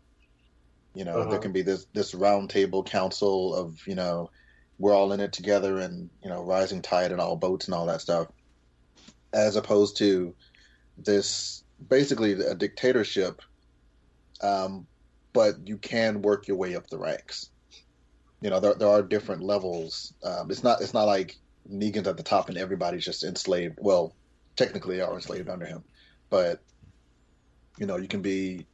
You 0.94 1.06
know, 1.06 1.20
Uh-huh. 1.22 1.32
there 1.32 1.40
can 1.40 1.52
be 1.52 1.64
this 1.64 1.86
this 1.94 2.14
round 2.14 2.50
table 2.50 2.84
council 2.84 3.56
of 3.56 3.80
you 3.88 3.96
know 3.96 4.30
we're 4.80 4.94
all 4.94 5.12
in 5.14 5.20
it 5.20 5.34
together 5.34 5.80
and 5.80 6.10
you 6.24 6.30
know 6.30 6.44
rising 6.44 6.82
tide 6.82 7.12
and 7.12 7.20
all 7.22 7.36
boats 7.36 7.66
and 7.66 7.74
all 7.76 7.86
that 7.88 8.02
stuff, 8.02 8.28
as 9.34 9.56
opposed 9.56 9.98
to 9.98 10.36
this 10.98 11.64
basically 11.90 12.34
a 12.34 12.56
dictatorship, 12.56 13.42
um, 14.42 14.86
but 15.34 15.68
you 15.68 15.78
can 15.78 16.22
work 16.22 16.48
your 16.48 16.58
way 16.58 16.76
up 16.76 16.88
the 16.88 16.98
ranks. 16.98 17.50
You 18.42 18.50
know, 18.50 18.60
there 18.60 18.76
there 18.76 18.90
are 18.90 19.02
different 19.02 19.42
levels. 19.42 20.14
Um, 20.24 20.52
it's 20.52 20.64
not 20.64 20.82
it's 20.82 20.94
not 20.94 21.06
like 21.06 21.38
Negan's 21.72 22.08
at 22.08 22.18
the 22.18 22.24
top 22.24 22.50
and 22.50 22.58
everybody's 22.58 23.06
just 23.06 23.24
enslaved. 23.24 23.80
Well, 23.82 24.14
technically, 24.56 24.98
they 24.98 25.02
are 25.02 25.14
enslaved 25.16 25.50
under 25.50 25.66
him, 25.66 25.84
but 26.30 26.62
you 27.78 27.86
know, 27.86 27.98
you 27.98 28.08
can 28.08 28.22
be, 28.22 28.66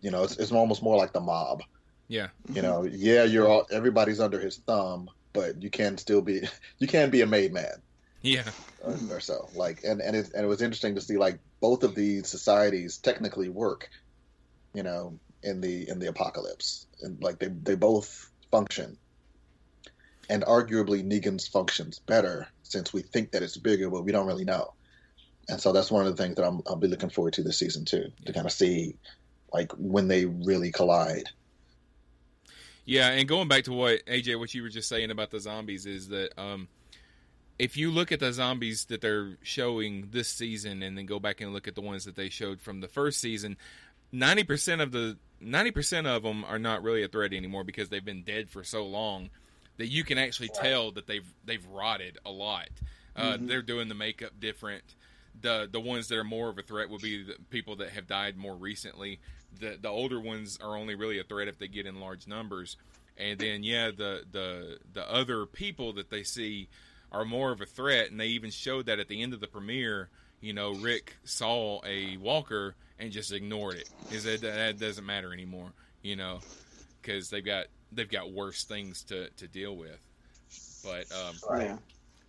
you 0.00 0.10
know, 0.10 0.24
it's, 0.24 0.36
it's 0.36 0.52
almost 0.52 0.82
more 0.82 0.96
like 0.96 1.12
the 1.12 1.20
mob. 1.20 1.62
Yeah. 2.08 2.28
You 2.52 2.62
know, 2.62 2.82
yeah, 2.84 3.24
you're 3.24 3.48
all 3.48 3.66
everybody's 3.70 4.20
under 4.20 4.40
his 4.40 4.56
thumb, 4.56 5.10
but 5.32 5.62
you 5.62 5.70
can 5.70 5.96
still 5.98 6.22
be 6.22 6.42
you 6.78 6.88
can 6.88 7.10
be 7.10 7.20
a 7.20 7.26
made 7.26 7.52
man 7.52 7.80
Yeah. 8.22 8.44
or, 8.82 8.96
or 9.10 9.20
so. 9.20 9.48
Like, 9.54 9.84
and 9.84 10.00
and 10.00 10.16
it, 10.16 10.32
and 10.34 10.44
it 10.44 10.48
was 10.48 10.62
interesting 10.62 10.96
to 10.96 11.00
see 11.00 11.16
like 11.16 11.38
both 11.60 11.84
of 11.84 11.94
these 11.94 12.26
societies 12.28 12.96
technically 12.98 13.48
work, 13.48 13.88
you 14.74 14.82
know, 14.82 15.18
in 15.42 15.60
the 15.60 15.88
in 15.88 16.00
the 16.00 16.08
apocalypse, 16.08 16.86
and 17.02 17.22
like 17.22 17.38
they 17.38 17.48
they 17.48 17.76
both 17.76 18.28
function. 18.50 18.96
And 20.28 20.44
arguably, 20.44 21.02
Negan's 21.04 21.48
functions 21.48 21.98
better 22.00 22.46
since 22.62 22.92
we 22.92 23.02
think 23.02 23.32
that 23.32 23.42
it's 23.42 23.56
bigger, 23.56 23.90
but 23.90 24.04
we 24.04 24.12
don't 24.12 24.26
really 24.26 24.44
know. 24.44 24.74
And 25.50 25.60
so 25.60 25.72
that's 25.72 25.90
one 25.90 26.06
of 26.06 26.16
the 26.16 26.22
things 26.22 26.36
that 26.36 26.46
I'm, 26.46 26.62
I'll 26.66 26.76
be 26.76 26.86
looking 26.86 27.10
forward 27.10 27.32
to 27.34 27.42
this 27.42 27.58
season 27.58 27.84
too, 27.84 28.10
to 28.24 28.32
kind 28.32 28.46
of 28.46 28.52
see 28.52 28.96
like 29.52 29.72
when 29.72 30.06
they 30.08 30.24
really 30.26 30.70
collide. 30.70 31.24
Yeah, 32.84 33.10
and 33.10 33.28
going 33.28 33.48
back 33.48 33.64
to 33.64 33.72
what 33.72 34.04
AJ, 34.06 34.38
what 34.38 34.54
you 34.54 34.62
were 34.62 34.68
just 34.68 34.88
saying 34.88 35.10
about 35.10 35.30
the 35.30 35.40
zombies 35.40 35.86
is 35.86 36.08
that 36.08 36.30
um, 36.38 36.68
if 37.58 37.76
you 37.76 37.90
look 37.90 38.10
at 38.10 38.20
the 38.20 38.32
zombies 38.32 38.86
that 38.86 39.00
they're 39.00 39.36
showing 39.42 40.08
this 40.10 40.28
season, 40.28 40.82
and 40.82 40.96
then 40.96 41.06
go 41.06 41.18
back 41.20 41.40
and 41.40 41.52
look 41.52 41.68
at 41.68 41.74
the 41.74 41.80
ones 41.80 42.04
that 42.04 42.16
they 42.16 42.28
showed 42.28 42.60
from 42.60 42.80
the 42.80 42.88
first 42.88 43.20
season, 43.20 43.56
ninety 44.12 44.44
percent 44.44 44.80
of 44.80 44.92
the 44.92 45.18
ninety 45.40 45.70
percent 45.70 46.06
of 46.06 46.22
them 46.22 46.44
are 46.44 46.58
not 46.58 46.82
really 46.82 47.02
a 47.02 47.08
threat 47.08 47.32
anymore 47.32 47.64
because 47.64 47.88
they've 47.90 48.04
been 48.04 48.22
dead 48.22 48.48
for 48.48 48.64
so 48.64 48.84
long 48.86 49.30
that 49.76 49.88
you 49.88 50.04
can 50.04 50.18
actually 50.18 50.48
tell 50.48 50.90
that 50.92 51.06
they've 51.06 51.32
they've 51.44 51.66
rotted 51.66 52.18
a 52.24 52.30
lot. 52.30 52.68
Uh, 53.14 53.36
Mhm. 53.36 53.48
They're 53.48 53.62
doing 53.62 53.88
the 53.88 53.94
makeup 53.94 54.32
different. 54.40 54.82
The 55.40 55.68
the 55.70 55.80
ones 55.80 56.08
that 56.08 56.18
are 56.18 56.24
more 56.24 56.48
of 56.48 56.58
a 56.58 56.62
threat 56.62 56.88
will 56.90 56.98
be 56.98 57.22
the 57.22 57.36
people 57.50 57.76
that 57.76 57.90
have 57.90 58.06
died 58.06 58.36
more 58.36 58.54
recently. 58.56 59.20
The 59.58 59.78
the 59.80 59.88
older 59.88 60.20
ones 60.20 60.58
are 60.62 60.76
only 60.76 60.94
really 60.94 61.18
a 61.18 61.24
threat 61.24 61.48
if 61.48 61.58
they 61.58 61.68
get 61.68 61.86
in 61.86 62.00
large 62.00 62.26
numbers. 62.26 62.76
And 63.16 63.38
then 63.38 63.62
yeah, 63.62 63.90
the 63.90 64.24
the 64.30 64.78
the 64.92 65.10
other 65.10 65.46
people 65.46 65.92
that 65.94 66.10
they 66.10 66.22
see 66.22 66.68
are 67.12 67.24
more 67.24 67.50
of 67.52 67.60
a 67.60 67.66
threat, 67.66 68.10
and 68.10 68.20
they 68.20 68.26
even 68.28 68.50
showed 68.50 68.86
that 68.86 68.98
at 68.98 69.08
the 69.08 69.22
end 69.22 69.32
of 69.34 69.40
the 69.40 69.46
premiere. 69.48 70.08
You 70.40 70.54
know, 70.54 70.72
Rick 70.74 71.16
saw 71.24 71.80
a 71.84 72.16
walker 72.16 72.74
and 72.98 73.12
just 73.12 73.30
ignored 73.32 73.74
it. 73.76 73.90
Is 74.10 74.24
that 74.24 74.40
that 74.42 74.78
doesn't 74.78 75.04
matter 75.04 75.32
anymore? 75.32 75.72
You 76.02 76.16
know, 76.16 76.40
because 77.02 77.28
they've 77.30 77.44
got 77.44 77.66
they've 77.92 78.08
got 78.10 78.32
worse 78.32 78.64
things 78.64 79.04
to 79.04 79.28
to 79.30 79.46
deal 79.48 79.76
with. 79.76 79.98
But 80.82 81.06
um, 81.12 81.60
Yeah. 81.60 81.76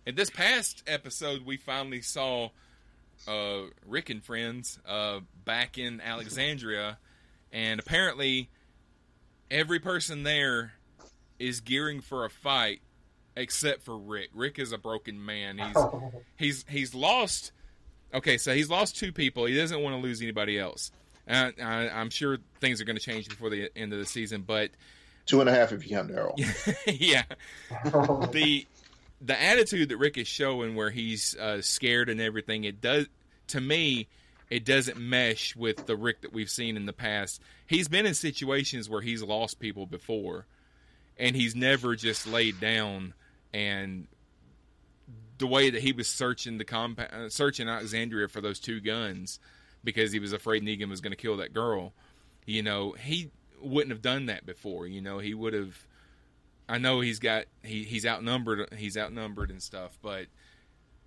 in 0.06 0.14
this 0.14 0.28
past 0.30 0.82
episode, 0.86 1.46
we 1.46 1.56
finally 1.56 2.02
saw 2.02 2.50
uh, 3.26 3.62
Rick 3.86 4.10
and 4.10 4.22
friends 4.22 4.78
uh, 4.86 5.20
back 5.44 5.78
in 5.78 6.00
Alexandria, 6.00 6.98
and 7.52 7.80
apparently, 7.80 8.48
every 9.50 9.78
person 9.78 10.22
there 10.22 10.74
is 11.38 11.60
gearing 11.60 12.00
for 12.00 12.24
a 12.24 12.30
fight 12.30 12.80
except 13.36 13.82
for 13.82 13.96
Rick. 13.96 14.30
Rick 14.34 14.58
is 14.58 14.72
a 14.72 14.78
broken 14.78 15.24
man. 15.24 15.58
He's 15.58 15.76
he's 16.36 16.64
he's 16.68 16.94
lost. 16.94 17.52
Okay, 18.14 18.36
so 18.36 18.54
he's 18.54 18.68
lost 18.68 18.98
two 18.98 19.12
people. 19.12 19.46
He 19.46 19.56
doesn't 19.56 19.80
want 19.80 19.96
to 19.96 20.02
lose 20.02 20.20
anybody 20.20 20.58
else. 20.58 20.90
Uh, 21.28 21.50
I, 21.62 21.88
I'm 21.88 22.10
sure 22.10 22.38
things 22.60 22.80
are 22.80 22.84
going 22.84 22.96
to 22.96 23.02
change 23.02 23.28
before 23.28 23.48
the 23.48 23.70
end 23.74 23.92
of 23.92 23.98
the 23.98 24.04
season, 24.04 24.42
but 24.46 24.70
Two 25.24 25.40
and 25.40 25.48
a 25.48 25.52
half 25.52 25.72
if 25.72 25.88
you 25.88 25.96
count 25.96 26.10
Daryl. 26.10 26.34
yeah. 26.86 27.22
the 28.32 28.66
the 29.24 29.40
attitude 29.40 29.90
that 29.90 29.96
Rick 29.96 30.18
is 30.18 30.28
showing, 30.28 30.74
where 30.74 30.90
he's 30.90 31.36
uh, 31.36 31.62
scared 31.62 32.08
and 32.08 32.20
everything, 32.20 32.64
it 32.64 32.80
does 32.80 33.06
to 33.48 33.60
me, 33.60 34.08
it 34.50 34.64
doesn't 34.64 34.98
mesh 34.98 35.54
with 35.56 35.86
the 35.86 35.96
Rick 35.96 36.22
that 36.22 36.32
we've 36.32 36.50
seen 36.50 36.76
in 36.76 36.86
the 36.86 36.92
past. 36.92 37.40
He's 37.66 37.88
been 37.88 38.06
in 38.06 38.14
situations 38.14 38.88
where 38.88 39.00
he's 39.00 39.22
lost 39.22 39.60
people 39.60 39.86
before, 39.86 40.46
and 41.16 41.36
he's 41.36 41.54
never 41.54 41.96
just 41.96 42.26
laid 42.26 42.60
down 42.60 43.14
and 43.52 44.06
the 45.38 45.46
way 45.46 45.70
that 45.70 45.82
he 45.82 45.92
was 45.92 46.08
searching 46.08 46.58
the 46.58 46.64
compa- 46.64 47.12
uh, 47.12 47.28
searching 47.28 47.68
Alexandria 47.68 48.28
for 48.28 48.40
those 48.40 48.60
two 48.60 48.80
guns 48.80 49.40
because 49.84 50.12
he 50.12 50.20
was 50.20 50.32
afraid 50.32 50.62
Negan 50.62 50.88
was 50.88 51.00
going 51.00 51.10
to 51.12 51.16
kill 51.16 51.38
that 51.38 51.52
girl. 51.52 51.92
You 52.46 52.62
know, 52.62 52.92
he 52.92 53.30
wouldn't 53.60 53.90
have 53.90 54.02
done 54.02 54.26
that 54.26 54.46
before. 54.46 54.86
You 54.86 55.00
know, 55.00 55.18
he 55.18 55.34
would 55.34 55.52
have. 55.54 55.86
I 56.68 56.78
know 56.78 57.00
he's 57.00 57.18
got 57.18 57.44
he 57.62 57.84
he's 57.84 58.06
outnumbered 58.06 58.74
he's 58.74 58.96
outnumbered 58.96 59.50
and 59.50 59.62
stuff, 59.62 59.98
but 60.02 60.26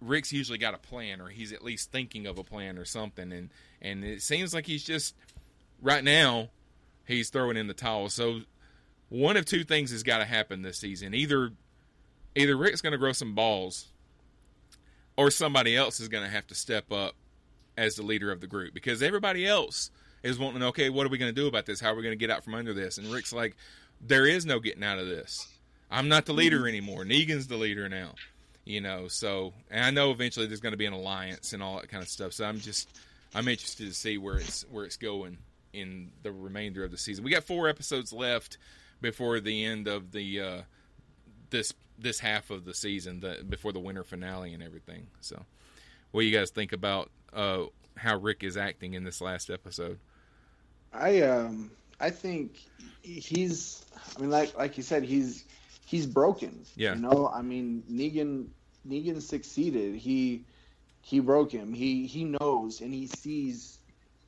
Rick's 0.02 0.32
usually 0.34 0.58
got 0.58 0.74
a 0.74 0.78
plan 0.78 1.22
or 1.22 1.30
he's 1.30 1.54
at 1.54 1.64
least 1.64 1.92
thinking 1.92 2.28
of 2.28 2.38
a 2.38 2.44
plan 2.44 2.78
or 2.78 2.86
something, 2.86 3.32
and 3.32 3.50
and 3.82 4.04
it 4.04 4.22
seems 4.22 4.54
like 4.54 4.66
he's 4.66 4.84
just 4.84 5.16
right 5.82 6.04
now 6.04 6.50
he's 7.06 7.30
throwing 7.30 7.58
in 7.58 7.68
the 7.68 7.74
towel. 7.74 8.10
So 8.10 8.42
one 9.10 9.38
of 9.38 9.46
two 9.46 9.64
things 9.64 9.92
has 9.92 10.04
got 10.04 10.18
to 10.20 10.26
happen 10.26 10.62
this 10.62 10.80
season. 10.80 11.14
Either 11.14 11.52
either 12.36 12.56
Rick's 12.56 12.82
going 12.82 12.92
to 12.92 12.98
grow 12.98 13.14
some 13.14 13.34
balls, 13.34 13.88
or 15.18 15.32
somebody 15.32 15.76
else 15.76 16.00
is 16.00 16.10
going 16.10 16.24
to 16.24 16.30
have 16.30 16.48
to 16.48 16.56
step 16.56 16.92
up 16.92 17.16
as 17.78 17.96
the 17.96 18.04
leader 18.04 18.32
of 18.32 18.42
the 18.42 18.48
group 18.48 18.74
because 18.74 19.02
everybody 19.02 19.46
else 19.46 19.92
is 20.24 20.40
wanting 20.40 20.64
okay, 20.64 20.90
what 20.90 21.06
are 21.06 21.10
we 21.10 21.18
going 21.18 21.34
to 21.34 21.42
do 21.42 21.48
about 21.48 21.66
this? 21.66 21.80
How 21.80 21.92
are 21.92 21.96
we 21.96 22.02
going 22.02 22.14
to 22.14 22.18
get 22.18 22.32
out 22.32 22.44
from 22.44 22.56
under 22.56 22.74
this? 22.74 22.98
And 22.98 23.08
Rick's 23.08 23.34
like, 23.34 23.56
there 24.02 24.26
is 24.26 24.46
no 24.46 24.60
getting 24.60 24.84
out 24.84 25.00
of 25.00 25.08
this. 25.08 25.48
I'm 25.92 26.08
not 26.08 26.26
the 26.26 26.34
leader 26.34 26.68
anymore. 26.68 27.04
Negan's 27.04 27.48
the 27.48 27.58
leader 27.58 27.88
now. 27.90 28.16
You 28.66 28.82
know, 28.82 29.08
so 29.08 29.54
and 29.70 29.86
I 29.86 29.92
know 29.92 30.12
eventually 30.12 30.48
there's 30.48 30.60
going 30.60 30.74
to 30.74 30.78
be 30.78 30.88
an 30.88 30.94
alliance 30.94 31.54
and 31.54 31.62
all 31.62 31.80
that 31.80 31.90
kind 31.90 32.02
of 32.02 32.10
stuff. 32.10 32.34
So 32.34 32.46
I'm 32.46 32.60
just 32.60 32.90
I'm 33.36 33.48
interested 33.48 33.88
to 33.88 33.94
see 33.94 34.18
where 34.18 34.38
it's 34.38 34.64
where 34.72 34.86
it's 34.86 34.98
going 34.98 35.38
in 35.72 36.12
the 36.24 36.32
remainder 36.32 36.84
of 36.84 36.90
the 36.90 36.98
season. 36.98 37.24
We 37.24 37.32
got 37.32 37.44
four 37.44 37.68
episodes 37.68 38.12
left 38.12 38.58
before 39.02 39.40
the 39.40 39.66
end 39.66 39.88
of 39.88 40.12
the 40.12 40.42
uh, 40.42 40.62
this 41.52 41.74
this 41.98 42.20
half 42.20 42.50
of 42.50 42.66
the 42.66 42.74
season, 42.74 43.20
the, 43.20 43.46
before 43.48 43.72
the 43.72 43.80
winter 43.80 44.04
finale 44.04 44.54
and 44.54 44.64
everything. 44.64 45.08
So, 45.22 45.44
what 46.12 46.22
do 46.22 46.28
you 46.28 46.38
guys 46.38 46.50
think 46.50 46.74
about 46.74 47.12
uh, 47.34 47.66
how 47.98 48.18
Rick 48.18 48.44
is 48.44 48.58
acting 48.58 48.94
in 48.94 49.04
this 49.04 49.22
last 49.22 49.50
episode? 49.50 50.00
I 50.94 51.22
um 51.22 51.72
I 52.00 52.10
think 52.10 52.58
he's 53.02 53.86
I 54.18 54.22
mean 54.22 54.30
like 54.30 54.58
like 54.58 54.78
you 54.78 54.84
said 54.84 55.04
he's 55.04 55.46
he's 55.86 56.06
broken. 56.06 56.66
Yeah. 56.76 56.96
You 56.96 57.02
know, 57.02 57.32
I 57.34 57.42
mean 57.42 57.84
Negan 57.90 58.48
Negan 58.88 59.22
succeeded. 59.22 59.96
He 59.96 60.44
he 61.02 61.20
broke 61.20 61.52
him. 61.52 61.74
He 61.74 62.08
he 62.08 62.24
knows 62.26 62.82
and 62.82 62.94
he 62.94 63.08
sees 63.08 63.80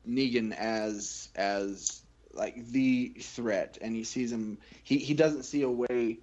Negan 0.07 0.55
as 0.55 1.29
as 1.35 2.01
like 2.33 2.67
the 2.67 3.13
threat 3.19 3.77
and 3.81 3.95
he 3.95 4.03
sees 4.03 4.31
him 4.31 4.57
he 4.83 4.97
he 4.97 5.13
doesn't 5.13 5.43
see 5.43 5.63
a 5.63 5.69
way 5.69 6.19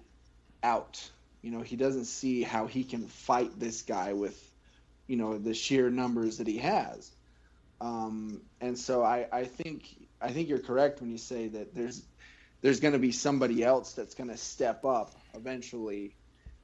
out. 0.63 1.09
You 1.41 1.51
know, 1.51 1.61
he 1.61 1.75
doesn't 1.75 2.05
see 2.05 2.41
how 2.41 2.65
he 2.65 2.83
can 2.83 3.07
fight 3.07 3.59
this 3.59 3.83
guy 3.83 4.13
with 4.13 4.41
you 5.07 5.17
know 5.17 5.37
the 5.37 5.53
sheer 5.53 5.89
numbers 5.89 6.37
that 6.39 6.47
he 6.47 6.57
has. 6.57 7.11
Um, 7.81 8.41
and 8.61 8.79
so 8.79 9.03
I, 9.03 9.27
I 9.31 9.43
think 9.43 10.04
I 10.25 10.31
think 10.31 10.49
you're 10.49 10.59
correct 10.59 11.01
when 11.01 11.11
you 11.11 11.17
say 11.17 11.47
that 11.49 11.75
there's 11.75 12.03
there's 12.61 12.79
going 12.79 12.93
to 12.93 12.99
be 12.99 13.11
somebody 13.11 13.63
else 13.63 13.93
that's 13.93 14.15
going 14.15 14.29
to 14.29 14.37
step 14.37 14.85
up 14.85 15.13
eventually 15.35 16.15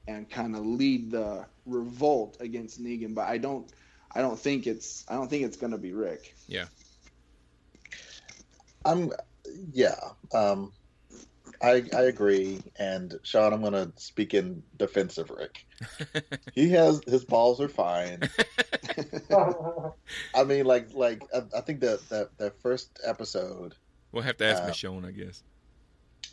and 0.08 0.28
kind 0.28 0.56
of 0.56 0.66
lead 0.66 1.12
the 1.12 1.46
revolt 1.64 2.38
against 2.40 2.82
Negan. 2.82 3.14
But 3.14 3.28
I 3.28 3.38
don't, 3.38 3.72
I 4.12 4.20
don't 4.20 4.38
think 4.38 4.66
it's, 4.66 5.04
I 5.08 5.14
don't 5.14 5.30
think 5.30 5.44
it's 5.44 5.56
going 5.56 5.70
to 5.70 5.78
be 5.78 5.92
Rick. 5.92 6.34
Yeah. 6.48 6.64
I'm, 8.84 9.12
yeah. 9.72 9.94
Um, 10.34 10.72
I 11.62 11.84
I 11.94 12.02
agree. 12.02 12.60
And 12.78 13.14
Sean, 13.22 13.52
I'm 13.52 13.60
going 13.60 13.72
to 13.72 13.92
speak 13.96 14.34
in 14.34 14.62
defense 14.76 15.18
of 15.18 15.30
Rick. 15.30 15.64
he 16.54 16.70
has 16.70 17.00
his 17.06 17.24
balls 17.24 17.60
are 17.60 17.68
fine. 17.68 18.20
I 20.34 20.44
mean, 20.44 20.64
like 20.64 20.92
like 20.94 21.22
I, 21.34 21.42
I 21.56 21.60
think 21.60 21.80
that 21.80 22.00
that 22.10 22.28
that 22.38 22.60
first 22.60 23.00
episode. 23.04 23.74
We'll 24.12 24.22
have 24.24 24.36
to 24.38 24.44
ask 24.44 24.62
Uh, 24.62 24.66
Michonne, 24.66 25.06
I 25.06 25.12
guess. 25.12 25.42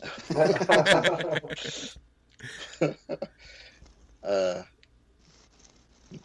uh, 4.22 4.62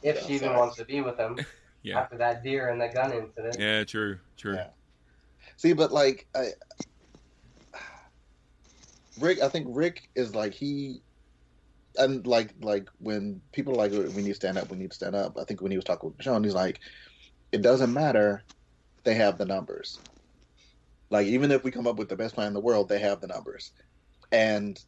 if 0.01 0.25
she 0.25 0.33
even 0.33 0.55
wants 0.55 0.77
to 0.77 0.85
be 0.85 1.01
with 1.01 1.17
him 1.17 1.37
Yeah. 1.83 1.99
after 1.99 2.17
that 2.17 2.43
deer 2.43 2.69
and 2.69 2.81
the 2.81 2.87
gun 2.87 3.13
incident. 3.13 3.59
Yeah, 3.59 3.83
true, 3.83 4.19
true. 4.37 4.55
Yeah. 4.55 4.69
See, 5.57 5.73
but 5.73 5.91
like 5.91 6.27
I, 6.35 6.49
Rick, 9.19 9.41
I 9.41 9.49
think 9.49 9.67
Rick 9.69 10.09
is 10.15 10.35
like 10.35 10.53
he, 10.53 11.01
and 11.97 12.25
like 12.27 12.51
like 12.61 12.89
when 12.99 13.41
people 13.51 13.73
are 13.73 13.87
like 13.87 13.91
we 13.91 14.21
need 14.21 14.29
to 14.29 14.35
stand 14.35 14.57
up, 14.57 14.69
we 14.69 14.77
need 14.77 14.91
to 14.91 14.95
stand 14.95 15.15
up. 15.15 15.37
I 15.39 15.43
think 15.43 15.61
when 15.61 15.71
he 15.71 15.77
was 15.77 15.85
talking 15.85 16.09
with 16.09 16.21
Sean, 16.21 16.43
he's 16.43 16.53
like, 16.53 16.79
it 17.51 17.61
doesn't 17.61 17.93
matter, 17.93 18.43
they 19.03 19.15
have 19.15 19.37
the 19.37 19.45
numbers. 19.45 19.99
Like 21.09 21.27
even 21.27 21.51
if 21.51 21.63
we 21.63 21.71
come 21.71 21.87
up 21.87 21.97
with 21.97 22.09
the 22.09 22.17
best 22.17 22.35
plan 22.35 22.47
in 22.47 22.53
the 22.53 22.59
world, 22.59 22.89
they 22.89 22.99
have 22.99 23.21
the 23.21 23.27
numbers, 23.27 23.71
and 24.31 24.79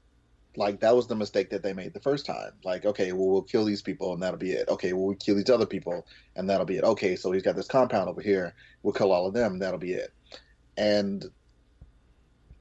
like 0.56 0.80
that 0.80 0.96
was 0.96 1.08
the 1.08 1.16
mistake 1.16 1.52
that 1.52 1.62
they 1.62 1.74
made 1.74 1.94
the 1.94 2.00
first 2.00 2.26
time. 2.26 2.52
Like 2.64 2.86
okay, 2.86 3.14
well 3.14 3.30
we'll 3.30 3.44
kill 3.44 3.66
these 3.66 3.82
people 3.82 4.14
and 4.14 4.22
that'll 4.24 4.40
be 4.40 4.52
it. 4.52 4.68
Okay, 4.68 4.94
well 4.94 5.06
we 5.06 5.16
kill 5.16 5.36
these 5.36 5.50
other 5.50 5.68
people 5.68 6.06
and 6.36 6.50
that'll 6.50 6.66
be 6.66 6.78
it. 6.78 6.84
Okay, 6.84 7.16
so 7.16 7.32
he's 7.32 7.44
got 7.44 7.56
this 7.56 7.68
compound 7.68 8.10
over 8.10 8.22
here. 8.22 8.56
We'll 8.82 8.94
kill 8.94 9.12
all 9.12 9.28
of 9.28 9.34
them 9.34 9.54
and 9.54 9.62
that'll 9.62 9.80
be 9.80 9.94
it 9.94 10.12
and 10.78 11.26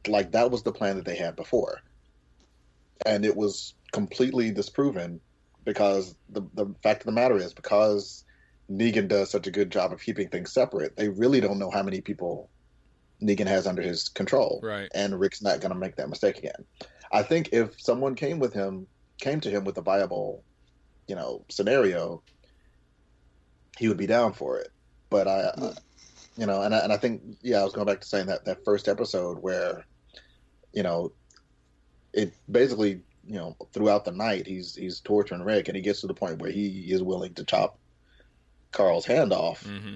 like 0.08 0.32
that 0.32 0.50
was 0.50 0.62
the 0.62 0.72
plan 0.72 0.96
that 0.96 1.04
they 1.04 1.16
had 1.16 1.36
before. 1.36 1.80
And 3.04 3.24
it 3.24 3.36
was 3.36 3.74
completely 3.92 4.50
disproven 4.50 5.20
because 5.64 6.14
the 6.28 6.42
the 6.54 6.66
fact 6.82 7.02
of 7.02 7.06
the 7.06 7.12
matter 7.12 7.36
is 7.36 7.52
because 7.54 8.24
Negan 8.70 9.08
does 9.08 9.30
such 9.30 9.46
a 9.46 9.50
good 9.50 9.70
job 9.70 9.92
of 9.92 10.02
keeping 10.02 10.28
things 10.28 10.52
separate 10.52 10.96
they 10.96 11.08
really 11.08 11.40
don't 11.40 11.58
know 11.58 11.70
how 11.70 11.82
many 11.82 12.00
people 12.00 12.50
Negan 13.22 13.46
has 13.46 13.66
under 13.66 13.82
his 13.82 14.08
control. 14.08 14.60
Right. 14.62 14.90
and 14.94 15.18
Rick's 15.18 15.42
not 15.42 15.60
going 15.60 15.72
to 15.72 15.78
make 15.78 15.96
that 15.96 16.08
mistake 16.08 16.38
again. 16.38 16.64
I 17.12 17.22
think 17.22 17.50
if 17.52 17.80
someone 17.80 18.14
came 18.14 18.38
with 18.38 18.52
him 18.52 18.86
came 19.18 19.40
to 19.40 19.50
him 19.50 19.64
with 19.64 19.78
a 19.78 19.82
viable 19.82 20.42
you 21.06 21.14
know 21.14 21.44
scenario 21.48 22.22
he 23.78 23.88
would 23.88 23.96
be 23.96 24.06
down 24.06 24.32
for 24.32 24.58
it. 24.58 24.68
But 25.10 25.28
I, 25.28 25.50
I 25.56 25.72
you 26.36 26.46
know, 26.46 26.62
and 26.62 26.74
I, 26.74 26.78
and 26.78 26.92
I 26.92 26.96
think 26.96 27.22
yeah, 27.42 27.60
I 27.60 27.64
was 27.64 27.72
going 27.72 27.86
back 27.86 28.00
to 28.00 28.06
saying 28.06 28.26
that 28.26 28.44
that 28.44 28.64
first 28.64 28.88
episode 28.88 29.38
where, 29.38 29.86
you 30.76 30.82
know, 30.82 31.12
it 32.12 32.34
basically 32.48 33.00
you 33.26 33.34
know 33.34 33.56
throughout 33.72 34.04
the 34.04 34.12
night 34.12 34.46
he's 34.46 34.76
he's 34.76 35.00
torturing 35.00 35.42
Rick, 35.42 35.68
and 35.68 35.76
he 35.76 35.82
gets 35.82 36.02
to 36.02 36.06
the 36.06 36.14
point 36.14 36.38
where 36.38 36.52
he 36.52 36.92
is 36.92 37.02
willing 37.02 37.34
to 37.34 37.44
chop 37.44 37.80
Carl's 38.70 39.06
hand 39.06 39.32
off, 39.32 39.62
hmm 39.64 39.94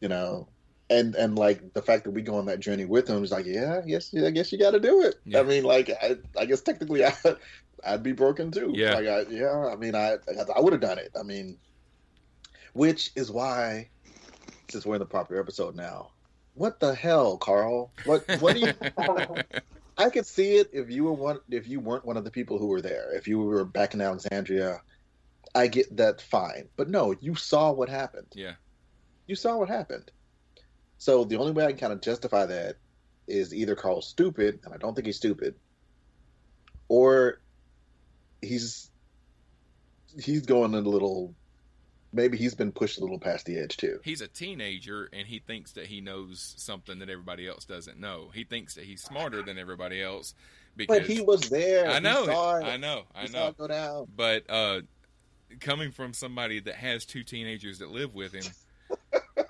you 0.00 0.08
know, 0.08 0.46
and 0.88 1.14
and 1.16 1.38
like 1.38 1.72
the 1.72 1.82
fact 1.82 2.04
that 2.04 2.12
we 2.12 2.22
go 2.22 2.36
on 2.36 2.46
that 2.46 2.60
journey 2.60 2.84
with 2.84 3.08
him 3.08 3.24
is 3.24 3.32
like 3.32 3.46
yeah, 3.46 3.82
yes, 3.84 4.14
I 4.14 4.30
guess 4.30 4.52
you 4.52 4.58
got 4.58 4.72
to 4.72 4.80
do 4.80 5.02
it. 5.02 5.16
Yeah. 5.24 5.40
I 5.40 5.42
mean, 5.42 5.64
like 5.64 5.90
I, 5.90 6.16
I 6.38 6.44
guess 6.44 6.60
technically 6.60 7.04
I, 7.04 7.12
I'd 7.84 8.02
be 8.02 8.12
broken 8.12 8.50
too. 8.50 8.72
Yeah. 8.74 8.94
like 8.94 9.06
I, 9.06 9.22
yeah. 9.30 9.70
I 9.72 9.76
mean, 9.76 9.94
I 9.94 10.16
I 10.54 10.60
would 10.60 10.72
have 10.72 10.82
done 10.82 10.98
it. 10.98 11.10
I 11.18 11.22
mean, 11.22 11.58
which 12.74 13.10
is 13.16 13.30
why 13.30 13.88
since 14.70 14.84
we're 14.84 14.96
in 14.96 15.00
the 15.00 15.06
proper 15.06 15.40
episode 15.40 15.74
now. 15.74 16.12
What 16.54 16.80
the 16.80 16.94
hell, 16.94 17.36
Carl? 17.36 17.92
What 18.04 18.24
what 18.40 18.54
do 18.54 18.60
you 18.60 18.72
I 19.98 20.10
could 20.10 20.26
see 20.26 20.56
it 20.56 20.70
if 20.72 20.90
you 20.90 21.04
were 21.04 21.12
one 21.12 21.40
if 21.50 21.66
you 21.68 21.80
weren't 21.80 22.04
one 22.04 22.16
of 22.16 22.24
the 22.24 22.30
people 22.30 22.58
who 22.58 22.66
were 22.66 22.82
there. 22.82 23.14
If 23.14 23.26
you 23.26 23.38
were 23.38 23.64
back 23.64 23.94
in 23.94 24.00
Alexandria, 24.00 24.82
I 25.54 25.68
get 25.68 25.96
that 25.96 26.20
fine. 26.20 26.68
But 26.76 26.88
no, 26.88 27.14
you 27.20 27.34
saw 27.34 27.72
what 27.72 27.88
happened. 27.88 28.26
yeah. 28.34 28.54
You 29.26 29.34
saw 29.34 29.56
what 29.56 29.68
happened. 29.68 30.10
So 30.98 31.24
the 31.24 31.36
only 31.36 31.52
way 31.52 31.64
I 31.64 31.70
can 31.72 31.78
kind 31.78 31.92
of 31.92 32.00
justify 32.00 32.46
that 32.46 32.76
is 33.26 33.52
either 33.54 33.74
Carl's 33.74 34.06
stupid, 34.08 34.60
and 34.64 34.72
I 34.72 34.76
don't 34.76 34.94
think 34.94 35.06
he's 35.06 35.16
stupid, 35.16 35.56
or 36.88 37.40
he's 38.40 38.90
he's 40.18 40.42
going 40.46 40.74
a 40.74 40.80
little 40.80 41.34
maybe 42.16 42.36
he's 42.36 42.54
been 42.54 42.72
pushed 42.72 42.98
a 42.98 43.00
little 43.00 43.18
past 43.18 43.46
the 43.46 43.58
edge 43.58 43.76
too. 43.76 44.00
He's 44.02 44.20
a 44.20 44.28
teenager 44.28 45.08
and 45.12 45.26
he 45.26 45.38
thinks 45.38 45.72
that 45.72 45.86
he 45.86 46.00
knows 46.00 46.54
something 46.56 46.98
that 46.98 47.08
everybody 47.10 47.46
else 47.46 47.64
doesn't 47.64 48.00
know. 48.00 48.30
He 48.34 48.44
thinks 48.44 48.74
that 48.74 48.84
he's 48.84 49.02
smarter 49.02 49.42
than 49.42 49.58
everybody 49.58 50.02
else 50.02 50.34
because 50.76 50.98
But 50.98 51.06
he 51.06 51.20
was 51.20 51.48
there. 51.48 51.88
I 51.88 51.94
He 51.94 52.00
know, 52.00 52.24
saw 52.26 52.56
it. 52.56 52.64
I 52.64 52.76
know, 52.76 53.02
I 53.14 53.22
He 53.22 53.26
saw 53.28 53.38
know. 53.44 53.48
it 53.48 53.58
go 53.58 53.66
down. 53.68 54.06
But 54.16 54.44
uh, 54.48 54.80
coming 55.60 55.92
from 55.92 56.12
somebody 56.12 56.60
that 56.60 56.74
has 56.76 57.04
two 57.04 57.22
teenagers 57.22 57.78
that 57.78 57.90
live 57.90 58.14
with 58.14 58.32
him, 58.32 58.44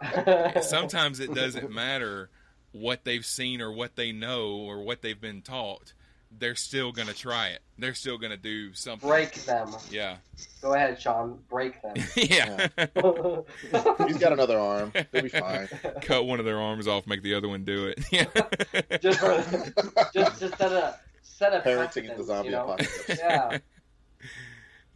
sometimes 0.62 1.20
it 1.20 1.32
doesn't 1.34 1.70
matter 1.70 2.30
what 2.72 3.04
they've 3.04 3.24
seen 3.24 3.60
or 3.62 3.72
what 3.72 3.96
they 3.96 4.12
know 4.12 4.56
or 4.56 4.82
what 4.82 5.02
they've 5.02 5.20
been 5.20 5.42
taught. 5.42 5.92
They're 6.38 6.54
still 6.54 6.92
going 6.92 7.08
to 7.08 7.14
try 7.14 7.48
it. 7.48 7.60
They're 7.78 7.94
still 7.94 8.18
going 8.18 8.30
to 8.30 8.36
do 8.36 8.74
something. 8.74 9.08
break 9.08 9.34
them. 9.44 9.74
Yeah. 9.90 10.16
Go 10.60 10.74
ahead, 10.74 11.00
Sean. 11.00 11.38
Break 11.48 11.80
them. 11.82 11.94
yeah. 12.16 12.68
He's 14.06 14.18
got 14.18 14.32
another 14.32 14.58
arm. 14.58 14.92
He'll 15.12 15.22
be 15.22 15.28
fine. 15.28 15.68
Cut 16.02 16.26
one 16.26 16.38
of 16.38 16.44
their 16.44 16.58
arms 16.58 16.86
off, 16.86 17.06
make 17.06 17.22
the 17.22 17.34
other 17.34 17.48
one 17.48 17.64
do 17.64 17.86
it. 17.86 18.04
Yeah. 18.10 18.26
just 19.00 19.20
just 20.12 20.40
just 20.40 20.58
set 20.58 20.72
a 20.72 20.98
set 21.22 21.54
a 21.54 21.60
Parenting 21.60 22.10
in 22.10 22.16
the 22.16 22.24
zombie 22.24 22.48
you 22.48 22.54
know? 22.54 22.64
apocalypse. 22.64 23.08
Yeah. 23.18 23.58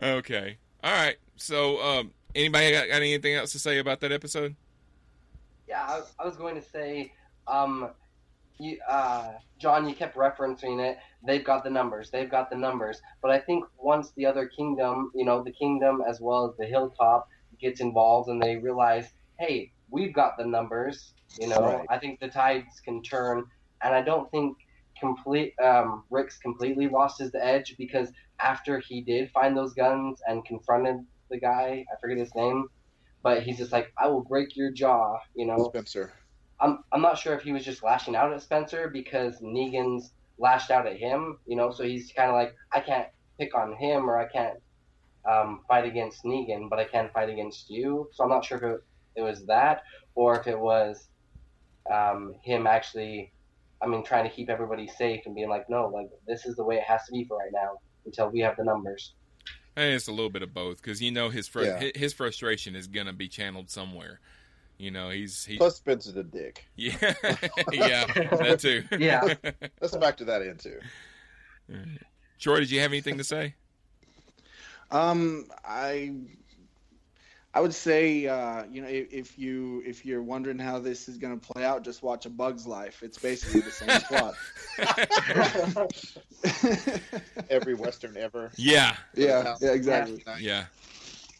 okay. 0.03 0.59
All 0.83 0.93
right. 0.93 1.17
So, 1.37 1.83
um, 1.83 2.13
anybody 2.35 2.73
got, 2.73 2.89
got 2.89 2.97
anything 2.97 3.35
else 3.35 3.53
to 3.53 3.59
say 3.59 3.79
about 3.79 4.01
that 4.01 4.13
episode? 4.13 4.57
Yeah, 5.69 5.83
I, 5.83 6.03
I 6.19 6.25
was 6.27 6.37
going 6.37 6.55
to 6.57 6.63
say, 6.63 7.13
um, 7.47 7.91
you, 8.61 8.79
uh, 8.89 9.33
John, 9.59 9.89
you 9.89 9.95
kept 9.95 10.17
referencing 10.17 10.81
it. 10.81 10.99
They've 11.27 11.45
got 11.45 11.65
the 11.65 11.71
numbers. 11.71 12.11
They've 12.11 12.31
got 12.31 12.51
the 12.51 12.57
numbers. 12.57 13.01
But 13.23 13.31
I 13.31 13.39
think 13.39 13.65
once 13.79 14.13
the 14.17 14.27
other 14.27 14.47
kingdom, 14.47 15.11
you 15.15 15.25
know, 15.25 15.43
the 15.43 15.53
kingdom 15.53 16.03
as 16.07 16.21
well 16.21 16.49
as 16.49 16.57
the 16.59 16.67
hilltop 16.67 17.29
gets 17.61 17.81
involved 17.81 18.29
and 18.29 18.43
they 18.43 18.57
realize, 18.57 19.09
hey, 19.39 19.73
we've 19.91 20.15
got 20.15 20.37
the 20.37 20.45
numbers. 20.45 21.15
You 21.39 21.49
know, 21.49 21.61
Right. 21.61 21.87
I 21.89 21.99
think 21.99 22.21
the 22.21 22.29
tides 22.29 22.81
can 22.85 23.03
turn, 23.03 23.45
and 23.83 23.95
I 23.95 24.03
don't 24.03 24.31
think 24.31 24.57
complete 24.99 25.55
um, 25.63 26.05
Rick's 26.11 26.37
completely 26.39 26.89
lost 26.89 27.19
his 27.21 27.35
edge 27.41 27.77
because 27.79 28.11
after 28.43 28.79
he 28.81 29.01
did 29.01 29.31
find 29.31 29.57
those 29.57 29.73
guns 29.73 30.21
and 30.27 30.45
confronted 30.45 30.97
the 31.31 31.39
guy, 31.39 31.85
I 31.91 32.01
forget 32.01 32.19
his 32.19 32.35
name, 32.35 32.69
but 33.23 33.43
he's 33.43 33.59
just 33.59 33.73
like, 33.73 33.93
I 33.97 34.09
will 34.09 34.25
break 34.25 34.57
your 34.57 34.71
jaw. 34.71 35.19
You 35.35 35.47
know, 35.47 35.71
Spencer. 35.73 36.13
I'm 36.61 36.79
I'm 36.93 37.03
not 37.03 37.19
sure 37.19 37.35
if 37.35 37.43
he 37.43 37.53
was 37.53 37.65
just 37.65 37.83
lashing 37.83 38.17
out 38.17 38.33
at 38.33 38.43
Spencer 38.43 38.89
because 38.89 39.41
Negan's 39.41 40.13
lashed 40.39 40.71
out 40.71 40.87
at 40.87 40.97
him, 40.97 41.39
you 41.47 41.57
know, 41.57 41.71
so 41.71 41.85
he's 41.85 42.13
kind 42.13 42.31
of 42.31 42.37
like 42.37 42.55
I 42.73 42.81
can't 42.81 43.09
pick 43.39 43.57
on 43.57 43.77
him 43.77 44.09
or 44.09 44.19
I 44.19 44.29
can't 44.29 44.59
um, 45.31 45.61
fight 45.69 45.85
against 45.85 46.25
Negan, 46.25 46.69
but 46.69 46.79
I 46.79 46.85
can 46.85 47.11
fight 47.13 47.29
against 47.29 47.71
you. 47.71 48.09
So 48.13 48.25
I'm 48.25 48.31
not 48.31 48.45
sure 48.45 48.59
if 48.59 48.65
it, 48.65 48.81
it 49.17 49.23
was 49.23 49.45
that 49.47 49.83
or 50.15 50.39
if 50.39 50.47
it 50.47 50.59
was 50.59 51.09
um, 51.93 52.35
him 52.45 52.67
actually, 52.67 53.33
I 53.83 53.87
mean, 53.87 54.05
trying 54.05 54.29
to 54.29 54.35
keep 54.35 54.49
everybody 54.49 54.87
safe 54.87 55.23
and 55.27 55.35
being 55.35 55.49
like, 55.49 55.69
no, 55.69 55.89
like 55.89 56.09
this 56.27 56.47
is 56.47 56.57
the 56.57 56.65
way 56.65 56.77
it 56.77 56.85
has 56.85 57.05
to 57.07 57.13
be 57.13 57.25
for 57.25 57.39
right 57.39 57.53
now 57.53 57.79
until 58.07 58.31
we 58.31 58.41
have 58.41 58.57
the 58.57 58.65
numbers. 58.65 59.15
And 59.77 59.95
it's 59.95 60.09
a 60.09 60.13
little 60.13 60.31
bit 60.31 60.43
of 60.43 60.53
both 60.53 60.83
because 60.83 61.01
you 61.01 61.11
know 61.11 61.31
his 61.31 61.49
fr- 61.49 61.63
Yeah. 61.63 61.91
his 61.95 62.13
frustration 62.13 62.75
is 62.75 62.87
gonna 62.87 63.13
be 63.13 63.29
channeled 63.29 63.71
somewhere. 63.71 64.21
You 64.81 64.91
know, 64.91 65.11
he's 65.11 65.45
he. 65.45 65.59
Plus 65.59 65.77
Spencer's 65.77 66.17
a 66.17 66.23
dick. 66.23 66.65
yeah, 66.75 66.95
yeah, 67.71 68.07
that 68.07 68.61
too. 68.61 68.83
Yeah. 68.99 69.35
Let's 69.81 69.95
factor 69.95 70.25
that 70.25 70.41
in 70.41 70.57
too. 70.57 70.81
Troy, 72.39 72.61
did 72.61 72.71
you 72.71 72.81
have 72.81 72.91
anything 72.91 73.19
to 73.19 73.25
say? 73.25 73.55
Um, 74.91 75.49
I 75.67 76.15
I 77.53 77.61
would 77.61 77.75
say, 77.75 78.27
uh, 78.27 78.65
you 78.73 78.81
know, 78.81 78.89
if, 78.89 79.13
if 79.13 79.39
you 79.39 79.83
if 79.85 80.07
you're 80.07 80.23
wondering 80.23 80.59
how 80.59 80.79
this 80.79 81.11
is 81.11 81.19
going 81.19 81.39
to 81.39 81.47
play 81.53 81.63
out, 81.63 81.83
just 81.83 82.03
watch 82.03 82.25
A 82.25 82.31
Bug's 82.31 82.67
Life. 82.67 83.03
It's 83.03 83.19
basically 83.19 83.61
the 83.61 83.71
same 83.71 84.01
plot. 84.09 84.35
Every 87.51 87.75
Western 87.75 88.17
ever. 88.17 88.51
Yeah, 88.57 88.97
yeah, 89.15 89.57
yeah, 89.61 89.73
exactly. 89.73 90.23
yeah, 90.39 90.65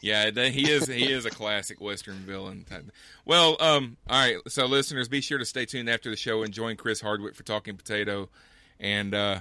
yeah. 0.01 0.31
He 0.31 0.71
is 0.71 0.87
he 0.87 1.11
is 1.11 1.27
a 1.27 1.31
classic 1.31 1.81
Western 1.81 2.17
villain. 2.17 2.65
Type. 2.69 2.91
Well, 3.25 3.57
um, 3.61 3.97
all 4.09 4.21
right. 4.21 4.37
So, 4.49 4.67
listeners, 4.67 5.09
be 5.09 5.21
sure 5.21 5.39
to 5.39 5.45
stay 5.45 5.67
tuned 5.67 5.89
after 5.89 6.11
the 6.11 6.17
show 6.17 6.43
and 6.43 6.53
join 6.53 6.77
Chris 6.77 7.01
Hardwick 7.01 7.35
for 7.35 7.43
Talking 7.43 7.77
Potato, 7.77 8.29
and 8.79 9.15
uh, 9.15 9.41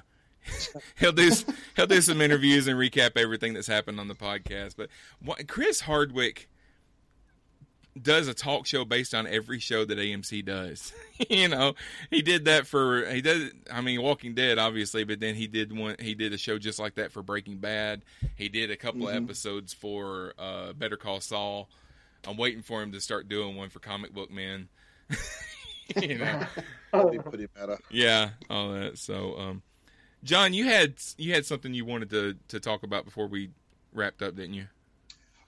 he'll 0.99 1.11
do 1.11 1.31
he'll 1.75 1.87
do 1.87 2.01
some 2.01 2.21
interviews 2.21 2.67
and 2.67 2.77
recap 2.77 3.11
everything 3.15 3.53
that's 3.53 3.67
happened 3.67 3.99
on 3.99 4.07
the 4.07 4.15
podcast. 4.15 4.75
But 4.77 4.89
what, 5.23 5.47
Chris 5.47 5.81
Hardwick 5.81 6.49
does 8.01 8.27
a 8.27 8.33
talk 8.33 8.65
show 8.65 8.85
based 8.85 9.13
on 9.13 9.27
every 9.27 9.59
show 9.59 9.85
that 9.85 9.97
AMC 9.97 10.45
does. 10.45 10.93
you 11.29 11.47
know, 11.47 11.75
he 12.09 12.21
did 12.21 12.45
that 12.45 12.67
for 12.67 13.05
he 13.09 13.21
did. 13.21 13.51
I 13.71 13.81
mean, 13.81 14.01
Walking 14.01 14.33
Dead, 14.35 14.57
obviously, 14.59 15.03
but 15.03 15.19
then 15.19 15.35
he 15.35 15.47
did 15.47 15.75
one. 15.77 15.95
He 15.99 16.15
did 16.15 16.33
a 16.33 16.37
show 16.37 16.57
just 16.57 16.79
like 16.79 16.95
that 16.95 17.11
for 17.11 17.21
Breaking 17.23 17.57
Bad. 17.57 18.03
He 18.35 18.49
did 18.49 18.71
a 18.71 18.75
couple 18.77 19.01
Mhm. 19.01 19.09
of 19.17 19.23
episodes 19.23 19.73
for 19.73 20.33
uh, 20.37 20.73
Better 20.73 20.97
Call 20.97 21.19
Saul. 21.21 21.69
I'm 22.27 22.37
waiting 22.37 22.61
for 22.61 22.81
him 22.81 22.91
to 22.91 23.01
start 23.01 23.29
doing 23.29 23.55
one 23.55 23.69
for 23.69 23.79
Comic 23.79 24.13
Book 24.13 24.29
Man. 24.31 24.67
you 26.01 26.17
know, 26.19 26.43
pretty 26.91 27.47
meta. 27.57 27.77
yeah, 27.89 28.29
all 28.49 28.71
that. 28.73 28.97
So, 28.97 29.37
um, 29.39 29.61
John, 30.23 30.53
you 30.53 30.65
had 30.65 30.95
you 31.17 31.33
had 31.33 31.45
something 31.45 31.73
you 31.73 31.85
wanted 31.85 32.09
to 32.11 32.35
to 32.49 32.59
talk 32.59 32.83
about 32.83 33.05
before 33.05 33.27
we 33.27 33.49
wrapped 33.93 34.21
up, 34.21 34.35
didn't 34.35 34.53
you? 34.53 34.65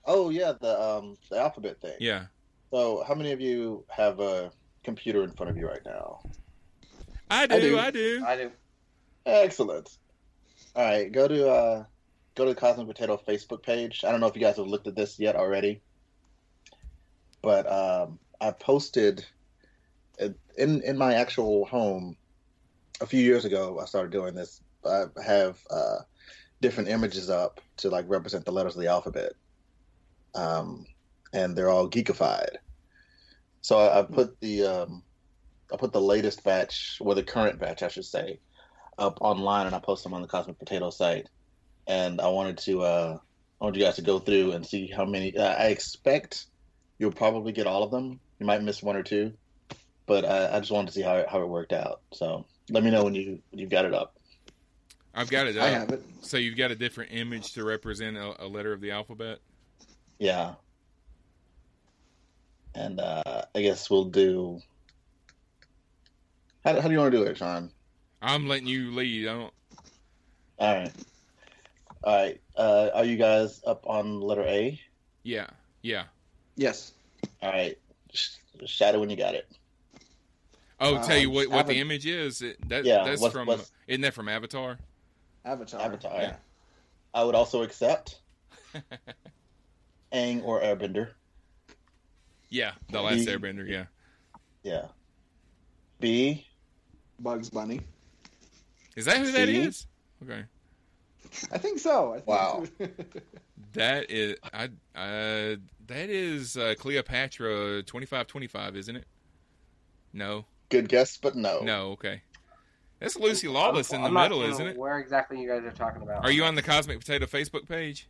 Oh 0.04 0.30
yeah, 0.30 0.52
the 0.60 0.80
um 0.82 1.16
the 1.30 1.38
alphabet 1.38 1.80
thing. 1.80 1.94
Yeah. 2.00 2.24
So 2.72 3.04
how 3.06 3.14
many 3.14 3.32
of 3.32 3.40
you 3.40 3.84
have 3.90 4.18
a 4.18 4.50
computer 4.82 5.22
in 5.22 5.30
front 5.30 5.50
of 5.50 5.58
you 5.58 5.68
right 5.68 5.84
now? 5.84 6.20
I 7.30 7.46
do, 7.46 7.60
do. 7.60 7.78
I 7.78 7.90
do. 7.90 8.24
I 8.26 8.36
do. 8.36 8.50
Excellent. 9.26 9.90
All 10.74 10.82
right, 10.82 11.12
go 11.12 11.28
to 11.28 11.50
uh 11.50 11.84
go 12.34 12.46
to 12.46 12.54
the 12.54 12.58
Cosmic 12.58 12.86
Potato 12.86 13.20
Facebook 13.28 13.62
page. 13.62 14.04
I 14.06 14.10
don't 14.10 14.20
know 14.20 14.26
if 14.26 14.34
you 14.34 14.40
guys 14.40 14.56
have 14.56 14.66
looked 14.66 14.86
at 14.86 14.96
this 14.96 15.18
yet 15.18 15.36
already, 15.36 15.82
but 17.42 17.70
um, 17.70 18.18
I 18.40 18.52
posted 18.52 19.26
in 20.56 20.80
in 20.82 20.96
my 20.96 21.14
actual 21.14 21.66
home 21.66 22.16
a 23.02 23.06
few 23.06 23.20
years 23.20 23.44
ago. 23.44 23.78
I 23.82 23.84
started 23.84 24.12
doing 24.12 24.34
this. 24.34 24.62
I 24.84 25.04
have 25.22 25.58
uh, 25.70 25.98
different 26.62 26.88
images 26.88 27.28
up 27.28 27.60
to 27.78 27.90
like 27.90 28.06
represent 28.08 28.46
the 28.46 28.52
letters 28.52 28.76
of 28.76 28.80
the 28.80 28.88
alphabet, 28.88 29.32
um, 30.34 30.86
and 31.32 31.56
they're 31.56 31.70
all 31.70 31.88
geekified. 31.88 32.56
So 33.60 33.78
I, 33.78 34.00
I 34.00 34.02
put 34.02 34.40
the 34.40 34.66
um, 34.66 35.02
I 35.72 35.76
put 35.76 35.92
the 35.92 36.00
latest 36.00 36.44
batch, 36.44 36.98
or 37.00 37.14
the 37.14 37.22
current 37.22 37.58
batch, 37.58 37.82
I 37.82 37.88
should 37.88 38.04
say, 38.04 38.40
up 38.98 39.18
online 39.20 39.66
and 39.66 39.74
I 39.74 39.78
post 39.78 40.04
them 40.04 40.14
on 40.14 40.22
the 40.22 40.28
Cosmic 40.28 40.58
Potato 40.58 40.90
site. 40.90 41.28
And 41.86 42.20
I 42.20 42.28
wanted 42.28 42.58
to, 42.58 42.82
uh, 42.82 43.18
I 43.60 43.64
want 43.64 43.76
you 43.76 43.82
guys 43.82 43.96
to 43.96 44.02
go 44.02 44.18
through 44.18 44.52
and 44.52 44.66
see 44.66 44.86
how 44.86 45.04
many. 45.04 45.36
Uh, 45.36 45.54
I 45.54 45.66
expect 45.68 46.46
you'll 46.98 47.12
probably 47.12 47.52
get 47.52 47.66
all 47.66 47.82
of 47.82 47.90
them. 47.90 48.20
You 48.38 48.46
might 48.46 48.62
miss 48.62 48.82
one 48.82 48.96
or 48.96 49.02
two, 49.02 49.32
but 50.06 50.24
I, 50.24 50.56
I 50.56 50.60
just 50.60 50.70
wanted 50.70 50.88
to 50.88 50.92
see 50.92 51.02
how 51.02 51.16
it, 51.16 51.28
how 51.28 51.40
it 51.40 51.48
worked 51.48 51.72
out. 51.72 52.00
So 52.12 52.46
let 52.70 52.84
me 52.84 52.90
know 52.90 53.04
when 53.04 53.14
you 53.14 53.40
you've 53.52 53.70
got 53.70 53.84
it 53.84 53.94
up. 53.94 54.16
I've 55.14 55.30
got 55.30 55.46
it. 55.46 55.56
I 55.58 55.68
have 55.68 55.90
it. 55.90 56.02
So 56.22 56.36
you've 56.36 56.56
got 56.56 56.70
a 56.70 56.76
different 56.76 57.12
image 57.12 57.52
to 57.54 57.64
represent 57.64 58.16
a, 58.16 58.44
a 58.44 58.46
letter 58.46 58.72
of 58.72 58.80
the 58.80 58.92
alphabet. 58.92 59.38
Yeah. 60.18 60.54
And 62.74 63.00
uh, 63.00 63.42
I 63.54 63.60
guess 63.62 63.90
we'll 63.90 64.06
do. 64.06 64.60
How, 66.64 66.80
how 66.80 66.86
do 66.88 66.92
you 66.92 66.98
want 66.98 67.12
to 67.12 67.18
do 67.18 67.24
it, 67.24 67.36
Sean? 67.36 67.70
I'm 68.22 68.48
letting 68.48 68.66
you 68.66 68.92
lead. 68.92 69.28
I 69.28 69.32
don't. 69.34 69.52
All 70.58 70.74
right. 70.74 70.92
All 72.04 72.14
right. 72.16 72.40
Uh, 72.56 72.90
are 72.94 73.04
you 73.04 73.16
guys 73.16 73.60
up 73.66 73.84
on 73.86 74.20
letter 74.20 74.42
A? 74.42 74.80
Yeah, 75.24 75.46
yeah. 75.82 76.04
Yes. 76.56 76.92
All 77.42 77.50
right. 77.52 77.76
Sh- 78.12 78.36
Shadow 78.66 79.00
when 79.00 79.10
you 79.10 79.16
got 79.16 79.34
it. 79.34 79.50
Oh, 80.80 81.00
tell 81.04 81.18
you 81.18 81.28
Um, 81.28 81.34
what, 81.34 81.48
what 81.48 81.66
the 81.66 81.78
image 81.78 82.06
is. 82.06 82.42
It, 82.42 82.56
that, 82.68 82.84
Yeah, 82.84 83.04
that's 83.04 83.20
what's- 83.20 83.32
from. 83.32 83.46
what's- 83.48 83.70
Isn't 83.86 84.00
that 84.02 84.14
from 84.14 84.28
Avatar? 84.28 84.78
Avatar. 85.44 85.80
Avatar. 85.80 86.12
Yeah. 86.20 86.36
I 87.14 87.24
would 87.24 87.34
also 87.34 87.62
accept 87.62 88.20
Aang 90.12 90.44
or 90.44 90.60
Airbender. 90.60 91.10
Yeah, 92.52 92.72
the 92.90 93.00
last 93.00 93.24
The- 93.24 93.32
Airbender. 93.32 93.66
Yeah. 93.66 93.86
Yeah. 94.62 94.86
B. 96.00 96.46
Bugs 97.18 97.48
Bunny. 97.48 97.80
Is 98.94 99.06
that 99.06 99.16
who 99.18 99.32
that 99.32 99.48
See? 99.48 99.56
is? 99.58 99.86
Okay. 100.22 100.44
I 101.50 101.56
think 101.58 101.78
so. 101.78 102.12
I 102.12 102.16
think 102.16 102.26
Wow. 102.26 102.64
That 103.72 104.10
is 104.10 104.36
I 104.52 104.64
uh 104.94 105.56
that 105.86 106.10
is 106.10 106.58
uh, 106.58 106.74
Cleopatra 106.78 107.82
twenty 107.84 108.04
five 108.04 108.26
twenty 108.26 108.46
five, 108.48 108.76
isn't 108.76 108.94
it? 108.96 109.06
No, 110.12 110.44
Good 110.68 110.90
guess, 110.90 111.16
but 111.16 111.34
no. 111.34 111.60
no, 111.60 111.92
okay. 111.92 112.20
That's 113.00 113.16
Lucy 113.16 113.48
Lawless 113.48 113.94
in 113.94 114.02
the 114.02 114.08
I'm 114.08 114.14
middle, 114.14 114.40
seeing 114.40 114.52
isn't 114.52 114.66
it? 114.66 114.76
Where 114.76 114.98
exactly 114.98 115.40
you 115.40 115.48
guys 115.48 115.64
are 115.64 115.70
talking 115.70 116.02
about? 116.02 116.22
Are 116.22 116.30
you 116.30 116.44
on 116.44 116.54
the 116.54 116.60
Cosmic 116.60 116.98
Potato 117.00 117.24
Facebook 117.24 117.66
page? 117.66 118.08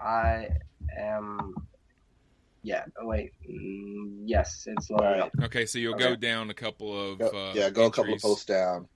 I 0.00 0.48
am. 0.98 1.54
Yeah. 2.64 2.84
Oh 2.98 3.06
wait. 3.06 3.30
Mm, 3.48 4.22
yes, 4.24 4.64
it's 4.66 4.88
loading 4.90 5.06
Alright. 5.06 5.20
up. 5.22 5.32
Okay, 5.44 5.66
so 5.66 5.78
you'll 5.78 5.94
Okay. 5.94 6.04
go 6.04 6.16
down 6.16 6.48
a 6.48 6.54
couple 6.54 7.12
of 7.12 7.18
Go- 7.18 7.28
uh, 7.28 7.52
yeah, 7.54 7.68
go 7.68 7.86
a 7.86 7.90
couple 7.90 8.14
of 8.14 8.22
posts 8.22 8.46
down. 8.46 8.88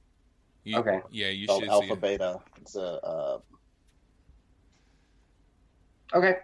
You- 0.64 0.78
Okay. 0.78 1.00
Yeah, 1.10 1.28
you 1.28 1.46
Called 1.46 1.62
should 1.64 1.68
Alpha 1.70 1.86
see. 1.88 1.92
It. 1.92 2.00
Beta. 2.00 2.38
It's 2.62 2.76
a 2.76 2.80
uh, 3.04 3.38
Okay. 6.14 6.34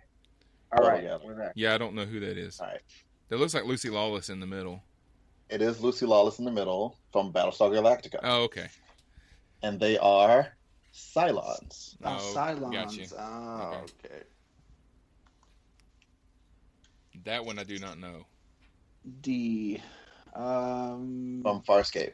All 0.76 1.00
yeah. 1.00 1.16
We're. 1.24 1.52
Yeah, 1.54 1.74
I 1.74 1.78
don't 1.78 1.94
know 1.94 2.04
who 2.04 2.20
that 2.20 2.36
is. 2.36 2.60
all 2.60 2.66
right. 2.66 2.80
That 3.30 3.38
looks 3.38 3.54
like 3.54 3.64
Lucy 3.64 3.88
Lawless 3.88 4.28
in 4.28 4.38
the 4.40 4.46
middle. 4.46 4.82
It 5.48 5.62
is 5.62 5.80
Lucy 5.80 6.04
Lawless 6.04 6.38
in 6.38 6.44
the 6.44 6.50
middle 6.50 6.98
from 7.12 7.32
Battlestar 7.32 7.70
Galactica, 7.70 8.18
Oh, 8.22 8.42
okay. 8.44 8.66
and 9.62 9.78
they 9.80 9.96
are 9.98 10.48
Cylons. 10.92 11.96
Oh, 12.04 12.16
Oh, 12.18 12.34
Cylons. 12.36 12.72
gotcha. 12.72 13.16
Oh, 13.18 13.82
Okay. 13.84 14.14
okay. 14.14 14.22
That 17.24 17.44
one 17.44 17.58
I 17.58 17.64
do 17.64 17.78
not 17.78 17.98
know. 17.98 18.26
D. 19.22 19.82
Um. 20.34 21.40
from 21.42 21.62
Farscape. 21.62 22.12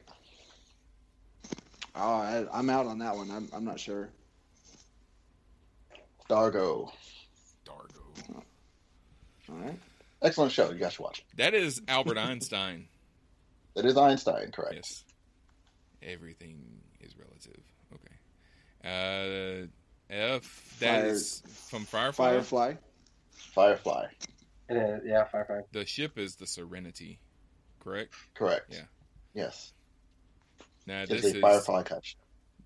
Oh, 1.94 2.00
I, 2.14 2.44
I'm 2.52 2.70
out 2.70 2.86
on 2.86 2.98
that 3.00 3.16
one. 3.16 3.30
I'm, 3.30 3.48
I'm 3.52 3.64
not 3.64 3.80
sure. 3.80 4.08
Dargo. 6.28 6.90
Dargo. 7.66 8.42
All 9.48 9.56
right. 9.56 9.78
Excellent 10.22 10.52
show. 10.52 10.70
You 10.70 10.78
guys 10.78 10.92
should 10.92 11.02
watch 11.02 11.18
it. 11.20 11.24
That 11.36 11.54
is 11.54 11.80
Albert 11.88 12.18
Einstein. 12.18 12.86
That 13.76 13.84
is 13.84 13.96
Einstein, 13.96 14.50
correct? 14.50 14.74
Yes. 14.74 15.04
Everything 16.02 16.60
is 17.00 17.14
relative. 17.16 17.62
Okay. 17.94 19.62
Uh, 19.62 19.66
F. 20.12 20.76
That 20.80 21.02
Fire- 21.02 21.06
is 21.06 21.42
from 21.68 21.84
Firefly. 21.84 22.30
Firefly. 22.32 22.74
Firefly, 23.32 24.06
It 24.70 24.76
is. 24.76 25.00
Yeah. 25.04 25.24
Firefly. 25.24 25.60
The 25.72 25.84
ship 25.84 26.18
is 26.18 26.36
the 26.36 26.46
Serenity, 26.46 27.18
correct? 27.80 28.14
correct. 28.34 28.66
Yeah. 28.70 28.82
Yes. 29.34 29.72
Now 30.86 31.02
It's 31.02 31.10
this 31.10 31.24
a 31.24 31.36
is 31.36 31.40
Firefly 31.40 31.82
touch. 31.82 32.16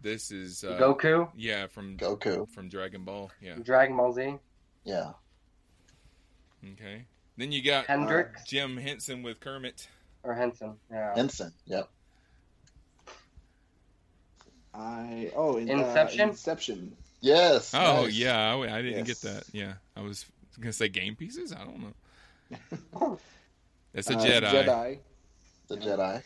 this 0.01 0.31
is 0.31 0.64
uh, 0.64 0.78
Goku. 0.81 1.28
Yeah, 1.36 1.66
from 1.66 1.97
Goku. 1.97 2.48
from 2.51 2.68
Dragon 2.68 3.05
Ball. 3.05 3.31
Yeah. 3.40 3.56
Dragon 3.62 3.97
Ball 3.97 4.12
Z. 4.12 4.36
Yeah. 4.85 5.12
Okay. 6.72 7.05
Then 7.36 7.52
you 7.52 7.62
got 7.62 7.86
Hendrix 7.86 8.44
Jim 8.44 8.76
Henson 8.76 9.22
with 9.22 9.40
Kermit. 9.40 9.89
or 10.22 10.35
Henson. 10.35 10.74
Yeah. 10.90 11.14
Henson. 11.14 11.52
Yep. 11.66 11.89
I. 14.72 15.31
Oh, 15.36 15.56
in, 15.56 15.68
Inception? 15.68 16.20
Uh, 16.20 16.24
Inception. 16.28 16.97
Yes. 17.20 17.72
Oh 17.74 18.05
nice. 18.05 18.14
yeah, 18.14 18.55
I, 18.55 18.78
I 18.78 18.82
didn't 18.82 19.06
Yes. 19.06 19.22
get 19.22 19.32
that. 19.32 19.44
Yeah, 19.52 19.74
I 19.97 20.02
was 20.02 20.26
gonna 20.60 20.72
say 20.72 20.89
game 20.89 21.16
pieces. 21.16 21.52
I 21.52 21.64
don't 21.64 21.81
know. 21.81 23.18
That's 23.93 24.10
a 24.10 24.16
Uh, 24.16 24.24
Jedi. 24.24 24.51
Jedi. 24.51 24.98
The 25.68 25.76
Jedi 25.76 26.22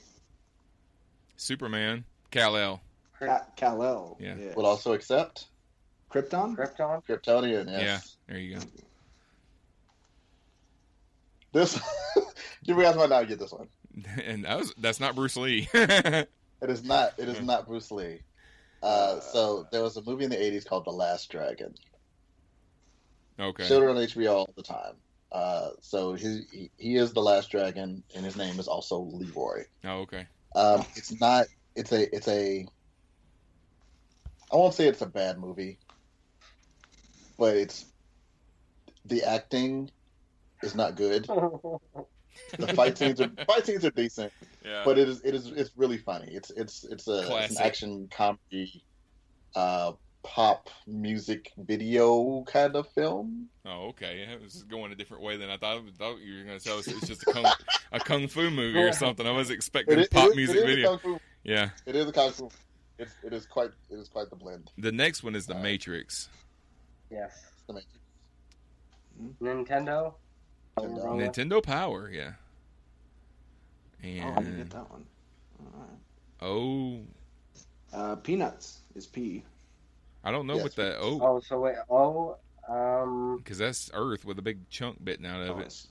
Superman. 1.37 2.05
Kal 2.31 2.57
El. 2.57 2.81
Ka- 3.19 3.47
Kal-El. 3.57 4.17
Yeah. 4.21 4.35
Yes. 4.39 4.57
would 4.57 4.65
also 4.67 4.93
accept 4.93 5.47
Krypton. 6.13 6.57
Krypton. 6.57 7.03
Kryptonian. 7.05 7.67
Yes. 7.67 7.83
Yeah. 7.83 8.01
There 8.29 8.39
you 8.39 8.57
go. 8.57 8.63
This. 11.53 11.81
you 12.63 12.81
guys 12.81 12.97
might 12.97 13.09
not 13.09 13.27
get 13.29 13.39
this 13.39 13.53
one. 13.53 13.69
and 14.25 14.45
that 14.45 14.59
was 14.59 14.75
that's 14.79 15.01
not 15.01 15.15
Bruce 15.15 15.37
Lee. 15.37 15.69
It 15.75 16.29
is 16.71 16.85
not. 16.85 17.15
It 17.19 17.29
is 17.29 17.41
not 17.41 17.67
Bruce 17.67 17.91
Lee. 17.91 18.21
Uh, 18.83 19.21
so 19.21 19.67
there 19.73 19.83
was 19.83 19.97
a 19.97 20.03
movie 20.03 20.25
in 20.25 20.31
the 20.31 20.37
'80s 20.37 20.67
called 20.67 20.85
The 20.85 20.91
Last 20.91 21.31
Dragon. 21.31 21.75
Okay. 23.39 23.67
Showed 23.67 23.83
it 23.85 23.89
on 23.89 23.97
HBO 23.97 24.35
all 24.35 24.53
the 24.57 24.63
time. 24.63 24.95
Uh, 25.31 25.71
so 25.81 26.15
he, 26.15 26.43
he 26.51 26.71
he 26.79 26.97
is 26.97 27.13
the 27.13 27.21
Last 27.21 27.51
Dragon, 27.51 28.03
and 28.15 28.25
his 28.25 28.37
name 28.37 28.59
is 28.59 28.67
also 28.67 28.99
Leroy. 29.01 29.65
Oh, 29.85 30.01
okay. 30.01 30.27
Um, 30.57 30.85
it's 30.97 31.21
not. 31.21 31.47
It's 31.77 31.93
a. 31.93 32.15
It's 32.15 32.29
a. 32.29 32.67
I 34.51 34.57
won't 34.57 34.75
say 34.75 34.89
it's 34.89 35.03
a 35.03 35.07
bad 35.07 35.39
movie, 35.39 35.79
but 37.39 37.57
it's 37.57 37.85
the 39.05 39.23
acting 39.23 39.91
is 40.63 40.75
not 40.75 40.97
good. 40.97 41.27
The 41.27 42.67
fight 42.75 42.97
scenes 42.97 43.21
are 43.21 43.31
fight 43.47 43.67
scenes 43.67 43.85
are 43.85 43.91
decent, 43.91 44.33
Yeah. 44.65 44.83
but 44.87 44.99
it 44.99 45.09
is 45.09 45.21
it 45.23 45.35
is 45.35 45.49
it's 45.49 45.73
really 45.77 45.99
funny. 45.99 46.33
It's 46.33 46.51
it's 46.51 46.85
it's 46.85 47.07
a 47.07 47.21
it's 47.45 47.57
an 47.59 47.63
action 47.67 48.09
comedy 48.11 48.83
uh, 49.55 49.93
pop 50.35 50.69
music 50.87 51.53
video 51.57 52.43
kind 52.47 52.77
of 52.77 52.87
film. 52.93 53.49
Oh, 53.65 53.89
okay. 53.89 54.27
It 54.31 54.43
was 54.43 54.63
going 54.65 54.93
a 54.93 54.95
different 54.95 55.23
way 55.23 55.37
than 55.39 55.49
I 55.51 55.57
thought. 55.57 55.79
I 55.79 55.91
thought 55.97 56.19
you 56.21 56.39
were 56.39 56.45
going 56.45 56.59
to 56.59 56.65
tell 56.65 56.79
us 56.79 56.87
it's 56.87 57.07
just 57.09 57.23
a 57.27 57.33
kung, 57.33 57.47
a 57.93 57.99
kung 58.01 58.29
fu 58.29 58.51
movie 58.51 58.79
or 58.79 58.93
something. 59.05 59.27
I 59.27 59.31
was 59.33 59.51
expecting 59.51 59.99
It 59.99 60.03
is- 60.03 60.09
pop 60.09 60.27
it 60.27 60.31
is- 60.31 60.37
music 60.37 60.57
it 60.57 60.69
is 60.69 60.75
video. 60.77 61.21
Yeah. 61.45 61.71
It 61.87 61.97
is 61.97 62.07
a 62.09 62.13
kung 62.13 62.31
fu. 62.33 62.51
It's, 62.99 63.13
it 63.25 63.33
is 63.33 63.47
quite. 63.47 63.71
It 63.91 63.95
is 63.95 64.09
quite 64.09 64.29
the 64.29 64.37
blend. 64.37 64.71
The 64.77 64.93
next 64.93 65.23
one 65.23 65.35
is 65.35 65.47
The 65.47 65.57
Uh, 65.57 65.61
Matrix. 65.63 66.29
Yes. 67.11 67.33
The 67.67 67.75
Matrix. 67.75 67.95
Nintendo. 69.41 70.15
Nintendo. 70.79 71.35
Nintendo 71.35 71.63
Power, 71.63 72.11
yeah. 72.11 72.33
Oh, 74.05 74.33
I 74.37 74.39
didn't 74.43 74.59
get 74.59 74.71
that 74.71 74.91
one. 74.91 75.05
All 75.61 75.81
right. 75.81 75.99
oh, 76.43 77.01
Uh, 77.93 78.17
Peanuts 78.17 78.81
is 78.95 79.07
P. 79.07 79.45
I 80.25 80.31
don't 80.31 80.47
know 80.47 80.55
Yes. 80.57 80.63
what 80.65 80.77
that 80.77 80.97
oh 81.01 81.19
Oh, 81.23 81.41
so 81.41 81.61
wait. 81.61 81.77
Oh, 81.91 82.37
um, 82.69 83.39
because 83.39 83.59
that's 83.59 83.91
Earth 83.95 84.25
with 84.25 84.39
a 84.39 84.43
big 84.43 84.69
chunk 84.69 85.03
bitten 85.05 85.25
out 85.27 85.41
of 85.43 85.51
Oh, 85.51 85.53
it. 85.53 85.63
let's, 85.63 85.89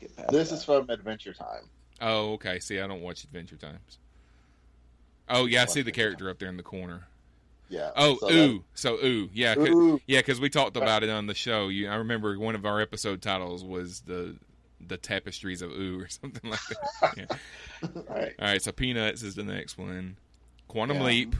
get 0.00 0.16
past 0.16 0.30
This 0.32 0.48
that. 0.50 0.56
is 0.56 0.64
from 0.64 0.90
Adventure 0.90 1.32
Time. 1.32 1.68
Oh, 2.02 2.32
okay. 2.34 2.58
See, 2.60 2.80
I 2.80 2.86
don't 2.86 3.00
watch 3.02 3.24
Adventure 3.24 3.56
Times. 3.56 3.98
Oh 5.28 5.46
yeah, 5.46 5.62
I 5.62 5.66
see 5.66 5.82
the 5.82 5.92
character 5.92 6.28
up 6.28 6.38
there 6.38 6.48
in 6.48 6.56
the 6.56 6.62
corner. 6.62 7.06
Yeah. 7.68 7.90
Oh, 7.96 8.16
so 8.18 8.26
that- 8.26 8.34
ooh. 8.34 8.64
So 8.74 8.94
ooh, 9.04 9.30
yeah, 9.32 9.54
'cause- 9.54 9.68
Ooh. 9.68 10.00
yeah, 10.06 10.18
because 10.18 10.40
we 10.40 10.50
talked 10.50 10.76
about 10.76 11.04
it 11.04 11.08
on 11.10 11.26
the 11.26 11.34
show. 11.34 11.68
You, 11.68 11.88
I 11.88 11.94
remember 11.96 12.36
one 12.38 12.56
of 12.56 12.66
our 12.66 12.80
episode 12.80 13.22
titles 13.22 13.62
was 13.64 14.00
the 14.00 14.36
the 14.86 14.96
tapestries 14.96 15.60
of 15.62 15.70
ooh 15.70 16.00
or 16.00 16.08
something 16.08 16.50
like 16.50 16.60
that. 17.00 17.14
Yeah. 17.16 17.26
Right. 18.08 18.34
All 18.38 18.44
right, 18.46 18.60
so 18.60 18.72
Peanuts 18.72 19.22
is 19.22 19.34
the 19.36 19.42
next 19.44 19.78
one. 19.78 20.16
Quantum 20.68 20.98
Yeah. 20.98 21.04
Leap, 21.04 21.36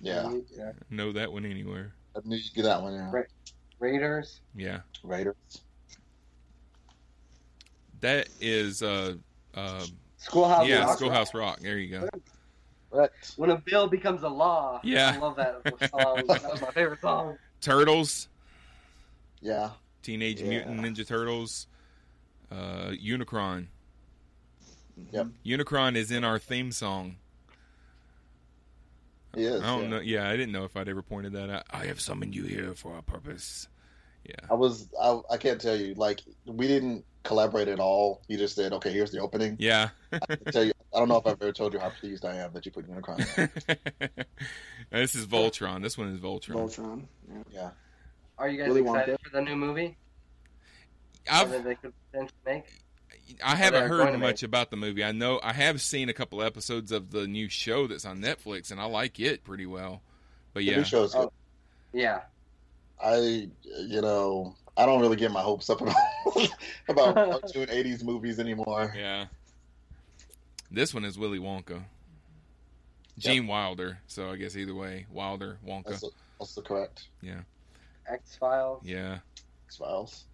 Yeah. 0.00 0.32
yeah. 0.56 0.72
know 0.90 1.12
that 1.12 1.30
one 1.32 1.44
anywhere. 1.44 1.92
I 2.16 2.20
knew 2.24 2.36
you'd 2.36 2.54
get 2.54 2.62
that 2.64 2.82
one. 2.82 2.94
Yeah. 2.94 3.10
Right. 3.10 3.26
Raiders. 3.78 4.40
Yeah, 4.54 4.80
Raiders. 5.02 5.34
that 8.00 8.28
is 8.40 8.82
uh, 8.82 9.14
uh, 9.54 9.84
Schoolhouse. 10.18 10.66
yeah, 10.66 10.84
Rock. 10.84 10.96
Schoolhouse 10.98 11.34
Rock. 11.34 11.60
There 11.60 11.78
you 11.78 11.98
go. 11.98 12.08
Right. 12.90 13.10
When 13.36 13.50
a 13.50 13.56
bill 13.58 13.86
becomes 13.86 14.22
a 14.22 14.28
law. 14.28 14.80
Yeah. 14.82 15.12
I 15.14 15.18
love 15.18 15.36
that 15.36 15.62
song. 15.90 16.22
that 16.26 16.50
was 16.50 16.60
my 16.60 16.70
favorite 16.72 17.00
song. 17.00 17.38
Turtles, 17.60 18.28
Yeah. 19.40 19.70
Teenage 20.02 20.40
Yeah. 20.40 20.48
Mutant 20.48 20.80
Ninja 20.80 21.06
Turtles, 21.06 21.66
uh, 22.50 22.90
Unicron. 23.02 23.66
Yep. 25.12 25.28
Unicron 25.46 25.94
is 25.96 26.10
in 26.10 26.24
our 26.24 26.38
theme 26.38 26.72
song. 26.72 27.16
He 29.34 29.44
is. 29.44 29.62
I 29.62 29.66
don't 29.66 29.82
yeah. 29.84 29.88
know. 29.88 30.00
Yeah, 30.00 30.28
I 30.28 30.36
didn't 30.36 30.52
know 30.52 30.64
if 30.64 30.76
I'd 30.76 30.88
ever 30.88 31.02
pointed 31.02 31.32
that 31.34 31.50
out. 31.50 31.64
I 31.70 31.86
have 31.86 32.00
summoned 32.00 32.34
you 32.34 32.44
here 32.44 32.74
for 32.74 32.96
a 32.96 33.02
purpose. 33.02 33.68
Yeah. 34.24 34.34
I 34.50 34.54
was. 34.54 34.88
I, 35.00 35.20
I 35.30 35.36
can't 35.36 35.60
tell 35.60 35.76
you. 35.76 35.94
Like 35.94 36.20
we 36.46 36.66
didn't 36.66 37.04
collaborate 37.22 37.68
at 37.68 37.80
all. 37.80 38.22
You 38.28 38.36
just 38.38 38.56
said, 38.56 38.72
"Okay, 38.72 38.90
here's 38.92 39.10
the 39.10 39.20
opening." 39.20 39.56
Yeah. 39.58 39.90
I 40.12 40.36
tell 40.50 40.64
you. 40.64 40.72
I 40.92 40.98
don't 40.98 41.08
know 41.08 41.18
if 41.18 41.26
I've 41.26 41.40
ever 41.40 41.52
told 41.52 41.72
you 41.72 41.78
how 41.78 41.90
pleased 41.90 42.24
I 42.24 42.36
am 42.36 42.52
that 42.52 42.66
you 42.66 42.72
put 42.72 42.90
Unicron. 42.90 43.20
in. 43.38 44.08
this 44.90 45.14
is 45.14 45.26
Voltron. 45.26 45.82
This 45.82 45.96
one 45.96 46.08
is 46.08 46.18
Voltron. 46.18 46.54
Voltron. 46.54 47.02
Yeah. 47.28 47.42
Yeah. 47.52 47.70
Are 48.36 48.48
you 48.48 48.58
guys 48.58 48.68
Willy 48.68 48.80
excited 48.80 49.18
for 49.22 49.30
the 49.30 49.42
new 49.42 49.54
movie 49.54 49.96
I've, 51.30 51.50
that 51.50 51.62
they 51.62 51.74
could 51.76 51.92
potentially 52.10 52.38
make? 52.44 52.64
I 53.44 53.56
haven't 53.56 53.88
heard 53.88 54.12
to 54.12 54.18
much 54.18 54.42
about 54.42 54.70
the 54.70 54.76
movie. 54.76 55.04
I 55.04 55.12
know 55.12 55.40
I 55.42 55.52
have 55.52 55.80
seen 55.80 56.08
a 56.08 56.12
couple 56.12 56.42
episodes 56.42 56.92
of 56.92 57.10
the 57.10 57.26
new 57.26 57.48
show 57.48 57.86
that's 57.86 58.04
on 58.04 58.20
Netflix, 58.20 58.70
and 58.70 58.80
I 58.80 58.84
like 58.84 59.20
it 59.20 59.44
pretty 59.44 59.66
well. 59.66 60.02
But 60.52 60.60
The 60.60 60.66
yeah, 60.66 60.76
new 60.78 60.84
show's 60.84 61.14
oh, 61.14 61.20
good. 61.20 61.28
Oh. 61.28 61.32
Yeah. 61.92 62.20
I, 63.02 63.48
you 63.78 64.00
know, 64.02 64.54
I 64.76 64.86
don't 64.86 65.00
really 65.00 65.16
get 65.16 65.30
my 65.30 65.40
hopes 65.40 65.70
up 65.70 65.80
about 65.82 65.96
about 66.88 67.14
cartoon 67.14 67.66
'80s 67.66 68.02
movies 68.04 68.38
anymore. 68.38 68.94
yeah. 68.96 69.26
This 70.70 70.94
one 70.94 71.04
is 71.04 71.18
Willy 71.18 71.38
Wonka. 71.38 71.82
Gene 73.18 73.46
Wilder. 73.46 73.98
So 74.06 74.30
I 74.30 74.36
guess 74.36 74.56
either 74.56 74.74
way, 74.74 75.06
Wilder, 75.10 75.58
Wonka. 75.66 76.00
That's 76.38 76.54
the 76.54 76.62
correct. 76.62 77.08
Yeah, 77.22 77.40
X 78.06 78.36
Files. 78.36 78.82
yeah. 78.84 79.18
X 79.66 79.76
Files. 79.76 80.24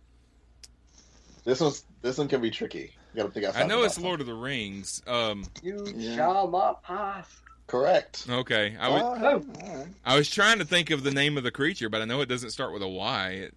This 1.46 1.60
one's 1.60 1.84
this 2.02 2.18
one 2.18 2.28
can 2.28 2.42
be 2.42 2.50
tricky. 2.50 2.92
You 3.14 3.22
gotta 3.22 3.30
think 3.30 3.46
outside. 3.46 3.62
I 3.62 3.66
know 3.66 3.84
it's. 3.84 3.98
Lord 3.98 4.20
of 4.20 4.26
the 4.26 4.34
Rings. 4.34 5.00
Um, 5.06 5.44
You 5.62 5.86
Yeah. 5.96 6.16
shall 6.16 6.48
not 6.50 6.82
pass. 6.82 7.40
Correct. 7.68 8.26
okay. 8.28 8.76
I 8.78 8.88
was 8.88 9.02
Oh, 9.02 9.42
hey. 9.64 9.86
I 10.04 10.16
was 10.16 10.28
trying 10.28 10.58
to 10.58 10.64
think 10.64 10.90
of 10.90 11.02
the 11.02 11.10
name 11.10 11.38
of 11.38 11.44
the 11.44 11.50
creature, 11.50 11.88
but 11.88 12.02
I 12.02 12.04
know 12.04 12.20
it 12.20 12.26
doesn't 12.28 12.50
start 12.50 12.72
with 12.72 12.82
a 12.82 12.88
Y. 12.88 13.30
It, 13.30 13.54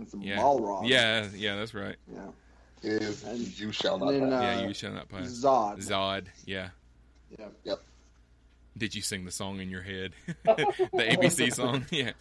It's 0.00 0.12
a 0.14 0.18
yeah, 0.18 0.38
Balrog. 0.38 0.88
yeah, 0.88 1.28
yeah. 1.34 1.56
That's 1.56 1.72
right. 1.74 1.96
Yeah. 2.12 2.20
It 2.82 3.02
is. 3.02 3.22
And- 3.24 3.38
you 3.58 3.70
shall 3.72 3.98
not. 3.98 4.10
then, 4.12 4.30
pass. 4.30 4.32
Uh, 4.32 4.60
yeah, 4.60 4.66
you 4.68 4.74
shall 4.74 4.92
not 4.92 5.08
pass. 5.08 5.26
Zod. 5.28 5.78
Zod. 5.86 6.24
Yeah. 6.46 6.68
Yeah. 7.38 7.46
Yep. 7.64 7.80
Did 8.78 8.94
you 8.94 9.00
sing 9.02 9.24
the 9.24 9.30
song 9.30 9.60
in 9.60 9.70
your 9.70 9.82
head? 9.82 10.12
the 10.44 10.56
ABC 10.92 11.52
song? 11.54 11.84
Yeah. 11.90 12.12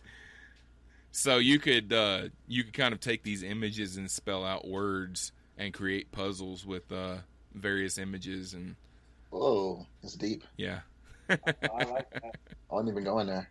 So 1.18 1.38
you 1.38 1.60
could 1.60 1.94
uh, 1.94 2.24
you 2.46 2.66
could 2.66 2.74
kind 2.74 2.94
of 2.94 3.00
take 3.00 3.24
these 3.24 3.42
images 3.42 3.96
and 3.96 4.12
spell 4.12 4.44
out 4.44 4.68
words 4.68 5.32
and 5.58 5.74
create 5.74 6.12
puzzles 6.12 6.66
with 6.66 6.92
uh, 6.92 7.16
various 7.54 7.98
images 7.98 8.54
and 8.54 8.76
Whoa, 9.30 9.88
it's 10.04 10.16
deep. 10.16 10.44
yeah. 10.58 10.80
I 11.30 11.38
like 11.86 12.10
that. 12.12 12.36
I 12.70 12.74
wasn't 12.74 12.90
even 12.90 13.06
going 13.06 13.28
there. 13.28 13.48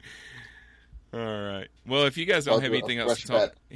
All 1.14 1.20
right. 1.20 1.68
Well, 1.86 2.04
if 2.04 2.18
you 2.18 2.26
guys 2.26 2.44
don't 2.44 2.56
I'll 2.56 2.60
have 2.60 2.70
do 2.70 2.76
anything 2.76 2.98
else 2.98 3.22
to 3.22 3.26
talk, 3.28 3.54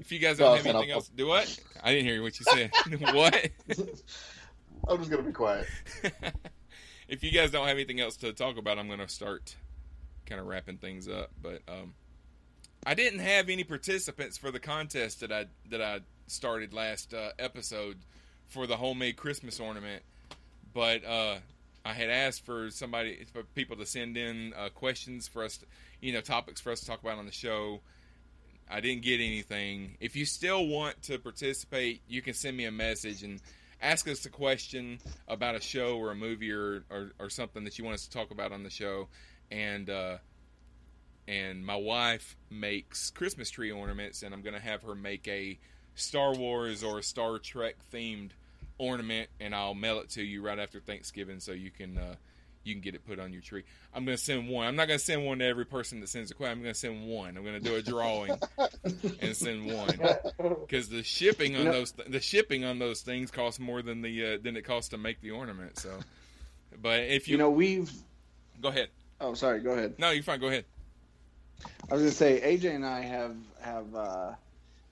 if 0.00 0.10
you 0.10 0.20
guys 0.20 0.38
don't 0.38 0.56
have 0.56 0.64
anything 0.64 0.90
else, 0.90 1.10
do 1.14 1.26
what? 1.26 1.54
I 1.82 1.92
didn't 1.92 2.06
hear 2.06 2.22
what 2.22 2.40
you 2.40 2.46
said. 2.46 2.70
what? 3.14 3.50
I'm 4.88 4.98
just 4.98 5.10
gonna 5.10 5.22
be 5.22 5.32
quiet. 5.32 5.66
if 7.08 7.22
you 7.22 7.30
guys 7.30 7.50
don't 7.50 7.68
have 7.68 7.76
anything 7.76 8.00
else 8.00 8.16
to 8.16 8.32
talk 8.32 8.56
about, 8.56 8.78
I'm 8.78 8.86
going 8.86 9.00
to 9.00 9.08
start 9.08 9.54
kind 10.24 10.40
of 10.40 10.46
wrapping 10.46 10.78
things 10.78 11.08
up. 11.08 11.30
But 11.42 11.60
um, 11.68 11.92
I 12.86 12.94
didn't 12.94 13.20
have 13.20 13.48
any 13.48 13.64
participants 13.64 14.38
for 14.38 14.50
the 14.50 14.60
contest 14.60 15.20
that 15.20 15.32
I 15.32 15.46
that 15.70 15.82
I 15.82 16.00
started 16.26 16.72
last 16.72 17.12
uh, 17.12 17.30
episode 17.38 17.98
for 18.46 18.66
the 18.66 18.76
homemade 18.76 19.16
Christmas 19.16 19.60
ornament, 19.60 20.02
but 20.72 21.04
uh, 21.04 21.36
I 21.84 21.92
had 21.92 22.10
asked 22.10 22.44
for 22.44 22.70
somebody 22.70 23.24
for 23.32 23.42
people 23.42 23.76
to 23.76 23.86
send 23.86 24.16
in 24.16 24.52
uh, 24.54 24.68
questions 24.70 25.28
for 25.28 25.44
us, 25.44 25.58
to, 25.58 25.66
you 26.00 26.12
know, 26.12 26.20
topics 26.20 26.60
for 26.60 26.72
us 26.72 26.80
to 26.80 26.86
talk 26.86 27.00
about 27.00 27.18
on 27.18 27.26
the 27.26 27.32
show. 27.32 27.80
I 28.70 28.80
didn't 28.80 29.02
get 29.02 29.20
anything. 29.20 29.96
If 29.98 30.14
you 30.14 30.26
still 30.26 30.66
want 30.66 31.02
to 31.04 31.18
participate, 31.18 32.02
you 32.06 32.20
can 32.20 32.34
send 32.34 32.56
me 32.56 32.66
a 32.66 32.70
message 32.70 33.22
and 33.22 33.40
ask 33.80 34.06
us 34.08 34.26
a 34.26 34.30
question 34.30 34.98
about 35.26 35.54
a 35.54 35.60
show 35.60 35.96
or 35.96 36.10
a 36.10 36.14
movie 36.14 36.52
or, 36.52 36.84
or, 36.90 37.12
or 37.18 37.30
something 37.30 37.64
that 37.64 37.78
you 37.78 37.84
want 37.84 37.94
us 37.94 38.06
to 38.06 38.10
talk 38.10 38.30
about 38.30 38.52
on 38.52 38.62
the 38.62 38.70
show. 38.70 39.08
And 39.50 39.88
uh, 39.88 40.18
and 41.28 41.64
my 41.64 41.76
wife 41.76 42.36
makes 42.50 43.10
Christmas 43.10 43.50
tree 43.50 43.70
ornaments, 43.70 44.22
and 44.22 44.34
I'm 44.34 44.40
going 44.42 44.54
to 44.54 44.60
have 44.60 44.82
her 44.82 44.94
make 44.94 45.28
a 45.28 45.58
Star 45.94 46.34
Wars 46.34 46.82
or 46.82 47.02
Star 47.02 47.38
Trek 47.38 47.74
themed 47.92 48.30
ornament, 48.78 49.28
and 49.38 49.54
I'll 49.54 49.74
mail 49.74 49.98
it 50.00 50.10
to 50.10 50.22
you 50.22 50.40
right 50.42 50.58
after 50.58 50.80
Thanksgiving, 50.80 51.38
so 51.40 51.52
you 51.52 51.70
can 51.70 51.98
uh, 51.98 52.14
you 52.64 52.74
can 52.74 52.80
get 52.80 52.94
it 52.94 53.06
put 53.06 53.18
on 53.18 53.32
your 53.32 53.42
tree. 53.42 53.64
I'm 53.94 54.04
going 54.04 54.16
to 54.16 54.22
send 54.22 54.48
one. 54.48 54.66
I'm 54.66 54.76
not 54.76 54.88
going 54.88 54.98
to 54.98 55.04
send 55.04 55.24
one 55.26 55.38
to 55.40 55.44
every 55.44 55.64
person 55.66 56.00
that 56.00 56.08
sends 56.08 56.30
a 56.30 56.34
question. 56.34 56.56
I'm 56.58 56.62
going 56.62 56.72
to 56.74 56.78
send 56.78 57.06
one. 57.06 57.36
I'm 57.36 57.44
going 57.44 57.60
to 57.62 57.68
do 57.68 57.76
a 57.76 57.82
drawing 57.82 58.32
and 59.20 59.36
send 59.36 59.66
one 59.66 59.98
because 60.66 60.88
the 60.88 61.02
shipping 61.02 61.56
on 61.56 61.64
those 61.66 61.92
th- 61.92 62.08
the 62.08 62.20
shipping 62.20 62.64
on 62.64 62.78
those 62.78 63.02
things 63.02 63.30
costs 63.30 63.60
more 63.60 63.82
than 63.82 64.00
the 64.00 64.34
uh, 64.34 64.38
than 64.42 64.56
it 64.56 64.62
costs 64.62 64.90
to 64.90 64.98
make 64.98 65.20
the 65.20 65.32
ornament. 65.32 65.78
So, 65.78 65.90
but 66.80 67.00
if 67.00 67.28
you, 67.28 67.32
You 67.32 67.38
know, 67.38 67.50
we've. 67.50 67.90
go 68.62 68.68
ahead. 68.68 68.88
Oh, 69.20 69.34
sorry. 69.34 69.60
Go 69.60 69.72
ahead. 69.72 69.94
No, 69.98 70.10
you're 70.10 70.22
fine. 70.22 70.38
Go 70.40 70.46
ahead. 70.46 70.64
I 71.90 71.94
was 71.94 72.02
gonna 72.02 72.10
say 72.12 72.40
AJ 72.40 72.74
and 72.74 72.86
I 72.86 73.00
have 73.02 73.36
have 73.60 73.94
uh, 73.94 74.32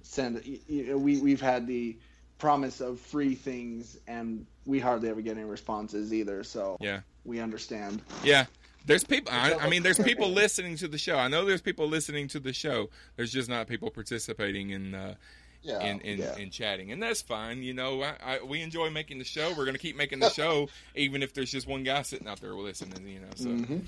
sent. 0.03 0.47
y- 0.47 0.59
y- 0.69 0.95
We 0.95 1.19
we've 1.21 1.41
had 1.41 1.67
the 1.67 1.97
promise 2.39 2.81
of 2.81 3.01
free 3.01 3.35
things, 3.35 3.97
and 4.07 4.47
we 4.67 4.79
hardly 4.79 5.09
ever 5.09 5.21
get 5.21 5.37
any 5.37 5.47
responses 5.47 6.13
either. 6.13 6.43
So 6.45 6.77
Yeah. 6.81 7.01
we 7.25 7.41
understand. 7.41 8.03
Yeah. 8.25 8.47
There's 8.85 9.05
people. 9.05 9.33
I, 9.33 9.55
I 9.55 9.69
mean, 9.69 9.83
there's 9.83 9.99
people 9.99 10.29
listening 10.31 10.77
to 10.77 10.87
the 10.89 10.99
show. 10.99 11.17
I 11.19 11.27
know 11.29 11.45
there's 11.45 11.61
people 11.63 11.89
listening 11.89 12.29
to 12.29 12.39
the 12.39 12.53
show. 12.53 12.89
There's 13.17 13.33
just 13.33 13.49
not 13.49 13.67
people 13.67 13.91
participating 13.91 14.71
in 14.71 14.95
uh, 14.95 15.15
Yeah. 15.63 15.81
in 15.81 16.01
in, 16.03 16.19
yeah. 16.19 16.37
in 16.37 16.51
chatting, 16.51 16.93
and 16.93 17.03
that's 17.03 17.21
fine. 17.21 17.63
You 17.65 17.75
know, 17.75 18.03
I, 18.03 18.15
I, 18.25 18.43
we 18.45 18.63
enjoy 18.63 18.91
making 18.91 19.19
the 19.19 19.25
show. 19.25 19.53
We're 19.57 19.65
gonna 19.67 19.79
keep 19.79 19.97
making 19.97 20.21
the 20.21 20.31
show, 20.41 20.69
even 20.95 21.23
if 21.25 21.35
there's 21.35 21.51
just 21.51 21.67
one 21.67 21.83
guy 21.83 22.03
sitting 22.03 22.29
out 22.29 22.41
there 22.41 22.55
listening. 22.55 23.07
You 23.09 23.21
know, 23.21 23.27
so. 23.35 23.49
Mhm. 23.49 23.83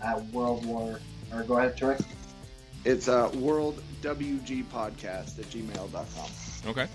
at 0.02 0.24
World 0.28 0.66
War. 0.66 1.00
Or 1.34 1.44
go 1.44 1.58
ahead, 1.58 1.78
Troy. 1.78 1.98
It's 2.86 3.10
uh, 3.10 3.30
World 3.36 3.84
WG 4.02 4.64
podcast 4.66 5.38
at 5.38 5.46
gmail.com. 5.46 6.70
Okay. 6.70 6.88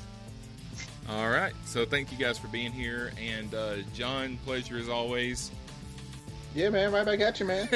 All 1.09 1.29
right. 1.29 1.53
So 1.67 1.85
thank 1.85 2.11
you 2.13 2.19
guys 2.19 2.39
for 2.39 2.49
being 2.49 2.73
here, 2.73 3.13
and 3.21 3.55
uh, 3.55 3.77
John, 3.95 4.39
pleasure 4.45 4.79
as 4.79 4.89
always. 4.89 5.51
Yeah, 6.55 6.71
man, 6.71 6.93
right 6.93 7.05
back 7.05 7.21
at 7.21 7.41
you, 7.41 7.47
man. 7.47 7.69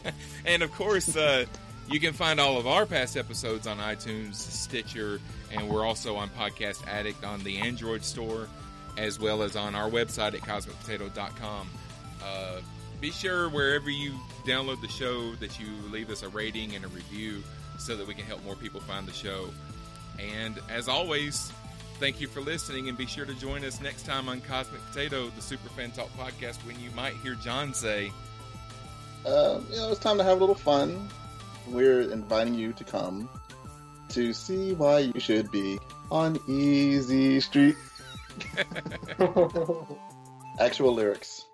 and 0.44 0.62
of 0.62 0.72
course, 0.72 1.16
uh, 1.16 1.46
you 1.88 1.98
can 1.98 2.12
find 2.12 2.38
all 2.38 2.58
of 2.58 2.66
our 2.66 2.86
past 2.86 3.16
episodes 3.16 3.66
on 3.66 3.78
iTunes, 3.78 4.34
Stitcher, 4.34 5.20
and 5.52 5.68
we're 5.68 5.84
also 5.84 6.16
on 6.16 6.28
Podcast 6.30 6.86
Addict 6.86 7.24
on 7.24 7.42
the 7.44 7.58
Android 7.58 8.04
store, 8.04 8.48
as 8.96 9.18
well 9.18 9.42
as 9.42 9.56
on 9.56 9.74
our 9.74 9.88
website 9.88 10.34
at 10.34 10.40
cosmicpotato.com. 10.40 11.68
Uh, 12.22 12.60
be 13.00 13.10
sure 13.10 13.48
wherever 13.48 13.90
you 13.90 14.12
download 14.44 14.80
the 14.80 14.88
show 14.88 15.34
that 15.36 15.58
you 15.60 15.66
leave 15.90 16.10
us 16.10 16.22
a 16.22 16.28
rating 16.28 16.74
and 16.74 16.84
a 16.84 16.88
review 16.88 17.42
so 17.78 17.96
that 17.96 18.06
we 18.06 18.14
can 18.14 18.24
help 18.24 18.44
more 18.44 18.56
people 18.56 18.80
find 18.80 19.06
the 19.06 19.12
show. 19.12 19.48
And 20.18 20.58
as 20.70 20.88
always, 20.88 21.52
thank 21.98 22.20
you 22.20 22.28
for 22.28 22.40
listening, 22.40 22.88
and 22.88 22.96
be 22.96 23.06
sure 23.06 23.24
to 23.24 23.34
join 23.34 23.64
us 23.64 23.80
next 23.80 24.04
time 24.04 24.28
on 24.28 24.40
Cosmic 24.42 24.84
Potato, 24.88 25.28
the 25.30 25.42
Super 25.42 25.68
Fan 25.70 25.90
Talk 25.90 26.08
podcast, 26.16 26.56
when 26.66 26.78
you 26.78 26.90
might 26.90 27.14
hear 27.14 27.34
John 27.34 27.72
say, 27.72 28.12
um, 29.24 29.66
you 29.70 29.76
know, 29.76 29.90
it's 29.90 30.00
time 30.00 30.18
to 30.18 30.24
have 30.24 30.36
a 30.36 30.40
little 30.40 30.54
fun. 30.54 31.08
We're 31.68 32.02
inviting 32.12 32.54
you 32.54 32.72
to 32.74 32.84
come 32.84 33.28
to 34.10 34.32
see 34.32 34.72
why 34.74 34.98
you 35.00 35.18
should 35.18 35.50
be 35.50 35.78
on 36.10 36.38
Easy 36.46 37.40
Street. 37.40 37.76
Actual 40.60 40.94
lyrics. 40.94 41.45